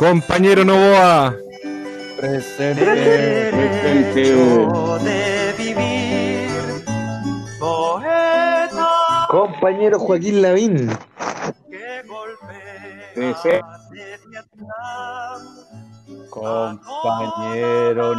Compañero 0.00 0.64
Novoa. 0.64 1.36
Presente. 2.16 2.82
Presente. 2.82 4.34
de 5.04 5.52
vivir, 5.58 6.48
poeta 7.58 9.26
Compañero 9.28 9.98
Joaquín 9.98 10.40
Lavín. 10.40 10.88
Presente. 13.14 13.60
Compañero 16.30 18.14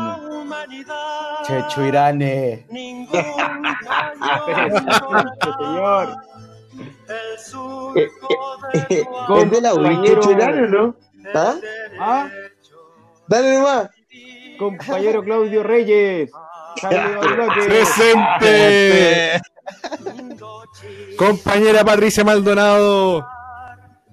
Checho 1.48 1.84
Irane. 1.84 2.68
Señor. 5.58 6.16
el 7.08 7.40
Eh, 7.94 8.08
de 8.86 9.06
tu 9.26 9.34
¿Es 9.36 9.50
de 9.50 9.62
la 9.62 9.74
UDI, 9.74 9.96
Compañero. 9.96 10.22
Churano, 10.22 10.68
no? 10.68 11.11
¿Ah? 11.34 11.56
Ah, 12.00 12.30
Dale 13.28 13.54
nomás. 13.56 13.90
compañero 14.58 15.24
Claudio 15.24 15.64
Reyes. 15.64 16.32
Presente. 17.68 19.42
Compañera 21.18 21.84
Patricia 21.84 22.24
Maldonado. 22.24 23.26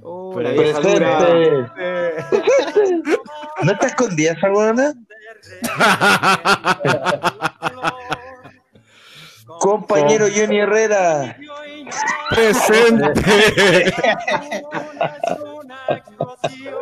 Oh. 0.02 0.34
Presente. 0.34 1.66
¿No 3.62 3.72
está 3.72 3.86
escondida 3.86 4.32
esa 4.32 4.48
buena? 4.50 4.92
Compañero 9.60 10.26
Johnny 10.34 10.60
Herrera. 10.60 11.36
Presente. 12.30 13.92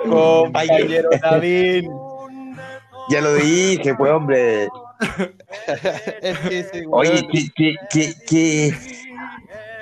Compañero 0.09 1.11
David. 1.21 1.89
Ya 3.09 3.21
lo 3.21 3.35
dije, 3.35 3.95
pues 3.95 4.13
hombre. 4.13 4.69
Es 6.23 6.39
que 6.39 6.59
ese 6.59 6.85
Oye, 6.91 7.29
que, 7.31 7.49
que, 7.55 7.75
que, 7.91 8.15
que 8.27 8.75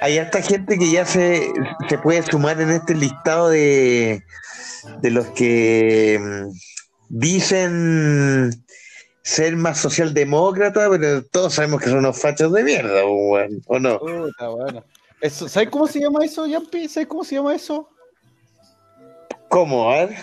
hay 0.01 0.19
harta 0.19 0.43
gente 0.43 0.79
que 0.79 0.91
ya 0.91 1.07
se, 1.07 1.49
se 1.89 1.99
puede 1.99 2.23
sumar 2.23 2.61
en 2.61 2.71
este 2.71 2.95
listado 2.95 3.49
de, 3.49 4.23
de 5.01 5.11
los 5.11 5.27
que 5.29 6.19
mm, 6.21 6.51
dicen 7.09 8.51
ser 9.23 9.57
más 9.57 9.79
socialdemócrata, 9.79 10.91
pero 10.91 11.25
todos 11.25 11.55
sabemos 11.55 11.81
que 11.81 11.89
son 11.89 12.01
unos 12.01 12.21
fachos 12.21 12.53
de 12.53 12.65
mierda, 12.65 13.05
¿o 13.05 13.79
no? 13.79 13.99
Puta, 13.99 14.49
bueno. 14.49 14.85
Eso, 15.25 15.49
¿Sabes 15.49 15.71
cómo 15.71 15.87
se 15.87 16.01
llama 16.01 16.23
eso, 16.23 16.47
Yampi? 16.47 16.87
¿Sabes 16.87 17.09
cómo 17.09 17.25
se 17.25 17.37
llama 17.37 17.55
eso? 17.55 17.89
¿Cómo? 19.49 19.91
A 19.91 20.05
ver. 20.05 20.17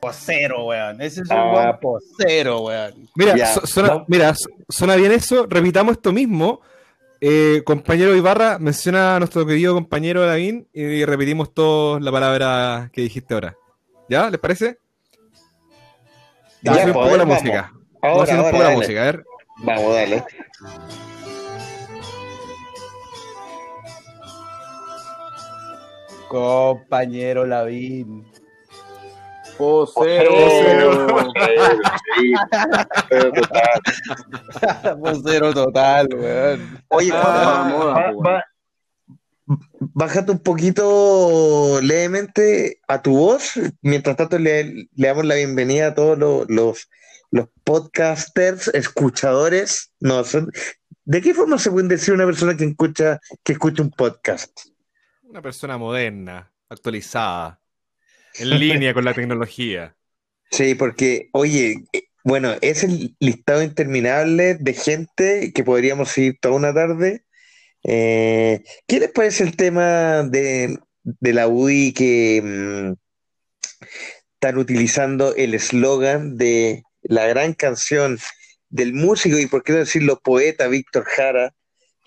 Posero, 0.00 0.64
weón. 0.66 1.00
Ese 1.00 1.20
es 1.22 1.30
un 1.30 1.36
Ah. 1.36 1.52
buen 1.52 1.78
posero, 1.80 2.62
weón. 2.62 3.08
Mira, 3.14 3.46
suena, 3.64 3.88
no. 3.90 4.04
mira, 4.08 4.34
su- 4.34 4.48
suena 4.68 4.96
bien 4.96 5.12
eso. 5.12 5.46
Repitamos 5.48 5.92
esto 5.92 6.12
mismo. 6.12 6.60
Eh, 7.20 7.62
compañero 7.64 8.14
Ibarra 8.16 8.58
menciona 8.58 9.14
a 9.16 9.18
nuestro 9.20 9.46
querido 9.46 9.74
compañero 9.74 10.26
Lavín 10.26 10.68
y 10.72 11.04
repetimos 11.04 11.54
todos 11.54 12.00
la 12.02 12.10
palabra 12.10 12.90
que 12.92 13.02
dijiste 13.02 13.34
ahora. 13.34 13.56
¿Ya? 14.08 14.30
¿Les 14.30 14.40
parece? 14.40 14.78
Ya, 16.62 16.72
Vamos 16.72 16.78
a 16.78 16.82
subir 16.82 16.96
un 16.96 17.02
poco 17.04 17.16
la 17.16 17.24
vamos. 17.24 17.40
música. 17.42 17.72
Vamos 17.72 18.02
a 18.02 18.08
Ahora, 18.08 18.26
subir 18.26 18.40
un 18.44 18.50
poco 18.50 18.62
la 18.64 18.70
música. 18.70 19.00
A 19.00 19.04
ver. 19.04 19.24
Vamos, 19.58 19.94
dale. 19.94 20.24
Compañero 26.28 27.46
Lavín. 27.46 28.24
Posero. 29.56 30.30
posero 35.00 35.52
total, 35.54 36.08
weón. 36.14 36.82
Oye, 36.88 37.10
Ah, 37.12 37.66
moda, 37.68 38.12
pues, 39.46 39.58
bájate 39.80 40.30
un 40.32 40.38
poquito 40.38 41.80
levemente 41.82 42.80
a 42.86 43.02
tu 43.02 43.16
voz. 43.16 43.52
Mientras 43.82 44.16
tanto, 44.16 44.38
le, 44.38 44.88
le 44.94 45.08
damos 45.08 45.24
la 45.24 45.34
bienvenida 45.34 45.88
a 45.88 45.94
todos 45.94 46.16
los, 46.18 46.48
los, 46.48 46.88
los 47.30 47.48
podcasters, 47.64 48.68
escuchadores. 48.68 49.90
No, 50.00 50.22
son- 50.24 50.50
¿De 51.04 51.22
qué 51.22 51.32
forma 51.34 51.58
se 51.58 51.70
puede 51.70 51.88
decir 51.88 52.12
una 52.14 52.26
persona 52.26 52.56
que 52.56 52.64
escucha, 52.66 53.18
que 53.42 53.52
escucha 53.54 53.82
un 53.82 53.90
podcast? 53.90 54.50
Una 55.28 55.42
persona 55.42 55.76
moderna, 55.76 56.50
actualizada, 56.70 57.60
en 58.38 58.58
línea 58.58 58.94
con 58.94 59.04
la 59.04 59.12
tecnología. 59.12 59.94
Sí, 60.50 60.74
porque, 60.74 61.28
oye, 61.32 61.84
eh, 61.92 62.04
bueno, 62.24 62.54
es 62.62 62.82
el 62.82 63.14
listado 63.20 63.62
interminable 63.62 64.54
de 64.54 64.72
gente 64.72 65.52
que 65.52 65.64
podríamos 65.64 66.16
ir 66.16 66.38
toda 66.40 66.54
una 66.54 66.72
tarde. 66.72 67.24
Eh, 67.84 68.64
¿qué 68.86 69.00
les 69.00 69.10
parece 69.10 69.44
el 69.44 69.54
tema 69.54 70.22
de, 70.22 70.78
de 71.02 71.32
la 71.34 71.46
UDI 71.46 71.92
que 71.92 72.42
mm, 72.42 73.86
están 74.32 74.56
utilizando 74.56 75.34
el 75.36 75.52
eslogan 75.52 76.38
de 76.38 76.84
la 77.02 77.26
gran 77.26 77.52
canción 77.52 78.18
del 78.70 78.94
músico 78.94 79.38
y 79.38 79.46
por 79.46 79.62
qué 79.62 79.72
no 79.72 79.78
decirlo 79.80 80.20
poeta 80.20 80.68
Víctor 80.68 81.04
Jara? 81.04 81.52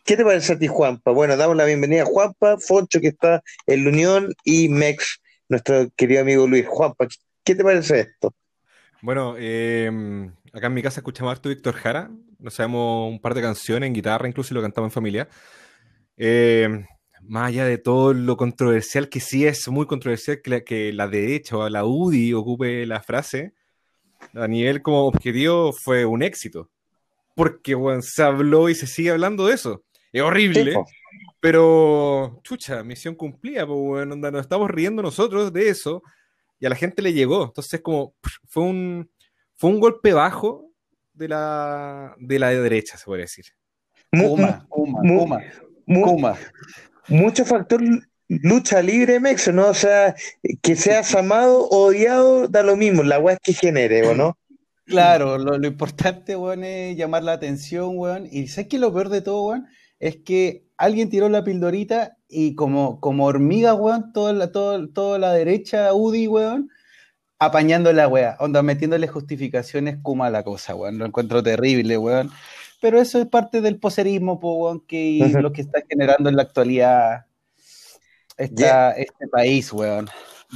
¿Qué 0.04 0.18
te 0.18 0.24
parece 0.26 0.54
a 0.54 0.60
ti, 0.60 0.68
Juanpa? 0.68 1.12
Bueno, 1.12 1.38
damos 1.38 1.56
la 1.56 1.66
bienvenida 1.66 2.02
a 2.02 2.06
Juanpa, 2.06 2.58
Foncho 2.58 3.00
que 3.00 3.10
está 3.10 3.44
en 3.68 3.84
la 3.84 3.90
Unión 3.92 4.34
y 4.44 4.68
Mex, 4.68 5.22
nuestro 5.48 5.90
querido 5.96 6.22
amigo 6.22 6.48
Luis. 6.48 6.66
Juanpa, 6.68 7.08
¿qué 7.44 7.54
te 7.54 7.64
parece 7.64 8.00
esto? 8.02 8.34
Bueno, 9.02 9.36
eh, 9.38 9.92
acá 10.54 10.68
en 10.68 10.74
mi 10.74 10.82
casa 10.82 11.02
escuchamos 11.02 11.32
harto 11.32 11.50
Víctor 11.50 11.76
Jara. 11.76 12.10
Nos 12.40 12.56
sabemos 12.56 13.12
un 13.12 13.20
par 13.20 13.36
de 13.36 13.42
canciones 13.42 13.88
en 13.88 13.94
guitarra, 13.94 14.28
incluso 14.28 14.56
lo 14.56 14.62
cantamos 14.64 14.90
en 14.90 14.94
familia. 14.94 15.30
Eh, 16.18 16.84
más 17.22 17.50
allá 17.50 17.66
de 17.66 17.78
todo 17.78 18.14
lo 18.14 18.38
controversial 18.38 19.08
que 19.08 19.20
sí 19.20 19.46
es 19.46 19.68
muy 19.68 19.86
controversial 19.86 20.42
que 20.42 20.50
la, 20.50 20.62
que 20.62 20.94
la 20.94 21.08
derecha 21.08 21.58
o 21.58 21.70
la 21.70 21.86
UDI 21.86 22.34
ocupe 22.34 22.88
la 22.88 23.02
frase, 23.02 23.54
a 24.34 24.48
nivel 24.48 24.82
como 24.82 25.06
objetivo 25.06 25.74
fue 25.74 26.06
un 26.06 26.24
éxito. 26.24 26.70
Porque 27.36 27.76
bueno, 27.76 28.02
se 28.02 28.24
habló 28.24 28.68
y 28.68 28.76
se 28.76 28.88
sigue 28.88 29.12
hablando 29.12 29.46
de 29.46 29.54
eso. 29.54 29.84
Es 30.12 30.22
horrible, 30.22 30.74
Sí, 30.74 30.78
pero 31.40 32.40
chucha, 32.44 32.84
misión 32.84 33.16
cumplida, 33.16 33.66
pues 33.66 33.80
bueno, 33.80 34.14
onda, 34.14 34.30
nos 34.32 34.42
estamos 34.42 34.70
riendo 34.70 35.02
nosotros 35.02 35.52
de 35.52 35.70
eso 35.70 36.04
y 36.60 36.66
a 36.66 36.70
la 36.70 36.76
gente 36.76 37.02
le 37.02 37.14
llegó. 37.14 37.46
Entonces, 37.46 37.82
como 37.82 38.14
pff, 38.22 38.36
fue 38.48 38.64
un, 38.64 39.10
fue 39.56 39.70
un 39.70 39.80
golpe 39.80 40.14
bajo 40.14 40.70
de 41.14 41.28
la, 41.30 42.16
de 42.20 42.40
la 42.40 42.50
derecha, 42.50 42.98
se 42.98 43.06
puede 43.06 43.22
decir. 43.24 43.46
Kuma, 44.12 44.68
mu- 45.86 46.04
Kuma. 46.04 46.38
mucho 47.08 47.46
factor 47.46 47.82
lucha 48.28 48.82
libre, 48.82 49.20
Mex, 49.20 49.52
¿no? 49.54 49.68
O 49.70 49.74
sea, 49.74 50.16
que 50.62 50.76
seas 50.76 51.16
amado 51.16 51.68
o 51.70 51.88
odiado, 51.88 52.48
da 52.48 52.62
lo 52.64 52.76
mismo, 52.78 53.04
la 53.04 53.20
weá 53.20 53.34
es 53.36 53.40
que 53.42 53.54
genere, 53.54 54.08
¿o 54.08 54.14
no? 54.16 54.38
Claro, 54.86 55.38
lo, 55.38 55.58
lo 55.58 55.68
importante, 55.68 56.36
weón, 56.36 56.64
es 56.64 56.98
llamar 56.98 57.24
la 57.24 57.34
atención, 57.34 57.98
weón. 57.98 58.28
Y 58.32 58.48
¿sabes 58.48 58.68
qué? 58.70 58.78
Lo 58.78 58.94
peor 58.94 59.10
de 59.10 59.22
todo, 59.22 59.44
weón, 59.48 59.68
es 60.02 60.18
que 60.18 60.66
alguien 60.78 61.10
tiró 61.10 61.30
la 61.30 61.44
pildorita 61.44 62.18
y 62.28 62.56
como, 62.56 63.00
como 63.00 63.26
hormiga, 63.26 63.76
weón, 63.76 64.12
toda 64.14 64.34
la, 64.34 64.52
todo- 64.52 64.90
toda 64.90 65.20
la 65.20 65.32
derecha 65.32 65.94
UDI, 65.94 66.28
weón, 66.28 66.70
apañando 67.40 67.94
la 67.94 68.08
weá, 68.08 68.36
onda, 68.40 68.64
metiéndole 68.64 69.08
justificaciones 69.08 69.98
kuma 70.02 70.28
a 70.28 70.30
la 70.32 70.44
cosa, 70.44 70.76
weón. 70.76 70.98
Lo 70.98 71.06
encuentro 71.06 71.42
terrible, 71.44 71.98
weón. 71.98 72.32
Pero 72.82 73.00
eso 73.00 73.22
es 73.22 73.28
parte 73.28 73.62
del 73.62 73.78
poserismo, 73.80 74.40
po, 74.40 74.56
weón, 74.56 74.82
que 74.88 75.20
Ujú. 75.24 75.40
lo 75.40 75.54
que 75.54 75.62
está 75.62 75.82
generando 75.88 76.30
en 76.30 76.36
la 76.36 76.42
actualidad 76.44 77.26
esta- 78.38 78.92
este 78.94 79.28
país, 79.28 79.72
weón. 79.72 80.08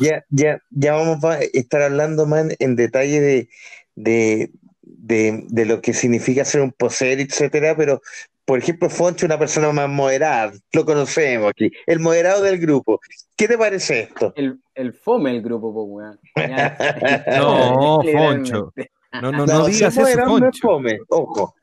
Ya, 0.01 0.25
ya, 0.29 0.59
ya 0.71 0.93
vamos 0.93 1.23
a 1.23 1.39
estar 1.39 1.83
hablando 1.83 2.25
más 2.25 2.47
en, 2.59 2.75
detalle 2.75 3.21
de, 3.21 3.49
de, 3.95 4.51
de, 4.81 5.45
de 5.49 5.65
lo 5.65 5.81
que 5.81 5.93
significa 5.93 6.43
ser 6.45 6.61
un 6.61 6.71
poseer, 6.71 7.19
etcétera, 7.19 7.75
pero 7.77 8.01
por 8.45 8.59
ejemplo, 8.59 8.89
Foncho 8.89 9.25
es 9.25 9.29
una 9.29 9.39
persona 9.39 9.71
más 9.71 9.89
moderada, 9.89 10.53
lo 10.73 10.85
conocemos 10.85 11.49
aquí, 11.49 11.71
el 11.87 11.99
moderado 11.99 12.43
del 12.43 12.59
grupo. 12.59 12.99
¿Qué 13.35 13.47
te 13.47 13.57
parece 13.57 14.01
esto? 14.01 14.33
El, 14.35 14.59
el 14.75 14.93
fome 14.93 15.31
el 15.31 15.41
grupo, 15.41 15.73
pues, 15.73 15.85
weón. 15.89 16.19
No. 17.39 17.99
Foncho. 18.13 18.73
No, 19.21 19.31
no, 19.31 19.45
no 19.45 19.65
digas 19.65 19.93
ser 19.93 20.03
eso, 20.03 20.11
moderado 20.19 20.39
no 20.39 20.49
es 20.49 20.59
Foncho. 20.59 20.67
fome, 20.67 20.97
ojo. 21.09 21.55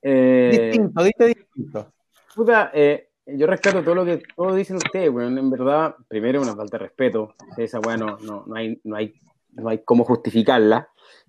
Eh, 0.00 0.70
Distinto, 0.72 1.02
diste 1.04 1.26
distinto. 1.26 1.92
puta, 2.34 2.70
eh, 2.74 3.08
yo 3.26 3.46
rescato 3.46 3.82
todo 3.82 3.94
lo 3.94 4.04
que 4.04 4.20
todos 4.36 4.54
dicen 4.56 4.76
ustedes, 4.76 5.10
weón. 5.10 5.36
En 5.38 5.50
verdad, 5.50 5.94
primero 6.08 6.40
una 6.40 6.54
falta 6.54 6.78
de 6.78 6.84
respeto. 6.84 7.34
Esa 7.56 7.80
weón 7.80 8.00
no, 8.00 8.18
no, 8.18 8.44
no 8.46 8.54
hay, 8.56 8.80
no 8.84 8.96
hay, 8.96 9.14
no 9.52 9.68
hay 9.68 9.78
cómo 9.84 10.04
justificarla. 10.04 10.88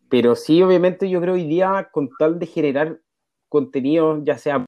Pero 0.10 0.36
sí, 0.36 0.62
obviamente, 0.62 1.10
yo 1.10 1.19
creo 1.22 1.34
hoy 1.34 1.48
día, 1.48 1.89
con 1.92 2.10
tal 2.19 2.38
de 2.38 2.46
generar 2.46 3.00
contenido, 3.50 4.24
ya 4.24 4.38
sea 4.38 4.66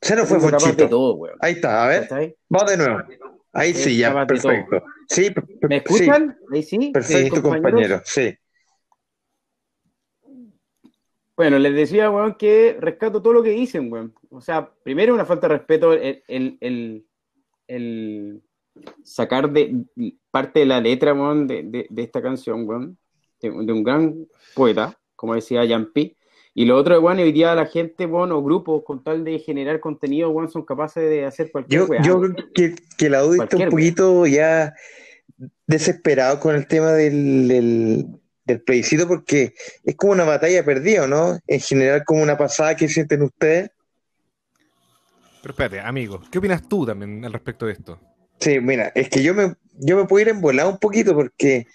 Se 0.00 0.16
nos 0.16 0.28
fue 0.28 0.40
Fonchito. 0.40 0.88
todo. 0.88 1.20
Ahí 1.40 1.54
está, 1.54 1.84
a 1.84 1.88
ver, 1.88 2.02
¿Cachai? 2.08 2.36
vamos 2.48 2.70
de 2.70 2.76
nuevo. 2.76 2.98
Ahí 3.52 3.74
sí, 3.74 3.96
ya, 3.98 4.26
perfecto. 4.26 4.82
Sí, 5.08 5.30
per- 5.30 5.44
¿Me 5.68 5.78
sí, 5.80 5.84
escuchan? 5.84 6.38
Ahí 6.52 6.62
sí. 6.62 6.90
perfecto, 6.92 7.42
compañero. 7.42 8.00
Sí. 8.04 8.34
Bueno, 11.36 11.58
les 11.58 11.74
decía, 11.74 12.10
weón, 12.10 12.34
que 12.34 12.76
rescato 12.78 13.22
todo 13.22 13.32
lo 13.32 13.42
que 13.42 13.50
dicen, 13.50 13.90
weón. 13.92 14.14
O 14.30 14.40
sea, 14.40 14.70
primero 14.82 15.14
una 15.14 15.24
falta 15.24 15.48
de 15.48 15.56
respeto 15.58 15.92
el, 15.92 16.22
el, 16.28 16.56
el- 16.60 17.06
el 17.68 18.42
sacar 19.02 19.50
de 19.50 19.84
parte 20.30 20.60
de 20.60 20.66
la 20.66 20.80
letra, 20.80 21.14
weón, 21.14 21.46
de, 21.46 21.62
de- 21.62 21.86
de 21.88 22.02
esta 22.02 22.20
canción, 22.22 22.66
weón, 22.68 22.98
de, 23.40 23.50
de 23.50 23.72
un 23.72 23.82
gran 23.82 24.26
poeta, 24.54 24.98
como 25.16 25.34
decía 25.34 25.64
Yampi. 25.64 26.16
Y 26.54 26.66
lo 26.66 26.76
otro, 26.76 27.00
weón, 27.00 27.18
hoy 27.18 27.32
día 27.32 27.54
la 27.54 27.66
gente, 27.66 28.04
weón, 28.04 28.32
o 28.32 28.42
grupos, 28.42 28.82
con 28.84 29.02
tal 29.02 29.24
de 29.24 29.38
generar 29.38 29.80
contenido, 29.80 30.30
weón, 30.30 30.50
son 30.50 30.64
capaces 30.64 31.02
de 31.08 31.24
hacer 31.24 31.50
cualquier 31.50 31.80
Yo, 31.80 31.86
weá, 31.86 32.02
yo 32.02 32.20
creo 32.20 32.34
que, 32.54 32.74
que 32.98 33.08
la 33.08 33.24
UDI 33.24 33.40
está 33.40 33.56
un 33.56 33.70
poquito 33.70 34.26
ya 34.26 34.74
desesperado 35.66 36.38
con 36.40 36.54
el 36.54 36.66
tema 36.66 36.92
del, 36.92 37.48
del, 37.48 38.06
del 38.44 38.60
plebiscito 38.60 39.08
porque 39.08 39.54
es 39.84 39.96
como 39.96 40.12
una 40.12 40.24
batalla 40.24 40.62
perdida, 40.64 41.06
¿no? 41.06 41.38
En 41.46 41.60
general, 41.60 42.04
como 42.04 42.22
una 42.22 42.36
pasada 42.36 42.76
que 42.76 42.88
sienten 42.88 43.22
ustedes. 43.22 43.70
Pero 45.40 45.52
espérate, 45.52 45.80
amigo, 45.80 46.20
¿qué 46.30 46.38
opinas 46.38 46.68
tú 46.68 46.84
también 46.84 47.24
al 47.24 47.32
respecto 47.32 47.66
de 47.66 47.72
esto? 47.72 47.98
Sí, 48.38 48.60
mira, 48.60 48.92
es 48.94 49.08
que 49.08 49.22
yo 49.22 49.34
me, 49.34 49.54
yo 49.78 49.96
me 49.96 50.04
puedo 50.04 50.20
ir 50.22 50.28
embolado 50.28 50.70
un 50.70 50.78
poquito 50.78 51.14
porque, 51.14 51.66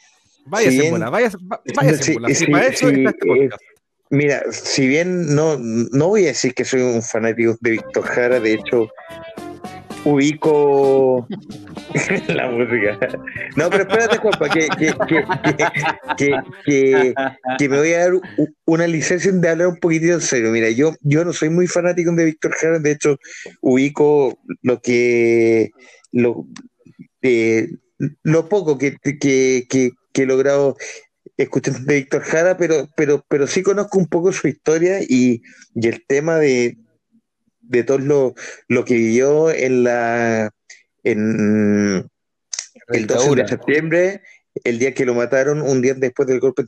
Váyase 0.49 0.71
Si 0.71 0.85
en 0.85 0.91
bola, 0.91 1.09
váyase, 1.09 1.37
váyase 1.75 2.03
Sí, 2.03 2.11
en 2.11 2.15
bola. 2.15 2.27
Si 2.29 2.35
sí, 2.35 2.51
para 2.51 2.67
eso 2.67 2.89
sí, 2.89 2.95
está 2.95 3.09
este 3.09 3.27
eh, 3.27 3.49
podcast. 3.49 3.63
Mira, 4.09 4.43
si 4.51 4.87
bien 4.87 5.35
no, 5.35 5.57
no 5.57 6.07
voy 6.07 6.25
a 6.25 6.27
decir 6.27 6.53
que 6.53 6.65
soy 6.65 6.81
un 6.81 7.01
fanático 7.01 7.57
de 7.61 7.71
Víctor 7.71 8.03
Jara, 8.03 8.39
de 8.39 8.53
hecho, 8.53 8.89
ubico 10.03 11.27
la 12.27 12.49
música. 12.49 12.97
No, 13.55 13.69
pero 13.69 13.83
espérate, 13.83 14.17
Juanpa, 14.17 14.49
que, 14.49 14.67
que, 14.77 14.93
que, 16.65 17.13
que, 17.57 17.69
me 17.69 17.77
voy 17.77 17.93
a 17.93 17.99
dar 17.99 18.11
una 18.65 18.87
licencia 18.87 19.31
de 19.31 19.49
hablar 19.49 19.67
un 19.67 19.77
poquitito 19.77 20.13
en 20.13 20.21
serio. 20.21 20.51
Mira, 20.51 20.69
yo, 20.69 20.93
yo 21.01 21.25
no 21.25 21.33
soy 21.33 21.49
muy 21.49 21.67
fanático 21.67 22.11
de 22.13 22.25
Víctor 22.25 22.53
Jara, 22.53 22.79
de 22.79 22.91
hecho, 22.91 23.17
ubico 23.61 24.39
lo 24.61 24.81
que 24.81 25.71
lo, 26.11 26.45
eh, 27.21 27.69
lo 28.23 28.47
poco 28.47 28.77
que, 28.77 28.95
que, 29.01 29.65
que, 29.69 29.91
que 30.13 30.23
he 30.23 30.25
logrado 30.25 30.77
escuchar 31.37 31.79
de 31.81 31.95
Víctor 31.95 32.23
Jara, 32.23 32.57
pero, 32.57 32.87
pero, 32.95 33.23
pero 33.27 33.47
sí 33.47 33.61
conozco 33.63 33.99
un 33.99 34.07
poco 34.07 34.31
su 34.31 34.47
historia 34.47 35.01
y, 35.01 35.41
y 35.75 35.87
el 35.87 36.05
tema 36.05 36.37
de, 36.37 36.77
de 37.61 37.83
todo 37.83 37.99
lo, 37.99 38.35
lo 38.67 38.85
que 38.85 38.95
vivió 38.95 39.51
en 39.51 39.83
la 39.83 40.51
en 41.03 42.09
el 42.87 43.07
12 43.07 43.35
de 43.35 43.47
septiembre, 43.47 44.21
el 44.63 44.79
día 44.79 44.93
que 44.93 45.05
lo 45.05 45.13
mataron, 45.13 45.61
un 45.61 45.81
día 45.81 45.93
después 45.93 46.27
del 46.27 46.39
golpe 46.39 46.65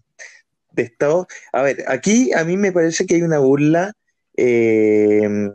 de 0.72 0.84
Estado. 0.84 1.28
A 1.52 1.62
ver, 1.62 1.84
aquí 1.88 2.32
a 2.34 2.44
mí 2.44 2.56
me 2.56 2.72
parece 2.72 3.06
que 3.06 3.16
hay 3.16 3.22
una 3.22 3.40
burla 3.40 3.94
eh, 4.38 5.50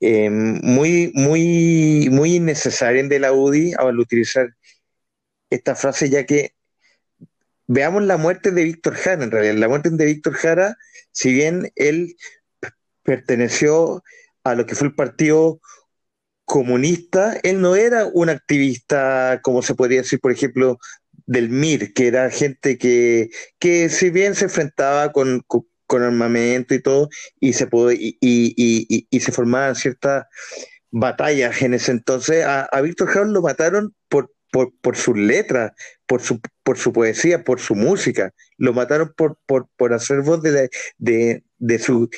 eh, 0.00 0.30
muy, 0.30 1.12
muy, 1.14 2.08
muy 2.10 2.34
innecesaria 2.36 3.02
de 3.04 3.18
la 3.18 3.32
UDI 3.32 3.72
al 3.78 3.98
utilizar 3.98 4.54
esta 5.48 5.74
frase, 5.74 6.10
ya 6.10 6.26
que 6.26 6.52
veamos 7.66 8.02
la 8.02 8.16
muerte 8.16 8.50
de 8.50 8.64
Víctor 8.64 8.94
Jara, 8.94 9.24
en 9.24 9.30
realidad, 9.30 9.54
la 9.54 9.68
muerte 9.68 9.90
de 9.90 10.04
Víctor 10.04 10.34
Jara, 10.34 10.76
si 11.12 11.32
bien 11.32 11.72
él 11.76 12.16
perteneció 13.02 14.02
a 14.42 14.54
lo 14.54 14.66
que 14.66 14.74
fue 14.74 14.88
el 14.88 14.94
partido 14.94 15.60
comunista, 16.44 17.38
él 17.42 17.60
no 17.60 17.74
era 17.76 18.06
un 18.06 18.28
activista, 18.28 19.40
como 19.42 19.62
se 19.62 19.74
podría 19.74 20.02
decir, 20.02 20.20
por 20.20 20.32
ejemplo, 20.32 20.78
del 21.26 21.48
MIR, 21.48 21.94
que 21.94 22.08
era 22.08 22.30
gente 22.30 22.76
que, 22.76 23.30
que 23.58 23.88
si 23.88 24.10
bien 24.10 24.34
se 24.34 24.44
enfrentaba 24.44 25.12
con, 25.12 25.42
con, 25.46 25.64
armamento 26.02 26.74
y 26.74 26.82
todo, 26.82 27.08
y 27.38 27.52
se, 27.52 27.66
pudo, 27.68 27.92
y, 27.92 28.18
y, 28.20 28.52
y, 28.56 29.06
y, 29.08 29.20
se 29.20 29.30
formaban 29.30 29.76
ciertas 29.76 30.24
batallas 30.90 31.62
en 31.62 31.74
ese 31.74 31.92
entonces, 31.92 32.44
a, 32.44 32.62
a 32.64 32.80
Víctor 32.80 33.08
Jara 33.08 33.26
lo 33.26 33.42
mataron 33.42 33.94
por, 34.08 34.33
por, 34.54 34.96
sus 34.96 35.16
letras, 35.16 35.72
por 36.06 36.22
su, 36.22 36.40
por 36.62 36.78
su 36.78 36.92
poesía, 36.92 37.42
por 37.42 37.58
su 37.60 37.74
música, 37.74 38.32
lo 38.56 38.72
mataron 38.72 39.12
por, 39.16 39.36
por, 39.46 39.68
por 39.76 39.92
hacer 39.92 40.20
voz 40.20 40.42
de, 40.42 40.70
de, 40.98 41.42
de 41.58 41.78
su 41.80 42.08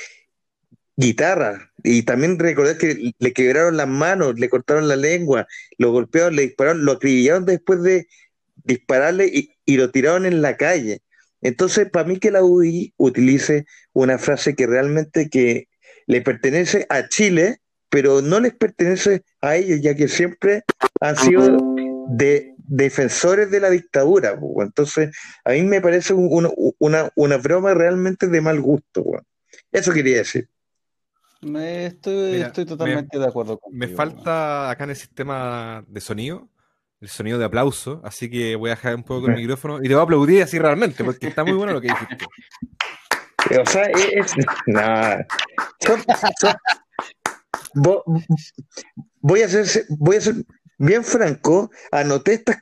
guitarra. 0.96 1.72
Y 1.82 2.02
también 2.02 2.38
recordar 2.38 2.76
que 2.76 3.12
le 3.18 3.32
quebraron 3.32 3.76
las 3.76 3.88
manos, 3.88 4.38
le 4.38 4.50
cortaron 4.50 4.86
la 4.86 4.96
lengua, 4.96 5.46
lo 5.78 5.92
golpearon, 5.92 6.36
le 6.36 6.42
dispararon, 6.42 6.84
lo 6.84 6.92
acribillaron 6.92 7.46
después 7.46 7.82
de 7.82 8.06
dispararle 8.64 9.26
y, 9.26 9.50
y 9.64 9.76
lo 9.78 9.90
tiraron 9.90 10.26
en 10.26 10.42
la 10.42 10.56
calle. 10.56 11.00
Entonces, 11.40 11.88
para 11.90 12.06
mí 12.06 12.18
que 12.18 12.30
la 12.30 12.42
UI 12.42 12.92
utilice 12.98 13.66
una 13.92 14.18
frase 14.18 14.54
que 14.54 14.66
realmente 14.66 15.30
que 15.30 15.68
le 16.06 16.20
pertenece 16.20 16.86
a 16.90 17.08
Chile, 17.08 17.60
pero 17.88 18.20
no 18.20 18.40
les 18.40 18.54
pertenece 18.54 19.22
a 19.40 19.56
ellos, 19.56 19.80
ya 19.80 19.94
que 19.94 20.08
siempre 20.08 20.64
han 21.00 21.16
sido 21.16 21.56
de 22.08 22.54
defensores 22.58 23.50
de 23.50 23.60
la 23.60 23.70
dictadura. 23.70 24.38
Entonces, 24.58 25.16
a 25.44 25.52
mí 25.52 25.62
me 25.62 25.80
parece 25.80 26.14
un, 26.14 26.50
una, 26.78 27.10
una, 27.14 27.36
broma 27.36 27.74
realmente 27.74 28.26
de 28.26 28.40
mal 28.40 28.60
gusto. 28.60 29.04
Eso 29.72 29.92
quería 29.92 30.18
decir. 30.18 30.48
Me 31.42 31.86
estoy, 31.86 32.32
Mira, 32.32 32.46
estoy 32.48 32.64
totalmente 32.64 33.18
me, 33.18 33.24
de 33.24 33.28
acuerdo 33.28 33.58
contigo, 33.58 33.78
Me 33.78 33.94
falta 33.94 34.70
acá 34.70 34.84
en 34.84 34.90
el 34.90 34.96
sistema 34.96 35.84
de 35.86 36.00
sonido 36.00 36.48
el 37.00 37.08
sonido 37.08 37.38
de 37.38 37.44
aplauso, 37.44 38.00
así 38.04 38.30
que 38.30 38.56
voy 38.56 38.70
a 38.70 38.74
dejar 38.74 38.94
un 38.94 39.04
poco 39.04 39.28
el 39.28 39.34
micrófono 39.36 39.78
y 39.78 39.82
te 39.82 39.94
voy 39.94 40.00
a 40.00 40.04
aplaudir 40.04 40.42
así 40.42 40.58
realmente, 40.58 41.04
porque 41.04 41.28
está 41.28 41.44
muy 41.44 41.52
bueno 41.52 41.72
lo 41.74 41.80
que 41.80 41.88
dijiste. 41.88 42.26
O 43.60 43.66
sea, 43.66 43.84
es. 43.84 44.34
No. 44.66 44.82
Son, 45.80 46.02
son, 46.40 46.54
voy, 49.20 49.42
a 49.42 49.48
ser, 49.48 49.84
voy 49.90 50.16
a 50.16 50.20
ser 50.20 50.34
bien 50.78 51.04
franco, 51.04 51.70
anoté 51.90 52.34
estas 52.34 52.58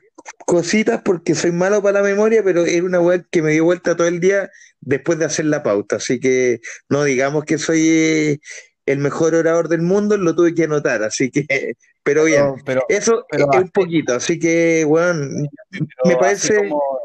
cositas 0.46 1.02
porque 1.04 1.34
soy 1.34 1.52
malo 1.52 1.82
para 1.82 2.00
la 2.00 2.08
memoria, 2.08 2.42
pero 2.42 2.64
era 2.64 2.84
una 2.84 3.00
web 3.00 3.26
que 3.30 3.42
me 3.42 3.52
dio 3.52 3.64
vuelta 3.64 3.96
todo 3.96 4.06
el 4.06 4.20
día 4.20 4.50
después 4.80 5.18
de 5.18 5.26
hacer 5.26 5.46
la 5.46 5.62
pauta, 5.62 5.96
así 5.96 6.20
que 6.20 6.60
no 6.88 7.04
digamos 7.04 7.44
que 7.44 7.58
soy 7.58 8.40
el 8.86 8.98
mejor 8.98 9.34
orador 9.34 9.68
del 9.68 9.82
mundo, 9.82 10.16
lo 10.16 10.34
tuve 10.34 10.54
que 10.54 10.64
anotar, 10.64 11.02
así 11.02 11.30
que, 11.30 11.46
pero 12.02 12.24
bien, 12.24 12.42
no, 12.42 12.56
pero, 12.64 12.84
eso 12.88 13.26
pero 13.30 13.48
es 13.52 13.60
un 13.60 13.70
poquito, 13.70 14.14
así 14.14 14.38
que, 14.38 14.84
bueno, 14.86 15.28
me 16.04 16.16
parece... 16.16 16.68
Como, 16.68 17.03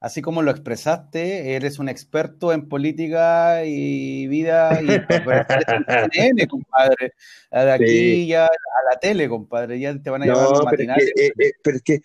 así 0.00 0.22
como, 0.22 0.42
lo 0.42 0.50
expresaste, 0.50 1.54
eres 1.54 1.78
un 1.78 1.88
experto 1.88 2.52
en 2.52 2.68
política 2.68 3.64
y 3.64 4.26
vida, 4.28 4.80
y 4.80 4.86
CNN, 6.12 6.46
compadre, 6.46 7.14
de 7.50 7.72
aquí 7.72 7.86
sí. 7.86 8.26
ya 8.28 8.46
a 8.46 8.90
la 8.90 9.00
tele, 9.00 9.28
compadre, 9.28 9.78
ya 9.80 10.00
te 10.00 10.10
van 10.10 10.22
a 10.22 10.26
no, 10.26 10.34
llevar 10.34 10.50
los 10.50 10.58
pero 10.60 10.70
matinales. 10.70 11.06
Es 11.06 11.12
que, 11.14 11.26
eh, 11.26 11.32
eh, 11.38 11.52
pero 11.62 11.76
es 11.76 11.82
que, 11.82 12.00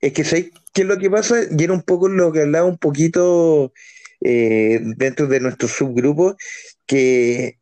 es 0.00 0.12
que 0.12 0.24
¿sabes 0.24 0.50
qué 0.72 0.82
es 0.82 0.88
lo 0.88 0.98
que 0.98 1.10
pasa? 1.10 1.36
Y 1.50 1.62
era 1.62 1.72
un 1.72 1.82
poco 1.82 2.08
lo 2.08 2.32
que 2.32 2.42
hablaba 2.42 2.66
un 2.66 2.78
poquito 2.78 3.72
eh, 4.20 4.80
dentro 4.96 5.26
de 5.26 5.40
nuestro 5.40 5.68
subgrupo, 5.68 6.36
que 6.86 7.58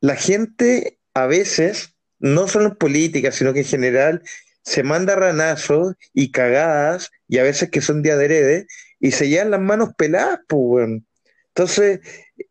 la 0.00 0.16
gente 0.16 0.98
a 1.14 1.26
veces, 1.26 1.94
no 2.18 2.46
solo 2.46 2.66
en 2.66 2.76
política, 2.76 3.32
sino 3.32 3.52
que 3.52 3.60
en 3.60 3.66
general, 3.66 4.22
se 4.62 4.82
manda 4.82 5.16
ranazos 5.16 5.94
y 6.12 6.30
cagadas, 6.30 7.10
y 7.26 7.38
a 7.38 7.42
veces 7.42 7.70
que 7.70 7.80
son 7.80 8.02
de 8.02 8.12
adrede, 8.12 8.66
y 9.00 9.12
se 9.12 9.28
llevan 9.28 9.50
las 9.50 9.60
manos 9.60 9.90
peladas, 9.96 10.40
pues, 10.48 10.62
bueno. 10.62 11.02
Entonces, 11.48 12.00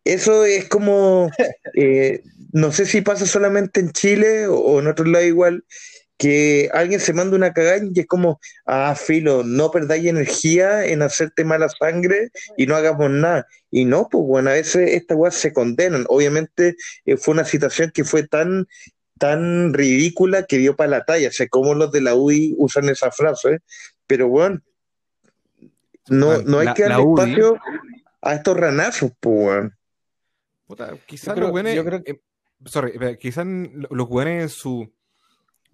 eso 0.03 0.45
es 0.45 0.67
como, 0.67 1.29
eh, 1.75 2.21
no 2.51 2.71
sé 2.71 2.85
si 2.85 3.01
pasa 3.01 3.25
solamente 3.25 3.79
en 3.79 3.91
Chile 3.91 4.47
o, 4.47 4.55
o 4.55 4.79
en 4.79 4.87
otro 4.87 5.05
lado 5.05 5.25
igual, 5.25 5.63
que 6.17 6.69
alguien 6.73 6.99
se 6.99 7.13
manda 7.13 7.35
una 7.35 7.53
cagada 7.53 7.79
y 7.93 7.99
es 7.99 8.07
como, 8.07 8.39
ah, 8.65 8.95
filo, 8.95 9.43
no 9.43 9.71
perdáis 9.71 10.07
energía 10.07 10.85
en 10.85 11.01
hacerte 11.03 11.43
mala 11.43 11.69
sangre 11.69 12.31
y 12.57 12.65
no 12.65 12.75
hagamos 12.75 13.09
nada. 13.11 13.47
Y 13.69 13.85
no, 13.85 14.07
pues 14.09 14.23
bueno, 14.25 14.49
a 14.49 14.53
veces 14.53 14.91
estas 14.93 15.17
weas 15.17 15.35
se 15.35 15.53
condenan. 15.53 16.05
Obviamente 16.09 16.75
eh, 17.05 17.17
fue 17.17 17.33
una 17.33 17.45
situación 17.45 17.91
que 17.93 18.03
fue 18.03 18.27
tan, 18.27 18.67
tan 19.19 19.73
ridícula 19.73 20.43
que 20.43 20.57
dio 20.57 20.75
para 20.75 20.89
la 20.89 21.05
talla. 21.05 21.31
sé 21.31 21.49
cómo 21.49 21.75
los 21.75 21.91
de 21.91 22.01
la 22.01 22.15
UI 22.15 22.55
usan 22.57 22.89
esa 22.89 23.11
frase, 23.11 23.59
pero 24.07 24.27
bueno, 24.27 24.61
no, 26.09 26.41
no 26.41 26.59
hay 26.59 26.65
la, 26.67 26.73
que 26.73 26.83
darle 26.83 27.03
espacio 27.03 27.57
a 28.21 28.33
estos 28.33 28.57
ranazos, 28.57 29.11
pues. 29.19 29.69
Quizás 31.05 31.37
los 31.37 31.51
buenos, 31.51 31.73
eh, 31.73 32.21
sorry, 32.65 33.17
quizás 33.17 33.45
los 33.89 34.09
buenos 34.09 34.33
en 34.33 34.49
su 34.49 34.91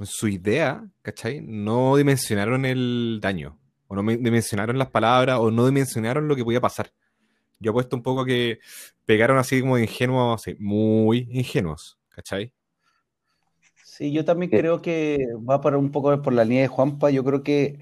su 0.02 0.28
idea, 0.28 0.86
¿cachai? 1.02 1.42
No 1.42 1.96
dimensionaron 1.96 2.66
el 2.66 3.20
daño, 3.22 3.60
o 3.88 3.96
no 3.96 4.12
dimensionaron 4.12 4.78
las 4.78 4.90
palabras, 4.90 5.40
o 5.40 5.52
no 5.52 5.66
dimensionaron 5.66 6.28
lo 6.28 6.36
que 6.36 6.44
podía 6.44 6.62
pasar. 6.62 6.92
Yo 7.60 7.72
apuesto 7.72 7.96
un 7.96 8.04
poco 8.04 8.22
a 8.22 8.26
que 8.26 8.60
pegaron 9.06 9.38
así 9.38 9.62
como 9.62 9.78
de 9.78 9.84
ingenuos, 9.84 10.42
así, 10.42 10.56
muy 10.60 11.28
ingenuos, 11.32 11.98
¿cachai? 12.10 12.54
Sí, 13.84 14.12
yo 14.12 14.26
también 14.26 14.50
creo 14.50 14.82
que 14.82 15.20
va 15.48 15.62
para 15.62 15.78
un 15.78 15.92
poco 15.92 16.20
por 16.22 16.34
la 16.34 16.44
línea 16.44 16.64
de 16.64 16.68
Juanpa. 16.68 17.12
Yo 17.12 17.24
creo 17.24 17.44
que 17.44 17.78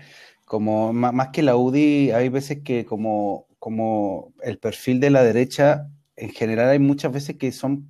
como 0.52 0.92
más, 0.92 1.30
que 1.30 1.44
la 1.44 1.56
UDI, 1.56 2.12
hay 2.12 2.28
veces 2.28 2.60
que 2.62 2.84
como, 2.86 3.48
como 3.58 4.34
el 4.44 4.58
perfil 4.58 5.00
de 5.00 5.10
la 5.10 5.24
derecha, 5.24 5.88
en 6.18 6.30
general 6.32 6.68
hay 6.68 6.78
muchas 6.78 7.14
veces 7.14 7.38
que 7.38 7.54
son, 7.54 7.88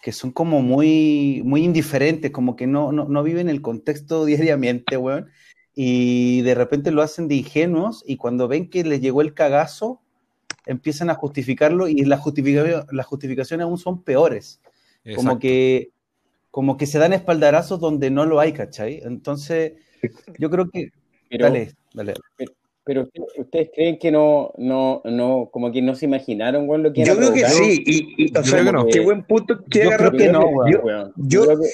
que 0.00 0.12
son 0.12 0.30
como 0.30 0.62
muy, 0.62 1.42
muy 1.44 1.62
indiferentes, 1.62 2.30
como 2.30 2.56
que 2.56 2.66
no, 2.66 2.92
no, 2.92 3.04
no 3.04 3.22
viven 3.22 3.50
el 3.50 3.60
contexto 3.60 4.24
diariamente, 4.24 4.96
weón, 4.96 5.28
y 5.74 6.40
de 6.40 6.54
repente 6.54 6.92
lo 6.92 7.02
hacen 7.02 7.28
de 7.28 7.34
ingenuos 7.34 8.02
y 8.06 8.16
cuando 8.16 8.48
ven 8.48 8.70
que 8.70 8.84
les 8.84 9.02
llegó 9.02 9.20
el 9.20 9.34
cagazo, 9.34 10.00
empiezan 10.64 11.10
a 11.10 11.14
justificarlo 11.14 11.88
y 11.88 12.06
las 12.06 12.20
justificaciones, 12.20 12.86
las 12.90 13.04
justificaciones 13.04 13.64
aún 13.64 13.76
son 13.76 14.02
peores 14.02 14.62
como 15.02 15.32
Exacto. 15.32 15.40
que, 15.40 15.90
como 16.50 16.78
que 16.78 16.86
se 16.86 16.98
dan 16.98 17.12
espaldarazos 17.12 17.78
donde 17.80 18.10
no 18.10 18.24
lo 18.24 18.40
hay, 18.40 18.54
¿cachai? 18.54 19.02
Entonces, 19.04 19.74
yo 20.38 20.48
creo 20.48 20.70
que. 20.70 20.90
Pero, 21.28 21.44
dale, 21.46 21.72
dale. 21.94 22.14
pero 22.84 23.02
ustedes, 23.02 23.28
ustedes 23.36 23.70
creen 23.74 23.98
que 23.98 24.10
no, 24.10 24.52
no, 24.56 25.02
no, 25.04 25.48
como 25.52 25.70
que 25.72 25.82
no 25.82 25.94
se 25.94 26.06
imaginaron, 26.06 26.68
weón, 26.68 26.82
lo 26.82 26.92
que 26.92 27.02
era 27.02 27.12
Yo 27.12 27.18
creo 27.18 27.32
que 27.34 27.44
sí, 27.48 27.82
y, 27.84 28.24
y, 28.24 28.30
o 28.30 28.34
Yo 28.36 28.42
sea, 28.44 28.60
creo 28.60 28.64
que 28.64 28.72
no. 28.72 28.86
qué 28.86 29.00
buen 29.00 29.24
punto 29.24 29.64
que 29.70 29.84
Yo 29.84 29.90
creo 29.90 30.12
que 30.12 30.28
no, 30.28 30.40
weón. 30.46 30.72
Yo, 30.72 30.80
weón. 30.82 31.12
yo- 31.16 31.44
creo 31.44 31.60
que- 31.60 31.70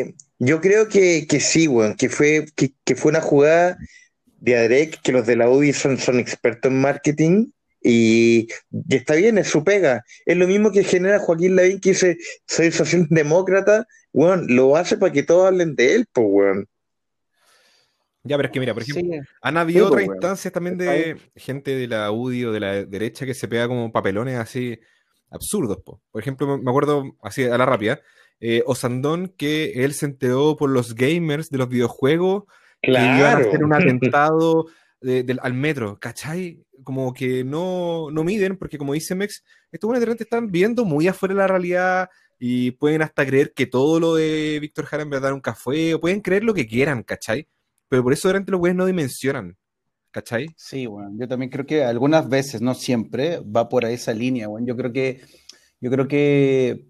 eh, 0.00 0.14
yo 0.40 0.60
creo 0.60 0.88
que, 0.88 1.26
que 1.28 1.40
sí, 1.40 1.66
weón, 1.68 1.94
que 1.96 2.08
fue, 2.08 2.46
que, 2.54 2.70
que 2.84 2.94
fue 2.94 3.10
una 3.10 3.20
jugada 3.20 3.76
de 4.40 4.56
Adrek, 4.56 5.00
que 5.02 5.10
los 5.12 5.26
de 5.26 5.34
la 5.36 5.50
UDI 5.50 5.72
son, 5.72 5.98
son 5.98 6.20
expertos 6.20 6.70
en 6.70 6.80
marketing, 6.80 7.46
y, 7.82 8.48
y 8.70 8.94
está 8.96 9.14
bien, 9.14 9.38
es 9.38 9.48
su 9.48 9.62
pega. 9.64 10.04
Es 10.26 10.36
lo 10.36 10.46
mismo 10.46 10.70
que 10.72 10.82
genera 10.84 11.18
Joaquín 11.18 11.56
Lavín, 11.56 11.80
que 11.80 11.90
dice, 11.90 12.16
soy 12.46 12.70
socialdemócrata, 12.72 13.86
weón, 14.12 14.46
lo 14.48 14.76
hace 14.76 14.96
para 14.96 15.12
que 15.12 15.22
todos 15.24 15.46
hablen 15.46 15.74
de 15.74 15.94
él, 15.96 16.06
pues, 16.12 16.26
weón. 16.28 16.66
Ya, 18.24 18.36
pero 18.36 18.48
es 18.48 18.52
que 18.52 18.60
mira, 18.60 18.74
por 18.74 18.82
ejemplo, 18.82 19.02
Sí, 19.14 19.20
han 19.40 19.56
habido 19.56 19.86
Sí, 19.86 19.90
pues, 19.92 20.04
otras 20.04 20.16
instancias 20.16 20.52
también 20.52 20.76
de 20.76 21.16
gente 21.36 21.74
de 21.76 21.86
la 21.86 22.10
UDI 22.10 22.44
o 22.46 22.52
de 22.52 22.60
la 22.60 22.84
derecha 22.84 23.24
que 23.24 23.34
se 23.34 23.48
pega 23.48 23.68
como 23.68 23.92
papelones 23.92 24.36
así 24.38 24.78
absurdos. 25.30 25.78
po. 25.84 26.02
Por 26.10 26.20
ejemplo, 26.20 26.58
me- 26.58 26.70
acuerdo 26.70 27.16
así 27.22 27.44
a 27.44 27.56
la 27.56 27.64
rápida, 27.66 28.00
eh, 28.40 28.62
Osandón 28.66 29.28
que 29.36 29.84
él 29.84 29.94
se 29.94 30.06
enteró 30.06 30.56
por 30.56 30.70
los 30.70 30.94
gamers 30.94 31.50
de 31.50 31.58
los 31.58 31.68
videojuegos 31.68 32.44
que 32.82 32.90
iban 32.92 33.04
a 33.04 33.16
Claro. 33.18 33.48
hacer 33.48 33.64
un 33.64 33.72
atentado 34.16 34.66
de- 35.00 35.38
al 35.40 35.54
metro, 35.54 35.98
¿cachai? 36.00 36.64
Como 36.82 37.12
que 37.14 37.44
no, 37.44 38.10
no 38.10 38.24
miden, 38.24 38.56
porque 38.56 38.78
como 38.78 38.94
dice 38.94 39.14
Mex, 39.14 39.44
estos 39.70 39.86
buenos 39.86 40.00
de 40.00 40.06
repente 40.06 40.24
están 40.24 40.50
viendo 40.50 40.84
muy 40.84 41.06
afuera 41.08 41.34
de 41.34 41.38
la 41.40 41.46
realidad 41.46 42.08
y 42.38 42.72
pueden 42.72 43.02
hasta 43.02 43.24
creer 43.26 43.52
que 43.54 43.66
todo 43.66 44.00
lo 44.00 44.14
de 44.16 44.58
Víctor 44.60 44.86
Jara 44.86 45.02
en 45.04 45.10
verdad 45.10 45.30
nunca 45.30 45.54
fue, 45.54 45.94
o 45.94 46.00
pueden 46.00 46.20
creer 46.20 46.42
lo 46.44 46.54
que 46.54 46.66
quieran, 46.66 47.02
¿cachai? 47.04 47.46
Pero 47.88 48.02
por 48.02 48.12
eso 48.12 48.28
de 48.28 48.34
repente 48.34 48.52
los 48.52 48.60
güeyes 48.60 48.76
no 48.76 48.86
dimensionan, 48.86 49.56
¿cachai? 50.10 50.48
Sí, 50.56 50.86
bueno, 50.86 51.10
yo 51.18 51.28
también 51.28 51.50
creo 51.50 51.66
que 51.66 51.84
algunas 51.84 52.28
veces, 52.28 52.60
no 52.60 52.74
siempre, 52.74 53.40
va 53.40 53.68
por 53.68 53.84
esa 53.84 54.12
línea, 54.12 54.48
bueno. 54.48 54.66
Yo 54.66 54.76
creo 54.76 54.92
que, 54.92 55.22
yo 55.80 55.90
creo 55.90 56.08
que, 56.08 56.88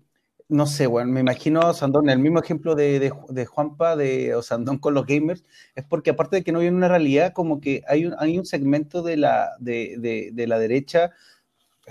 no 0.48 0.66
sé, 0.66 0.86
bueno, 0.86 1.12
me 1.12 1.20
imagino 1.20 1.60
a 1.60 1.70
Osandón, 1.70 2.08
el 2.08 2.18
mismo 2.18 2.40
ejemplo 2.40 2.74
de, 2.74 2.98
de, 2.98 3.12
de 3.28 3.46
Juanpa, 3.46 3.96
de 3.96 4.34
Osandón 4.34 4.78
con 4.78 4.94
los 4.94 5.06
gamers, 5.06 5.44
es 5.74 5.84
porque 5.84 6.10
aparte 6.10 6.36
de 6.36 6.44
que 6.44 6.52
no 6.52 6.60
viene 6.60 6.76
una 6.76 6.88
realidad, 6.88 7.32
como 7.34 7.60
que 7.60 7.82
hay 7.86 8.06
un, 8.06 8.14
hay 8.18 8.38
un 8.38 8.46
segmento 8.46 9.02
de 9.02 9.18
la, 9.18 9.50
de, 9.60 10.30
de, 10.32 10.46
la 10.46 10.58
derecha, 10.58 11.12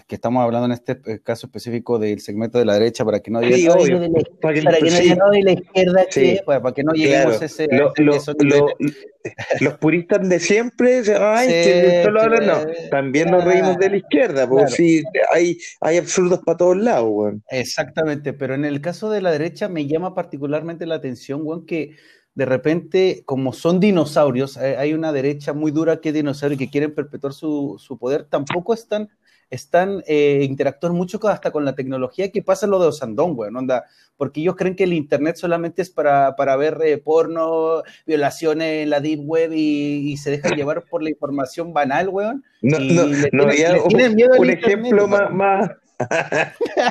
que 0.05 0.15
estamos 0.15 0.43
hablando 0.43 0.65
en 0.67 0.71
este 0.73 0.99
eh, 1.05 1.19
caso 1.23 1.47
específico 1.47 1.97
del 1.97 2.19
segmento 2.19 2.59
de 2.59 2.65
la 2.65 2.73
derecha, 2.73 3.03
para 3.03 3.19
que 3.19 3.31
no 3.31 3.39
digan, 3.39 3.59
Sí, 3.59 3.67
"Ay, 3.67 3.73
obvio. 3.83 3.99
de 3.99 4.09
la- 4.09 4.19
Para 4.41 4.53
que- 4.53 4.61
para 4.63 4.77
que 4.77 4.83
no 4.85 4.89
sí. 4.91 5.03
digan, 5.03 5.17
"No, 5.17 5.29
de 5.31 5.41
la 5.43 5.51
izquierda, 5.53 6.05
Sí. 6.09 6.21
¿qué?", 6.21 6.41
pues, 6.45 6.59
para 6.59 6.73
que 6.75 6.83
no 6.83 6.93
lleguemos 6.93 7.23
Claro. 7.37 7.41
a 7.41 7.45
ese, 7.45 7.67
Lo- 7.71 7.89
a 7.89 7.93
lo- 8.01 8.15
esos 8.15 8.35
lo- 8.39 8.65
niveles. 8.67 8.97
los 9.61 9.77
puristas 9.79 10.29
de 10.29 10.39
siempre, 10.39 10.99
dicen, 10.99 11.17
ay, 11.19 11.47
Sí, 11.47 11.53
que 11.53 12.01
solo 12.05 12.21
hablan, 12.21 12.45
no. 12.47 12.53
También 12.91 13.29
nos 13.31 13.43
reímos 13.43 13.77
de 13.77 13.89
la 13.89 13.97
izquierda, 13.97 14.47
porque 14.47 14.65
Claro. 14.65 14.75
sí, 14.75 15.03
hay, 15.33 15.57
hay 15.81 15.97
absurdos 15.97 16.39
para 16.45 16.57
todos 16.57 16.77
lados. 16.77 17.33
Exactamente, 17.49 18.33
pero 18.33 18.55
en 18.55 18.65
el 18.65 18.79
caso 18.81 19.09
de 19.09 19.21
la 19.21 19.31
derecha 19.31 19.67
me 19.67 19.85
llama 19.87 20.13
particularmente 20.13 20.85
la 20.85 20.95
atención, 20.95 21.65
que 21.65 21.95
de 22.35 22.45
repente, 22.45 23.23
como 23.25 23.51
son 23.51 23.79
dinosaurios, 23.79 24.57
eh, 24.57 24.77
hay 24.77 24.93
una 24.93 25.11
derecha 25.11 25.53
muy 25.53 25.71
dura 25.71 25.99
que 26.01 26.09
es 26.09 26.15
dinosaurio 26.15 26.53
y 26.55 26.59
que 26.59 26.69
quieren 26.69 26.93
perpetuar 26.93 27.33
su, 27.33 27.77
su 27.79 27.97
poder, 27.97 28.25
tampoco 28.25 28.75
están, 28.75 29.09
están 29.49 30.03
eh, 30.07 30.41
interactúan 30.43 30.93
mucho 30.93 31.19
con- 31.19 31.31
hasta 31.31 31.51
con 31.51 31.65
la 31.65 31.75
tecnología 31.75 32.31
que 32.31 32.43
pasa 32.43 32.67
lo 32.67 32.79
de 32.79 32.87
Osandón, 32.87 33.33
weón, 33.35 33.55
onda, 33.55 33.85
porque 34.17 34.41
ellos 34.41 34.55
creen 34.55 34.75
que 34.75 34.83
el 34.83 34.93
internet 34.93 35.35
solamente 35.37 35.81
es 35.81 35.89
para, 35.89 36.35
para 36.35 36.55
ver 36.55 36.77
eh, 36.83 36.97
porno, 36.97 37.83
violaciones 38.05 38.83
en 38.83 38.89
la 38.89 38.99
deep 38.99 39.21
web 39.23 39.51
y, 39.53 40.11
y 40.11 40.17
se 40.17 40.31
dejan 40.31 40.51
llevar 40.57 40.83
por 40.89 41.03
la 41.03 41.09
información 41.09 41.73
banal, 41.73 42.09
weón. 42.09 42.43
No, 42.61 42.79
Y 42.79 42.93
no, 42.93 43.05
le 43.05 43.29
no 43.31 43.47
tienen- 43.47 43.49
había 43.49 43.73
le 43.73 43.81
tienen 43.87 44.15
miedo 44.15 44.33
al 44.33 44.39
un 44.39 44.49
internet, 44.49 44.79
ejemplo 44.79 45.07
más, 45.07 45.31
más, 45.31 45.69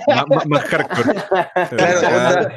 Más, 0.08 0.46
más- 0.46 0.64
hardcore. 0.64 1.12
claro, 1.76 2.00
onda, 2.08 2.52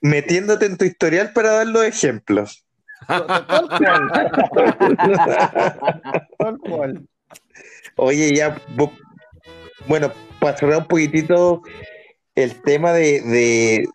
metiéndote 0.00 0.66
en 0.66 0.76
tu 0.76 0.84
historial 0.84 1.32
para 1.32 1.52
dar 1.52 1.66
los 1.66 1.84
ejemplos. 1.84 2.64
Tal 3.06 3.26
cual. 3.26 4.66
Tal 6.38 6.58
cual. 6.58 7.06
Oye, 7.96 8.34
ya, 8.34 8.56
bu- 8.76 8.96
bueno, 9.86 10.12
para 10.40 10.56
cerrar 10.56 10.78
un 10.78 10.86
poquitito 10.88 11.62
el 12.34 12.60
tema 12.62 12.92
de, 12.92 13.20
de, 13.22 13.88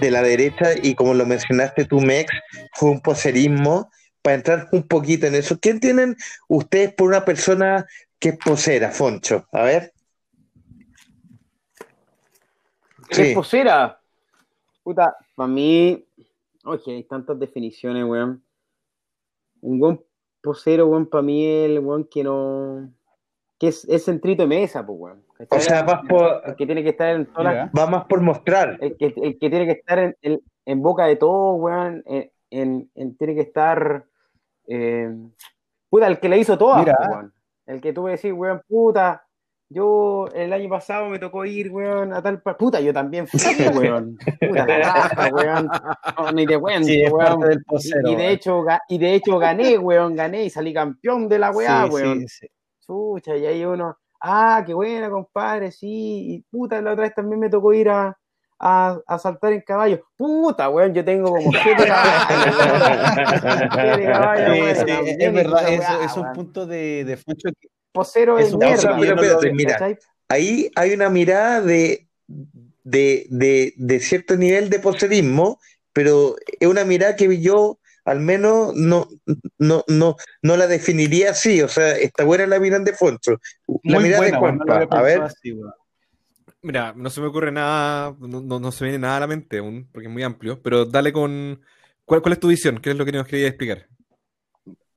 de 0.00 0.10
la 0.10 0.22
derecha 0.22 0.70
y 0.82 0.94
como 0.94 1.14
lo 1.14 1.26
mencionaste 1.26 1.84
tú, 1.84 2.00
Mex, 2.00 2.32
fue 2.74 2.90
un 2.90 3.00
poserismo. 3.00 3.90
Para 4.22 4.36
entrar 4.36 4.68
un 4.72 4.82
poquito 4.88 5.28
en 5.28 5.36
eso, 5.36 5.56
¿qué 5.60 5.70
entienden 5.70 6.16
ustedes 6.48 6.92
por 6.92 7.06
una 7.06 7.24
persona 7.24 7.86
que 8.18 8.30
es 8.30 8.38
posera, 8.38 8.90
Foncho? 8.90 9.46
A 9.52 9.62
ver. 9.62 9.92
¿Qué 13.08 13.14
Sí. 13.14 13.22
es 13.22 13.34
posera? 13.34 14.00
Puta, 14.82 15.16
para 15.36 15.46
mí, 15.46 16.04
oye, 16.64 16.96
hay 16.96 17.04
tantas 17.04 17.38
definiciones, 17.38 18.04
weón. 18.04 18.44
Un 19.60 19.78
posero, 20.42 20.86
weón, 20.86 21.06
para 21.06 21.22
mí 21.22 21.44
el 21.46 21.78
weón 21.80 22.04
que 22.04 22.22
no. 22.24 22.90
que 23.58 23.68
es, 23.68 23.84
es 23.88 24.04
centrito 24.04 24.42
de 24.42 24.48
mesa, 24.48 24.84
pues, 24.86 24.98
weón. 24.98 25.22
O 25.50 25.60
sea, 25.60 25.82
vas 25.82 26.00
por, 26.08 26.42
el 26.46 26.56
que 26.56 26.64
tiene 26.66 26.82
que 26.82 26.90
estar 26.90 27.14
en 27.14 27.26
todas 27.26 27.70
va 27.76 27.86
más 27.86 28.04
por 28.06 28.20
mostrar. 28.22 28.78
el 28.80 28.96
que, 28.96 29.06
el 29.16 29.38
que 29.38 29.50
tiene 29.50 29.66
que 29.66 29.72
estar 29.72 29.98
en, 29.98 30.16
en- 30.22 30.40
en 30.64 30.82
boca 30.82 31.06
de 31.06 31.16
todo, 31.16 31.54
weón, 31.54 32.02
en, 32.06 32.30
en- 32.50 32.90
en- 32.94 33.16
tiene 33.16 33.34
que 33.34 33.42
estar, 33.42 34.04
eh, 34.66 35.14
puta, 35.90 36.06
el 36.06 36.18
que 36.20 36.28
le 36.28 36.38
hizo 36.38 36.56
todas, 36.56 36.80
Mira. 36.80 36.94
po, 36.96 37.12
weón. 37.12 37.32
el 37.66 37.80
que 37.80 37.92
tuve 37.92 38.08
que 38.08 38.12
decir, 38.12 38.32
weón, 38.32 38.62
puta, 38.68 39.25
yo 39.68 40.28
el 40.34 40.52
año 40.52 40.68
pasado 40.68 41.08
me 41.08 41.18
tocó 41.18 41.44
ir, 41.44 41.70
weón, 41.72 42.12
a 42.12 42.22
tal, 42.22 42.40
puta, 42.40 42.80
yo 42.80 42.92
también 42.92 43.26
fui, 43.26 43.40
weón, 43.74 44.16
puta, 44.40 44.66
la 44.66 44.78
raja, 44.78 45.28
weón, 45.34 45.68
no, 46.18 46.32
ni 46.32 46.46
te 46.46 46.58
cuento, 46.58 46.86
Sí, 46.86 47.02
weón. 47.10 47.52
Y, 47.52 47.58
posero. 47.64 48.08
y 48.10 48.14
de 48.14 48.30
hecho, 48.30 48.64
y 48.88 48.98
de 48.98 49.14
hecho 49.14 49.38
gané, 49.38 49.76
weón, 49.78 50.14
gané 50.14 50.44
y 50.44 50.50
salí 50.50 50.72
campeón 50.72 51.28
de 51.28 51.38
la 51.38 51.50
weá, 51.50 51.84
Sí, 51.86 51.90
weón. 51.92 52.20
sí, 52.20 52.28
sí. 52.28 52.46
Chucha, 52.86 53.36
y 53.36 53.46
ahí 53.46 53.64
uno, 53.64 53.96
ah, 54.20 54.62
qué 54.64 54.72
buena, 54.72 55.10
compadre, 55.10 55.72
sí, 55.72 56.34
y 56.34 56.40
puta, 56.48 56.80
la 56.80 56.92
otra 56.92 57.04
vez 57.04 57.14
también 57.14 57.40
me 57.40 57.50
tocó 57.50 57.72
ir 57.74 57.88
a, 57.88 58.16
a, 58.60 59.00
a 59.06 59.18
saltar 59.18 59.52
en 59.52 59.62
caballo. 59.62 60.06
Puta, 60.16 60.70
weón, 60.70 60.94
yo 60.94 61.04
tengo 61.04 61.30
como 61.30 61.50
siete 61.50 61.84
caballos. 61.86 62.26
Siete 63.72 64.04
caballos, 64.12 64.78
Sí, 64.78 64.84
weón, 64.84 65.04
sí, 65.06 65.16
es 65.18 65.32
verdad, 65.32 65.68
es, 65.72 65.84
es 66.04 66.16
un 66.16 66.32
punto 66.32 66.66
de, 66.66 67.04
de 67.04 67.16
Foncho 67.16 67.48
que 67.60 67.68
Posero 67.96 68.38
es 68.38 68.52
un- 68.52 68.58
mierda. 68.60 68.96
o 68.96 69.02
sea, 69.02 69.16
pero 69.16 69.40
mira. 69.52 69.96
Ahí 70.28 70.70
hay 70.76 70.92
una 70.92 71.08
mirada 71.08 71.60
de, 71.60 72.08
de, 72.84 73.26
de, 73.30 73.74
de 73.76 74.00
cierto 74.00 74.36
nivel 74.36 74.70
de 74.70 74.78
poserismo, 74.80 75.60
pero 75.92 76.36
es 76.60 76.68
una 76.68 76.84
mirada 76.84 77.16
que 77.16 77.40
yo 77.40 77.78
al 78.04 78.20
menos 78.20 78.74
no, 78.74 79.08
no, 79.58 79.84
no, 79.88 80.16
no 80.42 80.56
la 80.56 80.66
definiría 80.66 81.30
así. 81.30 81.62
O 81.62 81.68
sea, 81.68 81.96
está 81.96 82.24
buena 82.24 82.46
la 82.46 82.60
mirada 82.60 82.84
de 82.84 82.92
Foncho. 82.92 83.40
La 83.82 83.94
muy 83.98 84.04
mirada 84.04 84.18
buena, 84.22 84.26
de 84.26 84.32
no 84.32 84.38
Juanpa. 84.40 84.98
a 84.98 85.02
ver. 85.02 85.20
así. 85.22 85.56
Mira, 86.62 86.92
no 86.96 87.10
se 87.10 87.20
me 87.20 87.28
ocurre 87.28 87.52
nada, 87.52 88.16
no, 88.18 88.40
no- 88.40 88.58
no 88.60 88.72
se 88.72 88.84
me 88.84 88.90
viene 88.90 89.02
nada 89.02 89.18
a 89.18 89.20
la 89.20 89.26
mente 89.28 89.58
aún, 89.58 89.88
porque 89.92 90.08
es 90.08 90.12
muy 90.12 90.22
amplio, 90.22 90.60
pero 90.62 90.84
dale 90.84 91.12
con... 91.12 91.60
¿Cuál, 92.04 92.22
cuál 92.22 92.32
es 92.34 92.40
tu 92.40 92.48
visión? 92.48 92.78
¿Qué 92.78 92.90
es 92.90 92.96
lo 92.96 93.04
que 93.04 93.12
nos 93.12 93.26
quería 93.26 93.48
explicar? 93.48 93.86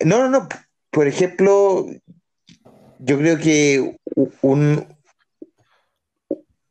No, 0.04 0.20
no, 0.20 0.30
no. 0.30 0.48
Por 0.92 1.08
ejemplo, 1.08 1.86
yo 3.00 3.18
creo 3.18 3.38
que 3.38 3.96
un, 4.42 4.86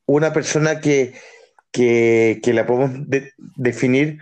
una 0.07 0.33
persona 0.33 0.81
que, 0.81 1.15
que, 1.73 2.41
que 2.43 2.53
la 2.53 2.67
podemos 2.67 3.09
de- 3.09 3.33
definir 3.57 4.19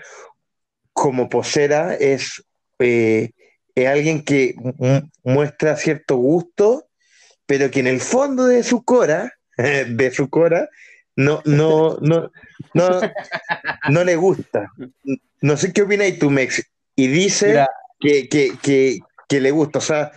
como 0.92 1.28
posera 1.28 1.94
es, 1.94 2.42
eh, 2.78 3.30
es 3.74 3.86
alguien 3.86 4.24
que 4.24 4.54
mu- 4.56 5.02
muestra 5.24 5.76
cierto 5.76 6.16
gusto, 6.16 6.88
pero 7.46 7.70
que 7.70 7.80
en 7.80 7.86
el 7.86 8.00
fondo 8.00 8.46
de 8.46 8.62
su 8.62 8.82
cora, 8.84 9.32
de 9.56 10.10
su 10.10 10.28
cora, 10.28 10.68
no, 11.16 11.40
no, 11.44 11.96
no, 12.00 12.30
no, 12.74 13.00
no 13.90 14.04
le 14.04 14.16
gusta. 14.16 14.70
No 15.40 15.56
sé 15.56 15.72
qué 15.72 15.82
opinas 15.82 16.18
tú, 16.18 16.30
Mex. 16.30 16.62
Y 16.94 17.08
dice 17.08 17.52
que, 18.28 18.28
que, 18.62 18.98
que 19.28 19.40
le 19.40 19.50
gusta. 19.50 19.78
O 19.78 19.82
sea, 19.82 20.12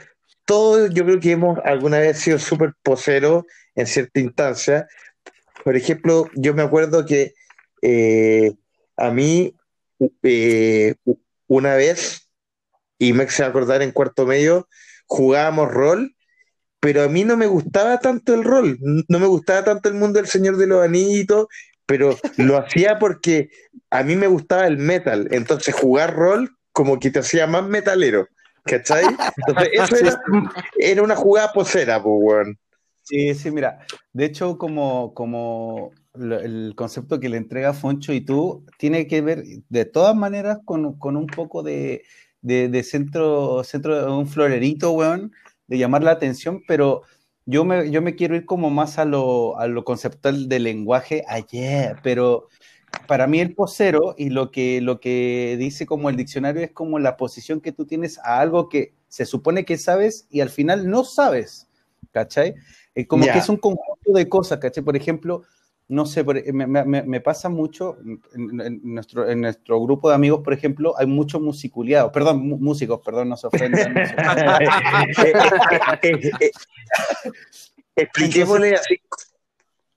todos 0.50 0.90
yo 0.96 1.06
creo 1.06 1.20
que 1.20 1.34
hemos 1.34 1.60
alguna 1.64 2.00
vez 2.00 2.18
sido 2.18 2.40
súper 2.40 2.74
poseros 2.82 3.44
en 3.76 3.86
cierta 3.86 4.20
instancia. 4.20 4.88
Por 5.64 5.76
ejemplo, 5.76 6.28
yo 6.34 6.56
me 6.56 6.64
acuerdo 6.64 7.06
que 7.06 7.36
eh, 7.84 8.54
a 8.98 9.12
mí 9.12 9.56
eh, 10.24 10.96
una 11.46 11.76
vez, 11.76 12.32
y 12.98 13.14
me 13.14 13.30
se 13.30 13.44
acordar 13.44 13.84
en 13.84 13.92
cuarto 13.92 14.26
medio, 14.26 14.68
jugábamos 15.06 15.70
rol, 15.70 16.16
pero 16.80 17.04
a 17.04 17.10
mí 17.10 17.24
no 17.26 17.38
me 17.38 17.46
gustaba 17.46 18.00
tanto 18.00 18.34
el 18.34 18.44
rol, 18.44 18.80
no 19.08 19.20
me 19.20 19.28
gustaba 19.28 19.64
tanto 19.64 19.88
el 19.88 19.96
mundo 19.96 20.18
del 20.20 20.28
Señor 20.28 20.58
de 20.58 20.66
los 20.66 20.84
Anillos, 20.84 21.46
pero 21.86 22.18
lo 22.38 22.58
hacía 22.58 22.98
porque 22.98 23.52
a 23.92 24.02
mí 24.02 24.16
me 24.16 24.26
gustaba 24.26 24.66
el 24.66 24.80
metal, 24.80 25.28
entonces 25.30 25.76
jugar 25.76 26.16
rol 26.16 26.50
como 26.72 27.00
que 27.00 27.12
te 27.12 27.20
hacía 27.20 27.46
más 27.46 27.68
metalero, 27.68 28.28
¿cachai? 28.70 29.08
Entonces 29.38 29.70
eso 29.74 29.96
era, 29.96 30.22
era 30.78 31.04
una 31.04 31.16
jugada 31.16 31.52
posera, 31.54 32.02
pues, 32.02 32.16
weón. 32.22 32.60
Sí, 33.04 33.34
sí, 33.34 33.50
mira, 33.52 33.80
de 34.14 34.26
hecho, 34.26 34.58
como, 34.58 35.14
como 35.16 35.92
el 36.14 36.74
concepto 36.76 37.20
que 37.20 37.30
le 37.30 37.38
entrega 37.38 37.74
Foncho 37.74 38.14
y 38.14 38.22
tú 38.22 38.66
tiene 38.78 39.08
que 39.08 39.22
ver 39.22 39.44
de 39.70 39.86
todas 39.86 40.16
maneras 40.16 40.60
con, 40.64 40.98
con 41.00 41.18
un 41.18 41.26
poco 41.28 41.64
de, 41.64 42.04
de- 42.42 42.70
de 42.70 42.84
centro, 42.84 43.64
centro, 43.64 44.16
un 44.16 44.28
florerito, 44.28 44.92
weón, 44.92 45.32
de 45.68 45.78
llamar 45.78 46.04
la 46.04 46.12
atención, 46.12 46.62
pero 46.68 47.02
yo 47.46 47.66
me, 47.66 47.90
yo 47.90 48.02
me 48.04 48.16
quiero 48.16 48.36
ir 48.36 48.46
como 48.46 48.70
más 48.70 49.00
a 49.00 49.06
lo, 49.06 49.58
a 49.58 49.68
lo 49.68 49.84
conceptual 49.84 50.48
del 50.48 50.64
lenguaje 50.64 51.24
ayer, 51.28 51.98
pero 52.04 52.48
para 53.08 53.28
mí 53.28 53.40
el 53.40 53.54
posero 53.56 54.16
y 54.18 54.30
lo 54.30 54.52
que, 54.52 54.82
lo 54.82 55.00
que 55.00 55.56
dice 55.60 55.86
como 55.86 56.10
el 56.10 56.16
diccionario 56.16 56.62
es 56.64 56.72
como 56.72 57.00
la 57.00 57.18
posición 57.18 57.62
que 57.62 57.72
tú 57.72 57.86
tienes 57.86 58.20
a 58.20 58.40
algo 58.40 58.70
que 58.70 58.94
se 59.08 59.26
supone 59.26 59.66
que 59.66 59.78
sabes 59.78 60.28
y 60.30 60.42
al 60.42 60.50
final 60.50 60.90
no 60.90 61.04
sabes, 61.04 61.68
¿cachai? 62.12 62.54
Eh, 62.96 63.06
como 63.08 63.24
que 63.34 63.40
es 63.40 63.50
un 63.50 63.58
conjunto 63.58 64.12
de 64.14 64.30
cosas, 64.30 64.60
¿cachai? 64.60 64.84
Por 64.84 64.96
ejemplo, 64.96 65.44
no 65.88 66.06
sé, 66.06 66.24
por- 66.24 66.54
me, 66.54 66.68
me- 66.68 67.22
pasa 67.22 67.50
mucho, 67.50 67.98
en, 68.36 68.62
en 68.62 68.82
nuestro, 68.84 69.28
en 69.28 69.42
nuestro 69.42 69.82
grupo 69.82 70.10
de 70.10 70.16
amigos, 70.16 70.42
por 70.44 70.54
ejemplo, 70.54 70.94
hay 71.00 71.08
muchos 71.08 71.42
musiculeados, 71.42 72.12
perdón, 72.12 72.48
músicos, 72.48 73.00
perdón, 73.04 73.30
no 73.30 73.38
se 73.38 73.48
ofendan. 73.48 73.96
no 73.96 74.06
se 74.06 74.14
ofendan. 74.14 74.70
Expliquémosle 77.96 78.76
así, 78.76 78.96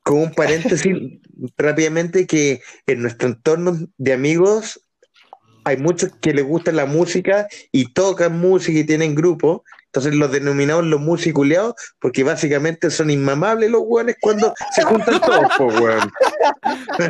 con 0.02 0.18
un 0.18 0.32
paréntesis 0.32 0.94
rápidamente, 1.56 2.26
que 2.26 2.60
en 2.86 3.02
nuestro 3.02 3.28
entorno 3.28 3.78
de 3.96 4.12
amigos 4.12 4.80
hay 5.64 5.76
muchos 5.76 6.10
que 6.20 6.34
les 6.34 6.44
gusta 6.44 6.72
la 6.72 6.86
música 6.86 7.46
y 7.70 7.92
tocan 7.92 8.38
música 8.38 8.78
y 8.78 8.84
tienen 8.84 9.14
grupos. 9.14 9.62
Entonces 9.86 10.14
los 10.14 10.32
denominamos 10.32 10.86
los 10.86 11.00
musiculeados 11.00 11.74
porque 12.00 12.24
básicamente 12.24 12.90
son 12.90 13.10
inmamables 13.10 13.70
los 13.70 13.82
hueones 13.84 14.16
cuando 14.20 14.54
se 14.74 14.82
juntan 14.82 15.20
todos, 15.20 15.46
po, 15.56 15.66
weón. 15.66 16.10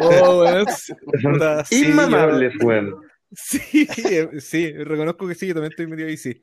Oh, 0.00 0.40
weón, 0.40 0.66
sí, 0.68 0.92
sí, 1.66 1.88
Inmamables, 1.88 2.52
weón. 2.62 2.96
Sí, 3.34 3.88
eh, 4.04 4.28
sí, 4.40 4.72
reconozco 4.72 5.26
que 5.26 5.34
sí, 5.34 5.46
yo 5.46 5.54
también 5.54 5.72
estoy 5.72 5.86
metido 5.86 6.08
ahí, 6.08 6.16
sí. 6.16 6.40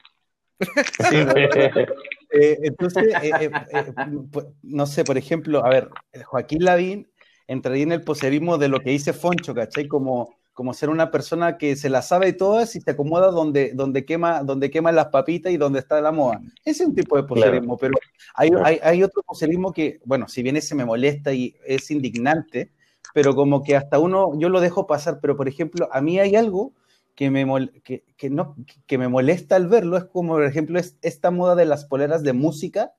Eh, 2.32 2.58
entonces, 2.64 3.08
eh, 3.24 3.32
eh, 3.42 3.52
eh, 3.74 3.94
pues, 4.32 4.46
no 4.62 4.86
sé, 4.86 5.04
por 5.04 5.18
ejemplo, 5.18 5.66
a 5.66 5.70
ver, 5.70 5.90
Joaquín 6.26 6.64
Lavín 6.64 7.08
entraría 7.48 7.84
en 7.84 7.92
el 7.92 8.04
poserismo 8.04 8.58
de 8.58 8.68
lo 8.68 8.80
que 8.80 8.92
dice 8.92 9.14
Foncho, 9.14 9.56
¿cachai? 9.56 9.88
Como, 9.88 10.36
como 10.54 10.74
ser 10.74 10.90
una 10.90 11.10
persona 11.10 11.58
que 11.58 11.76
se 11.76 11.90
la 11.90 12.02
sabe 12.02 12.34
todas 12.34 12.76
y 12.76 12.82
se 12.82 12.92
acomoda 12.92 13.32
donde, 13.32 13.72
donde, 13.74 14.06
quema, 14.06 14.44
donde 14.44 14.70
queman 14.70 14.96
las 14.96 15.08
papitas 15.08 15.52
y 15.52 15.58
donde 15.58 15.80
está 15.80 16.00
la 16.02 16.12
moda. 16.12 16.40
Ese 16.64 16.84
es 16.84 16.90
un 16.90 16.96
tipo 16.96 17.18
de 17.18 17.24
poserismo, 17.24 17.78
pero 17.78 17.94
hay, 18.36 18.52
hay, 18.64 18.80
hay 18.84 19.04
otro 19.04 19.24
poserismo 19.24 19.74
que, 19.74 20.00
bueno, 20.06 20.28
si 20.28 20.44
bien 20.44 20.58
ese 20.58 20.76
me 20.76 20.86
molesta 20.86 21.34
y 21.34 21.56
es 21.66 21.90
indignante, 21.90 22.72
pero 23.14 23.34
como 23.34 23.64
que 23.64 23.76
hasta 23.76 23.98
uno, 23.98 24.38
yo 24.38 24.50
lo 24.50 24.62
dejo 24.62 24.86
pasar, 24.86 25.20
pero 25.20 25.36
por 25.36 25.48
ejemplo, 25.48 25.90
a 25.92 26.02
mí 26.02 26.20
hay 26.20 26.36
algo 26.36 26.74
que 27.20 27.30
me, 27.30 27.46
mol- 27.46 27.82
que, 27.84 28.06
que 28.16 28.30
no, 28.30 28.56
que 28.88 28.98
me 28.98 29.10
molesta 29.10 29.58
al 29.58 29.68
verlo, 29.68 29.98
es 29.98 30.06
como, 30.06 30.36
por 30.36 30.46
ejemplo, 30.46 30.80
es 30.80 30.96
esta 31.02 31.32
moda 31.32 31.54
de 31.56 31.66
las 31.66 31.84
poleras 31.84 32.24
de 32.24 32.32
música, 32.32 32.94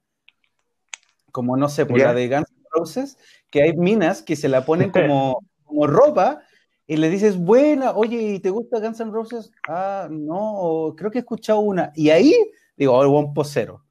como 1.33 1.57
no 1.57 1.71
sé, 1.71 1.87
por 1.87 1.99
Ya. 1.99 2.09
la 2.09 2.13
de 2.13 2.29
Guns 2.29 2.51
N' 2.51 2.67
Roses, 2.71 3.17
que 3.51 3.63
hay 3.63 3.75
minas 3.75 4.21
que 4.21 4.37
se 4.37 4.51
la 4.51 4.67
ponen 4.67 4.91
como, 4.93 5.41
como 5.65 5.87
ropa 5.87 6.43
y 6.87 6.99
le 6.99 7.09
dices, 7.09 7.39
buena, 7.39 7.93
oye, 7.93 8.21
¿y 8.21 8.41
te 8.41 8.51
gusta 8.51 8.79
Guns 8.79 9.01
N' 9.01 9.11
Roses? 9.11 9.53
Ah, 9.67 10.07
no, 10.11 10.93
creo 10.99 11.11
que 11.11 11.17
he 11.17 11.23
escuchado 11.23 11.61
una. 11.61 11.91
Y 11.95 12.11
ahí 12.11 12.35
digo, 12.77 12.99
oh, 12.99 13.09
buen 13.09 13.33
posero. 13.33 13.87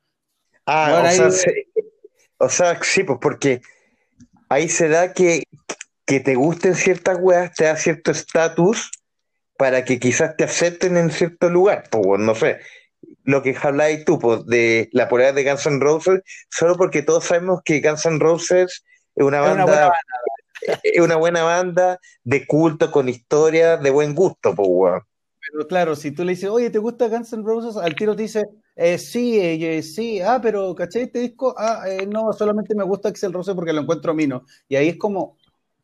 Ah, 0.67 0.91
o, 1.01 1.05
ahí- 1.07 1.17
sea, 1.17 1.31
se- 1.31 1.67
o 2.37 2.49
sea, 2.49 2.79
sí, 2.83 3.03
pues 3.03 3.17
porque 3.19 3.61
ahí 4.47 4.69
se 4.69 4.89
da 4.89 5.11
que, 5.11 5.41
que 6.05 6.19
te 6.19 6.35
gusten 6.35 6.75
ciertas 6.75 7.17
weas, 7.19 7.51
te 7.55 7.63
da 7.63 7.75
cierto 7.75 8.11
estatus 8.11 8.91
para 9.59 9.83
que 9.83 9.99
quizás 9.99 10.37
te 10.37 10.45
acepten 10.45 10.95
en 10.95 11.11
cierto 11.11 11.49
lugar, 11.49 11.83
pues 11.91 12.17
no 12.21 12.33
sé. 12.33 12.59
Lo 13.25 13.43
que 13.43 13.53
habláis 13.61 14.05
tú, 14.05 14.17
pues, 14.17 14.45
de 14.45 14.87
la 14.93 15.09
polera 15.09 15.33
de 15.33 15.43
Guns 15.43 15.65
N' 15.65 15.81
Roses, 15.81 16.21
solo 16.49 16.77
porque 16.77 17.01
todos 17.01 17.25
sabemos 17.25 17.59
que 17.65 17.81
Guns 17.81 18.05
N' 18.05 18.19
Roses 18.19 18.85
es 19.15 19.25
una 19.25 19.39
Es 19.39 19.43
banda, 19.43 19.63
una 19.65 19.65
buena 19.65 19.93
es 20.83 21.01
una 21.01 21.15
buena 21.17 21.43
banda 21.43 21.99
de 22.23 22.47
culto, 22.47 22.89
con 22.89 23.09
historia, 23.09 23.75
de 23.75 23.89
buen 23.89 24.15
gusto, 24.15 24.55
pues, 24.55 24.69
weón. 24.71 25.01
Pero 25.51 25.67
claro, 25.67 25.93
si 25.97 26.11
tú 26.11 26.23
le 26.23 26.31
dices, 26.31 26.49
oye, 26.49 26.69
¿te 26.69 26.79
gusta 26.79 27.09
Guns 27.09 27.33
N' 27.33 27.43
Roses? 27.43 27.75
Al 27.75 27.95
tiro 27.95 28.15
te 28.15 28.21
dice, 28.21 28.45
eh, 28.77 28.97
sí, 28.97 29.41
eh, 29.41 29.83
sí, 29.83 30.21
ah, 30.21 30.39
pero 30.41 30.73
¿cachai 30.73 31.01
este 31.01 31.19
disco? 31.19 31.53
Ah, 31.57 31.83
eh, 31.85 32.05
no, 32.05 32.31
solamente 32.31 32.73
me 32.73 32.85
gusta 32.85 33.09
Axel 33.09 33.33
Rose 33.33 33.53
porque 33.53 33.73
lo 33.73 33.81
encuentro 33.81 34.13
mino. 34.13 34.45
Y 34.69 34.77
ahí 34.77 34.87
es 34.87 34.97
como, 34.97 35.37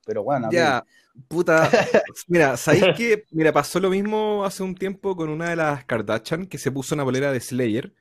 pero 0.06 0.24
bueno, 0.24 0.48
Ya, 0.50 0.82
puta. 1.28 1.70
Mira, 2.28 2.58
¿sabéis 2.58 2.86
que? 2.98 3.26
Mira, 3.32 3.52
pasó 3.52 3.80
lo 3.80 3.90
mismo 3.90 4.46
hace 4.46 4.64
un 4.64 4.76
tiempo 4.76 5.16
con 5.16 5.30
una 5.30 5.50
de 5.50 5.56
las 5.56 5.86
Kardashian 5.86 6.46
que 6.48 6.58
se 6.58 6.72
puso 6.72 6.96
una 6.96 7.04
polera 7.04 7.32
de 7.32 7.40
Slayer. 7.40 7.94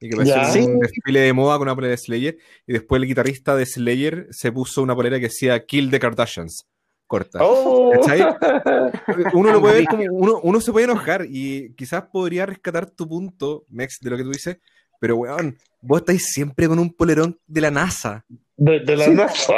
Y 0.00 0.10
que 0.10 0.24
Sí. 0.52 0.60
un 0.60 0.78
desfile 0.78 1.20
de 1.20 1.32
moda 1.32 1.58
con 1.58 1.66
una 1.66 1.74
polera 1.74 1.90
de 1.92 1.98
Slayer. 1.98 2.38
Y 2.66 2.72
después 2.72 3.00
el 3.02 3.08
guitarrista 3.08 3.56
de 3.56 3.66
Slayer 3.66 4.28
se 4.30 4.52
puso 4.52 4.82
una 4.82 4.94
polera 4.94 5.16
que 5.16 5.24
decía 5.26 5.64
Kill 5.64 5.90
the 5.90 5.98
Kardashians. 5.98 6.66
Corta. 7.06 7.38
Oh. 7.42 7.90
¿Cachai? 7.92 8.20
Uno 9.32 9.52
lo 9.52 9.60
puede 9.60 9.74
ver 9.76 9.86
como. 9.86 10.04
Uno, 10.10 10.40
uno 10.42 10.60
se 10.60 10.72
puede 10.72 10.84
enojar 10.84 11.26
y 11.28 11.72
quizás 11.74 12.04
podría 12.12 12.44
rescatar 12.46 12.90
tu 12.90 13.08
punto, 13.08 13.64
Mex, 13.70 13.98
de 14.00 14.10
lo 14.10 14.16
que 14.16 14.24
tú 14.24 14.30
dices. 14.30 14.58
Pero, 15.00 15.16
weón, 15.16 15.56
vos 15.80 16.00
estáis 16.00 16.32
siempre 16.32 16.68
con 16.68 16.78
un 16.78 16.92
polerón 16.92 17.38
de 17.46 17.60
la 17.60 17.70
NASA. 17.70 18.24
De, 18.60 18.80
de 18.80 18.96
la 18.96 19.04
Sí. 19.04 19.10
NASA. 19.12 19.54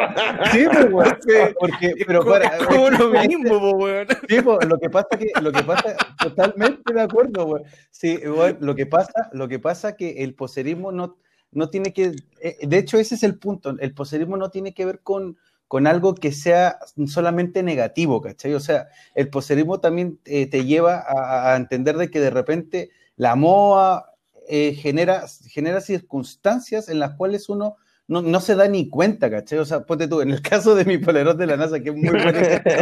Sí, 0.53 0.67
pero, 0.73 0.95
weón, 0.97 1.19
porque, 1.59 1.95
pero 2.07 2.25
para- 2.25 2.49
es 2.59 2.67
como 2.67 2.91
lo 2.91 3.09
mismo, 3.11 3.49
po, 3.61 3.71
weón. 3.79 4.07
Sí, 4.29 4.37
lo 4.69 4.79
que 4.79 4.91
pasa 4.91 5.09
que, 5.19 5.33
lo 5.41 5.51
que 5.53 5.63
pasa, 5.63 5.97
totalmente 6.19 6.93
de 6.93 7.01
acuerdo, 7.01 7.47
güey. 7.47 7.63
Sí, 7.91 8.17
güey, 8.19 8.57
lo 8.61 8.75
que 8.75 8.85
pasa, 8.85 9.31
lo 9.33 9.49
que 9.49 9.59
pasa 9.59 9.97
que 9.97 10.23
el 10.23 10.35
poserismo 10.35 10.93
no, 10.93 11.17
no 11.51 11.71
tiene 11.71 11.95
que, 11.95 12.13
eh, 12.43 12.59
de 12.61 12.79
hecho 12.79 12.99
ese 12.99 13.15
es 13.15 13.23
el 13.23 13.39
punto, 13.39 13.75
el 13.81 13.95
poserismo 13.95 14.37
no 14.37 14.51
tiene 14.51 14.75
que 14.75 14.85
ver 14.85 15.01
con, 15.01 15.39
con 15.67 15.87
algo 15.87 16.15
que 16.15 16.31
sea 16.33 16.79
solamente 17.07 17.63
negativo, 17.63 18.21
¿cachai? 18.21 18.53
O 18.53 18.61
sea, 18.61 18.89
el 19.15 19.31
poserismo 19.31 19.81
también 19.81 20.21
eh, 20.27 20.47
te 20.47 20.67
lleva 20.67 21.03
a, 21.09 21.55
a 21.55 21.57
entender 21.57 21.97
de 21.97 22.11
que 22.11 22.21
de 22.21 22.29
repente 22.31 22.91
la 23.17 23.35
moda 23.35 24.13
eh, 24.47 24.75
genera, 24.75 25.25
genera 25.49 25.81
circunstancias 25.81 26.91
en 26.91 26.99
las 26.99 27.13
cuales 27.17 27.49
uno 27.49 27.77
no, 28.11 28.21
no 28.23 28.41
se 28.41 28.55
da 28.57 28.69
ni 28.69 28.89
cuenta, 28.91 29.31
¿cachai? 29.31 29.59
O 29.61 29.65
sea, 29.65 29.81
ponte 29.87 30.09
tú, 30.09 30.21
en 30.21 30.31
el 30.31 30.43
caso 30.43 30.75
de 30.75 30.85
mi 30.85 30.99
polerón 30.99 31.39
de 31.39 31.47
la 31.47 31.57
NASA, 31.57 31.81
que 31.81 31.91
es 31.91 31.95
muy 31.97 32.09
buen 32.11 32.37
ejemplo, 32.37 32.73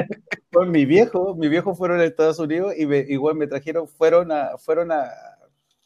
con 0.52 0.70
mi 0.70 0.84
viejo, 0.86 1.36
mi 1.36 1.48
viejo 1.48 1.74
fueron 1.74 2.00
a 2.00 2.04
Estados 2.04 2.38
Unidos 2.38 2.72
y 2.76 2.86
me- 2.86 3.04
igual 3.08 3.36
me 3.36 3.46
trajeron, 3.46 3.86
fueron 3.86 4.32
a, 4.32 4.56
fueron 4.58 4.90
a, 4.90 5.04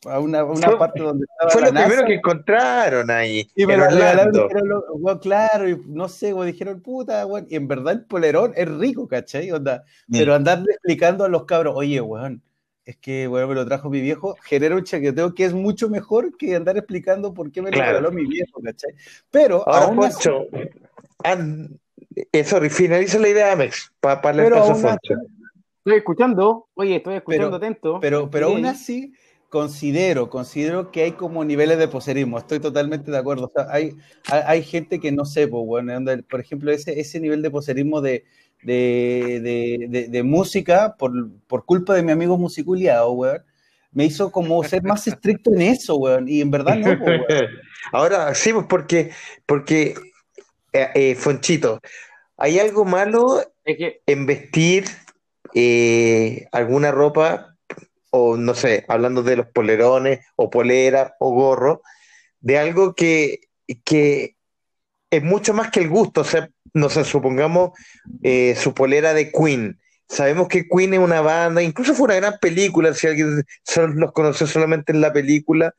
a 0.07 0.19
una, 0.21 0.45
una 0.45 0.69
Fue- 0.69 0.79
parte 0.79 1.01
donde 1.03 1.27
estaba 1.31 1.51
Fue 1.51 1.61
la 1.63 1.69
lo 1.71 1.87
primero 1.87 2.07
que 2.07 2.15
encontraron 2.15 3.11
ahí. 3.11 3.49
y 3.55 3.67
me 3.67 3.77
regalaron, 3.77 4.33
dijeron, 4.33 4.69
lo- 4.69 5.21
claro, 5.21 5.69
y 5.69 5.77
no 5.89 6.09
sé, 6.09 6.33
weón, 6.35 6.47
dijeron, 6.47 6.81
puta, 6.81 7.27
weón, 7.27 7.47
y 7.51 7.57
en 7.57 7.69
verdad 7.69 7.93
el 7.95 8.05
polerón 8.05 8.53
es 8.57 8.69
rico, 8.69 9.07
¿cachai? 9.09 9.51
Onda, 9.53 9.85
pero 10.11 10.35
andarle 10.35 10.73
explicando 10.73 11.25
a 11.25 11.29
los 11.29 11.45
cabros, 11.47 11.75
oye, 11.77 12.01
weón, 12.01 12.43
es 12.85 12.97
que, 12.97 13.29
weón, 13.29 13.49
me 13.49 13.55
lo 13.55 13.65
trajo 13.67 13.89
mi 13.91 14.01
viejo, 14.01 14.37
genera 14.43 14.75
un 14.77 14.83
chaqueteo 14.85 15.35
que 15.35 15.45
es 15.45 15.53
mucho 15.55 15.89
mejor 15.89 16.37
que 16.37 16.55
andar 16.57 16.77
explicando 16.77 17.33
por 17.33 17.51
qué 17.53 17.63
me 17.63 17.71
lo 17.71 17.75
Claro. 17.77 17.99
regaló 17.99 18.13
mi 18.13 18.27
viejo, 18.27 18.61
¿cachai? 18.61 18.93
Pero, 19.31 19.67
Ahora, 19.69 19.87
aún 19.87 20.05
así- 20.05 20.29
Poncho, 20.29 20.47
an- 21.25 21.79
eh, 22.33 22.45
sorry, 22.45 22.71
finaliza 22.71 23.19
la 23.19 23.29
idea, 23.29 23.53
Amex, 23.53 23.93
para 24.01 24.21
darle 24.21 24.45
Pero 24.45 24.57
paso 24.57 24.73
a 24.73 24.75
Poncho. 24.91 25.15
Estoy 25.85 25.99
escuchando, 25.99 26.67
oye, 26.75 26.97
estoy 26.97 27.15
escuchando 27.17 27.47
Pero- 27.47 27.57
atento. 27.57 27.99
Pero, 28.01 28.31
pero 28.31 28.49
Sí. 28.49 28.55
aún 28.55 28.67
así, 28.67 29.13
considero, 29.49 30.31
considero 30.31 30.91
que 30.91 31.03
hay 31.03 31.13
como 31.13 31.45
niveles 31.45 31.79
de 31.79 31.87
poserismo. 31.89 32.39
Estoy 32.39 32.59
totalmente 32.59 33.11
de 33.11 33.19
acuerdo. 33.19 33.47
O 33.47 33.51
sea, 33.55 33.67
hay, 33.71 33.93
hay, 34.31 34.43
hay 34.47 34.63
gente 34.63 34.99
que 34.99 35.13
no 35.13 35.25
sé, 35.25 35.47
pues, 35.47 35.65
bueno, 35.67 35.95
onda, 35.97 36.19
por 36.29 36.41
ejemplo, 36.41 36.71
ese, 36.73 36.99
ese 36.99 37.21
nivel 37.21 37.43
de 37.43 37.51
poserismo 37.51 38.01
de, 38.01 38.25
de, 38.63 39.41
de, 39.43 39.87
de- 39.89 40.09
de 40.09 40.23
música, 40.23 40.97
por, 40.99 41.13
por 41.47 41.65
culpa 41.65 41.95
de 41.95 42.03
mi 42.03 42.13
amigo 42.13 42.37
musiculiado, 42.39 43.13
weón. 43.13 43.43
me 43.93 44.05
hizo 44.05 44.31
como 44.33 44.63
ser 44.65 44.83
más 44.83 45.07
estricto 45.07 45.53
en 45.53 45.63
eso, 45.63 45.97
weón. 45.97 46.29
Y 46.29 46.41
en 46.41 46.51
verdad 46.51 46.77
no, 46.77 46.93
weón. 46.93 47.23
Ahora, 47.93 48.35
sí, 48.35 48.53
pues 48.53 48.67
porque, 48.69 49.11
porque 49.47 49.95
eh, 50.73 50.89
eh, 50.95 51.15
Fonchito, 51.15 51.81
¿hay 52.37 52.59
algo 52.59 52.85
malo 52.85 53.43
Es 53.65 53.77
que, 53.77 54.01
en 54.07 54.27
vestir 54.27 54.85
eh, 55.55 56.47
alguna 56.53 56.91
ropa, 56.93 57.57
o 58.11 58.37
no 58.37 58.55
sé, 58.55 58.85
hablando 58.89 59.23
de 59.23 59.37
los 59.37 59.47
polerones, 59.49 60.21
o 60.37 60.49
polera, 60.51 61.15
o 61.19 61.33
gorro, 61.35 61.83
de 62.41 62.59
algo 62.59 62.95
que, 62.95 63.41
que 63.85 64.37
es 65.13 65.23
mucho 65.23 65.53
más 65.53 65.71
que 65.71 65.81
el 65.81 65.91
gusto? 65.91 66.23
O 66.23 66.25
sea, 66.25 66.49
no 66.73 66.89
sé, 66.89 67.05
supongamos 67.05 67.73
eh, 68.23 68.57
su 68.57 68.73
polera 68.73 69.13
de 69.13 69.31
Queen. 69.31 69.79
Sabemos 70.09 70.49
que 70.49 70.67
Queen 70.67 70.95
es 70.95 71.01
una 71.01 71.21
banda, 71.21 71.63
incluso 71.63 71.95
fue 71.95 72.07
una 72.07 72.17
gran 72.17 72.39
película, 72.41 72.95
si 72.95 73.07
alguien 73.07 73.45
solo 73.63 73.89
los 73.95 74.13
conoció 74.13 74.47
solamente 74.47 74.91
en 74.91 75.03
la 75.03 75.13
película. 75.13 75.75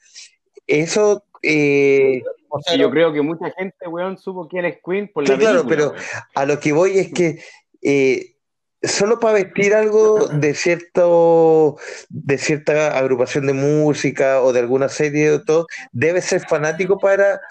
Eso, 0.67 1.25
eh, 1.41 2.21
O 2.47 2.61
sea, 2.61 2.77
yo 2.77 2.91
creo 2.91 3.11
que 3.11 3.21
mucha 3.23 3.49
gente, 3.57 3.87
weón, 3.87 4.19
supo 4.19 4.47
quién 4.47 4.65
es 4.65 4.77
Queen 4.85 5.09
por 5.11 5.27
la 5.27 5.35
claro, 5.35 5.65
película, 5.65 5.75
pero 5.75 5.91
weón. 5.91 6.03
a 6.35 6.45
lo 6.45 6.59
que 6.59 6.71
voy 6.71 6.99
es 6.99 7.11
que 7.11 7.39
eh, 7.81 8.35
solo 8.83 9.19
para 9.19 9.33
vestir 9.33 9.73
algo 9.73 10.27
de 10.27 10.53
cierto, 10.53 11.77
de 12.09 12.37
cierta 12.37 12.97
agrupación 12.99 13.47
de 13.47 13.53
música 13.53 14.43
o 14.43 14.53
de 14.53 14.59
alguna 14.59 14.89
serie 14.89 15.31
o 15.31 15.43
todo, 15.43 15.65
¿debes 15.91 16.25
ser 16.25 16.41
fanático 16.41 16.99
para 16.99 17.41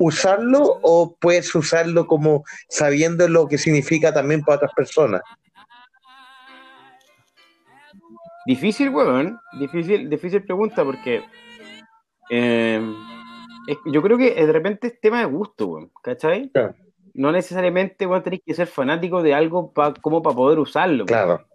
usarlo 0.00 0.78
o 0.82 1.14
puedes 1.20 1.54
usarlo 1.54 2.06
como 2.06 2.42
sabiendo 2.68 3.28
lo 3.28 3.46
que 3.46 3.58
significa 3.58 4.12
también 4.12 4.42
para 4.42 4.56
otras 4.56 4.72
personas? 4.74 5.20
Difícil, 8.46 8.88
weón. 8.90 9.38
Difícil, 9.58 10.08
difícil 10.08 10.42
pregunta 10.42 10.82
porque 10.84 11.22
eh, 12.30 12.80
yo 13.92 14.02
creo 14.02 14.16
que 14.18 14.34
de 14.34 14.52
repente 14.52 14.86
es 14.88 15.00
tema 15.00 15.20
de 15.20 15.26
gusto, 15.26 15.66
weón. 15.66 15.90
¿Cachai? 16.02 16.50
Claro. 16.50 16.74
No 17.12 17.30
necesariamente, 17.32 18.06
weón, 18.06 18.22
tenés 18.22 18.40
que 18.44 18.54
ser 18.54 18.66
fanático 18.66 19.22
de 19.22 19.34
algo 19.34 19.72
pa- 19.72 19.94
como 19.94 20.22
para 20.22 20.36
poder 20.36 20.58
usarlo. 20.58 21.04
weón. 21.04 21.06
Claro, 21.06 21.46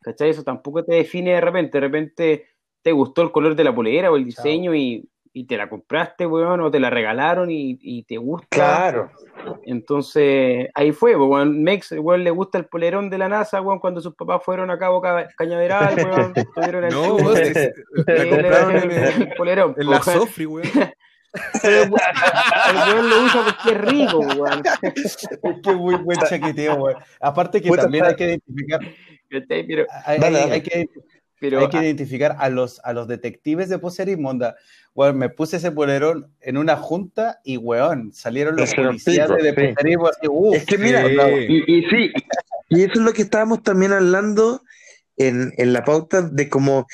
¿Cachai? 0.00 0.30
Eso 0.30 0.42
tampoco 0.42 0.82
te 0.84 0.94
define 0.94 1.32
de 1.34 1.40
repente. 1.40 1.78
De 1.78 1.80
repente 1.80 2.46
te 2.82 2.92
gustó 2.92 3.22
el 3.22 3.30
color 3.30 3.54
de 3.54 3.64
la 3.64 3.74
polera 3.74 4.10
o 4.10 4.16
el 4.16 4.24
diseño 4.24 4.74
y, 4.74 5.08
y 5.34 5.44
te 5.46 5.56
la 5.56 5.68
compraste, 5.68 6.26
weón, 6.26 6.60
o 6.60 6.70
te 6.70 6.78
la 6.78 6.90
regalaron 6.90 7.50
y, 7.50 7.78
y 7.80 8.02
te 8.04 8.18
gusta. 8.18 8.46
claro. 8.50 9.10
Entonces, 9.64 10.68
ahí 10.74 10.92
fue, 10.92 11.16
pues, 11.16 11.28
weón. 11.28 11.62
Mex, 11.62 11.92
weón, 11.92 12.22
le 12.24 12.30
gusta 12.30 12.58
el 12.58 12.66
polerón 12.66 13.08
de 13.10 13.18
la 13.18 13.28
NASA, 13.28 13.60
weón, 13.60 13.78
cuando 13.80 14.00
sus 14.00 14.14
papás 14.14 14.42
fueron 14.44 14.70
a 14.70 14.78
Cabo 14.78 15.00
Ca- 15.00 15.28
Cañaveral, 15.36 15.94
weón, 15.96 16.32
estuvieron 16.36 16.84
en 16.84 16.90
No, 16.90 17.14
weón, 17.16 17.34
la 17.34 18.28
compraron 18.28 18.72
dieron 18.72 18.90
en, 18.90 18.90
el, 18.92 19.22
el 19.22 19.28
polerón, 19.34 19.74
en 19.78 19.86
po, 19.86 19.90
la 19.92 20.00
weón. 20.06 20.18
Sofri, 20.20 20.46
weón. 20.46 20.68
Pero, 21.62 21.82
weón, 21.84 21.94
el 22.68 22.94
weón 22.94 23.10
lo 23.10 23.22
usa 23.24 23.42
porque 23.44 23.70
es 23.74 23.80
rico, 23.80 24.18
weón. 24.18 24.62
Es 24.94 25.16
que 25.16 25.70
es 25.70 25.76
muy 25.76 25.94
buen 25.96 26.18
chaqueteo, 26.28 26.74
weón. 26.74 26.96
Aparte 27.20 27.62
que 27.62 27.68
Puta, 27.68 27.82
también 27.82 28.04
hay 28.04 28.16
que 28.16 28.24
identificar. 28.26 28.80
Pero, 29.48 29.86
hay, 30.04 30.18
Dale, 30.20 30.36
hay- 30.36 30.42
dale. 30.42 30.52
hay 30.52 30.60
que, 30.62 30.86
pero 31.42 31.58
hay 31.58 31.68
que 31.68 31.78
ah, 31.78 31.84
identificar 31.84 32.36
a 32.38 32.48
los, 32.48 32.80
a 32.84 32.92
los 32.92 33.08
detectives 33.08 33.68
de 33.68 33.80
poserismo, 33.80 34.30
onda. 34.30 34.54
Weón, 34.94 35.18
me 35.18 35.28
puse 35.28 35.56
ese 35.56 35.72
polerón 35.72 36.32
en 36.40 36.56
una 36.56 36.76
junta 36.76 37.40
y, 37.42 37.56
weón, 37.56 38.12
salieron 38.12 38.54
los 38.54 38.72
policías 38.72 39.28
pico, 39.28 39.42
de 39.42 39.50
sí. 39.50 39.74
poserismo 39.74 40.06
así, 40.06 40.28
uff. 40.30 40.54
Es 40.54 40.64
que 40.64 40.78
mira, 40.78 41.04
Sí. 41.04 41.46
y, 41.48 41.78
y 41.78 41.82
sí, 41.90 42.12
y 42.68 42.82
eso 42.82 42.92
es 42.92 43.00
lo 43.00 43.12
que 43.12 43.22
estábamos 43.22 43.64
también 43.64 43.92
hablando 43.92 44.62
en, 45.16 45.52
en 45.56 45.72
la 45.72 45.82
pauta 45.82 46.22
de 46.22 46.48
como 46.48 46.86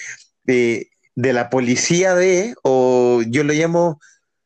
de, 0.45 0.89
de 1.15 1.33
la 1.35 1.51
policía 1.51 2.15
de, 2.15 2.55
o 2.63 3.21
yo 3.29 3.45
lo 3.45 3.53
llamo 3.53 4.01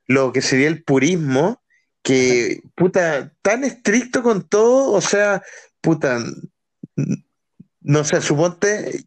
lo 0.09 0.33
que 0.33 0.43
sería 0.43 0.67
el 0.67 0.83
purismo, 0.83 1.63
que 2.03 2.61
puta, 2.75 3.33
tan 3.41 3.63
estricto 3.63 4.25
con 4.25 4.49
todo, 4.49 4.91
o 4.91 5.01
sea, 5.01 5.45
puta, 5.81 6.19
no 7.83 8.03
sé, 8.03 8.21
suponte, 8.21 9.05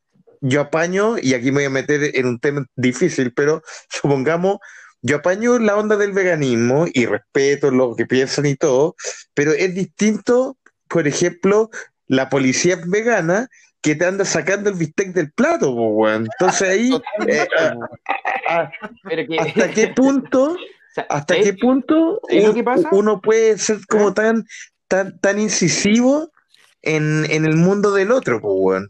yo 0.47 0.62
apaño, 0.62 1.15
y 1.19 1.34
aquí 1.34 1.45
me 1.47 1.58
voy 1.58 1.63
a 1.65 1.69
meter 1.71 2.12
en 2.15 2.25
un 2.27 2.39
tema 2.39 2.65
difícil, 2.75 3.34
pero 3.34 3.62
supongamos, 3.89 4.58
yo 5.01 5.17
apaño 5.17 5.58
la 5.60 5.75
onda 5.75 5.97
del 5.97 6.12
veganismo 6.13 6.86
y 6.93 7.05
respeto 7.05 7.71
lo 7.71 7.95
que 7.95 8.05
piensan 8.05 8.45
y 8.45 8.55
todo, 8.55 8.95
pero 9.34 9.51
es 9.53 9.73
distinto, 9.73 10.58
por 10.88 11.08
ejemplo, 11.08 11.69
la 12.08 12.29
policía 12.29 12.79
vegana 12.86 13.47
que 13.81 13.95
te 13.95 14.05
anda 14.05 14.25
sacando 14.25 14.69
el 14.69 14.75
bistec 14.77 15.13
del 15.13 15.31
plato, 15.31 15.71
weón. 15.71 16.27
Entonces 16.39 16.69
ahí, 16.69 16.91
eh, 17.27 17.47
a- 17.60 17.75
a- 18.62 18.71
pero 19.03 19.27
que, 19.27 19.39
¿hasta 19.39 19.69
qué 19.71 19.88
punto, 19.95 20.55
hasta 21.10 21.34
¿sabes- 21.36 21.43
qué 21.43 21.53
punto 21.53 22.19
¿sabes 22.27 22.43
lo 22.43 22.49
un- 22.49 22.55
que 22.55 22.63
pasa? 22.63 22.89
uno 22.91 23.21
puede 23.21 23.58
ser 23.60 23.77
como 23.88 24.10
¿Eh? 24.10 24.13
tan, 24.15 24.45
tan, 24.88 25.19
tan 25.19 25.39
incisivo 25.39 26.31
en, 26.81 27.25
en 27.29 27.45
el 27.45 27.55
mundo 27.55 27.91
del 27.93 28.12
otro, 28.12 28.39
po, 28.41 28.53
weón? 28.55 28.89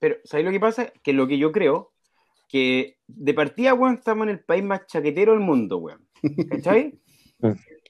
¿Sabes- 0.00 0.16
Pero, 0.16 0.16
¿sabes 0.24 0.44
lo 0.46 0.50
que 0.52 0.60
pasa? 0.60 0.92
Que 1.02 1.12
lo 1.12 1.26
que 1.26 1.38
yo 1.38 1.52
creo, 1.52 1.92
que 2.48 2.96
de 3.06 3.34
partida, 3.34 3.74
weón, 3.74 3.94
estamos 3.94 4.24
en 4.24 4.30
el 4.30 4.40
país 4.40 4.64
más 4.64 4.86
chaquetero 4.86 5.32
del 5.32 5.40
mundo, 5.40 5.78
weón. 5.78 6.06
¿Cachai? 6.50 6.98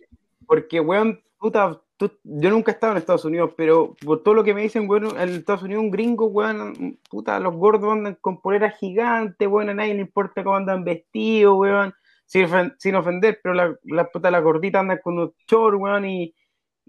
Porque, 0.46 0.80
weón, 0.80 1.20
puta, 1.38 1.80
tú- 1.96 2.18
yo 2.24 2.50
nunca 2.50 2.72
he 2.72 2.74
estado 2.74 2.92
en 2.92 2.98
Estados 2.98 3.24
Unidos, 3.24 3.52
pero 3.56 3.94
por 4.04 4.22
todo 4.22 4.34
lo 4.34 4.44
que 4.44 4.52
me 4.54 4.62
dicen, 4.62 4.88
weón, 4.88 5.18
en 5.18 5.28
Estados 5.30 5.62
Unidos 5.62 5.82
un 5.84 5.90
gringo, 5.90 6.26
weón, 6.26 6.98
puta, 7.08 7.38
los 7.40 7.54
gordos 7.54 7.92
andan 7.92 8.16
con 8.20 8.40
poleras 8.40 8.76
gigantes, 8.78 9.46
weón, 9.48 9.70
a 9.70 9.74
nadie 9.74 9.94
le 9.94 10.00
importa 10.02 10.42
cómo 10.44 10.56
andan 10.56 10.84
vestidos, 10.84 11.56
weón, 11.56 11.94
sin, 12.26 12.46
sin 12.78 12.94
ofender, 12.96 13.40
pero 13.42 13.54
la, 13.54 13.76
la 13.84 14.08
puta, 14.10 14.30
la 14.30 14.40
gordita 14.40 14.80
andan 14.80 14.98
con 15.02 15.14
unos 15.14 15.30
shorts, 15.48 15.78
weón, 15.80 16.04
y, 16.06 16.34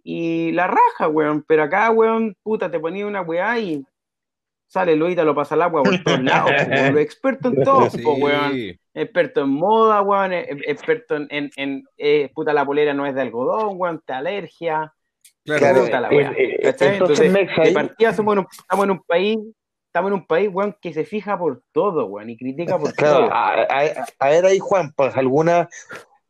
y 0.03 0.51
la 0.53 0.67
raja, 0.67 1.07
weón, 1.07 1.43
pero 1.47 1.63
acá, 1.63 1.89
weón, 1.91 2.35
puta, 2.43 2.69
te 2.71 2.79
ponía 2.79 3.05
una 3.05 3.21
weá 3.21 3.59
y 3.59 3.85
sale 4.71 4.95
Loita, 4.95 5.25
lo 5.25 5.35
pasa 5.35 5.55
al 5.55 5.63
agua 5.63 5.83
por 5.83 6.01
todos 6.01 6.23
lados, 6.23 6.51
po, 6.93 6.97
experto 6.97 7.49
en 7.49 7.61
todo, 7.61 7.89
Sí. 7.89 8.01
po, 8.01 8.13
weón. 8.13 8.53
Experto 8.93 9.41
en 9.41 9.49
moda, 9.49 10.01
weón, 10.01 10.31
e- 10.31 10.41
e- 10.49 10.71
experto 10.71 11.17
en, 11.17 11.27
en, 11.29 11.49
en, 11.57 11.83
eh, 11.97 12.29
puta, 12.33 12.53
la 12.53 12.65
polera 12.65 12.93
no 12.93 13.05
es 13.05 13.13
de 13.13 13.21
algodón, 13.21 13.73
weón, 13.75 14.01
te 14.05 14.13
alergia, 14.13 14.93
Claro, 15.43 15.83
puta 15.83 15.99
la 15.99 16.09
eh, 16.09 16.21
eh, 16.37 16.59
entonces, 16.63 16.91
Entonces, 16.99 17.31
Mex, 17.31 17.55
de 17.55 17.61
ahí- 17.63 17.73
partida 17.73 18.13
somos 18.13 18.33
en 18.33 18.39
un- 18.39 18.47
estamos 18.49 18.85
en 18.85 18.91
un 18.91 19.01
país, 19.03 19.37
estamos 19.87 20.09
en 20.09 20.13
un 20.13 20.25
país, 20.25 20.49
weón, 20.53 20.77
que 20.81 20.93
se 20.93 21.03
fija 21.03 21.37
por 21.37 21.61
todo, 21.73 22.05
weón, 22.05 22.29
y 22.29 22.37
critica 22.37 22.77
por 22.77 22.93
Claro, 22.93 23.19
todo. 23.25 23.33
a, 23.33 23.63
a- 23.63 24.05
a 24.19 24.29
ver 24.29 24.45
ahí, 24.45 24.59
Juan, 24.59 24.93
pues 24.95 25.17
alguna 25.17 25.67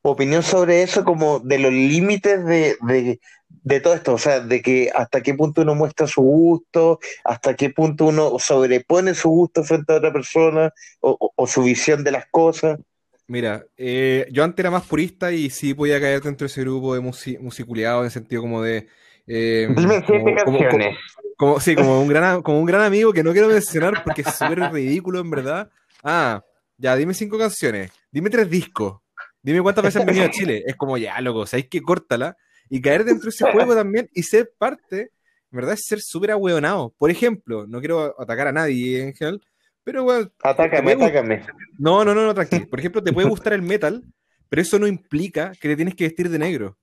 opinión 0.01 0.41
sobre 0.41 0.81
eso, 0.81 1.03
como 1.05 1.39
de 1.41 1.59
los 1.59 1.71
límites 1.71 2.43
de, 2.45 2.75
de, 2.87 3.19
de 3.63 3.79
todo 3.79 3.93
esto, 3.93 4.13
o 4.13 4.17
sea, 4.17 4.39
de 4.39 4.61
que 4.61 4.89
hasta 4.93 5.21
qué 5.21 5.33
punto 5.33 5.61
uno 5.61 5.75
muestra 5.75 6.07
su 6.07 6.21
gusto, 6.21 6.99
hasta 7.23 7.55
qué 7.55 7.69
punto 7.69 8.05
uno 8.05 8.37
sobrepone 8.39 9.13
su 9.13 9.29
gusto 9.29 9.63
frente 9.63 9.93
a 9.93 9.97
otra 9.97 10.11
persona, 10.11 10.71
o, 10.99 11.15
o- 11.19 11.31
o 11.35 11.47
su 11.47 11.63
visión 11.63 12.03
de 12.03 12.11
las 12.11 12.25
cosas. 12.31 12.79
Mira, 13.27 13.63
eh, 13.77 14.27
yo 14.31 14.43
antes 14.43 14.59
era 14.59 14.71
más 14.71 14.83
purista 14.87 15.31
y 15.31 15.49
sí 15.49 15.73
podía 15.73 16.01
caer 16.01 16.21
dentro 16.21 16.45
de 16.45 16.51
ese 16.51 16.61
grupo 16.61 16.93
de 16.95 16.99
musi 17.01 17.37
musiculeados 17.37 18.01
en 18.01 18.05
el 18.05 18.11
sentido 18.11 18.41
como 18.41 18.61
de... 18.61 18.87
eh, 19.27 19.67
Dime 19.69 20.03
siete 20.05 20.35
como- 20.43 20.57
canciones. 20.59 20.97
Como, 21.37 21.59
sí, 21.59 21.75
como 21.75 22.01
un 22.01 22.07
gran, 22.07 22.41
como 22.43 22.59
un 22.59 22.65
gran 22.65 22.81
amigo 22.81 23.13
que 23.13 23.23
no 23.23 23.31
quiero 23.31 23.47
mencionar 23.47 24.03
porque 24.03 24.21
es 24.21 24.35
súper 24.35 24.59
ridículo 24.71 25.19
en 25.19 25.29
verdad. 25.31 25.69
Ah, 26.03 26.43
ya, 26.77 26.95
dime 26.95 27.13
cinco 27.13 27.37
canciones, 27.37 27.91
dime 28.11 28.29
tres 28.29 28.49
discos, 28.49 28.99
dime 29.41 29.61
cuántas 29.61 29.83
veces 29.83 30.01
han 30.01 30.07
venido 30.07 30.25
a 30.25 30.29
Chile. 30.29 30.63
Es 30.67 30.75
como, 30.75 30.97
ya, 30.97 31.19
loco, 31.21 31.45
sabéis 31.47 31.67
que 31.69 31.81
córtala 31.81 32.35
y 32.71 32.81
caer 32.81 33.03
dentro 33.03 33.25
de 33.25 33.29
ese 33.29 33.45
juego 33.51 33.75
también 33.75 34.09
y 34.13 34.23
ser 34.23 34.51
parte, 34.57 35.11
en 35.51 35.55
verdad, 35.57 35.73
es 35.73 35.81
ser 35.85 35.99
súper 36.01 36.31
ahueonado. 36.31 36.95
Por 36.97 37.11
ejemplo, 37.11 37.67
no 37.67 37.79
quiero 37.79 38.15
atacar 38.19 38.47
a 38.47 38.51
nadie 38.53 39.01
en 39.03 39.13
general, 39.13 39.41
pero 39.83 40.03
bueno, 40.03 40.31
Atácame, 40.41 40.93
atácame. 40.93 41.45
no, 41.77 42.03
no, 42.05 42.15
no, 42.15 42.25
no, 42.25 42.33
tranquilo. 42.33 42.67
Por 42.69 42.79
ejemplo, 42.79 43.03
te 43.03 43.11
puede 43.13 43.27
gustar 43.27 43.53
el 43.53 43.61
metal, 43.61 44.03
pero 44.49 44.61
eso 44.61 44.79
no 44.79 44.87
implica 44.87 45.51
que 45.59 45.67
te 45.69 45.75
tienes 45.75 45.93
que 45.95 46.05
vestir 46.05 46.29
de 46.29 46.39
negro. 46.39 46.77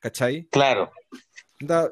¿Cachai? 0.00 0.46
Claro. 0.50 0.90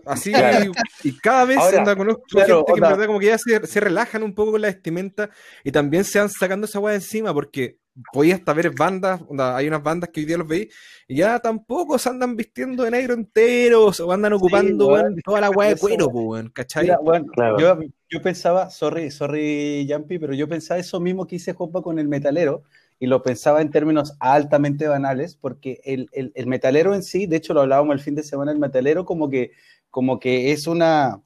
Así, 0.05 0.31
Claro. 0.33 0.73
y, 1.03 1.09
y 1.09 1.19
cada 1.19 1.45
vez 1.45 1.59
Ahora, 1.59 1.79
anda, 1.79 1.97
conozco 1.97 2.23
claro, 2.29 2.59
gente 2.59 2.73
que 2.75 2.79
en 2.87 2.91
verdad 2.93 3.07
como 3.07 3.19
que 3.19 3.27
ya 3.27 3.39
se, 3.39 3.67
se 3.67 3.81
relajan 3.81 4.23
un 4.23 4.33
poco 4.35 4.53
con 4.53 4.61
la 4.63 4.69
vestimenta 4.69 5.29
y 5.65 5.73
también 5.73 6.05
se 6.05 6.21
van 6.21 6.31
sacando 6.31 6.67
esa 6.67 6.81
de 6.81 6.95
encima 6.95 7.35
porque 7.35 7.79
podía 8.13 8.35
hasta 8.35 8.53
ver 8.53 8.71
bandas, 8.71 9.21
onda, 9.29 9.57
hay 9.57 9.69
unas 9.69 9.83
bandas 9.83 10.11
que 10.11 10.21
hoy 10.21 10.27
día 10.27 10.39
los 10.39 10.47
veis 10.49 10.75
y 11.09 11.17
ya 11.17 11.39
tampoco 11.39 11.99
se 11.99 12.09
andan 12.09 12.37
vistiendo 12.37 12.83
de 12.83 12.91
negro 12.91 13.15
enteros 13.15 14.01
o 14.01 14.13
andan 14.13 14.33
ocupando 14.35 14.87
weón. 14.89 15.03
weón, 15.03 15.23
toda 15.25 15.41
la 15.41 15.51
weá 15.51 15.69
de 15.71 15.77
cuero, 15.77 16.09
weón, 16.09 16.51
¿cachai? 16.51 16.85
Mira, 16.85 16.99
bueno, 16.99 17.27
Claro. 17.33 17.59
yo, 17.59 17.79
yo 18.11 18.23
pensaba, 18.23 18.71
sorry, 18.71 19.11
sorry, 19.11 19.87
Jumpy, 19.91 20.19
pero 20.19 20.35
yo 20.35 20.49
pensaba 20.49 20.79
eso 20.81 21.01
mismo 21.01 21.27
que 21.27 21.37
hice 21.37 21.55
Jopa 21.55 21.83
con 21.83 21.99
el 21.99 22.09
metalero 22.09 22.63
y 22.99 23.07
lo 23.07 23.23
pensaba 23.23 23.61
en 23.63 23.71
términos 23.71 24.15
altamente 24.21 24.89
banales, 24.89 25.37
porque 25.37 25.81
el, 25.85 26.09
el- 26.13 26.33
el 26.35 26.47
metalero 26.47 26.95
en 26.95 27.03
sí, 27.03 27.27
de 27.27 27.37
hecho 27.37 27.55
lo 27.55 27.61
hablábamos 27.63 27.95
el 27.95 28.01
fin 28.01 28.15
de 28.15 28.23
semana, 28.23 28.53
el 28.53 28.59
metalero 28.59 29.05
como 29.05 29.29
que, 29.31 29.53
como 29.91 30.19
que 30.19 30.53
es 30.53 30.67
una, 30.67 31.21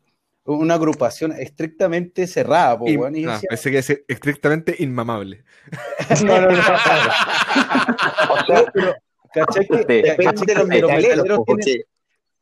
una 0.44 0.74
agrupación 0.74 1.33
estrictamente 1.33 2.26
cerrada, 2.26 2.79
po, 2.79 2.87
In- 2.88 3.16
y 3.16 3.24
ah, 3.24 3.33
decía, 3.35 3.48
pensé 3.50 3.70
que 3.70 3.83
ser 3.83 4.05
estrictamente 4.09 4.74
inmamable. 4.79 5.44
no, 6.24 6.40
no, 6.40 6.50
no, 6.50 6.59
O 8.31 8.46
sea, 8.46 8.64
pero, 8.72 8.94
¿cachai 9.33 9.66
que- 9.68 9.76
Depende 9.76 10.16
cachai 10.16 10.46
depende 10.46 10.46
de 10.46 10.46
que 10.46 10.55
los 10.55 10.68
metaleros, 10.68 11.03
metaleros 11.09 11.38
po, 11.46 11.57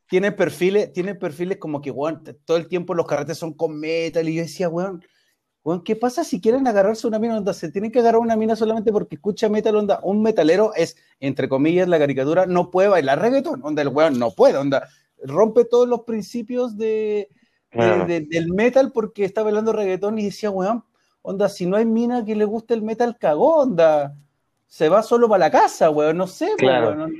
tienen- 0.07 0.33
perfiles, 0.35 0.91
tiene 0.93 1.13
perfiles 1.15 1.57
como 1.57 1.81
que, 1.81 1.91
weón, 1.91 2.23
todo 2.45 2.57
el 2.57 2.67
tiempo 2.67 2.95
los 2.95 3.05
carretes 3.05 3.37
son 3.37 3.53
con 3.53 3.79
metal. 3.79 4.27
Y 4.27 4.35
yo 4.35 4.41
decía, 4.41 4.67
weón, 4.69 5.03
weón, 5.63 5.83
¿qué 5.83 5.95
pasa 5.95 6.23
si 6.23 6.41
quieren 6.41 6.65
agarrarse 6.67 7.05
una 7.05 7.19
mina? 7.19 7.37
Onda, 7.37 7.53
se 7.53 7.71
tienen 7.71 7.91
que 7.91 7.99
agarrar 7.99 8.21
una 8.21 8.35
mina 8.35 8.55
solamente 8.55 8.91
porque 8.91 9.15
escucha 9.15 9.49
metal, 9.49 9.75
onda. 9.75 9.99
Un 10.01 10.23
metalero 10.23 10.73
es, 10.75 10.95
entre 11.19 11.47
comillas, 11.47 11.87
la 11.87 11.99
caricatura, 11.99 12.45
no 12.47 12.71
puede 12.71 12.87
bailar 12.87 13.21
reggaetón. 13.21 13.59
Onda, 13.63 13.81
el 13.83 13.89
weón 13.89 14.17
no 14.17 14.31
puede, 14.31 14.57
onda. 14.57 14.87
Rompe 15.21 15.65
todos 15.65 15.87
los 15.87 16.01
principios 16.05 16.75
de- 16.77 17.29
Claro. 17.71 18.05
de- 18.05 18.21
del 18.21 18.51
metal 18.53 18.91
porque 18.91 19.25
está 19.25 19.43
bailando 19.43 19.71
reggaetón 19.73 20.17
y 20.17 20.25
decía, 20.25 20.49
weón, 20.49 20.83
onda, 21.21 21.49
si 21.49 21.65
no 21.65 21.77
hay 21.77 21.85
mina 21.85 22.25
que 22.25 22.35
le 22.35 22.45
guste 22.45 22.73
el 22.73 22.81
metal, 22.81 23.17
cagó, 23.19 23.57
onda. 23.57 24.15
Se 24.67 24.87
va 24.89 25.01
solo 25.03 25.27
para 25.29 25.39
la 25.39 25.51
casa, 25.51 25.89
weón, 25.89 26.17
no 26.17 26.27
sé, 26.27 26.49
Claro. 26.57 26.89
weón. 26.89 27.13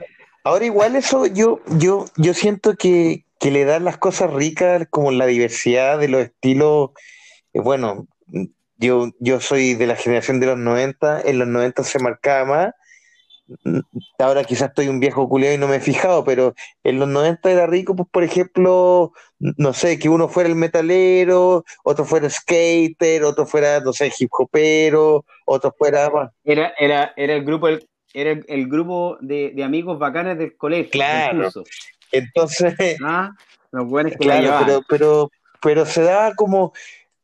Ahora 0.43 0.65
igual 0.65 0.95
eso 0.95 1.25
yo, 1.27 1.59
yo, 1.77 2.05
yo 2.15 2.33
siento 2.33 2.75
que, 2.75 3.25
que 3.39 3.51
le 3.51 3.65
dan 3.65 3.83
las 3.85 3.97
cosas 3.97 4.31
ricas 4.33 4.87
como 4.89 5.11
la 5.11 5.25
diversidad 5.25 5.99
de 5.99 6.07
los 6.07 6.21
estilos. 6.21 6.91
Eh, 7.53 7.59
Bueno, 7.59 8.07
yo, 8.77 9.09
yo 9.19 9.39
soy 9.41 9.73
de 9.75 9.87
la 9.87 9.95
generación 9.95 10.39
de 10.39 10.47
los 10.47 10.57
90, 10.57 11.21
en 11.21 11.39
los 11.39 11.47
90 11.47 11.83
se 11.83 11.99
marcaba 11.99 12.45
más. 12.45 12.73
Ahora 14.19 14.43
quizás 14.43 14.69
estoy 14.69 14.87
un 14.87 14.99
viejo 14.99 15.27
culiado 15.27 15.55
y 15.55 15.57
no 15.57 15.67
me 15.67 15.77
he 15.77 15.79
fijado, 15.79 16.23
pero 16.23 16.53
en 16.83 16.99
los 16.99 17.07
90 17.07 17.51
era 17.51 17.67
rico, 17.67 17.95
pues 17.95 18.07
por 18.11 18.23
ejemplo, 18.23 19.11
no 19.39 19.73
sé, 19.73 19.97
que 19.99 20.09
uno 20.09 20.27
fuera 20.27 20.49
el 20.49 20.55
metalero, 20.55 21.63
otro 21.83 22.05
fuera 22.05 22.29
skater, 22.29 23.23
otro 23.23 23.45
fuera, 23.45 23.79
no 23.79 23.93
sé, 23.93 24.11
hip 24.17 24.29
hopero, 24.31 25.25
otro 25.45 25.73
fuera... 25.77 26.11
Era, 26.43 26.73
era, 26.77 27.13
era 27.15 27.33
el 27.33 27.43
grupo, 27.43 27.67
el, 27.67 27.87
era 28.13 28.31
el, 28.31 28.45
el 28.47 28.67
grupo 28.67 29.17
de, 29.21 29.51
de 29.55 29.63
amigos 29.63 29.97
bacanes 29.97 30.37
del 30.37 30.55
colegio. 30.55 30.91
Claro. 30.91 31.49
Entonces... 32.11 32.97
Ah, 33.03 33.31
los 33.71 33.87
buenos 33.87 34.13
que 34.19 34.25
la 34.25 34.39
Claro, 34.39 34.65
pero, 34.65 34.81
pero, 34.87 35.31
pero 35.61 35.85
se 35.85 36.01
da 36.01 36.33
como, 36.35 36.73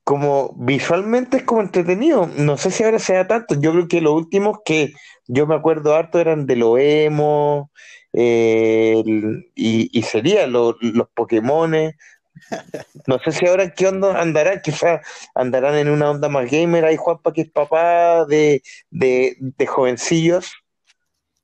como 0.06 0.54
visualmente 0.58 1.38
es 1.40 1.44
como 1.44 1.62
entretenido. 1.62 2.28
No 2.38 2.58
sé 2.58 2.72
si 2.72 2.84
ahora 2.86 3.00
se 3.00 3.16
da 3.16 3.28
tanto. 3.28 3.56
Yo 3.60 3.74
creo 3.74 3.88
que 3.90 4.02
los 4.02 4.14
últimos 4.14 4.60
que 4.66 4.94
yo 5.28 5.48
me 5.48 5.56
acuerdo 5.56 5.96
harto 5.96 6.20
eran 6.22 6.46
de 6.48 6.56
lo 6.58 6.78
emo 6.78 7.72
eh, 8.14 9.04
el- 9.06 9.52
y, 9.56 9.90
y 9.98 10.04
sería 10.04 10.48
lo- 10.48 10.78
los 10.82 11.10
Pokémones. 11.14 11.96
No 13.08 13.20
sé 13.20 13.32
si 13.32 13.48
ahora 13.48 13.64
en 13.66 13.74
qué 13.76 13.88
onda 13.88 14.20
andarán, 14.22 14.62
quizás 14.64 15.02
andarán 15.36 15.76
en 15.76 15.90
una 15.90 16.12
onda 16.12 16.30
más 16.30 16.50
gamer. 16.50 16.86
Hay 16.86 16.98
Juanpa 16.98 17.34
que 17.34 17.42
es 17.42 17.50
papá 17.52 18.26
de, 18.26 18.62
de, 18.90 19.36
de 19.40 19.68
jovencillos. 19.68 20.54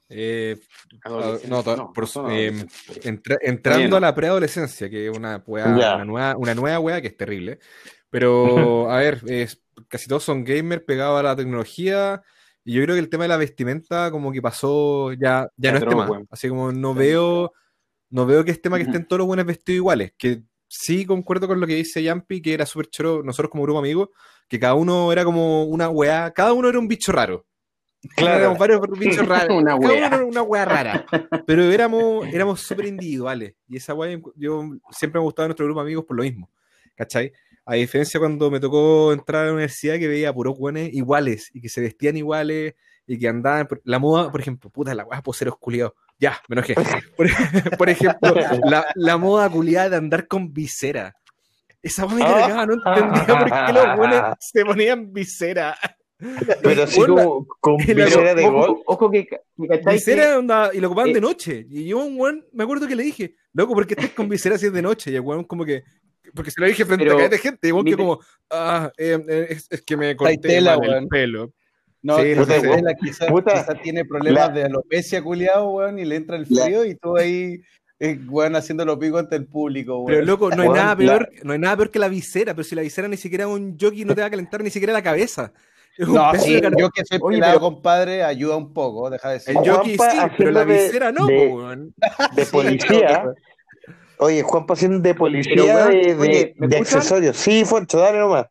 Eh, 0.10 0.58
no, 1.06 1.62
No, 1.78 1.94
por- 1.94 2.04
eh, 2.32 2.52
entra- 3.04 3.38
entrando 3.42 3.96
a 3.96 4.00
la 4.02 4.14
preadolescencia, 4.14 4.90
que 4.90 5.08
es 5.08 5.18
una, 5.18 5.42
una 5.48 6.06
nueva, 6.06 6.36
una 6.38 6.54
nueva 6.56 6.80
wea 6.80 7.02
que 7.02 7.08
es 7.08 7.18
terrible. 7.18 7.60
Pero, 8.12 8.36
a 8.92 8.98
ver, 9.00 9.22
es- 9.26 9.60
casi 9.88 10.08
todos 10.08 10.24
son 10.24 10.44
gamers 10.44 10.84
pegados 10.84 11.20
a 11.20 11.24
la 11.24 11.36
tecnología. 11.36 12.22
Y 12.64 12.74
yo 12.74 12.84
creo 12.84 12.96
que 12.96 13.00
el 13.00 13.10
tema 13.10 13.24
de 13.24 13.30
la 13.30 13.38
vestimenta, 13.38 14.12
como 14.12 14.32
que 14.32 14.42
pasó, 14.42 15.12
ya, 15.14 15.50
ya 15.58 15.72
no 15.72 15.78
es 15.80 15.86
tema. 15.86 16.08
weón. 16.08 16.28
Así 16.30 16.48
como 16.48 16.72
no 16.72 16.94
veo, 16.94 17.54
no 18.12 18.28
veo 18.28 18.46
que 18.46 18.52
es 18.52 18.62
tema 18.62 18.78
que 18.78 18.84
estén 18.84 19.08
todos 19.08 19.18
los 19.20 19.28
buenos 19.28 19.48
vestidos 19.48 19.78
iguales. 19.78 20.14
Que 20.16 20.44
sí 20.68 21.06
concuerdo 21.08 21.48
con 21.48 21.60
lo 21.60 21.66
que 21.66 21.74
dice 21.76 22.04
Yampi, 22.04 22.40
que 22.42 22.54
era 22.54 22.68
súper 22.68 22.88
choro, 22.88 23.24
nosotros 23.24 23.50
como 23.50 23.64
grupo 23.64 23.80
amigo, 23.80 24.12
que 24.48 24.60
cada 24.60 24.76
uno 24.76 25.12
era 25.12 25.24
como 25.26 25.64
una 25.64 25.90
weá, 25.90 26.32
cada 26.32 26.54
uno 26.54 26.70
era 26.70 26.78
un 26.78 26.88
bicho 26.88 27.12
raro. 27.12 27.48
Claro. 28.16 28.40
Éramos 28.40 28.58
varios 28.60 28.82
bichos 28.98 29.28
raros. 29.28 29.58
Una 29.58 29.78
Cada 29.80 29.94
uno 29.94 29.94
era 29.94 30.26
una 30.26 30.42
wea 30.44 30.66
rara. 30.66 31.06
Pero 31.48 31.64
éramos, 31.64 32.28
éramos 32.28 32.62
súper 32.62 32.86
individuales. 32.86 33.56
Y 33.68 33.78
esa 33.78 33.94
wea, 33.96 34.20
yo 34.36 34.70
siempre 34.92 35.20
me 35.20 35.24
ha 35.24 35.26
gustado 35.26 35.48
nuestro 35.48 35.66
grupo 35.66 35.82
de 35.82 35.88
amigos 35.88 36.06
por 36.06 36.16
lo 36.18 36.24
mismo. 36.24 36.50
¿Cachai? 36.96 37.32
A 37.66 37.76
diferencia 37.76 38.20
cuando 38.20 38.50
me 38.52 38.60
tocó 38.60 39.14
entrar 39.14 39.44
a 39.44 39.46
la 39.48 39.54
universidad 39.54 39.98
que 39.98 40.08
veía 40.08 40.34
puros 40.34 40.58
guanes 40.58 40.94
iguales 40.94 41.50
y 41.54 41.62
que 41.62 41.70
se 41.70 41.82
vestían 41.82 42.18
iguales 42.18 42.76
y 43.08 43.18
que 43.20 43.28
andaban. 43.28 43.68
por- 43.68 43.82
La 43.84 44.00
moda, 44.00 44.32
por 44.32 44.42
ejemplo, 44.42 44.70
puta, 44.70 44.94
la 44.96 45.04
wea 45.06 45.22
poseros 45.22 45.58
culiados. 45.58 45.94
Ya, 46.20 46.40
me 46.48 46.54
enojé. 46.56 46.76
Por, 47.18 47.28
por 47.78 47.90
ejemplo, 47.90 48.34
la, 48.66 48.86
la 48.96 49.18
moda 49.18 49.50
culiada 49.50 49.90
de 49.90 49.96
andar 49.98 50.28
con 50.28 50.54
visera. 50.54 51.16
Esa 51.82 52.06
wea 52.06 52.16
me 52.16 52.22
cargaba, 52.22 52.66
no 52.68 52.74
entendía 52.76 53.40
por 53.40 53.50
qué 53.68 53.74
los 53.74 53.98
buenos 53.98 54.22
se 54.40 54.64
ponían 54.66 55.12
visera. 55.12 55.76
Pero 56.62 56.84
así 56.84 57.02
como 57.02 57.48
con 57.60 57.78
visera 57.78 58.36
de 58.36 58.46
ojo, 58.46 58.52
gol. 58.74 58.84
ojo 58.86 59.10
que, 59.12 59.26
que 59.26 59.40
cachai 59.68 59.96
Visera 59.96 60.38
onda, 60.38 60.70
y 60.74 60.80
lo 60.80 60.88
ocupaban 60.90 61.10
eh, 61.10 61.14
de 61.16 61.22
noche. 61.22 61.66
Y 61.68 61.86
yo, 61.88 61.98
un 62.06 62.20
weón, 62.20 62.46
me 62.54 62.64
acuerdo 62.66 62.88
que 62.88 62.96
le 62.96 63.02
dije, 63.02 63.34
loco, 63.54 63.74
¿por 63.74 63.88
qué 63.88 63.96
estás 63.96 64.12
con 64.12 64.30
visera 64.30 64.60
si 64.60 64.68
es 64.68 64.74
de 64.74 64.82
noche? 64.84 65.10
Y 65.12 65.16
el 65.16 65.22
weón, 65.22 65.44
como 65.46 65.66
que, 65.66 65.82
porque 66.36 66.52
se 66.52 66.60
lo 66.62 66.68
dije 66.68 66.86
frente 66.86 67.06
Pero, 67.06 67.20
a 67.20 67.30
de 67.30 67.38
gente. 67.38 67.68
Y 67.68 67.72
weón, 67.72 67.86
que 67.86 67.98
como, 67.98 68.20
ah, 68.50 68.92
eh, 68.98 69.18
eh, 69.28 69.48
es, 69.50 69.68
es 69.70 69.82
que 69.82 69.98
me 69.98 70.16
corté 70.16 70.38
tela, 70.38 70.78
mal 70.78 70.94
el 70.94 71.08
pelo. 71.08 71.52
No, 72.04 72.18
Sí, 72.18 72.34
sí, 72.34 72.36
no 72.36 72.46
sé, 72.46 72.62
quizás 73.00 73.28
Puta, 73.30 73.64
tiene 73.84 74.06
problemas 74.06 74.48
la- 74.48 74.54
de 74.54 74.64
alopecia, 74.64 75.22
culiado, 75.22 75.70
weón, 75.70 76.00
y 76.00 76.06
le 76.06 76.16
entra 76.16 76.36
el 76.36 76.46
La- 76.50 76.64
frío 76.66 76.84
y 76.84 76.96
tú 76.96 77.16
ahí, 77.16 77.62
eh, 78.00 78.20
weón, 78.28 78.56
haciendo 78.56 78.84
lo 78.86 78.98
pico 78.98 79.20
ante 79.20 79.36
el 79.36 79.46
público, 79.46 79.98
weón. 80.00 80.08
Pero 80.08 80.26
loco, 80.26 80.50
no 80.50 80.64
hay 80.64 80.68
Weón, 80.70 80.78
nada 80.80 80.90
la- 80.90 80.96
peor, 80.96 81.30
no 81.44 81.54
hay 81.54 81.60
nada 81.60 81.78
peor 81.78 81.92
que 81.92 82.00
la 82.00 82.08
visera, 82.08 82.56
pero 82.56 82.64
si 82.64 82.74
la 82.74 82.82
visera 82.82 83.08
ni 83.08 83.18
siquiera 83.18 83.44
es 83.44 83.52
un 83.52 83.78
jockey 83.80 84.04
no 84.04 84.16
te 84.16 84.22
va 84.22 84.28
a 84.28 84.32
calentar 84.32 84.64
ni 84.64 84.72
siquiera 84.72 84.94
la 84.94 85.04
cabeza. 85.04 85.54
Es 85.98 86.08
No, 86.08 86.34
sí, 86.36 86.60
yo 86.80 86.90
que 86.90 87.04
soy 87.04 87.20
Oye, 87.22 87.38
pelado, 87.38 87.60
pero- 87.60 87.60
compadre, 87.60 88.24
ayuda 88.24 88.56
un 88.56 88.74
poco, 88.74 89.10
deja 89.10 89.30
de 89.32 89.40
ser. 89.42 89.58
El 89.58 89.70
jockey 89.70 89.92
sí, 89.92 89.98
pero 90.38 90.52
la 90.52 90.62
haciendo 90.62 90.66
de- 90.66 90.84
visera 90.86 91.12
no, 91.12 91.28
de- 91.28 91.48
weón. 91.48 91.94
de 92.34 92.46
Sí, 92.46 92.52
policía. 92.52 93.26
Oye, 94.22 94.44
Juan 94.44 94.66
haciendo 94.70 95.00
de 95.00 95.16
policía 95.16 95.54
Pero, 95.56 96.16
de, 96.18 96.54
de- 96.56 96.78
accesorios. 96.78 97.36
Sí, 97.38 97.66
Foncho, 97.66 97.98
dale 98.00 98.20
nomás. 98.20 98.46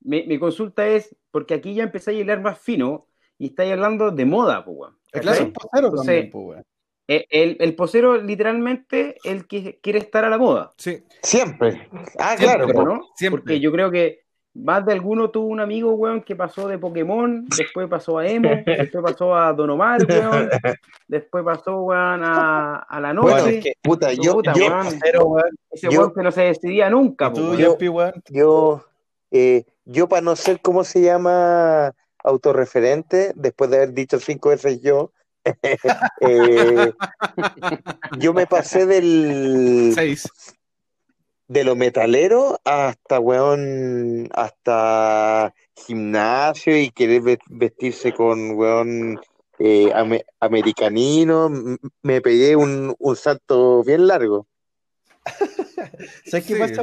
mi, 0.00 0.24
mi 0.26 0.38
consulta 0.38 0.86
es, 0.86 1.14
porque 1.30 1.54
aquí 1.54 1.74
ya 1.74 1.84
empecé 1.84 2.10
a 2.12 2.14
hilar 2.14 2.40
más 2.40 2.58
fino 2.58 3.08
y 3.38 3.46
estáis 3.46 3.72
hablando 3.72 4.10
de 4.10 4.24
moda, 4.24 4.64
pues, 4.64 4.76
weón. 4.78 4.98
Es 5.12 5.22
¿cachai? 5.22 5.44
un 5.46 5.52
posero 5.52 5.88
Entonces, 5.88 6.06
también, 6.06 6.30
pues, 6.30 6.44
weón. 6.46 6.62
Eh, 7.08 7.26
El, 7.30 7.56
el 7.60 7.74
posero, 7.74 8.16
literalmente, 8.16 9.16
el 9.24 9.46
que 9.48 9.80
quiere 9.82 9.98
estar 9.98 10.24
a 10.24 10.30
la 10.30 10.38
moda. 10.38 10.70
Sí, 10.78 11.02
Siempre. 11.22 11.88
Ah, 12.18 12.36
Siempre, 12.36 12.44
claro. 12.46 12.64
¿cierto, 12.66 12.74
po. 12.74 12.84
no? 12.84 13.00
siempre. 13.16 13.40
Porque 13.40 13.60
yo 13.60 13.72
creo 13.72 13.90
que 13.90 14.21
más 14.54 14.84
de 14.84 14.92
alguno 14.92 15.30
tuvo 15.30 15.46
un 15.46 15.60
amigo, 15.60 15.92
weón, 15.94 16.22
que 16.22 16.36
pasó 16.36 16.68
de 16.68 16.78
Pokémon, 16.78 17.46
después 17.56 17.88
pasó 17.88 18.18
a 18.18 18.26
Emo, 18.26 18.50
después 18.66 19.02
pasó 19.02 19.34
a 19.34 19.52
Don 19.54 19.70
Omar, 19.70 20.00
weón, 20.06 20.50
después 21.08 21.42
pasó, 21.44 21.80
weón, 21.82 22.22
a, 22.22 22.76
a 22.76 23.00
la 23.00 23.14
noche. 23.14 23.30
Bueno, 23.30 23.46
es 23.48 23.64
que- 23.64 23.72
Puta, 23.82 24.12
yo, 24.12 24.34
Puta, 24.34 24.52
yo, 24.52 24.66
weón. 24.66 25.48
Ese 25.70 25.88
yo- 25.90 25.98
weón 26.00 26.12
que 26.14 26.22
no 26.22 26.30
se 26.32 26.42
decidía 26.42 26.90
nunca, 26.90 27.26
¿Y 27.26 27.30
po, 27.30 27.34
tú, 27.36 27.42
weón. 27.44 27.56
yo- 27.58 27.68
Yampi, 27.70 27.88
weón? 27.88 28.12
yo, 28.28 28.84
eh, 29.30 29.64
yo 29.86 30.08
para 30.08 30.20
no 30.22 30.36
ser, 30.36 30.60
¿cómo 30.60 30.84
se 30.84 31.00
llama? 31.00 31.92
Autorreferente, 32.24 33.32
después 33.34 33.70
de 33.70 33.76
haber 33.78 33.94
dicho 33.94 34.20
cinco 34.20 34.50
veces 34.50 34.80
yo, 34.82 35.12
eh, 36.20 36.92
yo 38.18 38.32
me 38.32 38.46
pasé 38.46 38.86
del, 38.86 39.92
seis. 39.94 40.28
De 41.52 41.64
lo 41.64 41.76
metalero 41.76 42.58
hasta, 42.64 43.20
weón, 43.20 44.28
hasta 44.32 45.52
gimnasio 45.86 46.78
y 46.78 46.90
querer 46.90 47.20
ve- 47.20 47.38
vestirse 47.50 48.12
con, 48.12 48.52
weón, 48.56 49.20
eh, 49.58 49.90
ame- 49.94 50.24
americanino. 50.40 51.50
Me 52.02 52.20
pegué 52.22 52.56
un, 52.56 52.94
un 52.98 53.16
salto 53.16 53.84
bien 53.84 54.06
largo. 54.06 54.46
¿Sabes 56.24 56.46
qué 56.46 56.54
Sí. 56.54 56.58
pasa, 56.58 56.82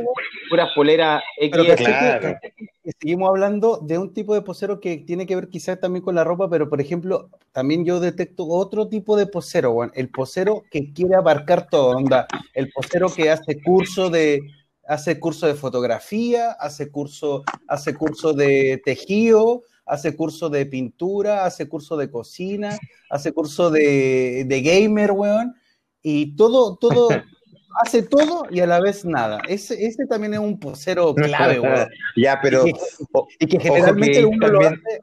Pero 0.49 1.75
Claro. 2.21 2.37
que- 2.41 2.53
que 2.83 2.91
seguimos 2.99 3.29
hablando 3.29 3.77
de 3.81 3.97
un 3.97 4.13
tipo 4.13 4.33
de 4.33 4.41
posero 4.41 4.79
que 4.79 4.97
tiene 4.97 5.25
que 5.25 5.35
ver 5.35 5.49
quizás 5.49 5.79
también 5.79 6.03
con 6.03 6.15
la 6.15 6.23
ropa, 6.23 6.49
pero 6.49 6.69
por 6.69 6.79
ejemplo, 6.79 7.29
también 7.51 7.85
yo 7.85 7.99
detecto 7.99 8.47
otro 8.47 8.87
tipo 8.87 9.17
de 9.17 9.25
posero, 9.27 9.71
weón. 9.71 9.91
El 9.95 10.09
posero 10.09 10.63
que 10.71 10.93
quiere 10.93 11.15
abarcar 11.15 11.67
todo, 11.69 11.97
onda. 11.97 12.27
El 12.53 12.71
posero 12.71 13.09
que 13.09 13.29
hace 13.29 13.61
curso 13.61 14.09
de 14.09 14.41
hace 14.89 15.19
curso 15.19 15.47
de 15.47 15.55
fotografía, 15.55 16.51
hace 16.51 16.89
curso, 16.91 17.43
hace 17.67 17.93
curso 17.93 18.33
de 18.33 18.81
tejido, 18.83 19.63
hace 19.85 20.15
curso 20.15 20.49
de 20.49 20.65
pintura, 20.65 21.45
hace 21.45 21.67
curso 21.67 21.95
de 21.97 22.09
cocina, 22.11 22.77
hace 23.09 23.31
curso 23.31 23.69
de, 23.69 24.45
de 24.47 24.61
gamer, 24.61 25.11
weón. 25.11 25.55
Y 26.01 26.35
todo, 26.35 26.77
todo, 26.77 27.07
hace 27.83 28.03
todo 28.03 28.45
y 28.49 28.59
a 28.61 28.67
la 28.67 28.79
vez 28.79 29.05
nada. 29.05 29.41
Ese, 29.47 29.85
ese 29.85 30.05
también 30.05 30.33
es 30.33 30.39
un 30.39 30.59
posero 30.59 31.13
clave, 31.15 31.59
weón. 31.61 31.87
Ya, 32.15 32.39
pero 32.41 32.67
Y 32.67 32.73
que, 32.73 32.79
o- 33.13 33.27
y 33.39 33.45
que 33.47 33.59
generalmente 33.59 34.19
que 34.19 34.25
uno 34.25 34.47
lo 34.47 34.59
también- 34.59 34.81
hace. 34.87 34.99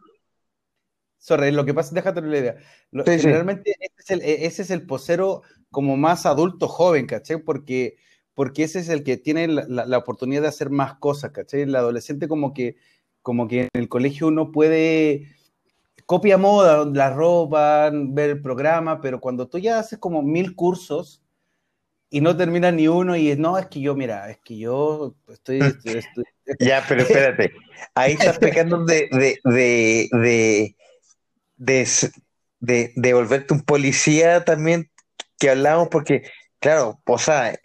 Sorry, 1.18 1.51
lo 1.51 1.64
que 1.64 1.75
pasa, 1.75 1.92
déjate 1.94 2.20
la 2.22 2.38
idea. 2.38 2.57
Lo- 2.92 3.05
Sí, 3.05 3.12
sí. 3.14 3.20
generalmente 3.22 3.75
ese 3.81 3.94
es, 3.99 4.11
el, 4.11 4.20
ese 4.22 4.62
es 4.62 4.70
el 4.70 4.87
posero 4.87 5.42
como 5.70 5.96
más 5.96 6.25
adulto 6.25 6.68
joven, 6.68 7.07
¿caché? 7.07 7.38
Porque, 7.38 7.96
porque 8.37 8.62
ese 8.64 8.79
es 8.81 8.88
el 8.90 9.03
que 9.03 9.16
tiene 9.16 9.49
la, 9.49 9.64
la- 9.68 9.87
la 9.87 9.99
oportunidad 9.99 10.42
de 10.42 10.49
hacer 10.49 10.70
más 10.70 10.94
cosas, 10.99 11.33
¿cachai? 11.33 11.62
El 11.62 11.75
adolescente 11.75 12.29
como 12.29 12.55
que, 12.55 12.77
como 13.22 13.49
que 13.49 13.62
en 13.62 13.68
el 13.75 13.88
colegio 13.88 14.29
uno 14.29 14.53
puede 14.53 15.27
copia 16.07 16.38
moda, 16.38 16.85
la 16.85 17.11
ropa, 17.12 17.90
ver 17.92 18.31
el 18.31 18.42
programa, 18.42 19.01
pero 19.01 19.20
cuando 19.20 19.49
tú 19.49 19.59
ya 19.59 19.79
haces 19.81 19.99
como 19.99 20.22
mil 20.22 20.55
cursos 20.55 21.22
y 22.11 22.20
no 22.20 22.37
terminas 22.37 22.75
ni 22.75 22.88
uno 22.88 23.16
y 23.16 23.31
es, 23.31 23.38
no, 23.38 23.59
es 23.59 23.66
que 23.66 23.81
yo, 23.81 23.96
mira, 23.96 24.31
es 24.31 24.38
que 24.44 24.59
yo 24.59 25.16
estoy... 25.33 25.61
estoy- 25.83 25.96
estoy- 25.99 26.25
Ya, 26.61 26.85
pero 26.88 27.03
espérate. 27.03 27.53
Ahí 27.94 28.12
estás 28.12 28.38
pecando 28.38 28.85
de, 28.85 29.09
de, 29.11 29.40
de, 29.44 30.77
de, 31.57 31.87
de- 32.61 32.92
de 32.94 33.14
volverte 33.14 33.55
un 33.55 33.62
policía 33.62 34.44
también 34.44 34.90
que 35.38 35.51
hablamos, 35.51 35.88
porque, 35.88 36.22
claro, 36.61 37.01
o 37.07 37.18
sea, 37.18 37.59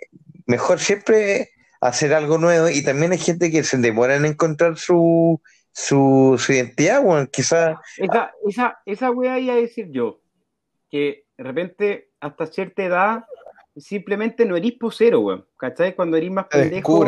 mejor 0.45 0.79
siempre 0.79 1.49
hacer 1.79 2.13
algo 2.13 2.37
nuevo 2.37 2.69
y 2.69 2.83
también 2.83 3.11
hay 3.11 3.17
gente 3.17 3.49
que 3.51 3.63
se 3.63 3.77
demora 3.77 4.15
en 4.15 4.25
encontrar 4.25 4.77
su, 4.77 5.41
su, 5.71 6.35
su 6.37 6.53
identidad, 6.53 7.01
bueno, 7.01 7.27
quizás 7.31 7.77
Esa, 7.97 8.31
esa, 8.47 8.79
esa 8.85 9.11
weá 9.11 9.39
iba 9.39 9.53
a 9.53 9.57
decir 9.57 9.89
yo, 9.91 10.21
que 10.89 11.25
de 11.37 11.43
repente 11.43 12.11
hasta 12.19 12.45
cierta 12.45 12.83
edad 12.83 13.25
simplemente 13.75 14.45
no 14.45 14.55
erís 14.55 14.73
posero, 14.73 15.21
weón. 15.21 15.45
¿Cachai? 15.57 15.95
Cuando 15.95 16.17
erís 16.17 16.31
más 16.31 16.47
pendejo, 16.47 17.05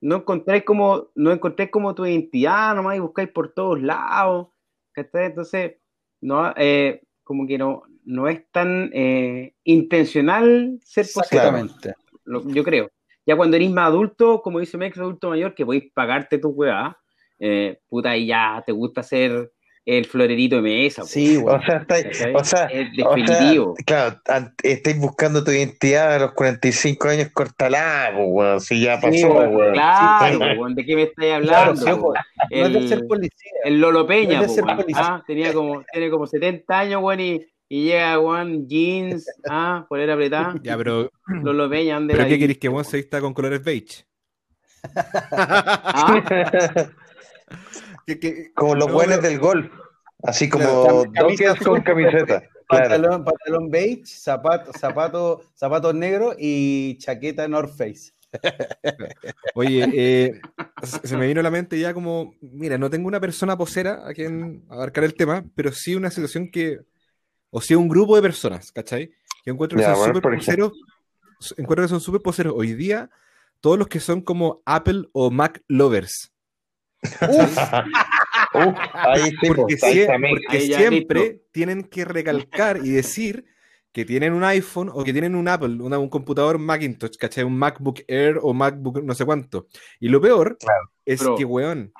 no 0.00 0.16
encontráis 0.16 0.64
como, 0.64 1.08
no 1.14 1.32
encontráis 1.32 1.70
como 1.70 1.94
tu 1.94 2.04
identidad 2.04 2.74
nomás 2.74 2.96
y 2.96 3.00
buscáis 3.00 3.30
por 3.30 3.52
todos 3.52 3.80
lados. 3.80 4.48
¿Cachai? 4.92 5.26
Entonces, 5.26 5.76
no, 6.20 6.52
eh, 6.56 7.02
como 7.22 7.46
que 7.46 7.58
no, 7.58 7.82
no 8.04 8.28
es 8.28 8.42
tan 8.52 8.90
eh, 8.92 9.54
intencional 9.64 10.78
ser 10.84 11.06
posero, 11.12 11.58
Exactamente. 11.58 11.94
Lo- 12.24 12.46
yo 12.48 12.64
creo. 12.64 12.90
Ya 13.26 13.36
cuando 13.36 13.56
eres 13.56 13.70
más 13.70 13.86
adulto, 13.88 14.42
como 14.42 14.60
dice 14.60 14.76
Mex, 14.76 14.98
adulto 14.98 15.30
mayor, 15.30 15.54
que 15.54 15.64
podéis 15.64 15.90
pagarte 15.94 16.38
tu 16.38 16.48
weá, 16.50 16.96
eh, 17.38 17.78
puta, 17.88 18.16
y 18.16 18.26
ya 18.26 18.62
te 18.66 18.72
gusta 18.72 19.02
ser 19.02 19.50
el 19.86 20.04
florerito 20.06 20.56
de 20.56 20.62
mesa. 20.62 21.02
po. 21.02 21.08
Sí, 21.08 21.36
o 21.36 21.42
güey. 21.42 21.58
sea, 21.66 21.76
estáis- 21.86 22.06
o 22.06 22.44
sea, 22.44 22.64
es 22.66 22.88
o 22.88 22.94
sea, 22.94 23.16
definitivo. 23.16 23.74
claro, 23.84 24.20
estáis 24.62 24.98
buscando 24.98 25.44
tu 25.44 25.50
identidad 25.50 26.14
a 26.14 26.18
los 26.20 26.32
45 26.32 27.08
años, 27.08 27.28
cortala, 27.34 28.10
pues, 28.14 28.26
weón, 28.30 28.60
si 28.60 28.80
ya 28.80 28.94
pasó, 29.00 29.10
Sí. 29.12 29.22
Claro, 29.74 30.38
Sí. 30.38 30.74
¿de 30.74 30.84
qué 30.86 30.96
me 30.96 31.02
estáis 31.02 31.46
Claro, 31.46 31.70
hablando? 31.72 32.12
sí, 32.50 32.58
no 32.60 32.66
es 32.66 32.72
de 32.72 32.88
ser 32.88 32.98
el, 32.98 33.06
policía. 33.06 33.50
el 33.64 33.80
Lolo 33.80 34.06
Peña, 34.06 34.38
no 34.38 34.44
es 34.44 34.48
de 34.48 34.54
ser 34.54 34.64
policía. 34.76 35.02
Ah, 35.06 35.24
tenía 35.26 35.52
como, 35.52 35.82
tiene 35.92 36.10
como 36.10 36.26
70 36.26 36.78
años, 36.78 37.02
weón, 37.02 37.20
y, 37.20 37.46
y 37.76 37.84
llega, 37.86 38.20
weón, 38.20 38.68
jeans, 38.68 39.26
ah, 39.50 39.84
polera 39.88 40.14
apretada. 40.14 40.54
Ya, 40.62 40.76
pero, 40.76 41.10
Lolo 41.26 41.68
Peña, 41.68 41.94
¿dónde 41.94 42.14
¿pero 42.14 42.28
qué 42.28 42.38
queréis 42.38 42.58
que 42.58 42.68
Juan 42.68 42.84
se 42.84 42.98
vista 42.98 43.20
con 43.20 43.34
colores 43.34 43.64
beige? 43.64 44.04
Ah, 45.32 46.22
¿Qué- 48.06 48.18
qué- 48.20 48.52
Como 48.54 48.74
los 48.74 48.88
no, 48.88 48.94
buenos 48.94 49.16
pero- 49.16 49.28
del 49.28 49.38
golf, 49.38 49.72
así 50.22 50.48
como 50.48 50.64
Claro, 51.12 51.56
con 51.64 51.82
camiseta. 51.82 52.42
Claro. 52.66 52.88
Pantalón, 52.88 53.24
pantalón 53.24 53.70
beige, 53.70 54.06
zapato, 54.06 54.72
zapato, 54.72 55.42
zapatos 55.54 55.94
negros 55.94 56.34
y 56.38 56.96
chaqueta 56.96 57.46
North 57.46 57.76
Face. 57.76 58.12
Oye, 59.54 59.86
eh, 59.92 60.40
se 60.82 61.06
se 61.08 61.16
me 61.18 61.26
vino 61.26 61.40
a 61.40 61.42
la 61.42 61.50
mente 61.50 61.78
ya 61.78 61.92
como, 61.92 62.34
mira, 62.40 62.78
no 62.78 62.88
tengo 62.88 63.06
una 63.06 63.20
persona 63.20 63.58
posera 63.58 64.08
a 64.08 64.14
quien 64.14 64.64
abarcar 64.70 65.04
el 65.04 65.12
tema, 65.14 65.44
pero 65.54 65.72
sí 65.72 65.94
una 65.94 66.10
situación 66.10 66.50
que, 66.50 66.78
o 67.56 67.60
sí 67.60 67.74
un 67.76 67.88
grupo 67.88 68.16
de 68.16 68.22
personas, 68.22 68.72
¿cachai? 68.72 69.10
Que 69.44 69.50
encuentro 69.52 69.76
que 69.78 69.82
Ya, 69.84 69.90
son 69.94 69.98
bueno, 69.98 70.14
súper 70.16 70.34
poseros, 70.38 70.72
encuentro 71.56 71.84
que 71.84 71.88
son 71.88 72.00
súper 72.00 72.20
poseros 72.20 72.54
hoy 72.56 72.72
día, 72.74 73.10
todos 73.60 73.78
los 73.78 73.86
que 73.86 74.00
son 74.00 74.22
como 74.22 74.60
Apple 74.66 75.04
o 75.12 75.30
Mac 75.30 75.62
lovers. 75.68 76.32
Uf, 77.02 77.58
ahí 78.94 79.30
sí, 79.30 79.46
Porque, 79.46 79.76
ahí 79.82 79.92
sie- 79.94 80.00
está 80.02 80.18
Mick. 80.18 80.30
porque 80.30 80.56
Ahí 80.56 80.68
ya 80.68 80.78
siempre 80.78 81.42
tienen 81.52 81.84
que 81.84 82.04
recalcar 82.04 82.78
y 82.84 82.90
decir 82.90 83.44
que 83.92 84.04
tienen 84.04 84.32
un 84.32 84.42
iPhone 84.42 84.90
o 84.92 85.04
que 85.04 85.12
tienen 85.12 85.36
un 85.36 85.46
Apple, 85.46 85.80
una- 85.80 85.98
un 85.98 86.08
computador 86.08 86.58
Macintosh, 86.58 87.16
¿cachai? 87.16 87.44
Un 87.44 87.56
MacBook 87.56 88.00
Air 88.08 88.40
o 88.42 88.52
MacBook 88.52 89.02
no 89.04 89.14
sé 89.14 89.24
cuánto. 89.24 89.68
Y 90.00 90.08
lo 90.08 90.20
peor 90.20 90.58
es 91.04 91.22
que, 91.36 91.44
weón, 91.44 91.92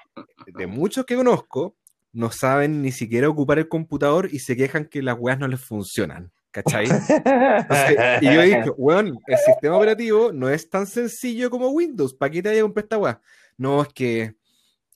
de 0.46 0.66
muchos 0.66 1.04
que 1.06 1.14
conozco, 1.14 1.76
no 2.14 2.30
saben 2.30 2.80
ni 2.80 2.90
siquiera 2.92 3.28
ocupar 3.28 3.58
el 3.58 3.68
computador 3.68 4.28
y 4.32 4.38
se 4.38 4.56
quejan 4.56 4.86
que 4.86 5.02
las 5.02 5.16
weas 5.18 5.38
no 5.38 5.46
les 5.48 5.60
funcionan, 5.60 6.30
¿cachai? 6.50 6.86
Entonces, 6.86 7.98
y 8.22 8.26
yo 8.32 8.40
dije, 8.42 8.70
weón, 8.76 9.18
el 9.26 9.38
sistema 9.38 9.76
operativo 9.76 10.32
no 10.32 10.48
es 10.48 10.70
tan 10.70 10.86
sencillo 10.86 11.50
como 11.50 11.68
Windows. 11.70 12.14
¿Para 12.14 12.30
qué 12.30 12.42
te 12.42 12.48
vaya 12.48 12.60
a 12.60 12.64
comprar 12.64 12.84
esta 12.84 12.98
wea? 12.98 13.20
No, 13.58 13.82
es 13.82 13.88
que 13.88 14.34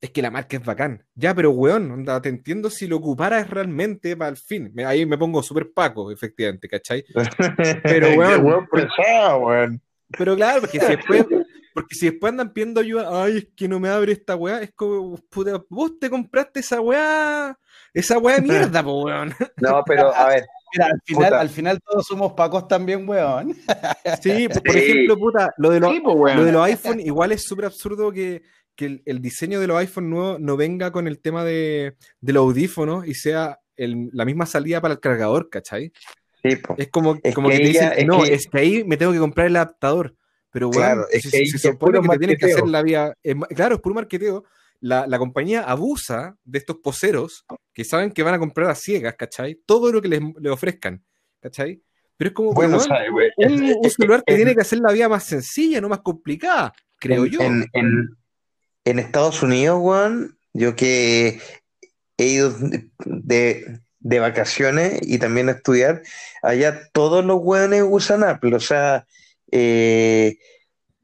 es 0.01 0.11
que 0.11 0.23
la 0.23 0.31
marca 0.31 0.57
es 0.57 0.65
bacán. 0.65 1.05
Ya, 1.17 1.35
pero 1.35 1.51
weón, 1.51 1.91
onda, 1.91 2.23
te 2.23 2.29
entiendo 2.29 2.71
si 2.71 2.87
lo 2.87 2.97
ocuparas 2.99 3.51
realmente 3.51 4.17
para 4.17 4.31
el 4.31 4.37
fin. 4.37 4.71
Me- 4.73 4.85
ahí 4.85 5.05
me 5.05 5.19
pongo 5.19 5.43
súper 5.43 5.73
paco, 5.73 6.13
efectivamente, 6.13 6.69
¿cachai? 6.69 7.05
Pero, 7.83 8.11
weón, 8.17 8.45
weón 8.45 8.69
pesado, 8.69 9.39
weón. 9.41 9.83
Pero 10.17 10.37
claro, 10.37 10.61
porque 10.61 10.79
si 10.81 10.87
después, 10.87 11.27
porque 11.83 11.95
si 11.95 12.07
después 12.11 12.31
andan 12.31 12.53
pidiendo 12.53 12.81
ayuda, 12.81 13.23
ay, 13.25 13.39
es 13.39 13.49
que 13.57 13.69
no 13.69 13.79
me 13.81 13.89
abre 13.89 14.13
esta 14.13 14.37
weá, 14.37 14.63
es 14.63 14.73
como, 14.75 15.17
puta, 15.31 15.63
vos 15.69 15.99
te 15.99 16.11
compraste 16.11 16.61
esa 16.61 16.81
weá, 16.81 17.59
esa 17.95 18.19
weá 18.19 18.37
de 18.37 18.43
mierda, 18.43 18.83
po 18.83 19.03
weón. 19.05 19.33
No, 19.57 19.83
pero 19.87 20.15
a 20.15 20.29
ver, 20.29 20.45
Mira, 20.75 20.87
al 20.87 21.01
final, 21.03 21.25
Puta. 21.31 21.41
al 21.41 21.49
final 21.49 21.79
todos 21.81 22.07
somos 22.07 22.33
pacos 22.35 22.69
también, 22.69 23.09
weón. 23.09 23.55
Sí, 24.23 24.49
por 24.49 24.63
por 24.63 24.73
Sí. 24.75 24.79
ejemplo, 24.81 25.17
puta, 25.19 25.55
lo 25.57 25.71
de 25.71 25.81
los, 25.81 25.93
sí, 25.93 26.01
weón. 26.05 26.37
Lo 26.37 26.45
de 26.45 26.53
los 26.53 26.65
iPhone 26.67 27.01
igual 27.01 27.33
es 27.33 27.43
súper 27.45 27.65
absurdo 27.67 28.13
que, 28.13 28.43
que 28.77 28.85
el, 28.87 29.03
el 29.07 29.21
diseño 29.23 29.61
de 29.61 29.67
los 29.67 29.79
iPhone 29.79 30.11
nuevos 30.11 30.41
no 30.41 30.57
venga 30.57 30.93
con 30.93 31.09
el 31.09 31.21
tema 31.21 31.43
de, 31.45 31.97
de 32.21 32.33
los 32.33 32.43
audífonos 32.43 33.07
y 33.07 33.15
sea 33.15 33.59
el- 33.77 34.11
la 34.13 34.25
misma 34.25 34.45
salida 34.47 34.81
para 34.81 34.95
el 34.95 35.01
cargador, 35.01 35.49
¿cachai? 35.49 35.91
sí, 36.43 36.57
po. 36.57 36.75
Es 36.79 36.89
como, 36.89 37.17
Es 37.23 37.35
como 37.35 37.49
que 37.49 37.57
que, 37.57 37.63
te 37.65 37.71
ella- 37.71 37.81
dicen, 37.91 37.99
es 38.01 38.07
no, 38.07 38.23
que- 38.23 38.35
es 38.35 38.47
que 38.47 38.59
ahí 38.59 38.85
me 38.85 38.97
tengo 38.97 39.13
que 39.13 39.19
comprar 39.19 39.47
el 39.47 39.57
adaptador. 39.57 40.15
Pero 40.59 40.71
bueno, 40.71 40.83
Claro, 40.87 41.07
es 41.13 41.23
si, 41.23 41.31
que 41.31 41.39
si 41.47 41.59
se 41.59 41.69
supone 41.71 42.01
que 42.01 42.09
te 42.09 42.19
tienen 42.19 42.37
que 42.37 42.47
hacer 42.47 42.67
la 42.67 42.83
vía. 42.83 43.15
claro, 43.55 43.77
es 43.77 43.81
puro 43.81 43.95
marketeo. 43.95 44.43
La, 44.81 45.07
la 45.07 45.17
compañía 45.19 45.63
abusa 45.63 46.37
de 46.45 46.59
estos 46.59 46.79
poseros 46.79 47.45
que 47.73 47.85
saben 47.85 48.11
que 48.11 48.25
van 48.25 48.35
a 48.35 48.39
comprar 48.41 48.69
a 48.71 48.75
ciegas, 48.75 49.15
¿cachai? 49.17 49.61
Todo 49.65 49.93
lo 49.93 50.03
que 50.03 50.09
les, 50.09 50.21
les 50.41 50.53
ofrezcan, 50.53 51.05
¿cachai? 51.41 51.81
Pero 52.17 52.29
es 52.31 52.35
como, 52.35 52.53
Bueno, 52.55 52.77
weón, 52.79 52.89
sabe, 52.89 53.09
un, 53.37 53.75
un 53.85 53.91
celular 53.91 54.23
te 54.23 54.33
en- 54.33 54.39
tiene 54.39 54.55
que 54.57 54.61
hacer 54.63 54.81
la 54.81 54.93
vida 54.93 55.09
más 55.09 55.23
sencilla, 55.25 55.81
no 55.81 55.89
más 55.89 56.01
complicada, 56.01 56.73
creo 56.99 57.25
en, 57.25 57.31
yo. 57.31 57.41
En, 57.41 57.67
en- 57.73 58.09
en 58.85 58.99
Estados 58.99 59.43
Unidos, 59.45 59.79
weón, 59.81 60.39
yo 60.53 60.75
que 60.75 61.41
he 62.17 62.27
ido 62.27 62.53
de, 63.05 63.81
de 64.01 64.19
vacaciones 64.19 64.99
y 65.03 65.19
también 65.19 65.49
a 65.49 65.53
estudiar, 65.53 66.03
allá 66.43 66.89
todos 66.93 67.25
los 67.25 67.39
weones 67.41 67.85
usan 67.87 68.25
Apple, 68.25 68.55
o 68.57 68.61
sea, 68.61 69.07
eh, 69.53 70.37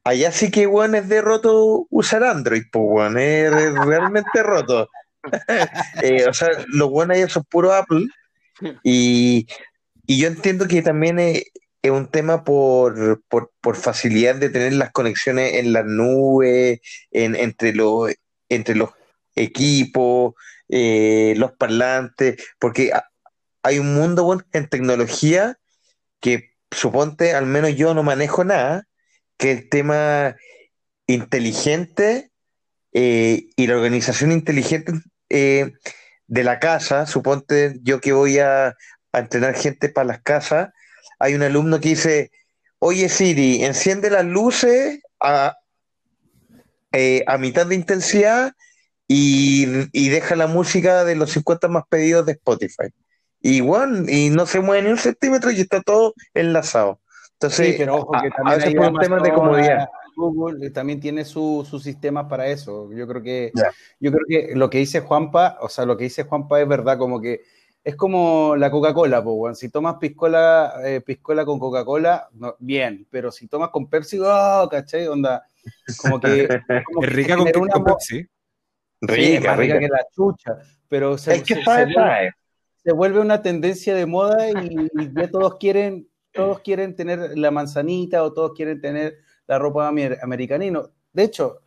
allá 0.04 0.32
sí 0.32 0.50
que 0.50 0.66
weón 0.66 0.94
es 0.94 1.08
de 1.08 1.20
roto 1.22 1.86
usar 1.90 2.24
Android, 2.24 2.64
pues 2.72 2.84
weón, 2.88 3.18
es 3.18 3.50
realmente 3.86 4.42
roto. 4.42 4.88
Eh, 6.02 6.26
o 6.28 6.34
sea, 6.34 6.48
los 6.68 6.90
weones 6.90 7.16
allá 7.16 7.28
son 7.30 7.44
puro 7.44 7.72
Apple 7.72 8.06
y, 8.82 9.46
y 10.06 10.20
yo 10.20 10.28
entiendo 10.28 10.68
que 10.68 10.82
también 10.82 11.18
es, 11.18 11.44
es 11.82 11.90
un 11.90 12.08
tema 12.10 12.44
por, 12.44 13.22
por, 13.28 13.50
por 13.62 13.76
facilidad 13.76 14.34
de 14.34 14.50
tener 14.50 14.74
las 14.74 14.92
conexiones 14.92 15.54
en 15.54 15.72
las 15.72 15.86
nubes, 15.86 16.80
en, 17.10 17.36
entre, 17.36 17.72
los, 17.74 18.12
entre 18.50 18.74
los 18.74 18.90
equipos, 19.34 20.34
eh, 20.68 21.34
los 21.38 21.52
parlantes, 21.52 22.36
porque 22.58 22.92
ha- 22.92 23.08
hay 23.62 23.78
un 23.78 23.94
mundo 23.94 24.24
bueno, 24.24 24.42
en 24.52 24.68
tecnología 24.68 25.58
que 26.20 26.53
suponte, 26.74 27.34
al 27.34 27.46
menos 27.46 27.74
yo 27.76 27.94
no 27.94 28.02
manejo 28.02 28.44
nada, 28.44 28.86
que 29.36 29.52
el 29.52 29.68
tema 29.68 30.36
inteligente 31.06 32.30
eh, 32.92 33.48
y 33.56 33.66
la 33.66 33.76
organización 33.76 34.32
inteligente 34.32 34.92
eh, 35.28 35.72
de 36.26 36.44
la 36.44 36.58
casa, 36.58 37.06
suponte 37.06 37.78
yo 37.82 38.00
que 38.00 38.12
voy 38.12 38.38
a, 38.38 38.74
entrenar 39.12 39.54
gente 39.54 39.88
para 39.88 40.08
las 40.08 40.22
casas, 40.22 40.70
hay 41.20 41.34
un 41.34 41.42
alumno 41.42 41.78
que 41.78 41.90
dice, 41.90 42.32
oye 42.80 43.08
Siri, 43.08 43.62
enciende 43.62 44.10
las 44.10 44.24
luces 44.24 45.00
a, 45.20 45.56
eh, 46.90 47.24
mitad 47.38 47.66
de 47.66 47.76
intensidad 47.76 48.52
y, 49.06 49.66
y 49.92 50.08
deja 50.08 50.34
la 50.34 50.48
música 50.48 51.04
de 51.04 51.14
los 51.14 51.30
50 51.30 51.68
más 51.68 51.84
pedidos 51.88 52.26
de 52.26 52.32
Spotify. 52.32 52.88
Y, 53.46 53.60
bueno, 53.60 54.04
y 54.08 54.30
no 54.30 54.46
se 54.46 54.60
mueve 54.60 54.84
ni 54.84 54.90
un 54.90 54.96
centímetro 54.96 55.50
y 55.50 55.60
está 55.60 55.82
todo 55.82 56.14
enlazado. 56.32 57.00
Entonces, 57.34 57.72
Sí, 57.72 57.74
pero 57.76 57.96
ojo 57.96 58.16
a, 58.16 58.22
que 58.22 58.28
a 58.28 58.30
también 58.30 58.56
veces 58.56 58.68
hay 58.70 58.74
por 58.74 58.86
un 58.86 58.98
tema 58.98 59.20
de 59.20 59.32
comodidad. 59.34 59.88
Google 60.16 60.70
también 60.70 60.98
tiene 60.98 61.26
su- 61.26 61.66
sus 61.68 61.82
sistemas 61.82 62.24
para 62.26 62.46
eso. 62.46 62.90
Yo 62.92 63.06
creo 63.06 63.22
que, 63.22 63.52
Ya. 63.54 63.70
yo 64.00 64.12
creo 64.12 64.24
que 64.26 64.54
lo 64.56 64.70
que 64.70 64.78
dice 64.78 65.00
Juanpa, 65.00 65.58
o 65.60 65.68
sea, 65.68 65.84
lo 65.84 65.94
que 65.96 66.04
dice 66.04 66.22
Juanpa 66.24 66.58
es 66.62 66.66
verdad, 66.66 66.96
como 66.96 67.20
que 67.20 67.42
es 67.82 67.96
como 67.96 68.56
la 68.56 68.70
Coca-Cola, 68.70 69.20
weón. 69.20 69.54
Si 69.54 69.68
tomas 69.68 69.96
piscola, 69.96 70.76
eh, 70.82 71.02
piscola 71.02 71.44
con 71.44 71.58
Coca-Cola, 71.58 72.28
no, 72.32 72.56
bien, 72.60 73.06
pero 73.10 73.30
si 73.30 73.46
tomas 73.46 73.68
con 73.68 73.90
Pepsi, 73.90 74.18
oh, 74.24 74.66
¿cachai? 74.70 75.06
Onda, 75.06 75.44
como 76.00 76.18
que... 76.18 76.48
como 76.86 77.02
Es 77.02 77.08
que 77.10 77.14
rica 77.14 77.34
con, 77.36 77.44
generó 77.44 77.60
una 77.60 77.72
con 77.74 77.84
Pepsi. 77.84 78.16
Sí, 78.20 78.26
es 79.00 79.10
Rica, 79.40 79.50
más 79.50 79.58
rica 79.58 79.74
rica. 79.74 79.80
que 79.80 79.88
la 79.92 80.06
chucha, 80.14 80.56
pero 80.88 81.18
se, 81.18 81.34
Es 81.34 81.42
que 81.42 81.56
se- 81.56 81.62
sabe, 81.64 81.88
se 81.88 81.92
sabe. 81.92 82.30
Se 82.84 82.92
vuelve 82.92 83.20
una 83.20 83.40
tendencia 83.42 83.94
de 83.94 84.06
moda 84.06 84.50
y, 84.50 84.54
y 84.92 85.12
ya 85.14 85.30
todos 85.30 85.56
quieren, 85.56 86.08
todos 86.32 86.60
quieren 86.60 86.94
tener 86.94 87.36
la 87.38 87.50
manzanita 87.50 88.22
o 88.22 88.32
todos 88.32 88.52
quieren 88.54 88.80
tener 88.80 89.18
la 89.46 89.58
ropa 89.58 89.88
amer- 89.88 90.18
americana. 90.22 90.64
y 90.66 90.70
no- 90.70 90.90
De 91.12 91.22
hecho, 91.24 91.60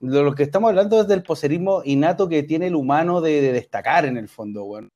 lo, 0.00 0.22
lo 0.22 0.34
que 0.34 0.42
estamos 0.42 0.68
hablando 0.70 1.00
es 1.00 1.08
del 1.08 1.22
poserismo 1.22 1.82
innato 1.84 2.28
que 2.28 2.42
tiene 2.42 2.66
el 2.66 2.74
humano 2.74 3.20
de, 3.20 3.40
de 3.40 3.52
destacar 3.52 4.04
en 4.04 4.16
el 4.16 4.28
fondo, 4.28 4.64
weón. 4.64 4.88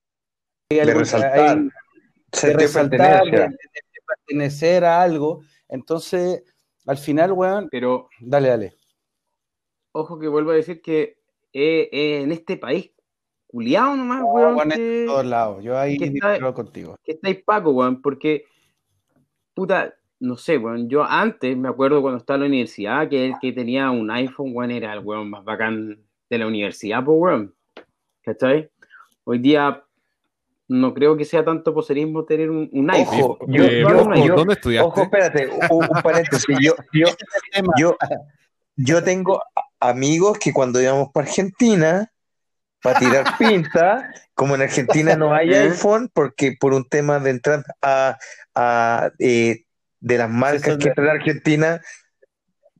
Hay 0.70 0.78
De 0.78 0.94
resaltar. 0.94 1.38
hay- 1.38 1.68
de 2.42 2.52
resaltar, 2.52 3.24
de, 3.24 3.30
pertenece. 3.30 3.36
de- 3.36 3.48
de 3.48 4.00
pertenecer 4.06 4.84
a 4.84 5.00
algo. 5.02 5.40
Entonces, 5.68 6.42
al 6.86 6.98
final, 6.98 7.32
weón, 7.32 7.68
Pero 7.70 8.08
dale, 8.20 8.48
dale. 8.48 8.74
ojo 9.92 10.18
que 10.18 10.28
vuelvo 10.28 10.50
a 10.50 10.54
decir 10.54 10.80
que 10.82 11.18
eh, 11.52 11.88
eh, 11.92 12.20
en 12.22 12.32
este 12.32 12.56
país, 12.58 12.90
culiado 13.48 13.96
nomás, 13.96 14.20
No, 14.20 14.26
weón, 14.26 14.56
weón, 14.56 14.68
que- 14.70 15.00
en 15.00 15.06
todos 15.06 15.26
lados. 15.26 15.64
Yo 15.64 15.76
ahí 15.78 15.96
difiero 15.98 16.54
contigo. 16.54 16.96
que 17.02 17.12
estáis 17.12 17.42
Paco, 17.44 17.70
weón, 17.70 18.00
porque, 18.02 18.44
puta, 19.54 19.94
no 20.20 20.36
sé, 20.36 20.58
weón, 20.58 20.88
yo 20.88 21.02
antes 21.04 21.56
me 21.56 21.68
acuerdo 21.68 22.00
cuando 22.02 22.18
estaba 22.18 22.36
en 22.36 22.40
la 22.42 22.46
universidad 22.48 23.08
que 23.08 23.26
el 23.26 23.34
que 23.40 23.52
tenía 23.52 23.90
un 23.90 24.10
iPhone, 24.10 24.50
weón, 24.54 24.70
era 24.70 24.92
el 24.92 25.00
weón 25.00 25.30
más 25.30 25.44
bacán 25.44 25.98
de 26.30 26.38
la 26.38 26.46
universidad, 26.46 27.04
pues, 27.04 27.16
weón, 27.18 27.54
¿cachai? 28.22 28.68
Hoy 29.24 29.38
día 29.38 29.82
no 30.68 30.92
creo 30.92 31.16
que 31.16 31.24
sea 31.24 31.42
tanto 31.44 31.72
poserismo 31.72 32.24
tener 32.24 32.50
un, 32.50 32.68
un 32.72 32.90
iPhone. 32.90 33.20
Ojo, 33.22 33.38
yo, 33.48 33.64
Eh, 33.64 33.80
yo- 33.80 33.88
ojo, 33.88 34.14
yo- 34.26 34.34
¿Dónde 34.36 34.52
estudiaste? 34.54 34.86
ojo, 34.86 35.02
espérate, 35.02 35.48
un, 35.70 35.84
un 35.84 35.88
paréntesis. 36.04 36.56
Yo, 36.60 36.74
yo, 36.92 37.06
yo, 37.78 37.96
yo 38.76 39.02
tengo 39.02 39.40
amigos 39.80 40.38
que 40.38 40.52
cuando 40.52 40.80
íbamos 40.82 41.08
para 41.12 41.26
Argentina, 41.26 42.12
para 42.82 42.98
tirar 42.98 43.24
pinta, 43.38 44.12
como 44.34 44.54
en 44.54 44.62
Argentina 44.62 45.16
no 45.16 45.34
hay 45.34 45.52
iPhone, 45.54 46.10
porque 46.12 46.56
por 46.58 46.74
un 46.74 46.88
tema 46.88 47.18
de 47.18 47.30
entrar 47.30 47.64
a, 47.82 48.16
a, 48.54 49.10
eh, 49.18 49.64
de 50.00 50.18
las 50.18 50.30
marcas 50.30 50.78
que 50.78 50.90
a 50.90 51.10
Argentina, 51.10 51.80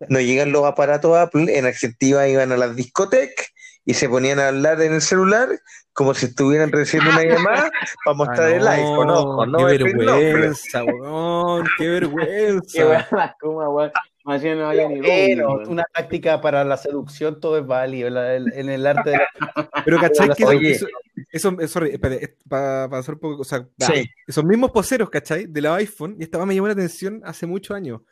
no 0.09 0.21
llegan 0.21 0.53
los 0.53 0.65
aparatos 0.65 1.17
Apple, 1.17 1.59
en 1.59 1.67
Argentina 1.67 2.29
iban 2.29 2.53
a 2.53 2.57
las 2.57 2.77
discotecas 2.77 3.49
y 3.85 3.95
se 3.95 4.09
ponían 4.09 4.39
a 4.39 4.49
hablar 4.49 4.81
en 4.83 4.93
el 4.93 5.01
celular 5.01 5.49
como 5.93 6.15
si 6.15 6.27
estuvieran 6.27 6.71
recibiendo 6.71 7.11
una 7.11 7.25
llamada 7.25 7.73
para 8.05 8.17
mostrar 8.17 8.53
Ah, 8.53 8.55
el 8.55 8.69
iPhone, 8.69 9.11
ojo, 9.11 9.47
no 9.47 9.59
qué 9.59 9.65
vergüenza, 9.65 10.85
weón, 10.85 11.65
qué 11.65 11.71
Qué 11.79 11.89
vergüenza. 11.89 12.87
weón, 12.87 13.05
la 13.11 13.37
cuma. 13.41 13.93
Más 14.29 14.43
bien 14.43 14.59
no 14.59 14.71
ni 14.75 15.41
una 15.71 15.85
táctica 15.95 16.39
para 16.43 16.63
la 16.63 16.77
seducción, 16.77 17.41
todo 17.41 17.57
es 17.57 17.67
válido 17.67 18.09
en 18.09 18.69
el 18.69 18.87
arte 18.87 19.09
de 19.09 19.17
la... 19.17 19.27
Pero 19.87 19.99
¿cachai? 19.99 20.29
Que 20.37 20.45
Oye. 20.45 20.73
eso, 20.73 20.87
eso, 21.33 21.57
eso- 21.59 21.69
sorry, 21.69 21.93
espérate, 21.93 22.37
para 22.47 22.85
hacer 22.85 23.15
un 23.15 23.21
poco, 23.21 23.41
o 23.41 23.45
sea, 23.45 23.67
Sí. 23.79 24.05
esos 24.27 24.45
mismos 24.45 24.71
poseros, 24.71 25.09
¿cachai? 25.09 25.47
De 25.47 25.63
la 25.63 25.77
iPhone, 25.77 26.17
y 26.21 26.25
esta 26.25 26.45
me 26.45 26.55
llamó 26.55 26.67
la 26.67 26.75
atención 26.75 27.23
hace 27.25 27.47
muchos 27.47 27.75
años. 27.75 28.03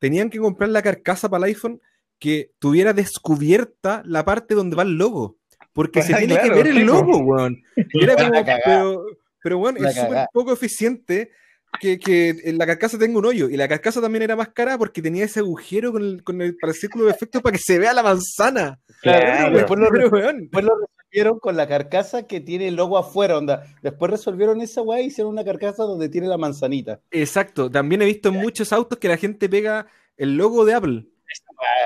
Tenían 0.00 0.28
que 0.28 0.40
comprar 0.40 0.70
la 0.70 0.82
carcasa 0.82 1.28
para 1.28 1.44
el 1.46 1.50
iPhone 1.54 1.80
que 2.18 2.50
tuviera 2.58 2.92
descubierta 2.92 4.02
la 4.06 4.24
parte 4.24 4.56
donde 4.56 4.74
va 4.74 4.82
el 4.82 4.98
logo. 4.98 5.36
Porque 5.72 6.02
se 6.02 6.14
tiene 6.16 6.36
que 6.40 6.50
ver 6.50 6.66
el 6.66 6.84
logo, 6.84 7.18
weón. 7.18 7.62
Y 7.76 8.02
era 8.02 8.16
como, 8.16 8.32
pero, 8.64 9.04
pero 9.40 9.58
bueno, 9.58 9.86
es 9.86 9.94
súper 9.94 10.26
poco 10.32 10.52
eficiente 10.52 11.30
que, 11.78 11.98
que 11.98 12.30
en 12.44 12.58
la 12.58 12.66
carcasa 12.66 12.98
tenga 12.98 13.18
un 13.18 13.26
hoyo. 13.26 13.48
Y 13.48 13.56
la 13.56 13.68
carcasa 13.68 14.00
también 14.00 14.22
era 14.22 14.36
más 14.36 14.48
cara 14.48 14.76
porque 14.78 15.02
tenía 15.02 15.24
ese 15.24 15.40
agujero 15.40 15.92
con 15.92 16.02
el, 16.02 16.24
con 16.24 16.40
el, 16.42 16.56
para 16.56 16.72
el 16.72 16.76
círculo 16.78 17.04
de 17.04 17.12
efectos 17.12 17.42
para 17.42 17.52
que 17.56 17.62
se 17.62 17.78
vea 17.78 17.92
la 17.92 18.02
manzana. 18.02 18.80
Claro. 19.02 19.56
Después 19.56 19.78
lo, 19.80 19.90
después 19.90 20.64
resolvieron 20.64 21.38
con 21.38 21.56
la 21.56 21.66
carcasa 21.68 22.26
que 22.26 22.40
tiene 22.40 22.68
el 22.68 22.76
logo 22.76 22.98
afuera, 22.98 23.38
onda. 23.38 23.64
Después 23.82 24.10
resolvieron 24.10 24.60
esa 24.60 24.82
weá 24.82 25.00
y 25.00 25.06
hicieron 25.06 25.32
una 25.32 25.44
carcasa 25.44 25.84
donde 25.84 26.08
tiene 26.08 26.26
la 26.26 26.38
manzanita. 26.38 27.00
Exacto, 27.10 27.70
también 27.70 28.02
he 28.02 28.06
visto 28.06 28.28
en 28.30 28.36
muchos 28.36 28.72
autos 28.72 28.98
que 28.98 29.08
la 29.08 29.16
gente 29.16 29.48
pega 29.48 29.86
el 30.16 30.36
logo 30.36 30.64
de 30.64 30.74
Apple. 30.74 31.06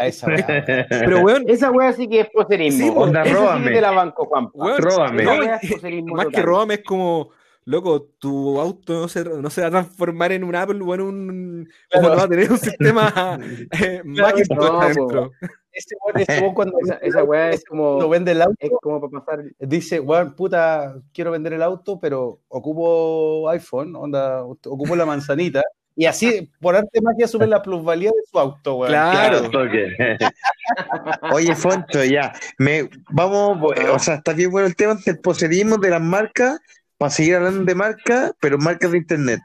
Ah, 0.01 0.07
esa 0.07 0.26
weá. 0.28 0.47
Pero, 0.89 1.20
weón, 1.20 1.45
Esa 1.49 1.70
weá 1.70 1.93
sí 1.93 2.09
que 2.09 2.20
es 2.20 2.28
poserismo. 2.30 2.87
Sí, 2.87 2.93
onda, 2.97 3.22
Esa 3.22 3.30
sí 3.30 3.35
róbame. 3.37 3.64
que 3.68 3.74
te 3.74 3.80
la 3.80 3.91
banco, 3.91 4.26
Juan. 4.26 4.49
weón, 4.55 4.78
Róbame. 4.82 5.22
no, 5.24 5.32
Esa 5.32 5.41
weá 5.41 5.57
es 5.57 6.05
más 6.05 6.26
que 6.26 6.43
róbame 6.43 6.74
es 6.74 6.82
como, 6.85 7.30
loco, 7.65 8.03
tu 8.19 8.61
auto 8.61 8.93
no 9.01 9.09
se, 9.09 9.25
no 9.25 9.51
se 9.51 9.61
va 9.62 9.69
a 9.69 9.71
transformar 9.71 10.33
en 10.33 10.45
un 10.45 10.55
Apple 10.55 10.81
o 10.85 10.95
en 10.95 11.01
un... 11.01 11.69
Claro. 11.89 12.07
o 12.07 12.11
no 12.11 12.17
va 12.17 12.23
a 12.25 12.29
tener 12.29 12.51
un 12.51 12.59
sistema 12.59 13.39
eh, 13.81 14.03
Macintosh 14.05 14.57
no, 14.57 14.81
adentro. 14.81 15.31
Ese 15.73 15.97
weón, 16.05 16.21
ese 16.21 16.41
weón 16.41 16.55
cuando, 16.55 16.79
Esa, 16.81 16.95
esa 16.95 17.25
weá 17.25 17.51
es 17.51 17.65
cuando 17.65 17.99
como, 17.99 18.09
vende 18.09 18.33
el 18.33 18.43
auto, 18.43 18.57
es 18.61 18.71
como 18.81 19.01
para 19.01 19.25
pasar. 19.25 19.45
dice, 19.59 19.99
weón, 19.99 20.35
puta, 20.37 20.95
quiero 21.12 21.33
vender 21.33 21.55
el 21.55 21.62
auto, 21.62 21.99
pero 21.99 22.41
ocupo 22.49 23.49
iPhone, 23.49 23.97
onda, 23.97 24.45
ocupo 24.45 24.95
la 24.95 25.07
manzanita. 25.07 25.62
Y 25.97 26.07
así, 26.07 26.51
por 26.61 26.75
arte 26.75 27.01
magia, 27.01 27.29
sube 27.29 27.47
la 27.47 27.62
plusvalía 27.62 28.11
de 28.11 28.23
su 28.29 28.39
auto, 28.39 28.77
weón. 28.77 28.93
Claro. 28.93 29.51
toque. 29.51 29.97
Oye, 31.33 31.55
Foncho, 31.55 32.05
ya. 32.05 32.33
Me, 32.59 32.89
vamos, 33.11 33.73
o 33.93 33.99
sea, 33.99 34.17
está 34.17 34.33
bien 34.33 34.51
bueno 34.51 34.67
el 34.67 34.77
tema 34.77 34.97
del 35.05 35.21
poserismo 35.21 35.77
de 35.79 35.91
las 35.91 36.01
marcas, 36.01 36.61
para 36.99 37.11
seguir 37.11 37.36
hablando 37.36 37.64
de 37.64 37.74
marcas, 37.74 38.32
pero 38.40 38.59
marcas 38.59 38.92
de 38.92 38.99
internet. 38.99 39.40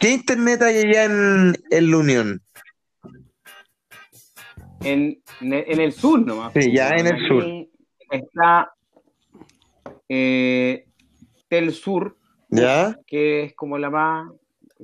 ¿Qué 0.00 0.10
internet 0.10 0.62
hay 0.62 0.78
allá 0.78 1.04
en, 1.04 1.54
en 1.70 1.90
la 1.90 1.96
Unión? 1.96 2.42
En, 4.84 5.22
en 5.40 5.80
el 5.80 5.92
sur 5.92 6.20
nomás. 6.26 6.52
Sí, 6.54 6.72
ya 6.72 6.90
en 6.96 7.06
el 7.06 7.26
sur. 7.26 7.44
Está 8.10 8.72
eh, 10.08 10.86
Tel 11.48 11.72
Sur, 11.72 12.16
¿Ya? 12.50 12.98
que 13.06 13.44
es 13.44 13.54
como 13.54 13.78
la 13.78 13.90
más 13.90 14.30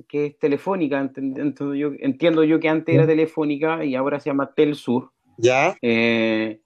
que 0.07 0.27
es 0.27 0.39
telefónica, 0.39 1.01
ent- 1.01 1.17
entiendo 1.17 1.75
yo, 1.75 1.91
entiendo 1.99 2.43
yo 2.45 2.59
que 2.59 2.69
antes 2.69 2.95
era 2.95 3.05
telefónica 3.05 3.83
y 3.83 3.95
ahora 3.95 4.19
se 4.19 4.29
llama 4.29 4.53
Tel 4.55 4.75
Sur. 4.75 5.11
¿Ya? 5.37 5.77
Eh, 5.81 6.61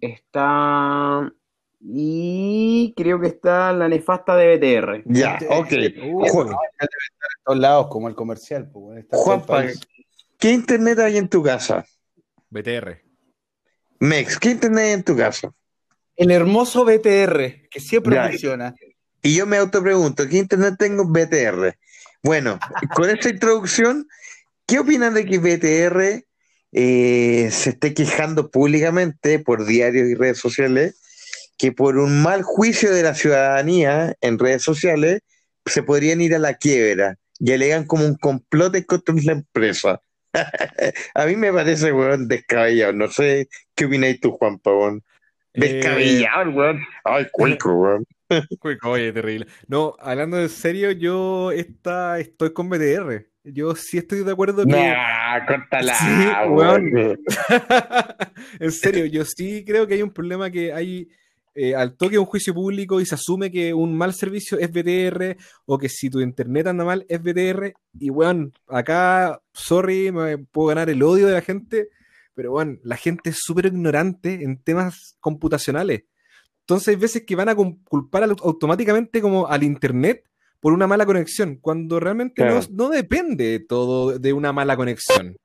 está 0.00 1.32
y 1.80 2.92
creo 2.96 3.20
que 3.20 3.28
está 3.28 3.72
la 3.72 3.88
nefasta 3.88 4.36
de 4.36 4.56
BTR. 4.56 5.02
Ya, 5.06 5.38
ok. 5.48 5.72
Uh, 6.02 6.26
Ju- 6.26 6.50
En 6.80 6.88
todos 7.44 7.58
lados, 7.58 7.86
como 7.88 8.08
el 8.08 8.14
comercial, 8.14 8.70
pues, 8.70 8.98
en 8.98 9.06
Juanpa. 9.10 9.64
¿qué 10.38 10.52
internet 10.52 10.98
hay 10.98 11.16
en 11.16 11.28
tu 11.28 11.42
casa? 11.42 11.84
BTR. 12.50 13.02
Mex, 13.98 14.38
¿qué 14.38 14.50
internet 14.50 14.84
hay 14.84 14.92
en 14.92 15.04
tu 15.04 15.16
casa? 15.16 15.52
El 16.16 16.30
hermoso 16.30 16.84
BTR, 16.84 17.68
que 17.70 17.80
siempre 17.80 18.14
Ya. 18.16 18.28
funciona. 18.28 18.74
Y 19.22 19.34
yo 19.36 19.46
me 19.46 19.56
autopregunto, 19.58 20.26
¿qué 20.28 20.38
internet 20.38 20.74
tengo? 20.78 21.04
BTR. 21.06 21.76
Bueno, 22.22 22.58
con 22.94 23.08
esta 23.08 23.28
introducción, 23.30 24.06
¿qué 24.66 24.78
opinan 24.78 25.14
de 25.14 25.24
que 25.24 25.38
BTR 25.38 26.24
eh, 26.72 27.48
se 27.50 27.70
esté 27.70 27.94
quejando 27.94 28.50
públicamente 28.50 29.38
por 29.38 29.64
diarios 29.66 30.08
y 30.08 30.14
redes 30.14 30.38
sociales 30.38 30.99
que 31.60 31.72
por 31.72 31.98
un 31.98 32.22
mal 32.22 32.42
juicio 32.42 32.90
de 32.90 33.02
la 33.02 33.14
ciudadanía 33.14 34.14
en 34.22 34.38
redes 34.38 34.62
sociales 34.62 35.20
se 35.66 35.82
podrían 35.82 36.22
ir 36.22 36.34
a 36.34 36.38
la 36.38 36.54
quiebra 36.54 37.16
y 37.38 37.52
alegan 37.52 37.84
como 37.84 38.06
un 38.06 38.14
complot 38.14 38.82
contra 38.86 39.14
la 39.22 39.32
empresa? 39.32 40.00
a 41.14 41.26
mí 41.26 41.36
me 41.36 41.52
parece, 41.52 41.92
weón, 41.92 42.28
descabellado. 42.28 42.94
No 42.94 43.08
sé 43.08 43.48
qué 43.74 43.84
opináis 43.84 44.20
tú, 44.20 44.32
Juan 44.32 44.58
Pavón. 44.58 45.02
Descabellado, 45.52 46.42
el 46.42 46.48
weón. 46.48 46.80
Ay, 47.04 47.26
cuico, 47.30 47.74
weón. 47.74 48.06
Cuico, 48.58 48.92
Oye, 48.92 49.12
terrible. 49.12 49.46
No, 49.68 49.96
hablando 50.00 50.40
en 50.40 50.48
serio, 50.48 50.92
yo 50.92 51.52
esta, 51.52 52.20
estoy 52.20 52.54
con 52.54 52.70
BTR. 52.70 53.26
Yo 53.44 53.74
sí 53.74 53.98
estoy 53.98 54.24
de 54.24 54.32
acuerdo 54.32 54.64
que... 54.64 54.72
Nah, 54.72 55.44
córtala, 55.46 55.94
Sí, 55.98 56.48
weón. 56.48 57.18
en 58.60 58.72
serio, 58.72 59.04
yo 59.04 59.26
sí 59.26 59.62
creo 59.66 59.86
que 59.86 59.94
hay 59.94 60.02
un 60.02 60.12
problema 60.12 60.50
que 60.50 60.72
hay 60.72 61.08
eh, 61.54 61.74
al 61.74 61.96
toque 61.96 62.18
un 62.18 62.26
juicio 62.26 62.54
público 62.54 63.00
y 63.00 63.06
se 63.06 63.14
asume 63.16 63.50
que 63.50 63.74
un 63.74 63.96
mal 63.96 64.14
servicio 64.14 64.58
es 64.58 64.70
BTR 64.70 65.36
o 65.66 65.78
que 65.78 65.88
si 65.88 66.08
tu 66.10 66.20
internet 66.20 66.68
anda 66.68 66.84
mal 66.84 67.04
es 67.08 67.20
BTR. 67.22 67.72
Y 67.98 68.10
weón, 68.10 68.52
acá, 68.68 69.40
sorry, 69.52 70.12
me 70.12 70.38
puedo 70.38 70.68
ganar 70.68 70.88
el 70.90 71.02
odio 71.02 71.26
de 71.26 71.34
la 71.34 71.40
gente, 71.42 71.88
pero 72.34 72.52
bueno, 72.52 72.78
la 72.84 72.96
gente 72.96 73.30
es 73.30 73.38
súper 73.40 73.66
ignorante 73.66 74.42
en 74.44 74.58
temas 74.62 75.16
computacionales. 75.20 76.04
Entonces 76.60 76.88
hay 76.88 76.96
veces 76.96 77.24
que 77.26 77.34
van 77.36 77.48
a 77.48 77.54
culpar 77.56 78.22
automáticamente 78.22 79.20
como 79.20 79.48
al 79.48 79.64
internet 79.64 80.24
por 80.60 80.72
una 80.72 80.86
mala 80.86 81.06
conexión, 81.06 81.56
cuando 81.56 81.98
realmente 81.98 82.42
Claro. 82.42 82.60
no, 82.70 82.84
no 82.84 82.90
depende 82.90 83.58
todo 83.60 84.18
de 84.18 84.32
una 84.32 84.52
mala 84.52 84.76
conexión. 84.76 85.36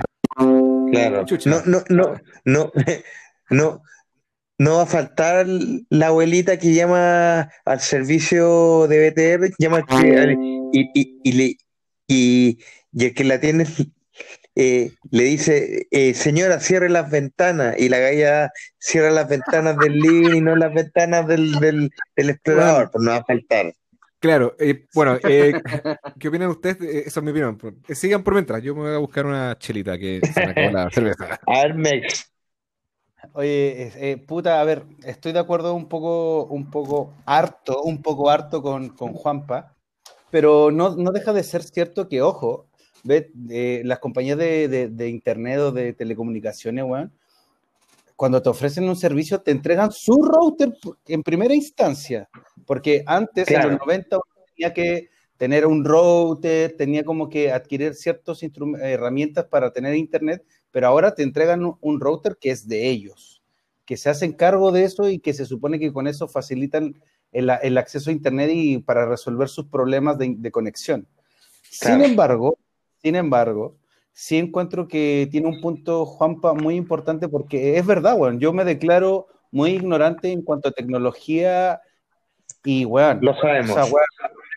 Claro. 0.92 1.26
Chucha. 1.26 1.50
No, 1.50 1.62
no, 1.66 1.84
no, 1.90 2.22
no, 2.46 2.72
no, 3.50 3.82
no 4.58 4.78
va 4.78 4.84
a 4.84 4.88
faltar 4.88 5.46
la 5.90 6.08
abuelita 6.08 6.58
que 6.58 6.74
llama 6.74 7.50
al 7.66 7.80
servicio 7.80 8.88
de 8.88 9.10
BTR, 9.10 9.54
llama 9.60 9.82
al- 9.88 10.38
y, 10.72 10.90
y, 10.94 11.20
y, 11.24 11.32
le- 11.34 11.58
y- 12.08 12.58
y 12.94 13.06
el 13.06 13.14
que 13.14 13.24
la 13.26 13.40
tiene 13.40 13.66
eh, 14.56 14.92
le 15.12 15.24
dice, 15.24 15.88
eh, 15.92 16.14
señora, 16.14 16.60
cierre 16.62 16.90
las 16.90 17.12
ventanas, 17.12 17.76
y 17.78 17.90
la 17.90 18.00
galla 18.00 18.52
cierra 18.80 19.12
las 19.12 19.28
ventanas 19.28 19.78
del 19.78 20.00
living 20.00 20.36
y 20.36 20.42
no 20.42 20.56
las 20.56 20.74
ventanas 20.74 21.28
del, 21.28 21.52
del, 21.60 21.90
del 22.16 22.30
explorador, 22.30 22.90
pues 22.92 23.04
no 23.04 23.12
va 23.12 23.18
a 23.18 23.26
faltar. 23.26 23.74
Claro, 24.20 24.56
eh, 24.60 24.86
bueno, 24.94 25.20
eh, 25.24 25.54
¿qué 26.18 26.28
opinan 26.30 26.50
ustedes? 26.50 26.78
Eh, 26.82 27.04
Esa 27.06 27.20
es 27.20 27.24
mi 27.24 27.32
opinión. 27.32 27.60
Sigan 27.90 28.24
por 28.24 28.34
mientras, 28.34 28.64
yo 28.64 28.74
me 28.74 28.82
voy 28.84 28.94
a 28.96 28.98
buscar 29.00 29.26
una 29.26 29.58
chelita 29.60 29.98
que 29.98 30.22
se 30.34 30.46
me 30.46 30.52
acabó 30.52 30.72
la 30.72 30.90
cerveza. 30.92 31.40
A 31.46 31.64
ver, 31.64 31.76
Mex, 31.76 32.32
Oye, 33.36 33.92
eh, 34.12 34.18
puta, 34.18 34.62
a 34.62 34.64
ver, 34.64 34.84
estoy 35.04 35.34
de 35.34 35.40
acuerdo 35.40 35.74
un 35.74 35.90
poco, 35.90 36.46
un 36.46 36.70
poco 36.72 37.12
harto, 37.26 37.82
un 37.84 38.02
poco 38.02 38.30
harto 38.30 38.62
con, 38.62 38.90
con 38.90 39.12
Juanpa, 39.14 39.76
pero 40.32 40.72
no, 40.72 40.96
no 40.96 41.12
deja 41.12 41.34
de 41.34 41.44
ser 41.44 41.64
cierto 41.64 42.08
que, 42.08 42.22
ojo, 42.22 42.68
ve, 43.04 43.32
eh, 43.50 43.82
las 43.84 44.00
compañías 44.00 44.38
de, 44.38 44.70
de- 44.70 44.88
de 44.90 45.10
internet 45.10 45.60
o 45.60 45.72
de 45.74 45.92
telecomunicaciones, 45.94 46.86
weón, 46.86 47.12
cuando 48.16 48.42
te 48.42 48.50
ofrecen 48.50 48.88
un 48.88 48.96
servicio, 48.96 49.42
te 49.42 49.52
entregan 49.52 49.92
su 49.92 50.22
router 50.22 50.74
en 51.08 51.22
primera 51.22 51.54
instancia, 51.54 52.30
porque 52.66 53.04
antes, 53.06 53.48
en 53.50 53.56
Claro. 53.56 53.72
los 53.72 53.80
90, 53.80 54.16
uno 54.18 54.46
tenía 54.56 54.74
que 54.74 55.10
tener 55.38 55.66
un 55.66 55.84
router, 55.84 56.78
tenía 56.78 57.04
como 57.04 57.28
que 57.28 57.52
adquirir 57.52 57.94
ciertas 57.94 58.40
herramientas 58.82 59.46
para 59.46 59.72
tener 59.74 59.96
internet, 59.96 60.46
pero 60.76 60.88
ahora 60.88 61.16
te 61.16 61.24
entregan 61.24 61.74
un, 61.80 62.02
router 62.02 62.36
que 62.36 62.52
es 62.52 62.68
de 62.68 62.90
ellos, 62.90 63.42
que 63.86 63.96
se 63.96 64.10
hacen 64.10 64.34
cargo 64.34 64.74
de 64.74 64.84
eso 64.84 65.08
y 65.08 65.20
que 65.20 65.34
se 65.34 65.46
supone 65.46 65.80
que 65.80 65.94
con 65.94 66.06
eso 66.06 66.28
facilitan 66.28 67.02
el, 67.32 67.50
el 67.62 67.78
acceso 67.78 68.10
a 68.10 68.14
internet 68.14 68.50
y 68.54 68.80
para 68.80 69.06
resolver 69.06 69.48
sus 69.48 69.68
problemas 69.68 70.18
de, 70.18 70.36
de 70.38 70.52
conexión. 70.52 71.08
Claro. 71.80 72.04
Sin 72.04 72.12
embargo, 72.12 72.58
sin 72.98 73.16
embargo, 73.16 73.78
sí 74.12 74.38
encuentro 74.38 74.90
que 74.90 75.30
tiene 75.32 75.48
un 75.48 75.62
punto, 75.62 76.06
Juanpa, 76.06 76.54
muy 76.54 76.76
importante 76.76 77.30
porque 77.30 77.78
es 77.78 77.86
verdad, 77.86 78.18
weón, 78.18 78.42
yo 78.42 78.52
me 78.52 78.66
declaro 78.66 79.28
muy 79.52 79.72
ignorante 79.72 80.30
en 80.30 80.42
cuanto 80.42 80.68
a 80.68 80.74
tecnología 80.74 81.80
y, 82.66 82.84
weón, 82.84 83.20
lo 83.22 83.34
sabemos. 83.36 83.70
o 83.70 83.74
sea, 83.76 83.86
weón, 83.86 84.08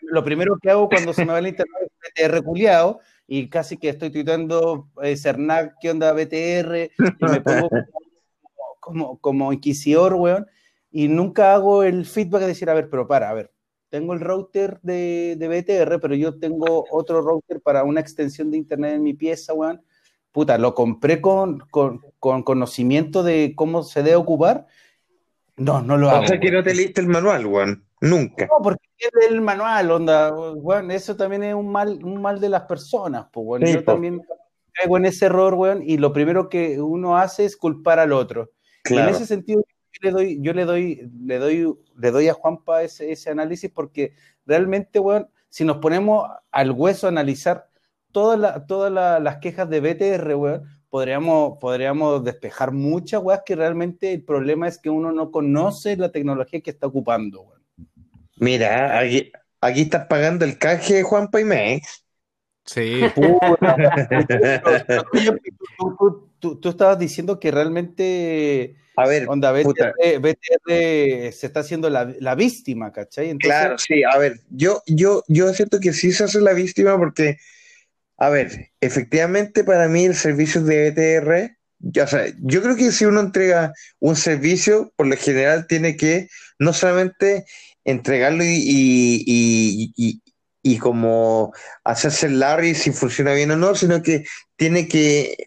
lo 0.01 0.21
primero 0.25 0.57
que 0.61 0.69
hago 0.69 0.89
cuando 0.89 1.13
se 1.13 1.23
me 1.23 1.31
va 1.31 1.39
el 1.39 1.47
internet 1.47 1.89
es 2.13 2.41
culiao 2.41 2.99
y 3.31 3.47
casi 3.47 3.77
que 3.77 3.89
estoy 3.89 4.09
tuitando 4.09 4.89
eh, 5.03 5.15
Cernac, 5.15 5.75
¿qué 5.79 5.91
onda 5.91 6.13
BTR? 6.13 6.89
Y 7.19 7.25
me 7.31 7.41
pongo 7.41 7.69
como, 7.69 8.79
como, 8.79 9.19
como 9.19 9.53
inquisidor, 9.53 10.15
weón, 10.15 10.47
y 10.89 11.07
nunca 11.09 11.53
hago 11.53 11.83
el 11.83 12.05
feedback 12.07 12.41
de 12.41 12.47
decir, 12.47 12.71
a 12.71 12.73
ver, 12.73 12.89
pero 12.89 13.07
para, 13.07 13.29
a 13.29 13.33
ver, 13.35 13.51
tengo 13.89 14.13
el 14.13 14.19
router 14.19 14.79
de, 14.81 15.35
de 15.37 15.47
BTR, 15.47 15.99
pero 15.99 16.15
yo 16.15 16.39
tengo 16.39 16.85
otro 16.89 17.21
router 17.21 17.61
para 17.61 17.83
una 17.83 18.01
extensión 18.01 18.49
de 18.49 18.57
internet 18.57 18.95
en 18.95 19.03
mi 19.03 19.13
pieza, 19.13 19.53
weón. 19.53 19.83
Puta, 20.31 20.57
lo 20.57 20.73
compré 20.73 21.21
con, 21.21 21.59
con, 21.69 22.01
con 22.17 22.41
conocimiento 22.41 23.21
de 23.21 23.53
cómo 23.55 23.83
se 23.83 24.01
debe 24.01 24.15
ocupar. 24.15 24.65
No, 25.55 25.81
no 25.83 25.97
lo 25.97 26.09
hago. 26.09 26.23
o 26.23 26.27
sea 26.27 26.39
que 26.39 26.51
no 26.51 26.63
te 26.63 26.73
leíste 26.73 27.01
el 27.01 27.07
manual, 27.07 27.45
weón. 27.45 27.85
Nunca. 28.01 28.45
No, 28.47 28.61
porque 28.63 28.87
es 28.97 29.09
del 29.29 29.41
manual, 29.41 29.91
onda, 29.91 30.33
weón, 30.33 30.89
eso 30.91 31.15
también 31.15 31.43
es 31.43 31.53
un 31.53 31.69
mal, 31.69 31.99
un 32.03 32.21
mal 32.21 32.39
de 32.39 32.49
las 32.49 32.61
personas, 32.63 33.27
pues. 33.31 33.61
Sí, 33.65 33.73
Yo 33.73 33.83
po. 33.83 33.91
también 33.93 34.21
caigo 34.73 34.97
en 34.97 35.05
ese 35.05 35.25
error, 35.25 35.53
weón, 35.55 35.81
y 35.83 35.97
lo 35.97 36.13
primero 36.13 36.47
que 36.47 36.79
uno 36.81 37.17
hace 37.17 37.45
es 37.45 37.57
culpar 37.57 37.99
al 37.99 38.13
otro. 38.13 38.51
Y 38.89 38.97
en 38.97 39.09
ese 39.09 39.25
sentido, 39.25 39.61
yo 39.91 39.99
le 40.01 40.11
doy, 40.11 40.39
yo 40.41 40.53
le 40.53 40.65
doy, 40.65 41.11
le 41.25 41.37
doy, 41.39 41.75
le 41.97 42.11
doy 42.11 42.27
a 42.29 42.33
Juanpa 42.33 42.83
ese, 42.83 43.11
ese 43.11 43.29
análisis 43.29 43.69
porque 43.69 44.13
realmente, 44.45 44.99
weón, 44.99 45.27
si 45.49 45.65
nos 45.65 45.77
ponemos 45.77 46.29
al 46.51 46.71
hueso 46.71 47.07
a 47.07 47.09
analizar 47.09 47.67
todas 48.11 48.39
la- 48.39 48.65
todas 48.65 48.91
la- 48.91 49.19
las 49.19 49.37
quejas 49.39 49.69
de 49.69 49.81
BTR, 49.81 50.35
weón, 50.35 50.63
podríamos, 50.89 51.57
podríamos 51.59 52.23
despejar 52.23 52.71
muchas 52.71 53.21
weas 53.21 53.41
que 53.45 53.55
realmente 53.55 54.13
el 54.13 54.23
problema 54.23 54.67
es 54.67 54.79
que 54.79 54.89
uno 54.89 55.11
no 55.11 55.29
conoce 55.31 55.97
la 55.97 56.11
tecnología 56.11 56.61
que 56.61 56.69
está 56.71 56.87
ocupando, 56.87 57.41
weón. 57.41 57.58
Mira, 58.39 58.97
aquí, 58.99 59.31
aquí 59.61 59.81
estás 59.81 60.07
pagando 60.07 60.45
el 60.45 60.57
canje, 60.57 61.03
Juanpa 61.03 61.39
y 61.41 61.43
Mex. 61.45 62.05
Sí, 62.65 63.01
tú, 63.15 63.39
tú- 65.77 66.29
tú- 66.39 66.59
tú 66.59 66.69
estabas 66.69 66.99
diciendo 66.99 67.39
que 67.39 67.51
realmente, 67.51 68.75
A 68.95 69.07
ver, 69.07 69.27
onda. 69.27 69.51
BTR, 69.51 70.19
BTR 70.19 71.31
se 71.31 71.47
está 71.47 71.61
haciendo 71.61 71.89
la, 71.89 72.13
la 72.19 72.35
víctima, 72.35 72.91
¿cachai? 72.91 73.29
Entonces, 73.29 73.59
Claro, 73.59 73.77
sí, 73.77 74.03
a 74.03 74.17
ver, 74.17 74.39
yo, 74.49 74.81
yo, 74.87 75.23
yo 75.27 75.53
siento 75.53 75.79
que 75.79 75.93
sí 75.93 76.11
se 76.11 76.25
hace 76.25 76.41
la 76.41 76.53
víctima 76.53 76.97
porque, 76.97 77.37
a 78.17 78.29
ver, 78.29 78.71
efectivamente 78.81 79.63
para 79.63 79.87
mí 79.87 80.05
el 80.05 80.15
servicio 80.15 80.61
de 80.63 80.91
BTR, 80.91 81.57
ya, 81.79 82.03
o 82.03 82.07
sea, 82.07 82.25
yo 82.41 82.61
creo 82.61 82.75
que 82.75 82.91
si 82.91 83.05
uno 83.05 83.21
entrega 83.21 83.73
un 83.99 84.15
servicio, 84.15 84.91
por 84.95 85.07
lo 85.07 85.15
general 85.15 85.65
tiene 85.67 85.95
que 85.95 86.27
no 86.59 86.73
solamente 86.73 87.45
entregarlo 87.85 88.43
y, 88.43 88.47
y, 88.55 89.93
y- 89.95 90.21
y- 90.61 90.77
como 90.79 91.53
hacerse 91.83 92.27
el 92.27 92.39
Larry 92.39 92.75
si 92.75 92.91
funciona 92.91 93.33
bien 93.33 93.51
o 93.51 93.57
no, 93.57 93.75
sino 93.75 94.03
que 94.03 94.23
tiene 94.55 94.87
que 94.87 95.37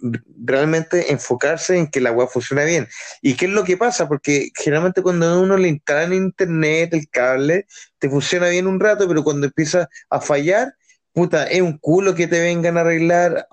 realmente 0.44 1.12
enfocarse 1.12 1.76
en 1.78 1.86
que 1.88 2.00
la 2.00 2.12
web 2.12 2.28
funcione 2.28 2.64
bien. 2.64 2.88
¿Y 3.20 3.34
qué 3.34 3.44
es 3.46 3.52
lo 3.52 3.64
que 3.64 3.76
pasa? 3.76 4.08
Porque 4.08 4.50
generalmente 4.56 5.02
cuando 5.02 5.40
uno 5.40 5.56
le 5.56 5.68
instala 5.68 6.04
en 6.04 6.14
internet 6.14 6.94
el 6.94 7.08
cable, 7.10 7.66
te 7.98 8.08
funciona 8.10 8.48
bien 8.48 8.66
un 8.66 8.80
rato, 8.80 9.06
pero 9.06 9.22
cuando 9.22 9.46
empieza 9.46 9.88
a 10.10 10.20
fallar, 10.20 10.74
puta, 11.12 11.46
es 11.46 11.60
un 11.62 11.78
culo 11.78 12.14
que 12.14 12.26
te 12.26 12.40
vengan 12.40 12.76
a 12.78 12.80
arreglar, 12.80 13.46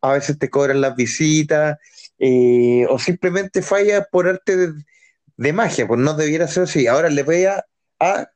a, 0.00 0.12
veces 0.12 0.38
te 0.38 0.48
cobran 0.50 0.80
las 0.80 0.94
visitas, 0.96 1.76
eh, 2.18 2.86
o 2.88 2.98
simplemente 2.98 3.62
falla 3.62 4.04
por 4.10 4.28
arte 4.28 4.56
de, 4.56 4.72
de 5.36 5.52
magia, 5.52 5.86
pues 5.86 6.00
no 6.00 6.14
debiera 6.14 6.46
ser 6.48 6.64
así. 6.64 6.86
Ahora 6.86 7.08
les 7.10 7.24
voy 7.24 7.44
a, 7.44 7.64
a, 8.00 8.28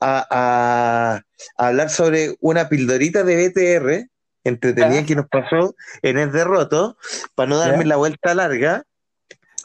a- 0.00 0.26
a- 0.30 1.22
hablar 1.56 1.90
sobre 1.90 2.36
una 2.40 2.68
pildorita 2.68 3.24
de 3.24 3.48
BTR 3.48 4.08
entretenida 4.44 5.00
Ya. 5.00 5.06
que 5.06 5.16
nos 5.16 5.26
pasó 5.28 5.74
en 6.02 6.18
el 6.18 6.30
derroto, 6.30 6.96
para 7.34 7.48
no 7.48 7.58
darme 7.58 7.82
Ya. 7.84 7.88
la 7.88 7.96
vuelta 7.96 8.34
larga. 8.34 8.84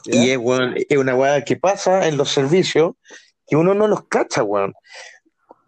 ¿ya? 0.04 0.16
Y 0.24 0.30
es, 0.30 0.40
es 0.88 0.98
una 0.98 1.14
weá 1.14 1.44
que 1.44 1.56
pasa 1.56 2.08
en 2.08 2.16
los 2.16 2.32
servicios 2.32 2.94
que 3.46 3.54
uno 3.56 3.74
no 3.74 3.86
los 3.86 4.08
cacha, 4.08 4.42
weón. 4.42 4.74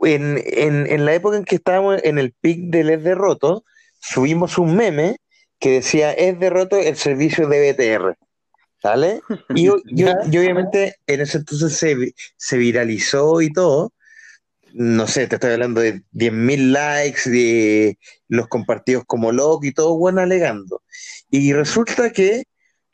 En, 0.01 0.43
en, 0.45 0.87
en 0.87 1.05
la 1.05 1.15
época 1.15 1.37
en 1.37 1.45
que 1.45 1.55
estábamos 1.57 2.01
en 2.03 2.19
el 2.19 2.33
pic 2.41 2.59
del 2.71 2.91
Es 2.91 3.05
Derroto, 3.05 3.65
subimos 4.01 4.59
un 4.59 4.75
meme 4.77 5.19
que 5.61 5.71
decía 5.71 6.13
Es 6.13 6.39
Derroto 6.41 6.77
el 6.77 6.97
servicio 6.97 7.47
de 7.49 7.73
BTR. 7.73 8.17
¿Vale? 8.85 9.21
Y, 9.57 9.69
Ya. 9.87 10.15
y 10.31 10.39
obviamente 10.39 10.97
en 11.07 11.21
ese 11.23 11.39
entonces 11.39 11.77
se, 11.77 12.15
se 12.37 12.57
viralizó 12.59 13.41
y 13.43 13.51
todo. 13.53 13.93
No 14.75 15.07
sé, 15.07 15.27
te 15.29 15.37
estoy 15.37 15.53
hablando 15.53 15.81
de 15.81 16.03
10.000 16.13 16.73
likes, 16.73 17.31
de 17.31 17.99
los 18.29 18.49
compartidos 18.49 19.05
como 19.07 19.33
loco 19.33 19.65
y 19.67 19.73
todo, 19.73 19.97
bueno, 19.97 20.21
alegando. 20.21 20.83
Y 21.31 21.53
resulta 21.53 22.11
que 22.11 22.45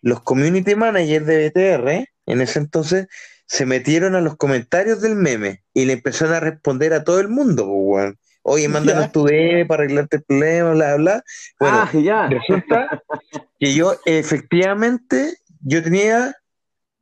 los 0.03 0.22
community 0.22 0.74
managers 0.74 1.26
de 1.26 1.49
BTR 1.49 2.09
en 2.26 2.41
ese 2.41 2.59
entonces 2.59 3.07
se 3.47 3.66
metieron 3.66 4.14
a 4.14 4.20
los 4.20 4.36
comentarios 4.36 5.01
del 5.01 5.16
meme 5.16 5.62
y 5.74 5.86
le 5.86 5.95
empezaron 5.95 6.34
a 6.34 6.41
responder 6.41 6.93
a 6.93 7.03
todo 7.03 7.18
el 7.18 7.28
mundo, 7.28 7.64
pues, 7.66 7.76
weón. 8.05 8.18
Oye, 8.43 8.68
mándanos 8.68 9.07
Ya. 9.07 9.12
tu 9.12 9.24
DM 9.24 9.66
para 9.66 9.82
arreglarte 9.82 10.16
el 10.18 10.22
problema, 10.22 10.70
bla, 10.72 10.97
bla. 10.97 11.24
Bueno, 11.59 11.78
ah, 11.82 11.91
ya. 11.93 12.26
resulta 12.28 13.03
que 13.59 13.74
yo 13.74 13.97
efectivamente 14.07 15.36
yo 15.61 15.82
tenía 15.82 16.36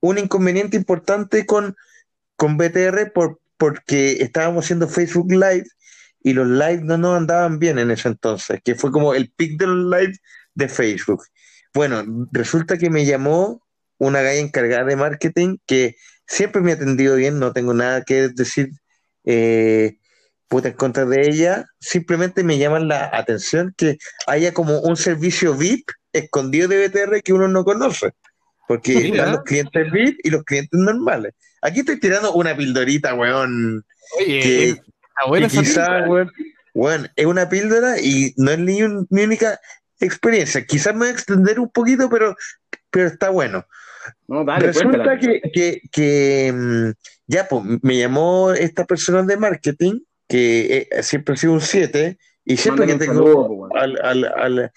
un 0.00 0.18
inconveniente 0.18 0.76
importante 0.76 1.46
con, 1.46 1.76
con 2.36 2.56
BTR 2.56 3.12
por, 3.12 3.40
porque 3.56 4.22
estábamos 4.22 4.64
haciendo 4.64 4.88
Facebook 4.88 5.30
Live 5.30 5.64
y 6.22 6.32
los 6.32 6.46
live 6.46 6.80
no 6.82 6.98
nos 6.98 7.16
andaban 7.16 7.58
bien 7.58 7.78
en 7.78 7.90
ese 7.90 8.08
entonces, 8.08 8.60
que 8.64 8.74
fue 8.74 8.90
como 8.90 9.14
el 9.14 9.30
pic 9.30 9.58
de 9.58 9.66
los 9.66 9.98
live 9.98 10.14
de 10.54 10.68
Facebook. 10.68 11.24
Bueno, 11.74 12.28
resulta 12.32 12.76
que 12.76 12.90
me 12.90 13.06
llamó 13.06 13.62
una 13.98 14.22
galla 14.22 14.40
encargada 14.40 14.84
de 14.84 14.96
marketing 14.96 15.58
que 15.66 15.96
siempre 16.26 16.60
me 16.60 16.72
ha 16.72 16.74
atendido 16.74 17.16
bien, 17.16 17.38
no 17.38 17.52
tengo 17.52 17.74
nada 17.74 18.02
que 18.02 18.28
decir 18.28 18.70
eh, 19.24 19.98
puta 20.48 20.68
en 20.68 20.74
contra 20.74 21.04
de 21.04 21.28
ella, 21.28 21.66
simplemente 21.78 22.42
me 22.42 22.58
llaman 22.58 22.88
la 22.88 23.10
atención 23.12 23.74
que 23.76 23.98
haya 24.26 24.52
como 24.52 24.80
un 24.80 24.96
servicio 24.96 25.54
VIP 25.54 25.90
escondido 26.12 26.68
de 26.68 26.88
BTR 26.88 27.22
que 27.22 27.32
uno 27.32 27.48
no 27.48 27.64
conoce, 27.64 28.12
porque 28.68 28.94
Mira. 28.94 29.16
están 29.16 29.32
los 29.32 29.42
clientes 29.44 29.90
VIP 29.92 30.18
y 30.22 30.30
los 30.30 30.44
clientes 30.44 30.78
normales. 30.78 31.34
Aquí 31.62 31.80
estoy 31.80 31.98
tirando 31.98 32.32
una 32.34 32.56
pildorita, 32.56 33.14
weón, 33.14 33.84
oye, 34.20 34.40
que, 34.40 34.68
está 34.68 35.26
buena 35.26 35.48
que 35.48 35.52
esa 35.54 35.62
quizá, 35.62 35.86
píldora. 35.86 36.08
weón, 36.08 36.32
weón, 36.74 37.08
es 37.16 37.26
una 37.26 37.48
píldora 37.48 37.98
y 38.00 38.34
no 38.36 38.50
es 38.52 38.58
ni 38.58 38.82
un- 38.82 39.06
mi 39.10 39.24
única 39.24 39.58
experiencia. 39.98 40.64
Quizás 40.64 40.92
me 40.94 41.00
voy 41.00 41.08
a 41.08 41.12
extender 41.12 41.58
un 41.58 41.70
poquito, 41.70 42.08
pero, 42.08 42.36
pero 42.90 43.08
está 43.08 43.30
bueno. 43.30 43.64
No, 44.28 44.44
dale, 44.44 44.66
Resulta 44.68 45.18
que, 45.18 45.40
que, 45.52 45.80
que, 45.90 46.52
mm, 46.54 46.90
ya, 47.26 47.48
pues, 47.48 47.62
me 47.82 47.98
llamó 47.98 48.52
esta 48.52 48.84
persona 48.84 49.22
de 49.22 49.36
marketing, 49.36 50.00
que 50.28 50.86
eh, 50.90 51.02
siempre 51.02 51.34
ha 51.34 51.36
sido 51.36 51.54
un 51.54 51.60
7, 51.60 52.16
y 52.44 52.56
siempre 52.56 52.86
que 52.86 52.92
Mándale 52.92 53.10
tengo 53.12 53.22
saludo, 53.26 53.46
weón. 53.50 53.70
al, 53.76 53.98
al, 54.02 54.24
al- 54.36 54.72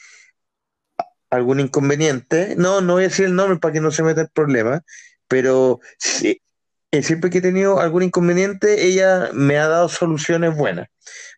algún 1.31 1.59
inconveniente, 1.61 2.55
no, 2.57 2.81
no 2.81 2.93
voy 2.93 3.05
a 3.05 3.07
decir 3.07 3.25
el 3.25 3.35
nombre 3.35 3.57
para 3.57 3.73
que 3.73 3.81
no 3.81 3.89
se 3.91 4.03
meta 4.03 4.21
el 4.21 4.29
problema, 4.29 4.83
pero 5.27 5.79
eh, 6.23 7.01
siempre 7.01 7.29
que 7.29 7.39
he 7.39 7.41
tenido 7.41 7.79
algún 7.79 8.03
inconveniente, 8.03 8.85
ella 8.85 9.29
me 9.33 9.57
ha 9.57 9.67
dado 9.67 9.87
soluciones 9.89 10.55
buenas. 10.55 10.89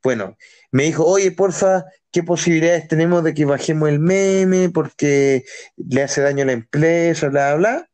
Bueno, 0.03 0.35
me 0.71 0.83
dijo, 0.83 1.05
oye, 1.05 1.31
porfa, 1.31 1.85
¿qué 2.11 2.23
posibilidades 2.23 2.87
tenemos 2.87 3.23
de 3.23 3.35
que 3.35 3.45
bajemos 3.45 3.87
el 3.89 3.99
meme? 3.99 4.69
Porque 4.69 5.45
le 5.77 6.01
hace 6.01 6.21
daño 6.21 6.43
a 6.43 6.47
la 6.47 6.53
empresa, 6.53 7.29
bla, 7.29 7.55
bla, 7.55 7.57
bla. 7.57 7.89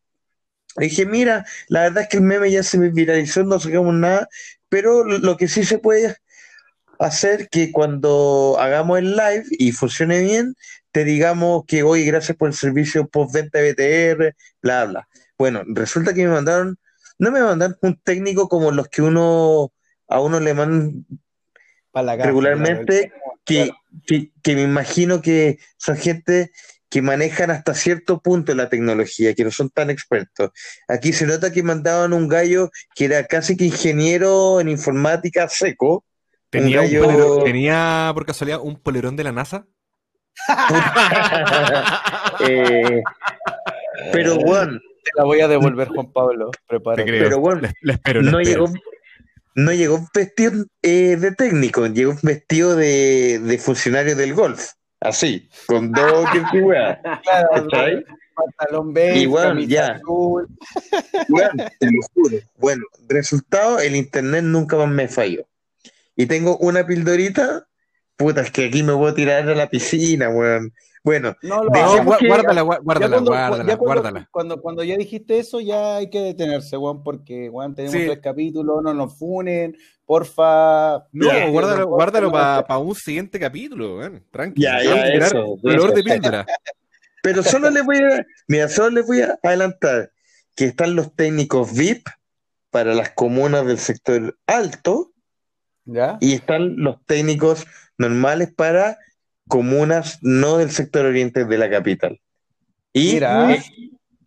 Le 0.77 0.85
dije, 0.85 1.05
mira, 1.05 1.45
la 1.67 1.81
verdad 1.81 2.03
es 2.03 2.09
que 2.09 2.17
el 2.17 2.23
meme 2.23 2.49
ya 2.49 2.63
se 2.63 2.77
viralizó, 2.77 3.43
no 3.43 3.59
sacamos 3.59 3.93
nada, 3.93 4.29
pero 4.69 5.03
lo 5.03 5.35
que 5.35 5.49
sí 5.49 5.65
se 5.65 5.79
puede 5.79 6.15
hacer 6.99 7.49
que 7.49 7.71
cuando 7.71 8.57
hagamos 8.59 8.99
el 8.99 9.11
live 9.15 9.45
y 9.51 9.71
funcione 9.73 10.19
bien, 10.21 10.55
te 10.91 11.03
digamos 11.03 11.63
que 11.67 11.83
hoy 11.83 12.05
gracias 12.05 12.37
por 12.37 12.49
el 12.49 12.53
servicio 12.55 13.07
postventa 13.07 13.59
de 13.59 13.73
BTR, 13.73 14.35
bla, 14.61 14.85
bla. 14.85 15.07
Bueno, 15.37 15.63
resulta 15.67 16.13
que 16.13 16.25
me 16.25 16.33
mandaron, 16.33 16.77
no 17.17 17.31
me 17.31 17.41
mandaron 17.41 17.77
un 17.81 17.99
técnico 18.03 18.47
como 18.49 18.71
los 18.71 18.87
que 18.87 19.01
uno 19.01 19.71
a 20.07 20.19
uno 20.21 20.39
le 20.39 20.53
mandan 20.53 21.05
Para 21.91 22.05
la 22.05 22.17
caja, 22.17 22.27
regularmente, 22.27 23.11
que, 23.45 23.71
que, 24.07 24.31
que 24.41 24.55
me 24.55 24.63
imagino 24.63 25.21
que 25.21 25.59
son 25.77 25.95
gente 25.97 26.51
que 26.89 27.03
manejan 27.03 27.51
hasta 27.51 27.75
cierto 27.75 28.19
punto 28.19 28.55
la 28.55 28.67
tecnología, 28.67 29.35
que 29.35 29.43
no 29.43 29.51
son 29.51 29.69
tan 29.69 29.91
expertos. 29.91 30.49
Aquí 30.87 31.13
se 31.13 31.27
nota 31.27 31.51
que 31.51 31.61
mandaban 31.61 32.13
un 32.13 32.27
gallo 32.27 32.71
que 32.95 33.05
era 33.05 33.23
casi 33.25 33.55
que 33.55 33.65
ingeniero 33.65 34.59
en 34.59 34.69
informática 34.69 35.47
seco. 35.49 36.03
¿Tenía, 36.49 36.81
un 36.81 36.87
un 36.87 36.91
gallo- 36.93 37.03
polerón- 37.05 37.43
¿Tenía 37.43 38.11
por 38.15 38.25
casualidad 38.25 38.59
un 38.63 38.75
polerón 38.79 39.15
de 39.15 39.23
la 39.23 39.31
NASA? 39.31 39.67
Eh, 42.47 43.01
pero 44.13 44.37
bueno, 44.37 44.79
Te 45.03 45.11
la 45.17 45.23
voy 45.25 45.41
a 45.41 45.47
devolver, 45.47 45.87
Juan 45.89 46.11
Pablo. 46.11 46.51
Te 46.51 46.59
Prepárate. 46.67 47.03
Pero 47.11 47.39
bueno, 47.39 47.61
le, 47.61 47.73
le 47.81 47.93
espero, 47.93 48.21
le 48.21 48.31
no 48.31 48.39
espero. 48.39 48.65
llegó, 48.67 48.79
no 49.55 49.71
llegó 49.73 50.07
vestido 50.13 50.65
eh, 50.81 51.17
de 51.17 51.31
técnico, 51.33 51.85
llegó 51.87 52.15
vestido 52.23 52.75
de, 52.75 53.39
de 53.39 53.57
funcionario 53.57 54.15
del 54.15 54.33
golf. 54.33 54.71
Así, 55.01 55.49
con 55.65 55.91
dos 55.91 56.29
que 56.51 56.51
Claro, 56.61 57.49
¿cachai? 57.53 58.05
pantalón 58.35 58.93
beige, 58.93 59.19
Igual, 59.19 59.67
ya. 59.67 59.87
azul. 59.93 60.47
Weón, 61.29 61.57
te 61.79 61.91
lo 61.91 61.99
juro. 62.13 62.37
Bueno, 62.57 62.83
resultado, 63.09 63.79
el 63.79 63.95
internet 63.95 64.43
nunca 64.43 64.77
más 64.77 64.89
me 64.89 65.07
falló. 65.07 65.45
Y 66.15 66.25
tengo 66.25 66.57
una 66.57 66.85
pildorita, 66.85 67.67
puta, 68.19 68.41
es 68.41 68.51
que 68.51 68.65
aquí 68.65 68.83
me 68.83 68.91
voy 68.93 69.09
a 69.09 69.13
tirar 69.15 69.47
a 69.49 69.55
la 69.55 69.69
piscina, 69.69 70.29
weón. 70.29 70.73
Bueno, 71.01 71.33
No 71.41 71.63
lo 71.63 71.69
De- 71.71 71.79
No, 71.79 72.03
guárdala, 72.03 72.61
guárdala, 72.61 73.09
cuando, 73.09 73.31
guárdala, 73.31 73.55
cuando- 73.63 73.77
guárdala. 73.77 74.27
Cuando, 74.31 74.61
cuando 74.61 74.83
ya 74.83 74.97
dijiste 74.97 75.39
eso, 75.39 75.61
ya 75.61 75.95
hay 75.95 76.09
que 76.09 76.19
detenerse, 76.19 76.75
Juan, 76.75 77.01
porque 77.03 77.47
Juan, 77.49 77.73
tenemos 77.73 77.95
Sí. 77.97 78.05
tres 78.05 78.19
capítulos, 78.19 78.83
no 78.83 78.93
nos 78.93 79.17
funen, 79.17 79.77
porfa. 80.05 80.97
No, 81.13 81.25
Ya, 81.27 81.47
guárdalo, 81.47 81.79
no, 81.81 81.87
guárdalo 81.87 82.31
para 82.31 82.77
un 82.77 82.93
siguiente 82.95 83.39
capítulo, 83.39 83.97
weón. 83.99 84.25
Tranqui. 84.29 84.61
Ya, 84.61 84.83
ya, 84.83 85.07
eso, 85.07 85.57
Color 85.61 85.93
de 85.93 86.01
eso. 86.01 86.03
píldora. 86.03 86.45
pero 87.23 87.43
solo 87.43 87.69
les 87.71 87.85
voy 87.85 87.97
a, 87.97 88.25
mira, 88.49 88.67
solo 88.67 88.89
les 88.91 89.07
voy 89.07 89.21
a 89.21 89.39
adelantar 89.41 90.11
que 90.55 90.65
están 90.65 90.95
los 90.95 91.15
técnicos 91.15 91.73
VIP 91.73 92.05
para 92.71 92.93
las 92.93 93.11
comunas 93.11 93.65
del 93.65 93.77
sector 93.79 94.37
alto 94.47 95.11
¿Ya? 95.91 96.17
y 96.21 96.33
están 96.33 96.75
los 96.77 97.03
técnicos 97.05 97.65
normales 97.97 98.51
para 98.55 98.97
comunas 99.47 100.19
no 100.21 100.57
del 100.57 100.69
sector 100.71 101.05
oriente 101.05 101.45
de 101.45 101.57
la 101.57 101.69
capital. 101.69 102.19
Y 102.93 103.13
Mira. 103.13 103.53
eh, 103.55 103.63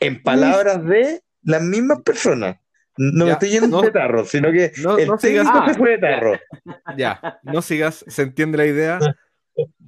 en 0.00 0.22
palabras 0.22 0.84
de 0.84 1.22
las 1.42 1.62
mismas 1.62 2.02
personas. 2.02 2.56
No 2.98 3.24
me 3.26 3.32
estoy 3.32 3.48
yendo 3.50 3.68
no. 3.68 3.80
de 3.82 3.90
tarro, 3.90 4.24
sino 4.24 4.52
que 4.52 4.72
No, 4.82 4.98
el 4.98 5.08
no 5.08 5.18
sigas. 5.18 5.46
técnico 5.46 5.64
Ah, 5.64 5.72
se 5.72 5.78
fue 5.78 5.90
de 5.92 5.98
tarro. 5.98 6.32
Ya, 6.96 7.38
no 7.42 7.62
sigas, 7.62 8.04
se 8.06 8.22
entiende 8.22 8.58
la 8.58 8.66
idea. 8.66 8.98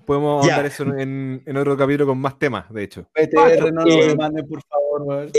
Podemos 0.07 0.47
Ya. 0.47 0.55
ahondar 0.55 0.67
eso 0.73 0.85
en, 0.97 1.43
en 1.45 1.57
otro 1.57 1.77
capítulo 1.77 2.07
con 2.07 2.19
más 2.19 2.39
temas, 2.39 2.71
de 2.73 2.83
hecho. 2.83 3.09
PTR, 3.13 3.73
no 3.73 3.85
nos 3.85 3.95
Eh, 3.95 4.09
demanden, 4.09 4.47
por 4.49 4.63
favor, 4.63 5.03
weón. 5.03 5.31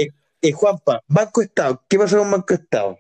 Eh, 0.42 0.52
Juanpa, 0.52 1.02
Banco 1.08 1.42
Estado, 1.42 1.84
¿qué 1.88 1.98
pasó 1.98 2.20
con 2.20 2.30
Banco 2.32 2.54
Estado? 2.54 3.00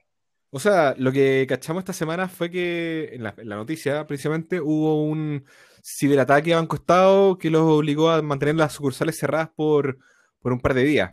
O 0.55 0.59
sea, 0.59 0.95
lo 0.97 1.11
que 1.11 1.45
cachamos 1.49 1.81
esta 1.81 1.91
semana 1.91 2.29
fue 2.29 2.49
que 2.49 3.09
en 3.13 3.23
la, 3.23 3.35
noticia, 3.43 4.07
precisamente, 4.07 4.61
hubo 4.61 5.03
un 5.03 5.43
ciberataque 5.83 6.53
a 6.53 6.57
Banco 6.57 6.77
Estado 6.77 7.37
que 7.37 7.49
los 7.49 7.63
obligó 7.63 8.09
a 8.09 8.21
mantener 8.21 8.55
las 8.55 8.71
sucursales 8.71 9.17
cerradas 9.17 9.49
por, 9.53 9.97
por 10.39 10.53
un 10.53 10.61
par 10.61 10.73
de 10.73 10.83
días. 10.85 11.11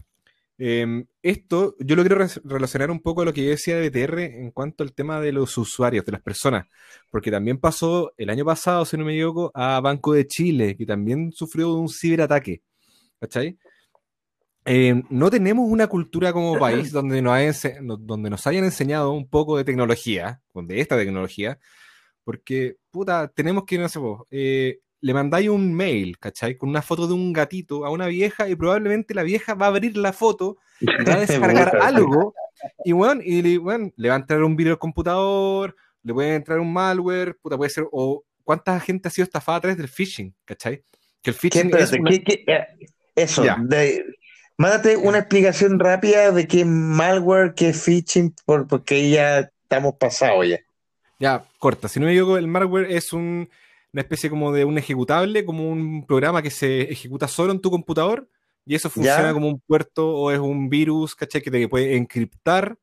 Eh, 0.59 1.05
esto 1.23 1.75
yo 1.81 1.97
lo 1.97 2.03
quiero 2.03 2.19
re- 2.19 2.29
relacionar 2.45 2.93
un 2.93 3.01
poco 3.01 3.23
a 3.23 3.25
lo 3.25 3.33
que 3.33 3.43
yo 3.45 3.51
decía 3.51 3.77
de 3.77 3.89
BTR 3.91 4.21
en 4.45 4.53
cuanto 4.53 4.85
al 4.85 4.93
tema 4.95 5.21
de 5.21 5.33
los 5.33 5.59
usuarios, 5.59 6.05
de 6.05 6.13
las 6.13 6.23
personas, 6.23 6.67
porque 7.11 7.33
también 7.33 7.59
pasó 7.59 8.13
el 8.19 8.31
año 8.31 8.45
pasado, 8.45 8.85
si 8.85 8.97
no 8.97 9.05
me 9.05 9.15
equivoco, 9.15 9.51
a 9.55 9.81
Banco 9.81 10.13
de 10.13 10.25
Chile, 10.29 10.77
que 10.77 10.87
también 10.87 11.33
sufrió 11.33 11.75
un 11.75 11.89
ciberataque. 11.89 12.63
¿Cachai? 13.21 13.59
Eh, 14.65 15.03
no 15.11 15.31
tenemos 15.31 15.69
una 15.69 15.87
cultura 15.89 16.33
como 16.33 16.59
país 16.89 16.93
donde 16.93 17.21
nos, 17.23 17.37
no- 17.81 17.97
donde 17.97 18.31
nos 18.31 18.47
hayan 18.47 18.65
enseñado 18.65 19.13
un 19.13 19.29
poco 19.29 19.57
de 19.57 19.65
tecnología, 19.65 20.41
de 20.55 20.81
esta 20.81 20.97
tecnología, 20.97 21.59
porque, 22.25 22.77
puta, 22.91 23.29
tenemos 23.29 23.65
que, 23.65 23.79
no 23.79 23.89
sé, 23.89 23.99
vos, 23.99 24.23
eh, 24.31 24.79
le 25.01 25.15
mandáis 25.15 25.49
un 25.49 25.75
mail, 25.75 26.17
¿cachai? 26.19 26.57
Con 26.57 26.69
una 26.69 26.81
foto 26.83 27.09
de 27.09 27.15
un 27.15 27.33
gatito 27.33 27.85
a 27.85 27.91
una 27.91 28.07
vieja 28.07 28.49
y 28.49 28.55
probablemente 28.55 29.15
la 29.15 29.25
vieja 29.25 29.55
va 29.55 29.67
a 29.67 29.69
abrir 29.71 29.97
la 29.97 30.13
foto 30.13 30.59
y 30.81 30.87
va 31.05 31.15
a 31.15 31.21
descargar 31.21 31.77
algo 31.83 32.35
y, 32.85 32.93
bueno, 32.93 33.21
y 33.25 33.57
bueno, 33.57 33.91
le 33.97 34.09
va 34.09 34.15
a 34.15 34.19
entrar 34.19 34.43
un 34.45 34.55
virus 34.55 34.73
al 34.75 34.79
computador, 34.79 35.75
le 36.05 36.15
puede 36.15 36.37
entrar 36.37 36.61
un 36.61 36.73
malware, 36.73 37.37
puta, 37.43 37.57
puede 37.57 37.71
ser, 37.71 37.87
o 37.91 38.23
cuánta 38.45 38.79
gente 38.79 39.09
ha 39.09 39.11
sido 39.11 39.25
estafada 39.25 39.59
a 39.59 39.61
través 39.63 39.77
del 39.79 39.89
phishing, 39.89 40.33
¿cachai? 40.45 40.85
Que 41.21 41.31
el 41.31 41.37
¿Qué, 41.37 41.41
phishing 41.51 41.67
es 41.75 41.93
espérate, 41.93 42.01
una- 42.01 42.11
qué- 42.11 42.23
qué- 42.23 42.45
eh, 42.47 42.67
eso, 43.17 43.45
Ya. 43.45 43.57
de- 43.61 44.05
mándate 44.63 44.97
una 44.97 45.19
explicación 45.19 45.79
rápida 45.81 46.31
de 46.31 46.47
qué 46.47 46.65
malware, 46.65 47.55
qué 47.55 47.73
phishing, 47.73 48.33
por- 48.45 48.67
porque 48.69 49.11
ya 49.11 49.51
estamos 49.65 49.95
pasados 49.99 50.47
ya. 50.47 50.61
Ya, 51.19 51.45
corta. 51.59 51.89
Si 51.89 51.99
no 51.99 52.07
me 52.07 52.13
equivoco, 52.13 52.37
el 52.39 52.47
malware 52.47 52.91
es 52.93 53.13
un- 53.13 53.49
una 53.93 54.03
especie 54.03 54.31
como 54.31 54.53
de 54.53 54.65
un 54.65 54.79
ejecutable, 54.79 55.45
como 55.45 55.69
un 55.69 56.07
programa 56.07 56.43
que 56.43 56.51
se 56.51 56.83
ejecuta 56.93 57.27
solo 57.29 57.53
en 57.53 57.61
tu 57.61 57.71
computador 57.71 58.29
y 58.65 58.75
eso 58.77 58.89
funciona 58.89 59.29
Ya. 59.29 59.33
como 59.33 59.49
un 59.49 59.61
puerto 59.61 60.09
o 60.15 60.31
es 60.31 60.39
un 60.39 60.69
virus, 60.69 61.15
¿cachai? 61.15 61.43
Que 61.43 61.51
te 61.51 61.69
puede 61.69 61.97
encriptar 61.97 62.79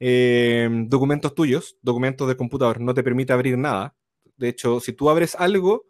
eh, 0.00 0.68
documentos 0.86 1.34
tuyos, 1.34 1.76
documentos 1.80 2.26
del 2.28 2.36
computador. 2.36 2.80
No 2.80 2.92
te 2.94 3.02
permite 3.02 3.32
abrir 3.32 3.56
nada. 3.56 3.94
De 4.36 4.48
hecho, 4.48 4.80
si 4.80 4.92
tú 4.92 5.08
abres 5.08 5.34
algo, 5.36 5.84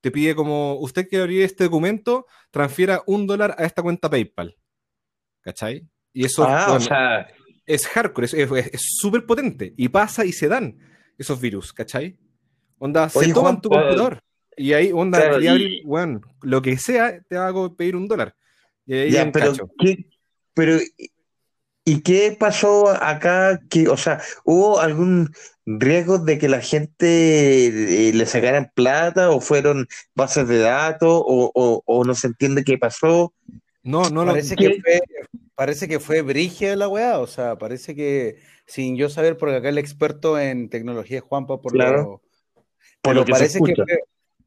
te 0.00 0.10
pide 0.10 0.34
como, 0.34 0.74
usted 0.80 1.08
quiere 1.08 1.22
abrir 1.22 1.42
este 1.42 1.64
documento, 1.64 2.26
transfiera 2.50 3.02
un 3.06 3.26
dólar 3.26 3.54
a 3.56 3.64
esta 3.64 3.80
cuenta 3.82 4.10
PayPal. 4.10 4.56
¿Cachai? 5.44 5.86
Y 6.12 6.24
eso 6.24 6.44
Ah, 6.48 6.64
o 6.68 6.70
bueno, 6.72 6.86
sea, 6.86 7.28
es 7.66 7.86
hardcore, 7.86 8.24
es 8.72 8.82
súper 8.98 9.26
potente. 9.26 9.74
Y 9.76 9.88
pasa 9.88 10.24
y 10.24 10.32
se 10.32 10.48
dan 10.48 10.78
esos 11.18 11.40
virus, 11.40 11.72
¿cachai? 11.72 12.16
Onda, 12.78 13.08
se 13.08 13.28
toman 13.28 13.34
Juan, 13.34 13.60
tu 13.60 13.68
computador. 13.68 14.20
Y 14.56 14.72
ahí, 14.72 14.90
onda, 14.92 15.18
Claro, 15.18 15.40
y- 15.42 15.48
abrir, 15.48 15.82
weón, 15.84 16.22
lo 16.42 16.62
que 16.62 16.76
sea, 16.78 17.20
te 17.28 17.36
a 17.36 17.52
pedir 17.76 17.96
un 17.96 18.08
dólar. 18.08 18.34
Y 18.86 18.94
ahí 18.94 19.10
ya, 19.10 19.20
hay 19.20 19.26
un 19.26 19.32
pero, 19.32 19.50
cacho. 19.52 19.70
¿qué, 19.78 20.06
pero, 20.54 20.78
¿y 21.84 22.00
qué 22.02 22.36
pasó 22.38 22.88
acá? 22.88 23.60
Que, 23.68 23.88
o 23.88 23.96
sea, 23.96 24.20
¿hubo 24.44 24.80
algún 24.80 25.30
riesgo 25.66 26.18
de 26.18 26.38
que 26.38 26.48
la 26.48 26.60
gente 26.60 28.08
eh, 28.08 28.12
le 28.12 28.26
sacaran 28.26 28.70
plata 28.74 29.30
o 29.30 29.40
fueron 29.40 29.86
bases 30.14 30.46
de 30.48 30.58
datos 30.58 31.10
o, 31.10 31.50
o- 31.54 31.82
o 31.84 32.04
no 32.04 32.14
se 32.14 32.28
entiende 32.28 32.64
qué 32.64 32.78
pasó? 32.78 33.34
No, 33.82 34.08
no. 34.24 34.24
Parece 34.26 34.56
¿qué? 34.56 34.68
que 34.76 34.80
fue, 34.82 35.00
parece 35.54 35.88
que 35.88 36.00
fue 36.00 36.22
brígida 36.22 36.76
la 36.76 36.88
weá, 36.88 37.18
o 37.20 37.26
sea, 37.26 37.56
parece 37.58 37.94
que 37.94 38.36
sin 38.66 38.96
yo 38.96 39.08
saber, 39.08 39.36
porque 39.36 39.56
acá 39.56 39.68
el 39.68 39.78
experto 39.78 40.38
en 40.38 40.68
tecnología 40.70 41.18
es 41.18 41.24
Juanpa, 41.24 41.60
por 41.60 41.72
Claro. 41.72 42.02
lo, 42.02 42.22
Por 43.02 43.14
lo 43.14 43.24
que 43.24 43.32
se 43.32 43.38
parece 43.38 43.58
que 43.60 43.72
escucha. 43.72 43.84
fue- 43.84 43.98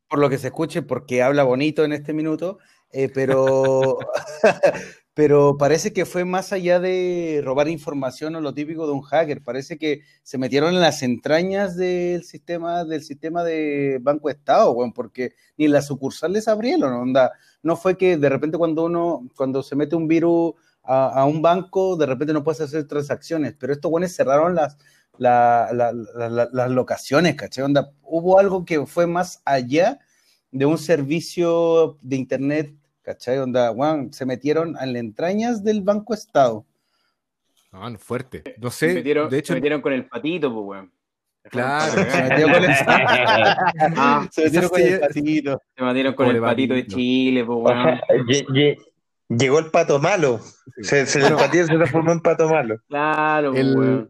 por 0.09 0.19
lo 0.19 0.29
que 0.29 0.37
se 0.37 0.47
escuche, 0.47 0.81
porque 0.83 1.21
habla 1.21 1.43
bonito 1.43 1.83
en 1.83 1.91
este 1.91 2.13
minuto, 2.13 2.59
eh, 2.91 3.09
pero, 3.13 3.97
pero 5.13 5.57
parece 5.57 5.91
que 5.91 6.05
fue 6.05 6.23
más 6.25 6.53
allá 6.53 6.79
de 6.79 7.41
robar 7.43 7.67
información 7.67 8.35
o 8.35 8.41
lo 8.41 8.53
típico 8.53 8.85
de 8.87 8.93
un 8.93 9.01
hacker. 9.01 9.41
Parece 9.43 9.77
que 9.77 10.01
se 10.23 10.37
metieron 10.37 10.73
en 10.73 10.79
las 10.79 11.03
entrañas 11.03 11.75
del 11.75 12.23
sistema, 12.23 12.85
del 12.85 13.03
sistema 13.03 13.43
de 13.43 13.99
Banco 14.01 14.29
Estado, 14.29 14.71
weón, 14.71 14.93
porque 14.93 15.33
ni 15.57 15.67
las 15.67 15.87
sucursales 15.87 16.47
abrieron, 16.47 16.93
onda. 16.93 17.33
No 17.61 17.75
fue 17.75 17.97
que 17.97 18.15
de 18.17 18.29
repente 18.29 18.57
cuando 18.57 18.85
uno, 18.85 19.27
cuando 19.35 19.61
se 19.63 19.75
mete 19.75 19.95
un 19.97 20.07
virus 20.07 20.53
a, 20.87 21.21
a 21.21 21.25
un 21.25 21.41
banco, 21.41 21.95
de 21.97 22.05
repente 22.05 22.33
no 22.33 22.43
puedes 22.43 22.61
hacer 22.61 22.87
transacciones, 22.87 23.53
pero 23.59 23.73
estos 23.73 23.91
buenos 23.91 24.11
cerraron 24.15 24.55
las, 24.55 24.77
la- 25.17 25.69
la- 25.73 25.91
la- 25.91 26.29
la- 26.29 26.49
las 26.51 26.69
locaciones, 26.71 27.35
¿cachai? 27.35 27.63
Onda, 27.65 27.91
hubo 28.03 28.39
algo 28.39 28.63
que 28.65 28.85
fue 28.85 29.05
más 29.07 29.41
allá 29.45 29.99
de 30.51 30.65
un 30.65 30.77
servicio 30.77 31.97
de 32.01 32.15
internet, 32.15 32.73
¿cachai? 33.01 33.37
Onda, 33.39 33.71
weón, 33.71 34.13
se 34.13 34.25
metieron 34.25 34.77
en 34.81 34.93
las 34.93 34.99
entrañas 35.01 35.63
del 35.63 35.81
Banco 35.81 36.13
Estado. 36.13 36.65
Ah, 37.71 37.89
no, 37.89 37.97
fuerte. 37.99 38.43
No 38.59 38.71
Se 38.71 38.87
sé, 38.89 38.93
metieron, 38.95 39.29
de 39.29 39.37
hecho, 39.39 39.47
se 39.53 39.55
metieron 39.55 39.81
con 39.81 39.91
el 39.93 40.05
patito, 40.07 40.53
pues, 40.53 40.65
weón. 40.65 40.91
Claro. 41.49 41.91
Se 41.93 42.23
metieron 42.23 42.51
con 42.53 42.63
el, 42.65 42.71
Ah, 43.97 44.27
se 44.31 44.43
metieron 44.45 44.69
con 44.69 44.81
el 44.81 44.99
patito. 44.99 45.61
se 45.77 45.83
metieron 45.83 46.13
con 46.13 46.25
Con 46.25 46.29
el 46.29 46.35
el 46.37 46.41
patito 46.41 46.73
de. 46.73 46.87
Chile, 46.87 47.45
pues, 47.45 47.57
weón. 47.61 47.99
Llegó 49.29 49.59
el 49.59 49.71
pato 49.71 49.99
malo. 49.99 50.39
Se, 50.81 51.05
se 51.05 51.19
el 51.25 51.35
patito 51.35 51.65
se 51.67 51.75
transformó 51.75 52.11
en 52.11 52.19
pato 52.21 52.49
malo. 52.49 52.77
Claro, 52.87 53.53
El-. 53.55 54.09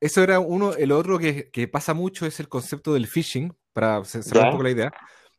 Eso 0.00 0.22
era 0.22 0.40
uno, 0.40 0.72
el 0.74 0.92
otro 0.92 1.18
que, 1.18 1.50
que 1.50 1.68
pasa 1.68 1.92
mucho 1.92 2.24
es 2.24 2.40
el 2.40 2.48
concepto 2.48 2.94
del 2.94 3.06
phishing, 3.06 3.52
para 3.74 4.02
ce- 4.04 4.22
cerrar 4.22 4.44
Ya. 4.44 4.48
un 4.48 4.52
poco 4.52 4.62
la 4.64 4.70
idea. 4.70 4.92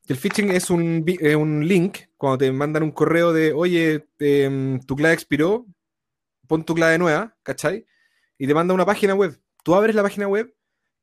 Que 0.06 0.14
el 0.14 0.20
phishing 0.20 0.52
es 0.52 0.70
un, 0.70 1.04
eh, 1.08 1.36
un 1.36 1.68
link, 1.68 1.98
cuando 2.16 2.38
te 2.38 2.52
mandan 2.52 2.84
un 2.84 2.92
correo 2.92 3.34
de, 3.34 3.54
oye, 3.54 4.06
em, 4.20 4.80
tu 4.82 4.96
clave 4.96 5.14
expiró, 5.16 5.66
pon 6.48 6.64
tu 6.64 6.76
clave 6.76 6.98
nueva, 7.00 7.36
¿cachai? 7.44 7.86
Y 8.38 8.46
te 8.46 8.54
manda 8.54 8.74
una 8.74 8.86
página 8.86 9.16
web. 9.16 9.40
Tú 9.64 9.74
abres 9.74 9.96
la 9.96 10.04
página 10.04 10.28
web 10.28 10.54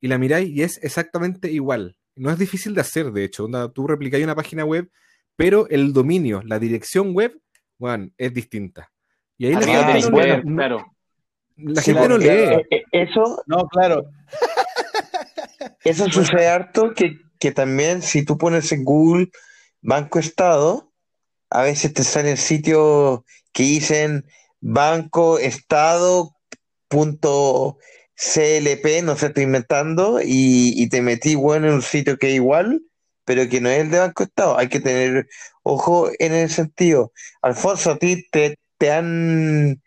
y 0.01 0.07
la 0.09 0.19
miráis 0.19 0.51
y 0.51 0.63
es 0.63 0.79
exactamente 0.85 1.51
igual. 1.51 1.97
No 2.15 2.31
es 2.31 2.39
difícil 2.39 2.75
de 2.75 2.81
hacer, 2.83 3.11
de 3.13 3.25
hecho. 3.25 3.45
Onda, 3.47 3.69
tú 3.73 3.87
replicáis 3.89 4.23
una 4.25 4.35
página 4.37 4.65
web, 4.65 4.89
pero 5.37 5.69
el 5.69 5.93
dominio, 5.93 6.43
la 6.45 6.59
dirección 6.61 7.13
web, 7.13 7.37
bueno, 7.79 8.11
es 8.19 8.35
distinta. 8.35 8.91
Y 9.37 9.47
ahí 9.47 9.53
la 9.55 9.59
Ah, 9.61 9.93
gente 9.95 10.11
no, 10.11 10.43
claro. 10.57 10.95
la 11.57 11.83
Sí, 11.83 11.93
gente 11.93 12.09
no 12.09 12.19
lee. 12.19 12.27
Eh, 12.29 12.67
eh, 12.71 12.85
Eso, 12.93 13.43
No, 13.47 13.67
claro. 13.69 14.05
eso 15.85 16.09
sucede 16.11 16.49
harto 16.49 16.93
que, 16.95 17.19
que 17.39 17.53
también 17.53 18.03
si 18.03 18.25
tú 18.25 18.37
pones 18.39 18.71
en 18.73 18.85
Google 18.85 19.29
Banco 19.81 20.19
Estado, 20.19 20.93
a 21.51 21.63
veces 21.63 21.93
te 21.95 22.05
salen 22.05 22.37
sitios 22.37 23.21
que 23.53 23.63
dicen 23.63 24.27
Banco 24.61 25.39
Estado 25.39 26.35
punto 26.89 27.79
CLP, 28.17 29.03
no 29.05 29.15
sé, 29.17 29.27
estoy 29.27 29.45
inventando, 29.45 30.21
y, 30.21 30.73
y 30.77 30.89
te 30.89 31.03
metí, 31.03 31.37
bueno, 31.37 31.69
en 31.69 31.75
un 31.75 31.83
sitio 31.83 32.19
que 32.19 32.31
es 32.31 32.35
igual, 32.35 32.83
pero 33.25 33.49
que 33.49 33.61
no 33.61 33.69
es 33.69 33.79
el 33.81 33.91
de 33.91 33.99
Banco 34.01 34.25
Estado. 34.25 34.59
Hay 34.59 34.69
que 34.69 34.81
tener 34.81 35.29
ojo 35.69 36.09
en 36.19 36.33
ese 36.35 36.57
sentido. 36.57 37.13
Alfonso, 37.43 37.93
¿a 37.93 37.99
ti 37.99 38.27
te, 38.31 38.59
te 38.79 38.93
han, 38.93 39.83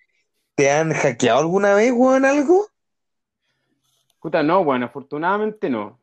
te 0.55 0.71
han 0.71 0.93
hackeado 0.93 1.39
alguna 1.41 1.75
vez, 1.75 1.91
weón, 1.93 2.25
algo? 2.25 2.67
Puta, 4.21 4.43
no, 4.43 4.63
bueno, 4.63 4.85
afortunadamente 4.85 5.69
no. 5.69 5.99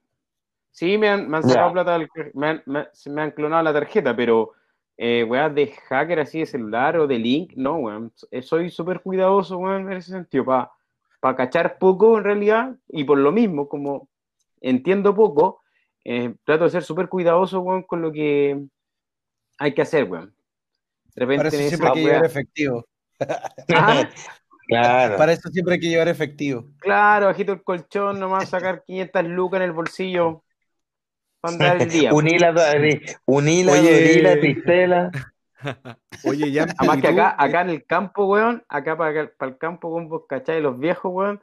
Sí, 0.71 0.99
me 0.99 1.09
han, 1.09 1.29
me 1.29 1.39
han 1.39 1.45
sacado 1.45 1.73
plata, 1.73 1.93
del- 1.99 2.09
me 2.35 2.49
han, 2.49 2.63
me, 2.67 2.87
me 3.07 3.23
han 3.23 3.31
clonado 3.33 3.63
la 3.63 3.73
tarjeta, 3.73 4.17
pero 4.17 4.53
eh, 4.97 5.25
weas 5.25 5.55
de 5.55 5.69
hacker 5.89 6.21
así 6.21 6.41
de 6.41 6.47
celular 6.47 6.99
o 6.99 7.07
de 7.07 7.19
link, 7.19 7.53
no, 7.57 7.77
weón. 7.77 8.13
Eh, 8.31 8.43
Soy 8.43 8.71
súper 8.71 9.01
cuidadoso, 9.03 9.59
weón, 9.59 9.91
en 9.93 9.99
ese 9.99 10.13
sentido, 10.13 10.45
para 10.45 11.37
cachar 11.37 11.79
poco 11.79 12.19
en 12.19 12.25
realidad, 12.25 12.77
y 12.89 13.05
por 13.05 13.19
lo 13.19 13.33
mismo, 13.33 13.69
como 13.69 14.09
entiendo 14.61 15.15
poco, 15.15 15.63
eh, 16.05 16.35
trato 16.45 16.65
de 16.65 16.71
ser 16.71 16.85
súper 16.85 17.09
cuidadoso, 17.09 17.61
weón, 17.61 17.83
con 17.85 18.03
lo 18.03 18.13
que 18.13 18.61
hay 19.59 19.75
que 19.75 19.83
hacer, 19.83 20.05
weón. 20.05 20.35
De 21.15 21.21
repente 21.27 21.37
Para 21.37 21.49
eso 21.51 21.61
en 21.63 21.69
siempre 21.69 21.89
hay 21.89 21.95
que 21.95 22.01
llevar 22.03 22.25
efectivo. 22.25 22.87
Ah, 23.75 24.09
Claro. 24.69 25.17
Para 25.17 25.33
eso 25.33 25.49
siempre 25.49 25.75
hay 25.75 25.81
que 25.81 25.89
llevar 25.89 26.09
efectivo. 26.09 26.67
claro, 26.79 27.27
bajito 27.27 27.53
el 27.53 27.63
colchón, 27.63 28.21
nomás 28.21 28.51
sacar 28.51 28.85
500 28.85 29.25
lucas 29.25 29.59
en 29.61 29.65
el 29.65 29.73
bolsillo 29.73 30.45
para 31.41 31.53
andar 31.55 31.83
el 31.83 31.89
día. 31.89 32.13
Unila, 32.13 32.55
unila, 33.25 33.73
Oye. 33.73 34.13
unila, 34.15 34.41
pistela. 34.41 35.11
Oye, 36.25 36.53
ya. 36.53 36.67
Además 36.77 36.99
que 37.01 37.09
acá, 37.09 37.35
acá 37.39 37.63
en 37.63 37.71
el 37.71 37.87
campo, 37.87 38.27
weón, 38.27 38.63
acá 38.69 38.97
para, 38.97 39.31
para 39.39 39.53
el 39.53 39.59
campo 39.59 39.91
con 39.91 40.09
vos, 40.09 40.25
¿cachai? 40.29 40.61
Los 40.61 40.79
viejos, 40.79 41.11
weón, 41.15 41.43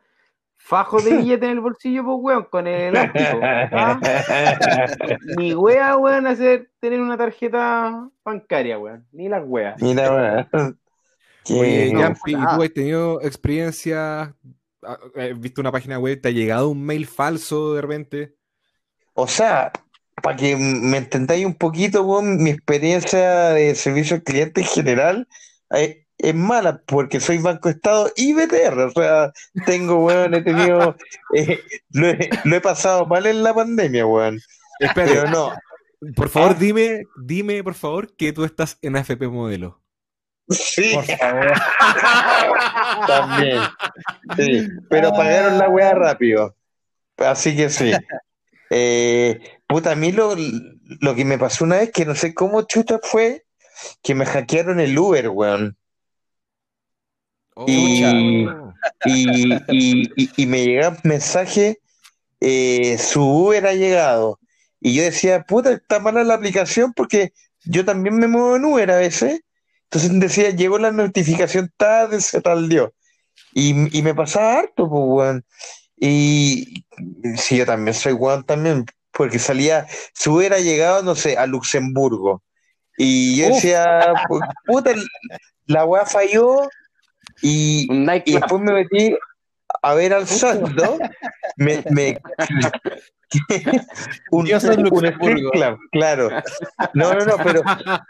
fajos 0.66 1.06
de 1.06 1.12
billete 1.18 1.46
en 1.46 1.52
el 1.52 1.60
bolsillo, 1.60 2.04
pues, 2.04 2.18
weón, 2.20 2.44
con 2.46 2.66
el 2.66 2.96
elástico. 2.96 3.40
¿ah? 3.44 4.00
Ni 5.38 5.54
wea, 5.54 5.96
weón, 5.96 6.26
hacer 6.26 6.72
tener 6.80 7.00
una 7.00 7.16
tarjeta 7.18 8.10
bancaria, 8.24 8.80
weón. 8.80 9.06
Ni 9.12 9.30
las 9.30 9.44
weas. 9.46 9.80
Oye, 9.82 10.76
Que- 11.92 11.94
Yampi, 11.96 12.32
¿y 12.32 12.34
tú 12.34 12.64
has 12.64 12.74
tenido 12.74 13.22
experiencia? 13.22 14.36
ah, 14.84 15.00
¿Has 15.16 15.40
visto 15.40 15.62
una 15.62 15.72
página 15.72 16.00
web? 16.00 16.20
¿Te 16.20 16.30
ha 16.30 16.32
llegado 16.32 16.70
un 16.70 16.84
mail 16.84 17.06
falso 17.06 17.76
de 17.76 17.82
repente? 17.82 18.36
O 19.14 19.28
sea, 19.28 19.72
para 20.24 20.36
que 20.36 20.58
me 20.58 20.98
entendáis 20.98 21.46
un 21.46 21.54
poquito, 21.54 22.04
weón, 22.04 22.42
mi 22.42 22.50
experiencia 22.50 23.50
de 23.50 23.76
servicio 23.76 24.16
al 24.16 24.24
cliente 24.24 24.62
en 24.62 24.68
general 24.68 25.28
eh, 25.76 26.05
es 26.18 26.34
mala 26.36 26.82
porque 26.86 27.20
soy 27.20 27.38
Banco 27.40 27.70
Estado 27.70 28.12
y 28.16 28.34
BTR. 28.34 28.80
O 28.80 28.92
sea, 28.92 29.32
tengo, 29.66 30.06
weón, 30.06 30.34
he 30.34 30.42
tenido, 30.42 30.96
eh, 31.36 31.62
lo, 31.92 32.08
he, 32.10 32.30
lo 32.44 32.56
he 32.56 32.62
pasado 32.62 33.06
mal 33.06 33.26
en 33.26 33.44
la 33.44 33.54
pandemia, 33.54 34.06
weón. 34.06 34.40
Espérate, 34.80 35.14
Pero 35.16 35.30
no, 35.30 35.54
por 36.16 36.30
favor, 36.30 36.52
Ah. 36.52 36.58
dime, 36.60 37.04
dime, 37.18 37.64
por 37.64 37.74
favor, 37.74 38.16
que 38.16 38.34
tú 38.34 38.44
estás 38.44 38.78
en 38.82 38.96
AFP 38.98 39.28
Modelo. 39.28 39.82
sí, 40.50 40.94
Por 40.94 41.06
favor. 41.06 41.54
también. 43.08 43.62
Sí, 44.38 44.68
pero 44.90 45.12
pagaron 45.12 45.58
la 45.58 45.70
weá 45.70 45.94
rápido. 45.94 46.56
Así 47.18 47.56
que 47.56 47.70
sí. 47.70 47.92
Eh, 48.70 49.40
puta, 49.68 49.92
a 49.92 49.96
mí 49.96 50.12
lo, 50.12 50.36
lo 51.00 51.16
que 51.16 51.24
me 51.26 51.38
pasó 51.38 51.64
una 51.64 51.78
vez, 51.78 51.92
que 51.92 52.06
no 52.06 52.16
sé 52.16 52.34
cómo 52.34 52.64
chuta 52.64 53.00
fue, 53.02 53.46
que 54.04 54.16
me 54.16 54.26
hackearon 54.26 54.80
el 54.80 54.98
Uber, 54.98 55.30
weón. 55.30 55.78
Y- 57.68 58.02
y, 59.06 59.54
y, 59.70 60.12
y- 60.16 60.30
y 60.38 60.46
me 60.46 60.64
llegaba 60.66 60.96
un 61.04 61.10
mensaje, 61.10 61.80
eh, 62.42 62.98
su 62.98 63.22
Uber 63.24 63.66
ha 63.68 63.74
llegado. 63.74 64.40
Y 64.82 64.94
yo 64.96 65.04
decía, 65.04 65.44
puta, 65.44 65.72
está 65.72 66.00
mala 66.00 66.24
la 66.24 66.36
aplicación 66.36 66.94
porque 66.94 67.34
yo 67.64 67.86
también 67.86 68.18
me 68.18 68.28
muevo 68.28 68.56
en 68.58 68.66
Uber 68.66 68.92
a 68.92 68.98
veces. 68.98 69.42
Entonces 69.86 70.20
decía, 70.20 70.50
llegó 70.52 70.78
la 70.78 70.92
notificación 70.92 71.72
tarde, 71.78 72.20
se 72.22 72.42
tardió. 72.42 72.94
Y, 73.54 73.98
y 73.98 74.02
me 74.02 74.14
pasaba 74.14 74.60
harto, 74.60 74.90
pues, 74.90 75.04
weón. 75.06 75.46
Y 75.98 76.86
sí, 77.38 77.58
yo 77.58 77.66
también 77.66 77.94
soy 77.96 78.14
weón 78.14 78.44
también, 78.44 78.86
porque 79.12 79.40
salía, 79.40 79.88
su 80.14 80.34
Uber 80.34 80.54
ha 80.54 80.60
llegado, 80.60 81.02
no 81.04 81.16
sé, 81.16 81.38
a 81.38 81.46
Luxemburgo. 81.48 82.44
Y 82.98 83.38
yo 83.38 83.48
decía, 83.56 84.14
pu- 84.28 84.46
puta, 84.66 84.92
la 85.68 85.86
weá 85.86 86.06
falló. 86.06 86.70
Y, 87.42 87.88
después 88.26 88.62
me 88.62 88.74
metí 88.74 89.16
a 89.82 89.94
ver 89.94 90.14
al 90.14 90.28
saldo. 90.28 90.98
Me, 91.58 91.84
me- 91.90 92.22
un, 94.32 94.46
Dios 94.46 94.64
un 94.64 94.90
club, 94.90 95.80
claro. 95.92 96.30
No, 96.94 97.14
no, 97.14 97.26
no, 97.26 97.38
pero, 97.44 97.64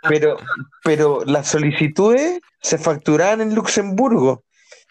pero, 0.07 0.37
pero 0.83 1.23
las 1.25 1.47
solicitudes 1.47 2.39
se 2.61 2.77
facturaban 2.77 3.41
en 3.41 3.55
Luxemburgo. 3.55 4.43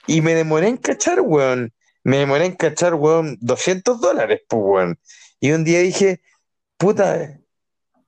Y 0.06 0.20
me 0.20 0.34
demoré 0.34 0.68
en 0.68 0.76
cachar, 0.76 1.20
weón. 1.20 1.72
Me 2.02 2.18
demoré 2.18 2.46
en 2.46 2.56
cachar, 2.56 2.94
weón, 2.94 3.38
200 3.40 4.00
dólares, 4.00 4.42
pues, 4.48 4.62
weón. 4.64 4.98
Y 5.40 5.52
un 5.52 5.64
día 5.64 5.80
dije, 5.80 6.20
puta, 6.76 7.38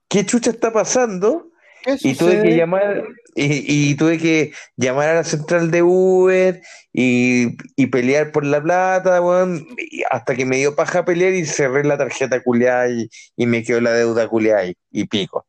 ¿qué 0.09 0.27
chucha 0.27 0.51
está 0.51 0.73
pasando? 0.73 1.51
¿Qué 1.83 1.97
Y 2.01 2.15
tuve 2.15 2.43
que 2.43 2.57
llamar, 2.57 3.05
y, 3.37 3.91
y 3.91 3.95
tuve 3.97 4.19
que 4.19 4.53
llamar 4.77 5.11
a 5.11 5.15
la 5.17 5.25
central 5.25 5.71
de 5.71 5.83
Uber 5.83 6.63
y, 6.93 7.57
y 7.77 7.87
pelear 7.89 8.33
por 8.33 8.45
la 8.45 8.63
plata, 8.63 9.21
weón, 9.21 9.67
y 9.77 10.03
hasta 10.11 10.35
que 10.35 10.47
me 10.47 10.57
dio 10.57 10.75
paja 10.75 11.05
pelear 11.05 11.35
y 11.35 11.45
cerré 11.45 11.85
la 11.85 11.99
tarjeta 11.99 12.43
culiada 12.43 12.89
y, 12.89 13.11
y 13.37 13.47
me 13.47 13.63
quedó 13.63 13.81
la 13.83 13.93
deuda 13.93 14.27
culiada 14.27 14.67
y, 14.67 14.75
y 14.91 15.05
pico. 15.07 15.47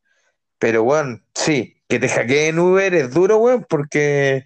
Pero, 0.58 0.82
weón, 0.82 1.24
sí, 1.34 1.76
que 1.88 1.98
te 1.98 2.08
hackeen 2.08 2.58
Uber 2.58 2.94
es 2.94 3.14
duro, 3.14 3.38
weón, 3.38 3.64
porque 3.68 4.44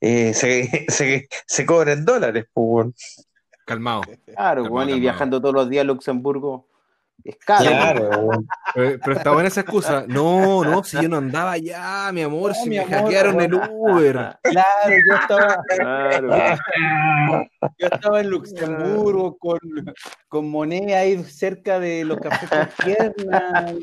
eh, 0.00 0.34
se, 0.34 0.84
se, 0.88 1.28
se 1.46 1.66
cobran 1.66 2.04
dólares, 2.04 2.44
pues, 2.52 2.66
weón. 2.68 2.94
Calmado. 3.64 4.02
Claro, 4.02 4.64
Calmado, 4.64 4.74
weón, 4.74 4.90
y 4.90 5.00
viajando 5.00 5.40
todos 5.40 5.54
los 5.54 5.70
días 5.70 5.82
a 5.82 5.84
Luxemburgo. 5.84 6.68
Es 7.24 7.36
caro. 7.36 7.64
Claro. 7.68 8.30
Pero, 8.74 8.98
pero 9.04 9.16
está 9.16 9.30
buena 9.32 9.48
esa 9.48 9.60
excusa. 9.60 10.04
No, 10.08 10.64
no, 10.64 10.82
si 10.82 10.96
yo 11.00 11.06
no 11.08 11.18
andaba 11.18 11.52
allá, 11.52 12.10
mi 12.10 12.22
amor, 12.22 12.48
No, 12.50 12.54
si 12.54 12.70
mi 12.70 12.76
me 12.76 12.82
amor, 12.84 13.02
hackearon 13.02 13.40
el. 13.42 13.54
Uber. 13.54 14.12
Claro, 14.42 14.94
yo 15.08 15.14
estaba, 15.20 15.56
Claro. 15.76 16.30
yo 17.78 17.86
estaba 17.86 18.20
en 18.20 18.30
Luxemburgo 18.30 19.36
con, 19.36 19.58
con 20.28 20.48
moneda 20.50 21.00
ahí 21.00 21.22
cerca 21.24 21.78
de 21.78 22.04
los 22.06 22.18
cafés 22.18 22.48
con 22.48 22.68
piernas. 22.86 23.74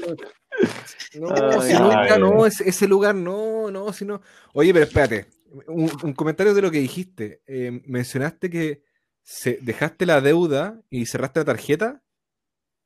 No, 1.20 1.30
Ay, 1.30 1.62
si 1.62 1.74
ya 1.74 2.18
no, 2.18 2.46
ese, 2.48 2.68
ese 2.68 2.88
lugar 2.88 3.14
no, 3.16 3.70
no, 3.70 3.94
si 3.94 4.06
no. 4.06 4.22
Oye, 4.54 4.74
pero 4.74 4.86
espérate, 4.86 5.28
un, 5.68 5.92
un 6.04 6.14
comentario 6.14 6.54
de 6.56 6.62
lo 6.64 6.72
que 6.72 6.80
dijiste. 6.80 7.42
Eh, 7.46 7.82
mencionaste 7.86 8.50
que 8.50 8.82
se- 9.22 9.60
dejaste 9.62 10.06
la 10.08 10.20
deuda 10.20 10.82
y 10.90 11.06
cerraste 11.06 11.42
la 11.42 11.46
tarjeta. 11.46 12.02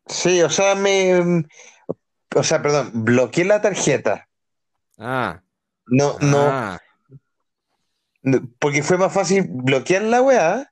Sí, 0.08 0.42
o 0.42 0.50
sea, 0.50 0.76
me. 0.76 1.46
O 2.36 2.44
sea, 2.44 2.62
perdón, 2.62 2.92
bloqueé 2.94 3.46
la 3.46 3.62
tarjeta. 3.62 4.28
Ah, 4.98 5.42
No, 5.86 6.18
no, 6.20 6.40
ah. 6.40 6.80
no, 8.22 8.42
porque 8.60 8.84
fue 8.84 8.98
más 8.98 9.14
fácil 9.14 9.46
bloquear 9.50 10.04
la 10.04 10.22
weá 10.22 10.72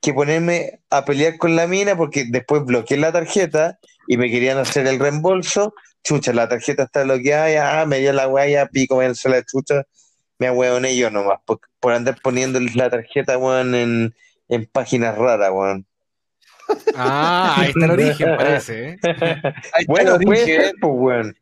que 0.00 0.14
ponerme 0.14 0.80
a 0.90 1.04
pelear 1.04 1.38
con 1.38 1.56
la 1.56 1.66
mina, 1.66 1.96
porque 1.96 2.24
después 2.28 2.64
bloqueé 2.64 2.96
la 2.98 3.12
tarjeta 3.12 3.78
y 4.06 4.16
me 4.16 4.30
querían 4.30 4.58
hacer 4.58 4.86
el 4.86 4.98
reembolso. 4.98 5.74
Chucha, 6.04 6.32
la 6.32 6.48
tarjeta 6.48 6.84
está 6.84 7.02
bloqueada, 7.02 7.50
ya, 7.50 7.80
ah, 7.80 7.86
me 7.86 7.98
dio 7.98 8.12
la 8.12 8.28
weá, 8.28 8.46
ya 8.48 8.66
pico, 8.66 8.96
me 8.96 9.08
la 9.08 9.44
chucha. 9.44 9.82
Me 10.38 10.46
ahueoné 10.46 10.96
yo 10.96 11.10
nomás, 11.10 11.40
por, 11.44 11.60
por 11.80 11.92
andar 11.92 12.18
poniendo 12.22 12.60
la 12.60 12.88
tarjeta, 12.90 13.36
weón, 13.38 13.74
en, 13.74 14.14
en 14.48 14.66
páginas 14.66 15.18
raras, 15.18 15.50
weón. 15.52 15.86
Ah, 16.94 17.54
ahí 17.58 17.68
está 17.70 17.84
el 17.84 17.90
origen, 17.92 18.36
parece. 18.36 18.88
¿eh? 18.90 18.98
Ahí 19.72 19.84
Bueno, 19.86 20.16
puede 20.18 20.40
origen. 20.42 20.46
ser, 20.62 20.74
pues, 20.80 20.92
weón. 20.96 21.36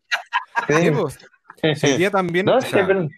Sí, 0.69 0.91
pues. 0.91 1.19
Hoy 1.85 1.97
día 1.99 2.11
también, 2.11 2.47
No, 2.47 2.57
o 2.57 2.61
sí, 2.61 2.69
sea, 2.71 2.87
pero- 2.87 3.09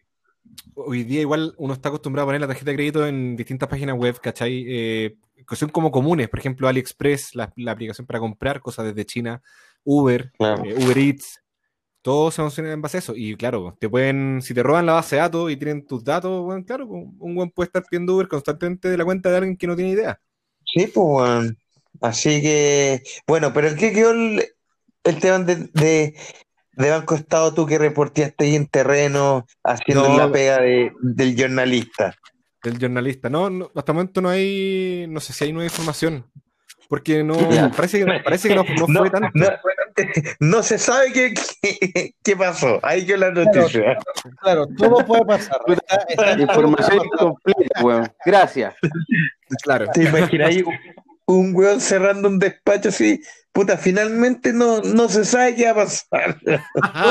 hoy 0.75 1.03
día 1.05 1.21
igual 1.21 1.55
uno 1.59 1.75
está 1.75 1.89
acostumbrado 1.89 2.25
a 2.25 2.29
poner 2.29 2.41
la 2.41 2.47
tarjeta 2.47 2.71
de 2.71 2.77
crédito 2.77 3.07
en 3.07 3.37
distintas 3.37 3.69
páginas 3.69 3.97
web, 3.97 4.19
¿cachai? 4.21 4.65
Eh, 4.69 5.17
que 5.49 5.57
son 5.57 5.69
como 5.71 5.91
comunes, 5.91 6.29
por 6.29 6.39
ejemplo, 6.39 6.69
AliExpress, 6.69 7.35
la, 7.35 7.53
la 7.57 7.73
aplicación 7.73 8.07
para 8.07 8.21
comprar 8.21 8.61
cosas 8.61 8.87
desde 8.87 9.05
China, 9.05 9.43
Uber, 9.85 10.31
Claro. 10.39 10.65
eh, 10.65 10.75
Uber 10.77 10.99
Eats, 10.99 11.43
todo 12.03 12.31
se 12.31 12.43
funciona 12.43 12.73
en 12.73 12.81
base 12.83 12.99
a 12.99 13.01
eso. 13.01 13.13
Y 13.17 13.35
claro, 13.37 13.77
te 13.81 13.89
pueden, 13.89 14.41
si 14.43 14.55
te 14.55 14.63
roban 14.63 14.87
la 14.87 14.93
base 14.95 15.17
de 15.17 15.23
datos 15.23 15.51
y 15.51 15.57
tienen 15.57 15.87
tus 15.87 16.05
datos, 16.05 16.45
bueno, 16.45 16.65
claro, 16.65 16.87
pues, 16.89 17.05
un 17.19 17.35
buen 17.35 17.51
puede 17.51 17.67
estar 17.67 17.83
pidiendo 17.89 18.15
Uber 18.15 18.29
constantemente 18.29 18.89
de 18.89 18.97
la 18.99 19.05
cuenta 19.05 19.31
de 19.31 19.37
alguien 19.39 19.57
que 19.57 19.67
no 19.67 19.75
tiene 19.77 19.91
idea. 19.91 20.21
Sí, 20.65 20.87
pues, 20.87 20.97
weón. 20.97 21.59
Así 22.01 22.41
que, 22.43 23.03
bueno, 23.27 23.53
pero 23.53 23.69
¿en 23.69 23.77
qué 23.77 23.93
quedó 23.93 24.11
el, 24.13 24.45
el 25.05 25.19
tema 25.21 25.39
de, 25.41 25.57
de, 25.73 26.15
de 26.73 26.91
Banco 26.91 27.15
Estado 27.15 27.53
tú 27.55 27.67
que 27.67 27.79
reporteaste 27.79 28.45
ahí 28.45 28.57
en 28.57 28.67
terreno 28.67 29.47
haciendo 29.65 30.09
No. 30.09 30.17
la 30.19 30.31
pega 30.33 30.61
de, 30.61 30.93
del 31.03 31.37
jornalista? 31.39 32.15
Del 32.63 32.79
jornalista. 32.81 33.29
No, 33.31 33.51
no, 33.51 33.71
hasta 33.75 33.93
el 33.93 33.97
momento 33.97 34.21
no 34.21 34.29
hay, 34.29 35.07
no 35.09 35.21
sé 35.21 35.33
si 35.33 35.45
hay 35.45 35.53
nueva 35.53 35.67
información. 35.67 36.25
Porque 36.89 37.23
no, 37.23 37.51
Ya. 37.51 37.71
parece 37.71 37.99
que, 38.03 38.07
parece 38.25 38.49
que 38.49 38.55
no, 38.55 38.65
no 38.65 38.87
No, 38.89 39.01
fue 39.01 39.11
tanto. 39.11 39.29
no, 39.35 39.47
no 40.41 40.63
se 40.63 40.79
sabe 40.79 41.13
qué, 41.13 41.35
qué, 41.61 42.13
qué 42.25 42.37
pasó. 42.37 42.81
Ahí 42.83 43.05
quedó 43.05 43.19
la 43.19 43.31
noticia. 43.33 43.99
Claro, 44.41 44.67
todo 44.77 45.05
puede 45.05 45.25
pasar. 45.27 45.59
Está- 45.67 46.05
está- 46.09 46.41
Información 46.41 47.01
incompleta, 47.05 47.85
weón. 47.85 48.11
Gracias. 48.25 48.75
Claro. 49.63 49.87
¿Te 49.93 50.05
imaginas 50.05 50.49
ahí 50.49 50.63
un, 51.29 51.55
weón 51.55 51.81
cerrando 51.81 52.29
un 52.29 52.39
despacho 52.39 52.89
así? 52.89 53.21
Puta, 53.53 53.77
finalmente 53.77 54.53
no, 54.53 54.81
no 54.81 55.09
se 55.09 55.25
sabe 55.25 55.55
qué 55.55 55.65
va 55.67 55.71
a 55.71 55.75
pasar. 55.75 56.39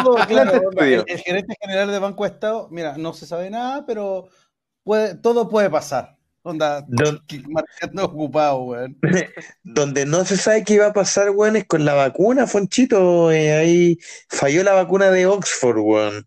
todo, 0.04 0.16
claro, 0.28 0.62
el, 0.80 1.04
el 1.08 1.20
gerente 1.20 1.56
general 1.62 1.92
de 1.92 2.00
Banco 2.00 2.26
Estado, 2.26 2.68
mira, 2.72 2.98
no 2.98 3.14
se 3.14 3.26
sabe 3.26 3.50
nada, 3.50 3.86
pero 3.86 4.28
puede, 4.84 5.16
todo 5.16 5.50
puede 5.50 5.70
pasar. 5.70 6.16
Onda, 6.44 6.86
Don- 6.88 7.22
marcando 7.50 8.06
ocupado, 8.06 8.60
weón. 8.64 8.98
Donde 9.64 10.06
no 10.06 10.24
se 10.24 10.38
sabe 10.38 10.64
qué 10.64 10.76
iba 10.76 10.88
a 10.88 10.94
pasar, 10.94 11.30
weón, 11.32 11.58
es 11.58 11.66
con 11.66 11.84
la 11.84 11.94
vacuna, 11.94 12.48
Fonchito. 12.48 13.32
eh, 13.32 13.52
ahí 13.52 13.98
falló 14.30 14.64
la 14.64 14.74
vacuna 14.74 15.12
de 15.12 15.26
Oxford, 15.28 15.78
weón. 15.80 16.26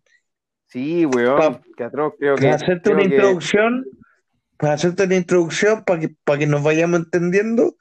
Sí, 0.66 1.06
weón. 1.06 1.38
Pa- 1.38 1.60
Que 1.76 1.84
atroz, 1.84 2.12
creo 2.18 2.36
que. 2.36 2.50
Hacerte 2.50 2.90
una 2.90 2.98
creo 2.98 3.08
que- 3.08 3.14
introducción, 3.16 3.84
para 4.60 4.74
hacerte 4.74 5.04
una 5.04 5.16
introducción, 5.16 5.84
para 5.84 6.00
que, 6.00 6.10
para 6.22 6.38
que 6.38 6.46
nos 6.46 6.62
vayamos 6.62 7.00
entendiendo, 7.00 7.76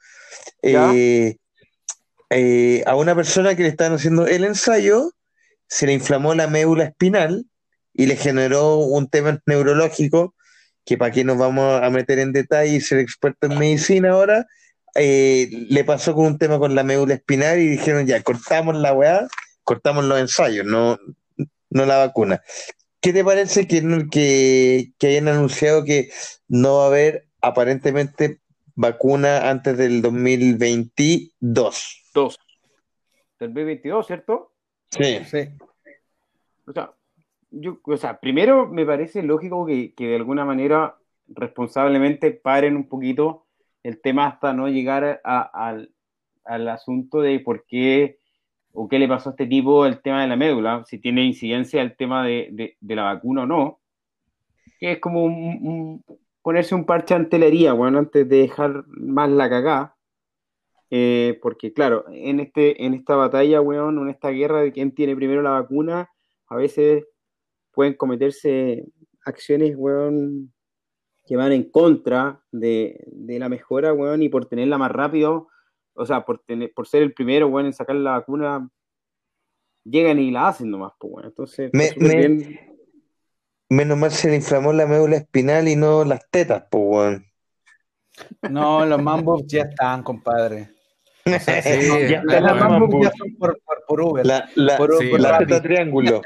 eh, 0.62 1.36
eh, 2.30 2.82
a 2.86 2.96
una 2.96 3.14
persona 3.14 3.54
que 3.54 3.62
le 3.62 3.68
estaban 3.68 3.92
haciendo 3.92 4.26
el 4.26 4.44
ensayo, 4.44 5.12
se 5.68 5.86
le 5.86 5.92
inflamó 5.92 6.34
la 6.34 6.48
médula 6.48 6.84
espinal 6.84 7.44
y 7.92 8.06
le 8.06 8.16
generó 8.16 8.78
un 8.78 9.08
tema 9.08 9.38
neurológico, 9.44 10.34
que 10.86 10.96
para 10.96 11.12
qué 11.12 11.22
nos 11.22 11.36
vamos 11.36 11.82
a 11.82 11.90
meter 11.90 12.18
en 12.18 12.32
detalle 12.32 12.76
y 12.76 12.80
ser 12.80 12.98
experto 12.98 13.46
en 13.46 13.58
medicina 13.58 14.12
ahora, 14.12 14.46
eh, 14.94 15.48
le 15.68 15.84
pasó 15.84 16.14
con 16.14 16.24
un 16.24 16.38
tema 16.38 16.58
con 16.58 16.74
la 16.74 16.82
médula 16.82 17.14
espinal 17.14 17.58
y 17.58 17.68
dijeron, 17.68 18.06
ya, 18.06 18.22
cortamos 18.22 18.74
la 18.74 18.94
weá, 18.94 19.28
cortamos 19.64 20.06
los 20.06 20.18
ensayos, 20.18 20.64
no, 20.64 20.98
no 21.68 21.84
la 21.84 21.98
vacuna. 21.98 22.40
¿Qué 23.00 23.12
te 23.12 23.24
parece 23.24 23.66
que, 23.66 23.82
no- 23.82 24.08
que, 24.10 24.92
que 24.98 25.06
hayan 25.08 25.28
anunciado 25.28 25.84
que 25.84 26.10
no 26.48 26.78
va 26.78 26.84
a 26.84 26.88
haber 26.88 27.26
aparentemente 27.40 28.40
vacuna 28.74 29.48
antes 29.50 29.76
del 29.78 30.02
2022? 30.02 32.04
Dos. 32.14 32.38
Del 33.38 33.52
B22, 33.54 34.06
¿cierto? 34.06 34.52
Sí. 34.90 35.24
Sí. 35.24 35.38
O 36.66 36.72
sea, 36.72 36.92
yo, 37.50 37.80
o 37.82 37.96
sea, 37.96 38.20
primero 38.20 38.68
me 38.68 38.84
parece 38.86 39.22
lógico 39.22 39.66
que, 39.66 39.94
que 39.94 40.08
de 40.08 40.16
alguna 40.16 40.44
manera 40.44 40.96
responsablemente 41.28 42.30
paren 42.32 42.76
un 42.76 42.88
poquito 42.88 43.46
el 43.82 44.00
tema 44.00 44.26
hasta 44.26 44.52
no 44.52 44.68
llegar 44.68 45.20
a- 45.24 45.68
al, 45.68 45.92
al 46.44 46.68
asunto 46.68 47.20
de 47.22 47.40
por 47.40 47.64
qué 47.66 48.19
o 48.82 48.88
qué 48.88 48.98
le 48.98 49.06
pasó 49.06 49.28
a 49.28 49.32
este 49.32 49.46
tipo 49.46 49.84
el 49.84 50.00
tema 50.00 50.22
de 50.22 50.28
la 50.28 50.36
médula, 50.36 50.82
si 50.86 50.98
tiene 50.98 51.22
incidencia 51.22 51.82
el 51.82 51.96
tema 51.96 52.24
de, 52.26 52.48
de- 52.80 52.94
la 52.96 53.02
vacuna 53.02 53.42
o 53.42 53.46
no, 53.46 53.80
es 54.80 54.98
como 55.00 56.02
ponerse 56.40 56.74
un 56.74 56.86
parche 56.86 57.14
ante 57.14 57.38
la 57.38 57.74
bueno, 57.74 57.98
antes 57.98 58.26
de 58.26 58.36
dejar 58.38 58.84
más 58.86 59.28
la 59.28 59.50
cagá. 59.50 59.96
Eh, 60.90 61.38
porque 61.42 61.74
claro, 61.74 62.06
en, 62.08 62.40
este, 62.40 62.86
en 62.86 62.94
esta 62.94 63.16
batalla, 63.16 63.60
weón, 63.60 63.98
en 63.98 64.08
esta 64.08 64.30
guerra 64.30 64.62
de 64.62 64.72
quién 64.72 64.92
tiene 64.94 65.14
primero 65.14 65.42
la 65.42 65.50
vacuna, 65.50 66.08
a 66.48 66.56
veces 66.56 67.04
pueden 67.72 67.92
cometerse 67.94 68.86
acciones, 69.26 69.74
weón, 69.76 70.54
que 71.26 71.36
van 71.36 71.52
en 71.52 71.70
contra 71.70 72.40
de, 72.50 73.04
de 73.12 73.38
la 73.38 73.50
mejora, 73.50 73.92
weón, 73.92 74.22
y 74.22 74.30
por 74.30 74.46
tenerla 74.46 74.78
más 74.78 74.90
rápido, 74.90 75.48
o 75.94 76.06
sea, 76.06 76.24
por, 76.24 76.38
tener, 76.40 76.72
por 76.74 76.86
ser 76.86 77.02
el 77.02 77.12
primero, 77.12 77.48
weón, 77.48 77.66
en 77.66 77.72
sacar 77.72 77.96
la 77.96 78.12
vacuna, 78.12 78.68
llegan 79.84 80.18
y 80.18 80.30
la 80.30 80.48
hacen 80.48 80.70
nomás, 80.70 80.92
pues, 80.98 81.12
weón. 81.12 81.26
Entonces, 81.26 81.70
Me- 81.72 81.92
me- 81.96 82.16
bien. 82.16 82.60
Menos 83.68 83.96
mal 83.98 84.10
se 84.10 84.28
le 84.28 84.36
inflamó 84.36 84.72
la 84.72 84.86
médula 84.86 85.16
espinal 85.16 85.68
y 85.68 85.76
no 85.76 86.04
las 86.04 86.28
tetas, 86.30 86.64
pues, 86.70 86.84
weón. 86.86 87.26
No, 88.50 88.84
los 88.84 89.00
mambos 89.02 89.42
ya 89.46 89.62
están, 89.62 90.02
compadre. 90.02 90.70
Ya 91.26 91.38
sí, 91.38 91.86
la 92.24 92.40
weón. 92.40 92.58
mambos 92.58 92.80
mambo. 92.80 93.02
ya 93.02 93.12
son 93.16 93.36
por, 93.36 93.60
por, 93.62 93.84
por 93.86 94.00
Uber. 94.00 94.26
La, 94.26 94.48
la, 94.56 94.76
por, 94.78 94.96
sí, 94.96 95.08
por 95.08 95.20
la 95.20 95.38
teta 95.38 95.62
triángulo. 95.62 96.22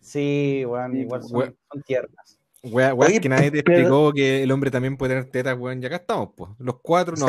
Sí, 0.00 0.64
weón, 0.66 0.96
igual 0.96 1.20
weón. 1.30 1.46
son, 1.50 1.58
son 1.70 1.82
tiernas. 1.82 2.35
Wea, 2.70 2.94
wea, 2.94 3.08
Oye, 3.08 3.20
que 3.20 3.28
nadie 3.28 3.50
te 3.50 3.62
pero- 3.62 3.78
explicó 3.78 4.12
que 4.12 4.42
el 4.42 4.50
hombre 4.52 4.70
también 4.70 4.96
puede 4.96 5.14
tener 5.14 5.30
tetas, 5.30 5.56
weón. 5.58 5.82
Y 5.82 5.86
acá 5.86 5.96
estamos, 5.96 6.30
pues. 6.36 6.50
Los 6.58 6.76
cuatro, 6.82 7.14
no, 7.16 7.26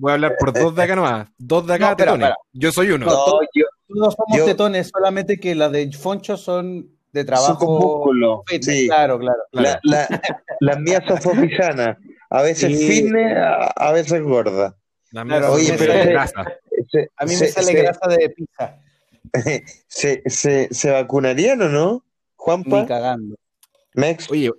voy 0.00 0.10
a 0.10 0.14
hablar 0.14 0.36
por 0.38 0.52
dos 0.52 0.74
de 0.74 0.82
acá 0.82 0.96
nomás. 0.96 1.28
Dos 1.38 1.66
de 1.66 1.74
acá, 1.74 1.90
No, 1.90 1.96
tetones. 1.96 2.14
espera. 2.28 2.36
Yo 2.52 2.72
soy 2.72 2.90
uno. 2.90 3.06
No, 3.06 3.12
No, 3.12 3.40
yo, 3.54 3.64
Todos 3.88 4.14
somos 4.14 4.38
Yo- 4.38 4.44
tetones, 4.46 4.88
solamente 4.92 5.38
que 5.38 5.54
las 5.54 5.70
de 5.72 5.92
Foncho 5.92 6.36
son 6.36 6.88
de 7.12 7.20
son 7.24 7.26
con 7.26 7.26
trabajo. 7.26 7.78
músculo. 7.80 8.42
fitness, 8.46 8.76
Sí. 8.78 8.86
Claro, 8.88 9.18
claro. 9.18 9.38
La, 9.52 9.78
la, 9.84 10.20
las 10.60 10.78
mías 10.80 11.02
son 11.06 11.16
fofisanas. 11.22 11.96
A 12.28 12.42
veces 12.42 12.76
Sí. 12.78 12.88
fitness, 12.88 13.36
a, 13.38 13.66
a 13.76 13.92
veces 13.92 14.22
gorda. 14.22 14.76
La 15.12 15.24
Claro, 15.24 15.52
oye, 15.52 15.74
pero 15.78 15.92
de 15.94 16.00
ese- 16.00 16.10
grasa. 16.10 16.44
Se, 16.90 17.08
A 17.16 17.24
mí 17.24 17.30
me 17.30 17.36
se- 17.38 17.48
sale 17.52 17.66
se- 17.68 17.74
grasa 17.82 18.08
de 18.08 18.28
pizza, 18.30 18.76
se, 19.88 20.22
se, 20.26 20.68
¿se 20.72 20.90
vacunarían 20.90 21.62
o 21.62 21.68
no? 21.68 21.92
ni 21.92 22.00
Juanpa, 22.36 22.86
cagando. 22.86 23.36
Mex. 23.94 24.30
Oye, 24.30 24.50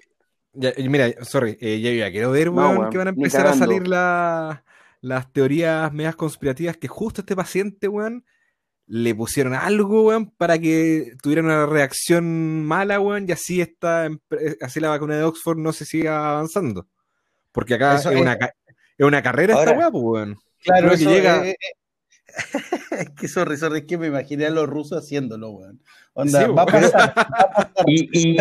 ya- 0.60 0.74
mira, 0.90 1.12
sorry, 1.24 1.58
eh, 1.62 1.80
ya, 1.80 1.92
ya 1.92 2.12
quiero 2.12 2.32
ver, 2.32 2.48
No, 2.48 2.54
weón, 2.62 2.78
weón, 2.78 2.90
que 2.92 2.98
van 2.98 3.08
a 3.08 3.10
empezar 3.12 3.48
a 3.48 3.54
salir 3.54 3.88
la- 3.88 4.64
las 5.02 5.32
teorías 5.32 5.92
medias 5.94 6.16
conspirativas 6.16 6.78
que 6.78 6.88
justo 6.88 7.22
a 7.22 7.24
este 7.24 7.36
paciente, 7.36 7.88
weón, 7.88 8.26
le 8.88 9.14
pusieron 9.16 9.54
algo, 9.54 10.04
weón, 10.04 10.32
para 10.32 10.58
que 10.58 11.14
tuviera 11.22 11.42
una 11.44 11.66
reacción 11.66 12.64
mala, 12.66 13.00
weón, 13.00 13.26
y 13.28 13.32
así 13.34 13.62
esta, 13.62 14.08
empre- 14.08 14.58
así 14.62 14.80
la 14.80 14.90
vacuna 14.90 15.18
de 15.18 15.24
Oxford 15.24 15.58
no 15.58 15.74
se 15.74 15.86
siga 15.86 16.32
avanzando. 16.32 16.88
Porque 17.52 17.74
acá 17.76 17.96
Eso 17.96 18.10
es, 18.12 18.16
es- 18.16 18.22
una, 18.22 18.34
es 18.34 19.06
una 19.06 19.22
carrera 19.22 19.56
Ahora- 19.56 19.72
esta 19.72 19.80
weá, 19.80 19.92
pues, 19.92 20.04
weón. 20.04 20.38
Claro, 20.64 20.88
Creo 20.88 20.98
que 20.98 21.06
llega- 21.06 21.46
eh, 21.48 21.52
eh, 21.52 21.56
es 23.00 23.10
que 23.20 23.28
sorry, 23.28 23.58
sorry, 23.58 23.80
es 23.80 23.86
que 23.86 23.98
me 23.98 24.08
imaginé 24.08 24.46
a 24.46 24.50
los 24.50 24.68
rusos 24.68 25.04
haciéndolo, 25.04 25.52
weón. 25.52 25.82
Onda, 26.14 26.46
Sí, 26.46 26.52
va 26.52 26.62
a 26.64 26.66
pasar. 27.12 27.14
¿Y, 27.86 28.36
y, 28.36 28.38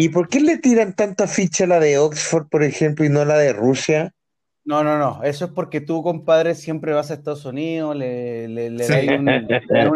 ¿Y 0.00 0.10
por 0.10 0.28
qué 0.28 0.38
le 0.40 0.58
tiran 0.58 0.94
tanta 0.94 1.26
ficha 1.26 1.64
a 1.64 1.66
la 1.66 1.80
de 1.80 1.98
Oxford, 1.98 2.46
por 2.48 2.62
ejemplo, 2.62 3.04
y 3.04 3.08
no 3.08 3.20
a 3.20 3.24
la 3.24 3.36
de 3.36 3.52
Rusia? 3.52 4.14
No, 4.64 4.84
no, 4.84 4.96
no. 4.96 5.24
Eso 5.24 5.46
es 5.46 5.50
porque 5.50 5.80
tú, 5.80 6.04
compadre, 6.04 6.54
siempre 6.54 6.92
vas 6.92 7.10
a 7.10 7.14
Estados 7.14 7.44
Unidos, 7.44 7.96
le, 7.96 8.46
le, 8.46 8.70
le 8.70 8.84
Sí. 8.84 8.92
das 9.06 9.18
un, 9.18 9.28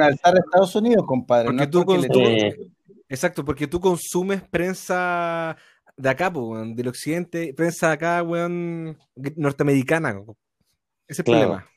altar 0.03 0.35
a 0.35 0.39
Estados 0.41 0.75
Unidos, 0.75 1.05
compadre. 1.07 1.45
Porque 1.45 1.57
no 1.57 1.63
es 1.63 1.71
tú 1.71 1.85
porque 1.85 1.93
con- 1.93 2.01
le 2.03 2.09
tú- 2.09 2.19
tires- 2.21 2.73
Exacto, 3.09 3.45
porque 3.45 3.67
tú 3.69 3.79
consumes 3.79 4.43
prensa 4.43 5.57
de 5.97 6.09
acá, 6.09 6.33
pues, 6.33 6.47
weón, 6.47 6.75
del 6.75 6.89
occidente, 6.89 7.55
prensa 7.55 7.89
de 7.89 7.93
acá, 7.93 8.23
weón, 8.25 8.99
norteamericana. 9.37 10.11
Ese 10.11 10.27
es 11.07 11.19
el 11.21 11.25
Claro. 11.27 11.41
problema. 11.43 11.69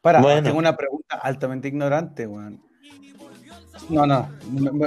Para, 0.00 0.20
Bueno. 0.22 0.42
tengo 0.42 0.58
una 0.58 0.76
pregunta 0.76 1.18
altamente 1.22 1.68
ignorante, 1.68 2.26
weón. 2.26 2.60
No, 3.88 4.06
no, 4.06 4.28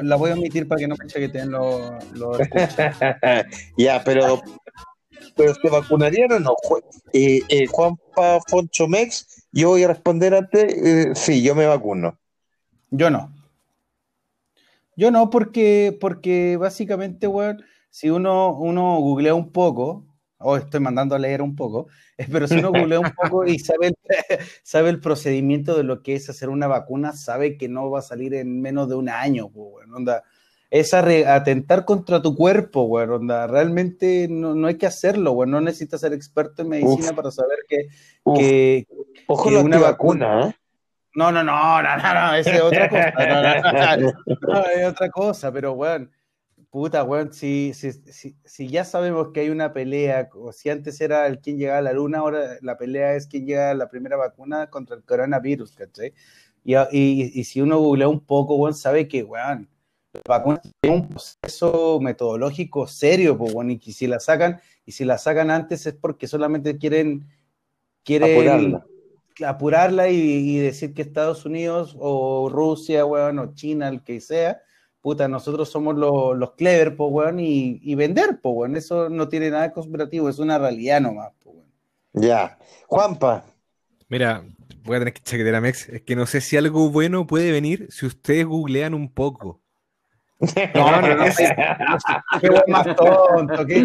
la 0.03 0.15
voy 0.15 0.31
a 0.31 0.33
omitir 0.33 0.67
para 0.67 0.79
que 0.79 0.87
no 0.87 0.95
me 0.97 1.07
chaqueteen 1.07 1.51
los, 1.51 1.91
ya, 3.77 4.03
pero, 4.03 4.41
pero 5.35 5.53
¿se 5.53 5.69
vacunarían 5.69 6.31
o 6.31 6.39
no? 6.39 6.55
Eh, 7.13 7.41
eh, 7.49 7.67
Juanpa 7.67 8.39
Foncho 8.47 8.87
Mex, 8.87 9.47
yo 9.51 9.69
voy 9.69 9.83
a 9.83 9.89
responder 9.89 10.33
antes, 10.33 10.73
eh, 10.73 11.11
sí, 11.15 11.43
yo 11.43 11.55
me 11.55 11.65
vacuno. 11.65 12.17
Yo 12.89 13.09
no. 13.09 13.33
Yo 14.95 15.11
no, 15.11 15.29
porque, 15.29 15.97
porque 15.99 16.57
básicamente, 16.57 17.27
weón, 17.27 17.63
si 17.89 18.09
uno, 18.09 18.53
uno 18.57 18.99
googlea 18.99 19.35
un 19.35 19.51
poco, 19.51 20.05
o 20.45 20.57
estoy 20.57 20.79
mandando 20.79 21.15
a 21.15 21.19
leer 21.19 21.41
un 21.41 21.55
poco, 21.55 21.87
eh, 22.17 22.27
pero 22.31 22.47
si 22.47 22.55
uno 22.55 22.69
googlea 22.69 22.99
un 22.99 23.11
poco 23.11 23.45
y 23.45 23.57
sabe 23.59 23.87
el, 23.87 23.95
sabe 24.63 24.89
el 24.89 24.99
procedimiento 24.99 25.75
de 25.75 25.83
lo 25.83 26.03
que 26.03 26.15
es 26.15 26.29
hacer 26.29 26.49
una 26.49 26.67
vacuna, 26.67 27.13
sabe 27.13 27.57
que 27.57 27.67
no 27.67 27.89
va 27.89 27.99
a 27.99 28.03
salir 28.03 28.35
en 28.35 28.61
menos 28.61 28.87
de 28.87 28.95
un 28.95 29.09
año, 29.09 29.49
pues, 29.49 29.87
onda. 29.93 30.23
Es 30.71 30.93
atentar 30.93 31.85
contra 31.85 32.21
tu 32.21 32.35
cuerpo, 32.35 32.83
weón, 32.83 33.11
onda. 33.11 33.47
Realmente 33.47 34.27
no, 34.29 34.55
no 34.55 34.67
hay 34.67 34.75
que 34.75 34.87
hacerlo, 34.87 35.31
weón. 35.31 35.51
No 35.51 35.61
necesitas 35.61 36.01
ser 36.01 36.11
experto 36.11 36.63
en 36.63 36.69
medicina 36.69 37.11
Uf. 37.11 37.15
para 37.15 37.31
saber 37.31 37.59
que, 37.69 37.87
que, 38.35 38.87
ojo 39.27 39.49
que 39.49 39.57
una 39.57 39.77
vacuna, 39.77 40.49
¿eh? 40.49 40.55
no, 41.13 41.31
no, 41.31 41.43
no, 41.43 41.81
no, 41.81 41.97
no, 41.97 42.13
no, 42.13 42.35
es 42.35 42.47
otra 42.61 42.89
cosa. 42.89 43.11
No, 43.11 43.41
no, 43.41 44.11
no, 44.11 44.13
no, 44.41 44.65
es 44.65 44.87
otra 44.87 45.09
cosa, 45.09 45.51
pero 45.51 45.73
weón, 45.73 46.11
puta, 46.75 47.05
weón, 47.05 47.31
si, 47.31 47.73
si, 47.73 47.93
si, 47.93 48.35
si 48.43 48.67
ya 48.67 48.83
sabemos 48.83 49.29
que 49.29 49.39
hay 49.39 49.49
una 49.49 49.71
pelea, 49.71 50.27
o 50.33 50.51
si 50.51 50.69
antes 50.69 50.99
era 50.99 51.25
el 51.25 51.39
quien 51.39 51.57
llegaba 51.57 51.77
a 51.77 51.81
la 51.81 51.93
luna, 51.93 52.17
ahora 52.17 52.57
la 52.61 52.77
pelea 52.77 53.15
es 53.15 53.27
quien 53.27 53.45
llega 53.45 53.71
a 53.71 53.73
la 53.73 53.87
primera 53.87 54.17
vacuna 54.17 54.69
contra 54.69 54.97
el 54.97 55.03
coronavirus, 55.05 55.73
¿cachai? 55.73 56.13
Y, 56.65 56.75
y, 56.75 57.31
y 57.33 57.43
si 57.45 57.61
uno 57.61 57.79
googlea 57.79 58.09
un 58.09 58.19
poco, 58.19 58.55
weón, 58.55 58.73
sabe 58.73 59.07
que, 59.07 59.23
weón, 59.23 59.69
la 60.11 60.21
vacuna 60.27 60.61
es 60.81 60.91
un 60.91 61.07
proceso 61.07 62.01
metodológico 62.01 62.87
serio, 62.87 63.37
pues, 63.37 63.53
weón, 63.53 63.71
y 63.71 63.79
que 63.79 63.93
si 63.93 64.05
la 64.05 64.19
sacan, 64.19 64.59
y 64.85 64.91
si 64.91 65.05
la 65.05 65.17
sacan 65.17 65.51
antes 65.51 65.85
es 65.85 65.93
porque 65.93 66.27
solamente 66.27 66.77
quieren, 66.77 67.25
quieren 68.03 68.33
Apurarla. 68.33 68.85
apurarla 69.47 70.09
y, 70.09 70.17
y 70.17 70.57
decir 70.57 70.93
que 70.93 71.03
Estados 71.03 71.45
Unidos 71.45 71.95
o 71.97 72.49
Rusia, 72.49 73.05
weón, 73.05 73.39
o 73.39 73.53
China, 73.53 73.87
el 73.87 74.03
que 74.03 74.19
sea, 74.19 74.59
puta, 75.05 75.27
nosotros 75.27 75.69
somos 75.69 75.95
los, 75.95 76.35
los 76.35 76.53
clever, 76.53 76.95
po, 76.95 77.09
weón, 77.09 77.39
y, 77.39 77.79
y 77.83 77.93
vender, 77.93 78.39
po, 78.41 78.49
weón. 78.49 78.75
Eso 78.75 79.07
no 79.07 79.27
tiene 79.29 79.51
nada 79.51 79.67
de 79.67 79.71
conspirativo, 79.71 80.29
es 80.29 80.39
una 80.39 80.57
realidad 80.57 80.99
nomás, 80.99 81.31
po, 81.43 81.51
weón. 81.51 81.67
Ya. 82.13 82.57
Juanpa, 82.87 83.45
Mira, 84.09 84.43
voy 84.83 84.95
a 84.95 84.99
tener 84.99 85.13
que 85.13 85.21
chaquetear 85.21 85.55
a 85.55 85.61
Mex. 85.61 85.89
Es 85.89 86.01
que 86.01 86.15
no 86.15 86.25
sé 86.25 86.41
si 86.41 86.57
algo 86.57 86.89
bueno 86.89 87.27
puede 87.27 87.51
venir 87.51 87.87
si 87.91 88.07
ustedes 88.07 88.45
googlean 88.47 88.95
un 88.95 89.11
poco. 89.13 89.61
No, 90.75 91.01
no, 91.01 91.15
no, 91.15 91.25
qué 92.41 92.49
weón 92.49 92.63
más 92.67 92.85
tonto, 92.95 93.43
no 93.43 93.61
Es 93.61 93.65
que- 93.67 93.81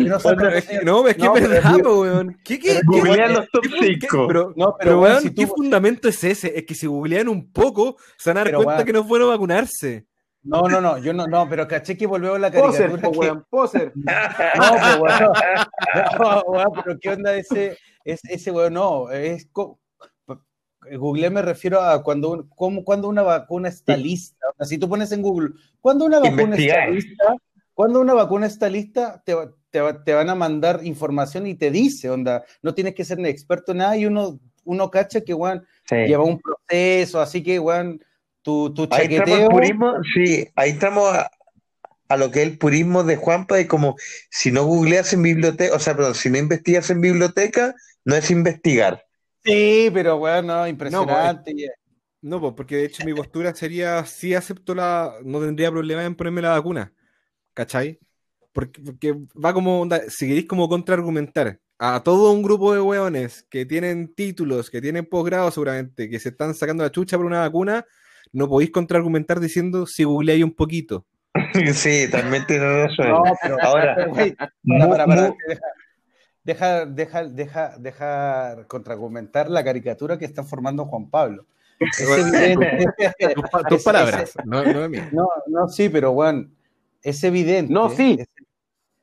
no, 0.84 1.06
es 1.06 1.16
que 1.16 1.22
No, 1.24 1.36
es 1.36 1.42
pero 1.42 1.48
verdad, 1.48 1.76
weón. 1.86 2.38
¿Qué, 2.42 2.58
qué, 2.58 2.74
qué, 2.74 2.80
Googlean 2.84 3.34
los 3.34 3.48
top 3.50 3.62
qué- 3.62 3.70
qué- 3.70 3.86
cinco. 4.00 4.26
Pero, 4.26 4.52
No, 4.56 4.74
pero, 4.76 4.76
pero, 4.78 5.00
weón, 5.00 5.10
weón, 5.12 5.22
si 5.22 5.34
¿qué 5.34 5.46
tú- 5.46 5.52
fundamento 5.54 6.08
es 6.08 6.24
ese? 6.24 6.58
Es 6.58 6.64
que 6.64 6.74
si 6.74 6.86
googlean 6.86 7.28
un 7.28 7.52
poco, 7.52 7.96
se 8.16 8.30
van 8.30 8.38
a 8.38 8.40
dar 8.40 8.46
Pero, 8.48 8.58
cuenta 8.58 8.74
weón. 8.76 8.86
que 8.86 8.92
no 8.94 9.00
es 9.00 9.06
bueno 9.06 9.28
vacunarse. 9.28 10.06
No, 10.42 10.62
no, 10.68 10.80
no, 10.80 10.96
yo 10.98 11.12
no, 11.12 11.26
no, 11.26 11.46
pero 11.48 11.68
caché 11.68 11.96
que 11.96 12.06
volvemos 12.06 12.36
a 12.36 12.40
la 12.40 12.50
Poser, 12.50 12.90
caricatura. 12.90 13.02
po, 13.02 13.12
que- 13.12 13.18
weón, 13.18 13.46
poser. 13.50 13.92
No, 14.56 15.02
weón. 15.02 15.32
No, 16.18 16.42
weón, 16.46 16.68
pero 16.84 16.98
¿qué 16.98 17.08
onda 17.10 17.34
ese, 17.34 17.76
es, 18.04 18.20
ese 18.24 18.50
weón? 18.50 18.74
No, 18.74 19.10
es. 19.10 19.48
Google 20.98 21.28
me 21.30 21.42
refiero 21.42 21.80
a 21.82 22.02
cuando, 22.02 22.46
cómo- 22.56 22.84
cuando 22.84 23.08
una 23.08 23.22
vacuna 23.22 23.68
está 23.68 23.96
lista. 23.96 24.46
O 24.48 24.54
sea, 24.56 24.66
si 24.66 24.78
tú 24.78 24.88
pones 24.88 25.12
en 25.12 25.20
Google, 25.22 25.50
cuando 25.80 26.06
una 26.06 26.18
vacuna 26.20 26.42
Investigar. 26.42 26.78
está 26.78 26.90
lista, 26.90 27.36
cuando 27.74 28.00
una 28.00 28.14
vacuna 28.14 28.46
está 28.46 28.68
lista, 28.70 29.22
te, 29.24 29.34
va- 29.34 29.52
te, 29.70 29.80
va- 29.82 30.02
te 30.02 30.14
van 30.14 30.30
a 30.30 30.34
mandar 30.34 30.80
información 30.84 31.46
y 31.46 31.54
te 31.54 31.70
dice, 31.70 32.08
onda, 32.08 32.44
no 32.62 32.74
tienes 32.74 32.94
que 32.94 33.04
ser 33.04 33.18
ni 33.18 33.28
experto 33.28 33.72
en 33.72 33.78
nada 33.78 33.96
y 33.98 34.06
uno, 34.06 34.40
uno 34.64 34.90
cacha 34.90 35.20
que, 35.20 35.34
weón, 35.34 35.66
Sí. 35.84 35.96
lleva 35.96 36.24
un 36.24 36.40
proceso, 36.40 37.20
así 37.20 37.42
que, 37.42 37.58
weón, 37.58 38.02
tu, 38.42 38.72
tu 38.74 38.82
Ahí 38.90 39.08
chaqueteo. 39.08 39.48
purismo, 39.48 39.94
sí, 40.14 40.48
ahí 40.54 40.70
estamos 40.70 41.12
a, 41.14 41.30
a 42.08 42.16
lo 42.16 42.30
que 42.30 42.42
es 42.42 42.48
el 42.48 42.58
purismo 42.58 43.04
de 43.04 43.16
Juanpa, 43.16 43.56
de 43.56 43.66
como 43.66 43.96
si 44.30 44.50
no 44.50 44.64
googleas 44.64 45.12
en 45.12 45.22
biblioteca, 45.22 45.74
o 45.74 45.78
sea, 45.78 45.94
perdón, 45.94 46.14
si 46.14 46.28
no 46.28 46.38
investigas 46.38 46.90
en 46.90 47.00
biblioteca, 47.00 47.74
no 48.04 48.16
es 48.16 48.30
investigar. 48.30 49.04
Sí, 49.44 49.90
pero, 49.92 50.16
weón, 50.16 50.46
no, 50.48 50.66
impresionante. 50.66 51.54
No, 52.22 52.40
po, 52.40 52.54
porque 52.54 52.76
de 52.76 52.84
hecho 52.84 53.04
mi 53.04 53.14
postura 53.14 53.54
sería, 53.54 54.04
sí 54.04 54.34
acepto 54.34 54.74
la, 54.74 55.14
no 55.24 55.40
tendría 55.40 55.70
problema 55.70 56.04
en 56.04 56.14
ponerme 56.14 56.42
la 56.42 56.50
vacuna, 56.50 56.92
¿cachai? 57.54 57.98
Porque, 58.52 58.82
porque 58.82 59.14
va 59.42 59.54
como, 59.54 59.80
onda, 59.80 60.02
si 60.10 60.26
queréis 60.26 60.46
como 60.46 60.68
contraargumentar 60.68 61.60
a 61.78 62.02
todo 62.02 62.32
un 62.32 62.42
grupo 62.42 62.74
de 62.74 62.80
hueones 62.80 63.46
que 63.48 63.64
tienen 63.64 64.12
títulos, 64.14 64.68
que 64.68 64.82
tienen 64.82 65.06
posgrado 65.06 65.50
seguramente, 65.50 66.10
que 66.10 66.18
se 66.18 66.28
están 66.30 66.54
sacando 66.54 66.82
la 66.82 66.90
chucha 66.90 67.16
por 67.16 67.24
una 67.24 67.40
vacuna, 67.40 67.86
no 68.32 68.48
podéis 68.48 68.70
contraargumentar 68.70 69.40
diciendo 69.40 69.86
si 69.86 70.04
googleáis 70.04 70.44
un 70.44 70.54
poquito. 70.54 71.04
Sí, 71.74 72.08
también 72.10 72.46
tienes 72.46 72.96
razón. 72.96 73.08
No, 73.08 73.22
pero 73.42 73.56
Ahora, 73.62 73.96
pero, 73.96 74.88
para, 74.90 75.06
para, 75.06 75.34
deja, 76.44 76.86
deja, 76.86 77.24
deja, 77.24 77.76
deja, 77.78 78.64
contraargumentar 78.66 79.50
la 79.50 79.64
caricatura 79.64 80.18
que 80.18 80.24
está 80.24 80.42
formando 80.44 80.84
Juan 80.86 81.08
Pablo. 81.10 81.46
Tus, 83.68 83.82
palabras, 83.82 84.34
no, 84.44 84.62
no 84.62 84.80
de 84.82 84.88
mí. 84.88 84.98
no, 85.12 85.28
no, 85.46 85.68
sí, 85.68 85.88
pero 85.88 86.12
Juan, 86.12 86.50
es 87.02 87.24
evidente. 87.24 87.72
No, 87.72 87.88
sí. 87.88 88.18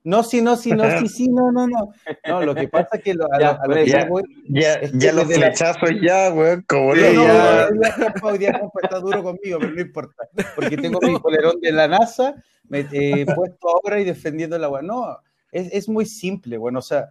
No, 0.04 0.24
sí, 0.24 0.42
no, 0.42 0.56
sí, 0.56 0.72
no, 0.72 0.84
sí, 1.00 1.08
sí, 1.10 1.28
no, 1.30 1.52
no, 1.52 1.68
no. 1.68 1.92
No, 2.28 2.42
lo 2.42 2.56
que 2.56 2.68
pasa 2.70 2.98
es 2.98 3.04
que 3.04 3.14
lo- 3.14 3.26
a, 3.34 3.40
Ya, 3.40 3.54
lo- 3.54 3.62
a 3.62 3.68
lo 3.68 3.74
pues, 3.74 3.86
que 3.86 3.92
ya. 3.92 4.06
voy- 4.06 4.24
ya, 4.50 4.74
es 4.76 4.92
que 4.92 4.98
ya 5.00 5.12
los 5.12 5.28
desde 5.28 5.42
la- 5.42 5.48
flechazos 5.48 5.90
ya, 6.02 6.32
weón, 6.34 6.64
como 6.68 6.96
Sí, 6.96 7.02
no, 7.02 7.24
ya. 7.26 7.68
weón. 7.70 8.14
hoy 8.22 8.38
día 8.38 8.58
Juanpa 8.58 8.80
está 8.84 9.00
duro 9.00 9.24
conmigo, 9.24 9.60
pero 9.60 9.72
no 9.74 9.82
importa. 9.82 10.30
Porque 10.56 10.78
tengo 10.78 11.00
mi 11.02 11.18
polerón 11.20 11.60
de 11.62 11.72
la 11.72 11.88
NASA 11.88 12.36
me, 12.70 12.86
eh, 12.92 13.26
puesto 13.36 13.70
ahora 13.70 14.00
y 14.00 14.04
defendiendo 14.06 14.58
la 14.58 14.68
agua. 14.68 14.82
No, 14.82 15.18
es, 15.52 15.72
es 15.74 15.90
muy 15.90 16.06
simple, 16.06 16.58
bueno, 16.58 16.80
o 16.80 16.82
sea, 16.82 17.10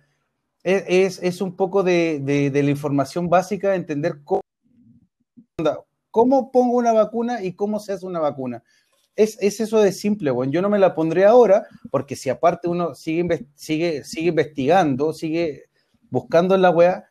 es, 0.62 0.84
es, 0.89 1.22
es 1.22 1.41
un 1.41 1.55
poco 1.57 1.82
de, 1.82 2.20
de, 2.22 2.51
de 2.51 2.62
la 2.62 2.70
información 2.70 3.28
básica, 3.28 3.74
entender 3.74 4.20
cómo, 4.24 4.41
cómo 6.11 6.51
pongo 6.51 6.76
una 6.76 6.93
vacuna 6.93 7.43
y 7.43 7.53
cómo 7.55 7.78
se 7.78 7.93
hace 7.93 8.07
una 8.07 8.20
vacuna. 8.20 8.62
Es, 9.16 9.38
es 9.40 9.60
eso 9.60 9.80
de 9.80 9.92
simple, 9.92 10.30
bueno, 10.30 10.52
yo 10.52 10.62
no 10.62 10.68
me 10.68 10.78
la 10.78 10.94
pondré 10.94 11.24
ahora, 11.24 11.66
porque 11.90 12.16
si 12.16 12.28
aparte 12.28 12.68
uno 12.68 12.94
sigue, 12.94 13.46
sigue, 13.54 14.04
sigue 14.04 14.28
investigando, 14.28 15.12
sigue 15.14 15.64
buscando 16.10 16.54
en 16.54 16.62
la 16.62 16.70
wea, 16.70 17.10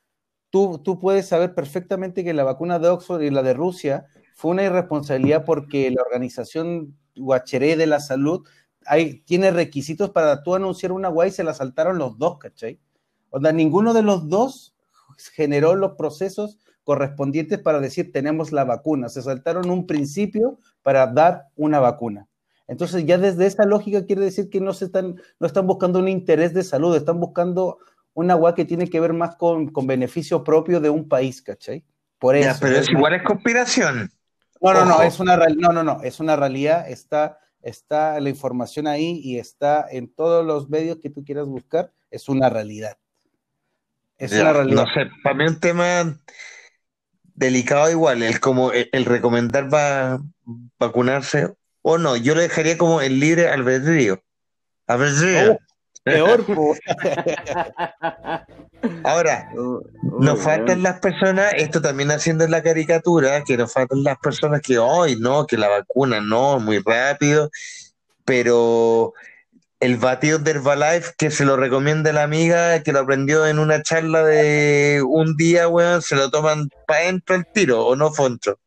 tú, 0.52 0.80
tú 0.84 1.00
puedes 1.00 1.28
saber 1.28 1.56
perfectamente 1.56 2.24
que 2.24 2.34
la 2.34 2.44
vacuna 2.44 2.80
de 2.80 2.90
Oxford 2.90 3.24
y 3.24 3.32
la 3.32 3.42
de 3.42 3.56
Rusia 3.56 4.06
fue 4.36 4.52
una 4.52 4.64
irresponsabilidad 4.64 5.46
porque 5.46 5.90
la 5.90 6.04
organización 6.04 6.96
Guacheré 7.16 7.76
de 7.76 7.88
la 7.88 8.00
salud 8.00 8.46
hay, 8.86 9.22
tiene 9.22 9.52
requisitos 9.52 10.12
para 10.12 10.44
tú 10.44 10.54
anunciar 10.54 10.92
una 10.92 11.10
wea 11.10 11.28
y 11.28 11.32
se 11.32 11.44
la 11.44 11.54
saltaron 11.54 11.98
los 11.98 12.18
dos, 12.18 12.38
¿cachai? 12.38 12.80
O 13.32 13.40
sea, 13.40 13.52
ninguno 13.52 13.94
de 13.94 14.04
los 14.04 14.30
dos 14.30 14.76
generó 15.34 15.76
los 15.76 15.94
procesos 15.94 16.60
correspondientes 16.86 17.60
para 17.60 17.82
decir 17.82 18.14
tenemos 18.14 18.54
la 18.54 18.64
vacuna. 18.64 19.10
Se 19.10 19.22
saltaron 19.22 19.70
un 19.70 19.86
principio 19.86 20.60
para 20.84 21.08
dar 21.08 21.50
una 21.58 21.80
vacuna. 21.80 22.28
Entonces, 22.68 23.06
ya 23.06 23.18
desde 23.18 23.46
esa 23.46 23.66
lógica 23.66 24.06
quiere 24.06 24.22
decir 24.22 24.50
que 24.50 24.62
no 24.62 24.74
se 24.74 24.86
están, 24.86 25.22
no 25.40 25.48
están 25.48 25.68
buscando 25.68 26.00
un 26.00 26.08
interés 26.08 26.54
de 26.54 26.64
salud, 26.64 26.96
están 26.96 27.20
buscando 27.20 27.80
una 28.14 28.34
agua 28.34 28.56
que 28.56 28.66
tiene 28.66 28.90
que 28.90 29.00
ver 29.00 29.14
más 29.14 29.36
con, 29.36 29.68
con 29.68 29.86
beneficio 29.86 30.44
propio 30.44 30.80
de 30.80 30.90
un 30.90 31.08
país, 31.08 31.42
¿cachai? 31.42 31.84
Por 32.18 32.36
eso. 32.36 32.50
Ya, 32.50 32.58
pero 32.60 32.78
es 32.78 32.90
igual 32.90 33.14
es 33.14 33.24
conspiración. 33.24 34.12
No, 34.62 34.74
no, 34.74 34.86
no, 34.86 35.02
es 35.04 35.20
una 35.20 35.38
no, 35.38 35.74
no, 35.74 35.84
no, 35.84 36.02
es 36.02 36.20
una 36.20 36.36
realidad, 36.36 36.90
está, 36.90 37.40
está 37.62 38.20
la 38.20 38.30
información 38.30 38.88
ahí 38.88 39.20
y 39.24 39.38
está 39.38 39.86
en 39.92 40.08
todos 40.08 40.44
los 40.44 40.70
medios 40.70 40.98
que 40.98 41.10
tú 41.10 41.24
quieras 41.24 41.46
buscar, 41.46 41.92
es 42.10 42.30
una 42.30 42.50
realidad. 42.50 42.98
Es 44.18 44.32
Ya, 44.32 44.42
una 44.42 44.54
realidad. 44.54 44.86
No 44.86 44.94
sé, 44.94 45.12
para 45.24 45.36
mí 45.36 45.44
un 45.46 45.60
tema 45.60 46.18
delicado 47.36 47.92
igual, 47.92 48.24
el 48.24 48.40
como 48.40 48.72
el, 48.72 48.90
el 48.92 49.06
recomendar 49.06 49.72
va, 49.74 50.20
vacunarse 50.80 51.54
o 51.82 51.98
no. 51.98 52.16
Yo 52.16 52.36
lo 52.36 52.42
dejaría 52.42 52.78
como 52.78 53.02
el 53.02 53.20
libre 53.20 53.50
albedrío. 53.50 54.22
Albedrío. 54.88 55.54
Oh, 55.54 55.60
Peor. 56.04 56.46
Ahora, 59.04 59.50
Oh, 59.58 59.82
oh, 59.82 60.20
nos 60.20 60.40
faltan 60.40 60.84
las 60.84 61.00
personas, 61.00 61.54
esto 61.58 61.82
también 61.82 62.12
haciendo 62.12 62.48
la 62.48 62.62
caricatura, 62.62 63.44
que 63.44 63.58
nos 63.58 63.74
faltan 63.74 64.04
las 64.04 64.20
personas 64.20 64.62
que 64.62 64.78
hoy 64.78 65.16
no, 65.20 65.48
que 65.48 65.58
la 65.58 65.68
vacuna 65.68 66.22
no, 66.22 66.60
muy 66.60 66.78
rápido, 66.80 67.50
pero 68.24 69.14
el 69.80 69.98
batido 69.98 70.40
de 70.40 70.52
Herbalife 70.52 71.14
que 71.18 71.30
se 71.30 71.46
lo 71.46 71.58
recomienda 71.58 72.14
la 72.14 72.24
amiga, 72.24 72.82
que 72.84 72.94
lo 72.94 73.00
aprendió 73.00 73.46
en 73.46 73.60
una 73.60 73.82
charla 73.82 74.24
de 74.24 75.04
un 75.06 75.36
día, 75.36 75.68
weón, 75.68 76.02
se 76.02 76.16
lo 76.16 76.30
toman 76.32 76.70
para 76.88 77.02
adentro 77.02 77.36
el 77.36 77.46
tiro, 77.46 77.86
¿o 77.86 77.96
no, 77.96 78.12
Foncho? 78.12 78.58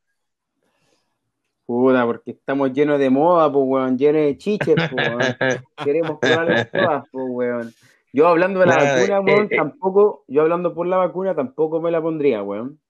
Puta, 1.66 2.06
porque 2.06 2.30
estamos 2.30 2.72
llenos 2.72 2.98
de 2.98 3.10
moda, 3.10 3.52
pues, 3.52 3.64
weón, 3.66 3.98
llenos 3.98 4.22
de 4.22 4.38
chiches, 4.38 4.74
pues, 4.74 5.08
weón. 5.08 5.20
Queremos 5.84 6.18
probarlas 6.18 6.70
todas, 6.70 7.04
pues, 7.10 7.26
weón. 7.28 7.74
Yo 8.12 8.26
hablando 8.26 8.60
de 8.60 8.66
la 8.66 8.76
Nada, 8.76 8.94
vacuna, 8.94 9.16
eh, 9.16 9.20
weón, 9.20 9.48
eh. 9.50 9.56
tampoco, 9.56 10.24
yo 10.28 10.42
hablando 10.42 10.74
por 10.74 10.86
la 10.86 10.96
vacuna, 10.96 11.34
tampoco 11.34 11.80
me 11.80 11.90
la 11.90 12.00
pondría, 12.00 12.42
weón. 12.42 12.80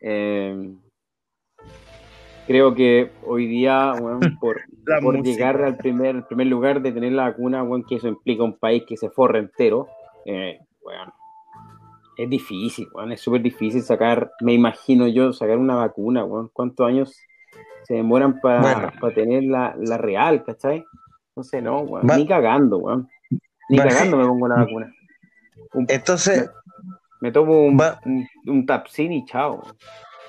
Eh, 0.00 0.74
creo 2.46 2.74
que 2.74 3.10
hoy 3.24 3.46
día, 3.46 3.92
weón, 3.98 4.38
por, 4.38 4.60
La 4.86 5.00
por 5.00 5.14
música. 5.16 5.30
llegar 5.30 5.62
al 5.62 5.76
primer, 5.76 6.26
primer 6.26 6.46
lugar 6.46 6.82
de 6.82 6.92
tener 6.92 7.12
la 7.12 7.24
vacuna, 7.24 7.62
weón, 7.62 7.84
que 7.84 7.96
eso 7.96 8.08
implica 8.08 8.42
un 8.44 8.58
país 8.58 8.84
que 8.86 8.96
se 8.96 9.10
forre 9.10 9.38
entero, 9.38 9.88
eh, 10.26 10.58
weón, 10.82 11.12
es 12.16 12.28
difícil, 12.30 12.88
weón, 12.94 13.12
es 13.12 13.20
súper 13.20 13.42
difícil 13.42 13.82
sacar, 13.82 14.30
me 14.40 14.52
imagino 14.52 15.06
yo, 15.08 15.32
sacar 15.32 15.58
una 15.58 15.76
vacuna, 15.76 16.24
weón, 16.24 16.50
¿cuántos 16.52 16.86
años 16.86 17.18
se 17.84 17.94
demoran 17.94 18.40
para 18.40 18.62
Bueno. 19.00 19.12
tener 19.14 19.44
la, 19.44 19.74
la 19.78 19.98
real, 19.98 20.44
¿cachai? 20.44 20.84
No 21.36 21.42
sé, 21.42 21.60
no, 21.60 21.86
Va- 21.86 22.16
ni 22.16 22.26
cagando, 22.26 22.78
weón, 22.78 23.08
ni 23.68 23.78
Va- 23.78 23.84
cagando 23.84 24.16
me 24.16 24.26
pongo 24.26 24.48
la 24.48 24.56
vacuna. 24.56 24.94
Un- 25.72 25.86
Entonces, 25.88 26.50
me 27.20 27.32
tomo 27.32 27.62
un, 27.62 27.80
un, 28.04 28.28
un 28.46 28.66
tapsin 28.66 29.12
y 29.12 29.24
chao. 29.24 29.62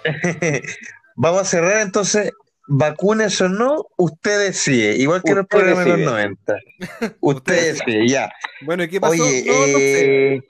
vamos 1.16 1.41
a 1.41 1.45
cerrar 1.45 1.82
entonces, 1.82 2.32
vacunas 2.68 3.39
o 3.41 3.49
no, 3.49 3.88
usted 3.97 4.39
decide, 4.39 4.95
igual 4.97 5.22
que 5.24 5.32
en 5.32 5.38
los 5.38 5.43
Usted 5.43 5.57
programas 5.57 5.86
de 5.86 5.91
los 5.91 5.99
decide. 5.99 6.11
90. 6.11 7.16
Usted 7.22 7.74
decide, 7.74 8.07
ya. 8.07 8.32
Bueno, 8.61 8.84
¿y 8.84 8.89
qué 8.89 8.99
pasó? 8.99 9.24
Oye, 9.24 9.43
no, 9.45 9.53
eh, 9.55 10.41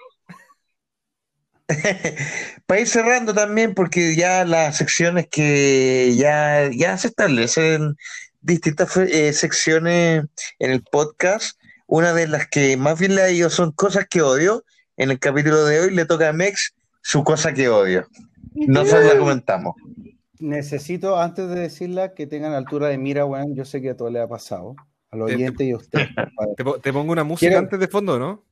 para 2.66 2.82
ir 2.82 2.88
cerrando 2.88 3.34
también, 3.34 3.74
porque 3.74 4.16
ya 4.16 4.46
las 4.46 4.78
secciones 4.78 5.28
que 5.30 6.14
ya, 6.16 6.70
ya 6.72 6.98
se 6.98 7.08
establecen 7.08 7.96
distintas 8.42 8.96
eh, 8.98 9.34
secciones 9.34 10.26
en 10.60 10.72
el 10.72 10.84
podcast, 10.84 11.60
una 11.88 12.14
de 12.14 12.28
las 12.28 12.48
que 12.48 12.78
más 12.78 13.00
bien 13.00 13.16
le 13.16 13.24
ha 13.24 13.32
ido 13.32 13.50
son 13.50 13.72
cosas 13.72 14.06
que 14.10 14.22
odio. 14.22 14.64
En 14.98 15.12
el 15.12 15.20
capítulo 15.20 15.66
de 15.66 15.82
hoy 15.82 15.92
le 15.92 16.06
toca 16.06 16.30
a 16.30 16.34
Mex 16.34 16.74
su 17.02 17.24
cosa 17.24 17.54
que 17.54 17.68
odio. 17.68 18.08
Nosotros 18.54 19.06
la 19.06 19.20
comentamos. 19.20 19.76
Necesito, 20.40 21.18
antes 21.20 21.48
de 21.50 21.60
decirla, 21.62 22.14
que 22.14 22.28
tengan 22.28 22.54
altura 22.54 22.88
de 22.90 22.98
mira, 22.98 23.26
weón. 23.26 23.56
Yo 23.56 23.66
sé 23.66 23.82
que 23.82 23.92
a 23.92 23.98
todo 23.98 24.10
le 24.10 24.20
ha 24.20 24.28
pasado. 24.28 24.76
Al 25.12 25.20
Te- 25.26 25.36
oyente 25.36 25.64
y 25.64 25.72
a 25.72 25.78
usted. 25.78 26.00
Te, 26.58 26.64
po- 26.64 26.80
te 26.80 26.92
pongo 26.94 27.12
una 27.12 27.24
música 27.24 27.58
antes 27.58 27.80
de 27.80 27.88
fondo, 27.88 28.20
¿no? 28.20 28.44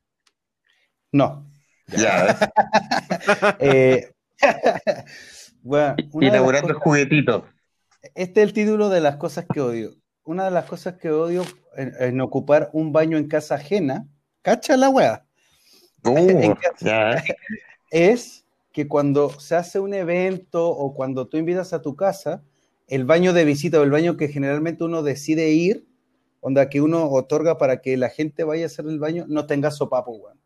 No. 1.12 1.46
Ya, 1.88 2.38
Eh, 3.58 4.10
bueno, 5.62 5.94
el 6.68 6.72
juguetito. 6.74 7.46
este 8.14 8.40
es 8.42 8.48
el 8.48 8.52
título 8.54 8.88
de 8.88 9.00
las 9.00 9.16
cosas 9.16 9.44
que 9.52 9.60
odio. 9.60 9.90
Una 10.24 10.46
de 10.46 10.50
las 10.50 10.64
cosas 10.64 10.94
que 10.94 11.10
odio 11.10 11.42
en, 11.76 11.92
en 12.00 12.20
ocupar 12.22 12.70
un 12.72 12.92
baño 12.92 13.18
en 13.18 13.28
casa 13.28 13.56
ajena, 13.56 14.06
cacha 14.42 14.76
la 14.78 14.88
En 16.04 16.50
Uh, 16.50 16.54
casa. 16.54 16.76
ya. 16.80 17.24
es 17.90 18.43
que 18.74 18.88
cuando 18.88 19.30
se 19.40 19.54
hace 19.54 19.80
un 19.80 19.94
evento 19.94 20.68
o 20.68 20.94
cuando 20.94 21.28
tú 21.28 21.38
invitas 21.38 21.72
a 21.72 21.80
tu 21.80 21.96
casa, 21.96 22.42
el 22.88 23.04
baño 23.06 23.32
de 23.32 23.44
visita 23.46 23.80
o 23.80 23.84
el 23.84 23.92
baño 23.92 24.16
que 24.18 24.28
generalmente 24.28 24.84
uno 24.84 25.04
decide 25.04 25.50
ir, 25.52 25.86
onda 26.40 26.68
que 26.68 26.82
uno 26.82 27.08
otorga 27.10 27.56
para 27.56 27.80
que 27.80 27.96
la 27.96 28.10
gente 28.10 28.44
vaya 28.44 28.64
a 28.64 28.66
hacer 28.66 28.86
el 28.86 28.98
baño, 28.98 29.26
no 29.28 29.46
tenga 29.46 29.70
sopapo, 29.70 30.12
weón. 30.12 30.40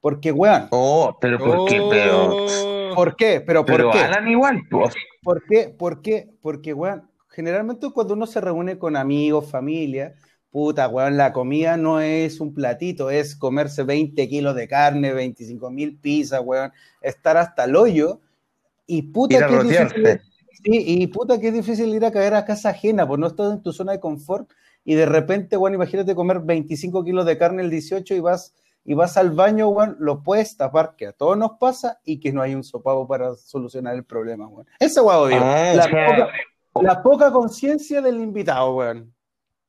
Porque, 0.00 0.30
weón, 0.30 0.68
Oh, 0.70 1.16
pero 1.20 1.38
¿por 1.38 1.68
qué? 1.68 1.80
Pero, 1.90 2.46
Oh. 2.46 2.94
¿por 2.94 3.16
qué? 3.16 3.40
Pero 3.40 3.64
¿por 3.64 3.76
pero 3.76 3.90
qué? 3.92 3.98
Alan 3.98 4.28
igual, 4.28 4.60
pues. 4.70 4.94
¿Por 5.22 5.42
qué? 5.46 5.70
¿Por 5.70 6.02
qué? 6.02 6.30
Porque, 6.42 6.74
weón, 6.74 7.10
generalmente 7.30 7.90
cuando 7.92 8.14
uno 8.14 8.26
se 8.26 8.40
reúne 8.42 8.78
con 8.78 8.94
amigos, 8.94 9.50
familia, 9.50 10.14
puta, 10.58 10.88
weón, 10.88 11.16
la 11.16 11.32
comida 11.32 11.76
no 11.76 12.00
es 12.00 12.40
un 12.40 12.52
platito, 12.52 13.10
es 13.10 13.36
comerse 13.36 13.84
20 13.84 14.28
kilos 14.28 14.56
de 14.56 14.66
carne, 14.66 15.12
25 15.12 15.70
mil 15.70 15.96
pizzas, 16.00 16.40
weón, 16.44 16.72
estar 17.00 17.36
hasta 17.36 17.62
el 17.62 17.76
hoyo. 17.76 18.20
Y 18.84 19.02
puta, 19.02 19.46
que 19.46 19.56
difícil, 19.62 20.20
sí, 20.50 20.84
y 20.84 21.06
puta 21.06 21.38
que 21.38 21.48
es 21.48 21.54
difícil 21.54 21.94
ir 21.94 22.04
a 22.04 22.10
caer 22.10 22.34
a 22.34 22.44
casa 22.44 22.70
ajena, 22.70 23.06
pues 23.06 23.20
no 23.20 23.28
estás 23.28 23.52
en 23.52 23.62
tu 23.62 23.72
zona 23.72 23.92
de 23.92 24.00
confort 24.00 24.50
y 24.84 24.96
de 24.96 25.06
repente, 25.06 25.56
weón, 25.56 25.74
imagínate 25.74 26.16
comer 26.16 26.40
25 26.40 27.04
kilos 27.04 27.24
de 27.24 27.38
carne 27.38 27.62
el 27.62 27.70
18 27.70 28.16
y 28.16 28.18
vas, 28.18 28.52
y 28.84 28.94
vas 28.94 29.16
al 29.16 29.30
baño, 29.30 29.68
weón, 29.68 29.96
lo 30.00 30.24
puedes 30.24 30.56
tapar, 30.56 30.96
que 30.96 31.06
a 31.06 31.12
todos 31.12 31.38
nos 31.38 31.52
pasa 31.60 32.00
y 32.02 32.18
que 32.18 32.32
no 32.32 32.42
hay 32.42 32.56
un 32.56 32.64
sopapo 32.64 33.06
para 33.06 33.36
solucionar 33.36 33.94
el 33.94 34.04
problema, 34.04 34.48
weón. 34.48 34.66
Ese 34.80 35.00
weón. 35.00 35.34
Ah, 35.34 35.72
la, 35.76 35.84
poca, 35.84 36.28
la 36.82 37.00
poca 37.00 37.30
conciencia 37.30 38.02
del 38.02 38.16
invitado, 38.16 38.74
weón. 38.74 39.14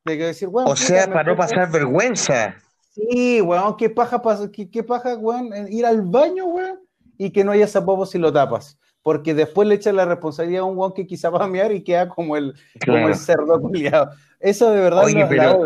De 0.05 0.17
que 0.17 0.25
decir, 0.25 0.47
weón, 0.47 0.67
O 0.67 0.71
puta, 0.71 0.83
sea, 0.83 1.07
para 1.07 1.31
no 1.31 1.37
pasar 1.37 1.71
vergüenza. 1.71 2.55
Sí, 2.91 3.41
weón, 3.41 3.75
qué 3.77 3.89
paja, 3.89 4.21
qué, 4.51 4.69
qué 4.69 4.83
paja, 4.83 5.15
weón, 5.17 5.51
ir 5.69 5.85
al 5.85 6.01
baño, 6.01 6.45
weón, 6.45 6.79
y 7.17 7.31
que 7.31 7.43
no 7.43 7.51
haya 7.51 7.67
sopapo 7.67 8.05
si 8.05 8.17
lo 8.17 8.31
tapas. 8.31 8.77
Porque 9.01 9.33
después 9.33 9.67
le 9.67 9.75
echan 9.75 9.95
la 9.95 10.05
responsabilidad 10.05 10.61
a 10.61 10.65
un 10.65 10.77
weón 10.77 10.93
que 10.93 11.07
quizá 11.07 11.29
va 11.29 11.45
a 11.45 11.47
mear 11.47 11.71
y 11.71 11.83
queda 11.83 12.09
como 12.09 12.35
el, 12.35 12.53
como 12.85 13.07
el 13.07 13.15
cerdo 13.15 13.59
culiado. 13.61 14.11
Eso 14.39 14.71
de 14.71 14.81
verdad 14.81 15.03
Oye, 15.03 15.15
no, 15.15 15.19
la 15.21 15.27
pero-. 15.29 15.61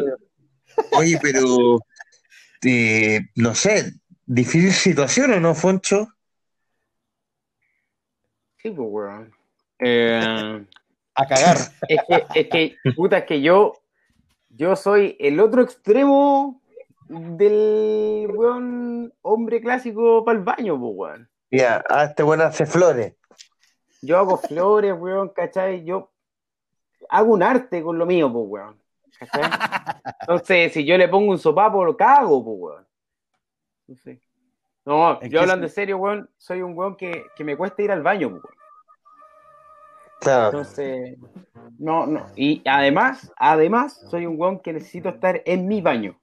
Oye, 0.98 1.20
pero 1.22 1.80
eh, 2.64 3.20
no 3.36 3.54
sé, 3.56 3.94
difícil 4.26 4.72
situación 4.72 5.34
o 5.34 5.40
no, 5.40 5.54
Foncho? 5.56 6.08
Sí, 8.62 8.70
pues, 8.70 8.88
weón. 8.90 9.34
Eh, 9.80 10.66
A 11.16 11.28
cagar. 11.28 11.58
es 11.88 12.00
que, 12.08 12.40
es 12.40 12.48
que, 12.50 12.76
puta, 12.96 13.20
es 13.20 13.26
que 13.26 13.42
yo, 13.42 13.74
yo 14.56 14.76
soy 14.76 15.18
el 15.20 15.40
otro 15.40 15.62
extremo 15.62 16.62
del 17.08 18.32
weón 18.34 19.14
hombre 19.22 19.62
clásico 19.62 20.24
para 20.24 20.38
el 20.38 20.44
baño, 20.44 20.80
pues, 20.80 20.94
weón. 20.96 21.30
Ya, 21.52 21.84
ah, 21.90 22.06
este 22.06 22.24
bueno 22.24 22.44
hace 22.44 22.66
flores. 22.66 23.16
Yo 24.02 24.18
hago 24.18 24.38
flores, 24.38 24.94
weón, 24.98 25.30
¿cachai? 25.30 25.84
Yo 25.84 26.12
hago 27.10 27.34
un 27.34 27.44
arte 27.44 27.82
con 27.82 27.98
lo 27.98 28.06
mío, 28.06 28.32
pues, 28.32 28.46
weón. 28.48 28.82
¿Cachai? 29.20 29.44
Entonces, 30.22 30.74
si 30.74 30.86
yo 30.86 30.98
le 30.98 31.08
pongo 31.08 31.32
un 31.32 31.40
sopapo, 31.40 31.84
lo 31.84 31.98
cago, 31.98 32.44
pues, 32.44 32.58
weón. 32.60 32.88
No 33.88 33.96
sé. 33.96 34.22
No, 34.86 35.22
¿En 35.22 35.32
yo 35.32 35.42
hablando 35.42 35.66
en 35.66 35.72
serio, 35.72 35.98
weón, 35.98 36.30
soy 36.38 36.62
un 36.62 36.78
weón 36.78 36.96
que, 36.96 37.26
que 37.36 37.44
me 37.44 37.58
cuesta 37.58 37.82
ir 37.82 37.92
al 37.92 38.04
baño, 38.04 38.30
pues, 38.30 38.44
weón. 38.44 38.58
Claro. 40.20 40.46
Entonces, 40.58 41.18
no, 41.80 42.06
no. 42.06 42.26
Y 42.36 42.62
además, 42.66 43.32
además, 43.38 44.02
soy 44.10 44.26
un 44.26 44.40
weón 44.40 44.60
que 44.60 44.74
necesito 44.74 45.10
estar 45.10 45.42
en 45.46 45.68
mi 45.68 45.82
baño. 45.82 46.20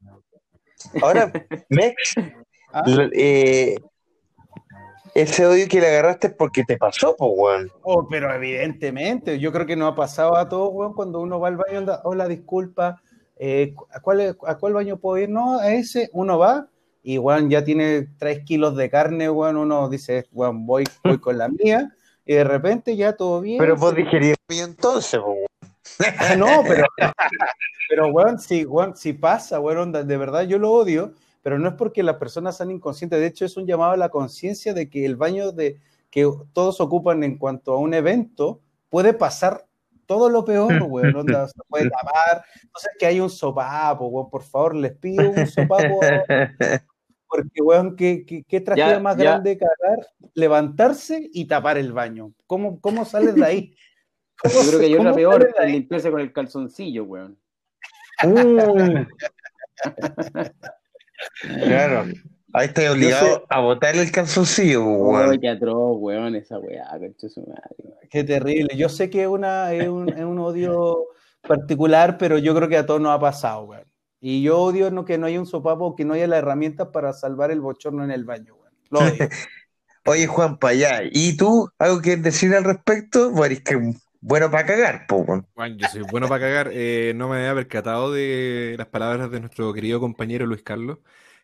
Ahora, 1.03 1.31
Mex, 1.69 2.15
Ah, 2.73 2.85
eh, 3.13 3.77
ese 5.15 5.47
odio 5.47 5.67
que 5.69 5.81
le 5.81 5.89
agarraste 5.89 6.29
es 6.29 6.35
porque 6.35 6.63
te 6.65 6.77
pasó, 6.77 7.17
pues, 7.17 7.31
weón. 7.35 7.73
oh, 7.83 8.07
pero 8.09 8.33
evidentemente, 8.33 9.41
yo 9.41 9.51
creo 9.53 9.67
que 9.67 9.75
nos 9.77 9.93
ha 9.93 9.97
pasado 9.97 10.37
a 10.37 10.49
todos, 10.49 10.71
weón, 10.73 10.95
cuando 10.95 11.21
uno 11.21 11.41
va 11.41 11.49
al 11.49 11.57
baño, 11.57 11.79
anda, 11.79 12.01
hola, 12.05 12.29
disculpa, 12.29 13.03
eh, 13.37 13.75
¿a, 13.93 14.01
cuál, 14.01 14.37
¿a 14.47 14.55
cuál 14.57 14.73
baño 14.75 14.99
puedo 14.99 15.19
ir? 15.19 15.29
No, 15.29 15.59
a 15.59 15.73
ese, 15.73 16.11
uno 16.13 16.39
va 16.39 16.69
y, 17.03 17.19
weón, 17.19 17.51
ya 17.51 17.65
tiene 17.65 18.09
tres 18.19 18.45
kilos 18.45 18.77
de 18.77 18.89
carne, 18.89 19.29
weón, 19.29 19.57
uno 19.57 19.89
dice, 19.89 20.27
weón, 20.31 20.65
voy, 20.65 20.85
voy 21.03 21.19
con 21.19 21.39
la 21.39 21.49
mía, 21.49 21.91
y 22.31 22.35
de 22.35 22.45
repente 22.45 22.95
ya 22.95 23.17
todo 23.17 23.41
bien. 23.41 23.59
Pero 23.59 23.75
vos 23.75 23.93
digerías 23.93 24.37
bien 24.49 24.67
entonces, 24.71 25.19
weón. 25.19 25.47
Ah, 26.17 26.37
no, 26.37 26.63
pero, 26.63 26.87
pero 27.89 28.07
weón, 28.07 28.39
si, 28.39 28.65
weón, 28.65 28.97
si 28.97 29.15
pasa, 29.15 29.59
weón, 29.59 29.91
de 29.91 30.17
verdad 30.17 30.45
yo 30.45 30.57
lo 30.57 30.71
odio, 30.71 31.13
pero 31.43 31.59
no 31.59 31.71
es 31.71 31.75
porque 31.75 32.05
las 32.05 32.19
personas 32.19 32.57
sean 32.57 32.71
inconscientes, 32.71 33.19
de 33.19 33.27
hecho 33.27 33.45
es 33.45 33.57
un 33.57 33.67
llamado 33.67 33.93
a 33.93 33.97
la 33.97 34.11
conciencia 34.11 34.73
de 34.75 34.89
que 34.89 35.05
el 35.05 35.17
baño 35.17 35.51
de, 35.51 35.81
que 36.09 36.31
todos 36.53 36.81
ocupan 36.81 37.25
en 37.25 37.37
cuanto 37.37 37.73
a 37.73 37.79
un 37.79 37.95
evento 37.95 38.61
puede 38.91 39.13
pasar 39.13 39.67
todo 40.07 40.31
lo 40.31 40.45
peor, 40.45 40.69
weón, 40.89 41.17
onda, 41.17 41.49
se 41.49 41.61
puede 41.69 41.91
tapar, 41.91 42.45
entonces 42.63 42.93
que 42.97 43.07
hay 43.07 43.19
un 43.19 43.29
sopapo, 43.29 44.07
weón, 44.07 44.31
por 44.31 44.45
favor, 44.45 44.77
les 44.77 44.97
pido 44.97 45.29
un 45.29 45.49
sopapo, 45.49 45.99
porque, 47.31 47.63
weón, 47.63 47.95
qué, 47.97 48.25
qué, 48.27 48.43
qué 48.43 48.61
tragedia 48.61 48.95
Ya, 48.95 49.01
más 49.01 49.17
ya. 49.17 49.23
grande 49.25 49.57
cagar, 49.57 50.07
levantarse 50.35 51.31
y 51.33 51.45
tapar 51.47 51.79
el 51.79 51.93
baño, 51.93 52.33
¿cómo, 52.47 52.81
cómo 52.81 53.05
sales 53.05 53.35
de 53.37 53.45
ahí? 53.45 53.75
Yo 54.45 54.69
creo 54.69 54.81
que 54.81 54.87
hay 54.87 54.95
otra 54.95 55.05
¿Cómo 55.05 55.17
peor, 55.17 55.55
limpiarse 55.67 56.11
con 56.11 56.21
el 56.21 56.33
calzoncillo, 56.33 57.05
weón. 57.05 57.39
Uh. 58.25 59.05
Claro. 61.65 62.05
Ahí 62.53 62.67
estás 62.67 62.91
obligado 62.91 63.27
Yo 63.29 63.35
sé- 63.37 63.43
a 63.49 63.61
botar 63.61 63.95
el 63.97 64.11
calzoncillo, 64.11 64.81
pues, 64.83 64.99
Uy, 64.99 65.15
weón. 65.15 65.41
qué 65.41 65.49
atroz, 65.49 65.97
weón, 66.01 66.35
esa 66.35 66.59
weá. 66.59 66.85
Qué 68.11 68.25
terrible. 68.25 68.77
Yo 68.77 68.89
sé 68.89 69.09
que 69.09 69.29
una, 69.29 69.73
es, 69.73 69.89
un, 69.89 70.09
es 70.09 70.25
un 70.25 70.39
odio 70.41 71.07
particular, 71.47 72.19
pero 72.19 72.39
yo 72.39 72.55
creo 72.55 72.69
que 72.69 72.77
a 72.77 72.85
todos 72.87 73.01
nos 73.01 73.13
ha 73.17 73.21
pasado, 73.21 73.65
weón. 73.65 73.85
Y 74.21 74.43
yo 74.43 74.59
odio 74.59 74.91
no, 74.91 75.05
que 75.05 75.17
no 75.19 75.27
haya 75.27 75.41
un 75.41 75.47
sopapo, 75.47 75.97
que 75.97 76.05
no 76.05 76.15
haya 76.15 76.27
la 76.27 76.39
herramienta 76.39 76.93
para 76.93 77.13
salvar 77.13 77.51
el 77.51 77.61
bochorno 77.61 78.05
en 78.05 78.11
el 78.11 78.25
baño, 78.25 78.55
weón. 78.55 78.75
Lo 78.91 78.99
odio. 79.01 79.29
Oye, 80.07 80.27
Juan, 80.27 80.59
para 80.59 80.73
allá. 80.73 81.01
¿Y 81.11 81.37
tú 81.37 81.69
algo 81.79 82.01
que 82.01 82.17
decir 82.17 82.55
al 82.55 82.65
respecto? 82.65 83.31
Bueno, 83.31 83.55
es 83.55 83.61
que 83.63 83.79
bueno 84.21 84.51
para 84.51 84.67
cagar, 84.67 85.07
po, 85.07 85.17
weón. 85.19 85.47
Juan, 85.55 85.79
yo 85.79 85.89
soy 85.89 86.03
bueno 86.11 86.29
para 86.29 86.41
cagar. 86.41 86.71
eh, 86.73 87.13
no 87.17 87.29
me 87.29 87.37
había 87.39 87.55
percatado 87.55 88.13
de 88.13 88.75
las 88.77 88.89
palabras 88.89 89.31
de 89.31 89.41
nuestro 89.41 89.73
querido 89.73 90.01
compañero 90.01 90.47
Luis 90.47 90.63
Carlos. 90.63 90.99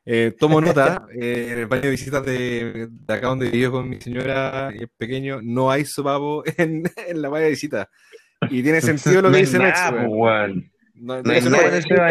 Eh, 0.05 0.35
tomo 0.39 0.61
nota, 0.61 1.07
eh, 1.21 1.49
en 1.53 1.59
el 1.61 1.67
baño 1.67 1.83
de 1.83 1.91
visitas 1.91 2.25
de, 2.25 2.89
de 2.91 3.15
acá 3.15 3.27
donde 3.29 3.51
vivo 3.51 3.73
con 3.73 3.89
mi 3.89 4.01
señora 4.01 4.71
y 4.75 4.83
el 4.83 4.89
pequeño, 4.89 5.41
no 5.43 5.71
hay 5.71 5.85
sopapo 5.85 6.43
en, 6.59 6.83
en 7.09 7.23
la 7.23 7.29
baño 7.29 7.45
de 7.45 7.51
visitas. 7.51 7.89
Y 8.51 8.63
tiene 8.63 8.81
sentido 8.81 9.23
lo 9.23 9.29
No 9.31 9.35
que 9.35 9.41
dice 9.41 9.59
weón. 9.59 10.71
No- 10.95 11.23
No 11.23 11.23
nada 11.23 11.71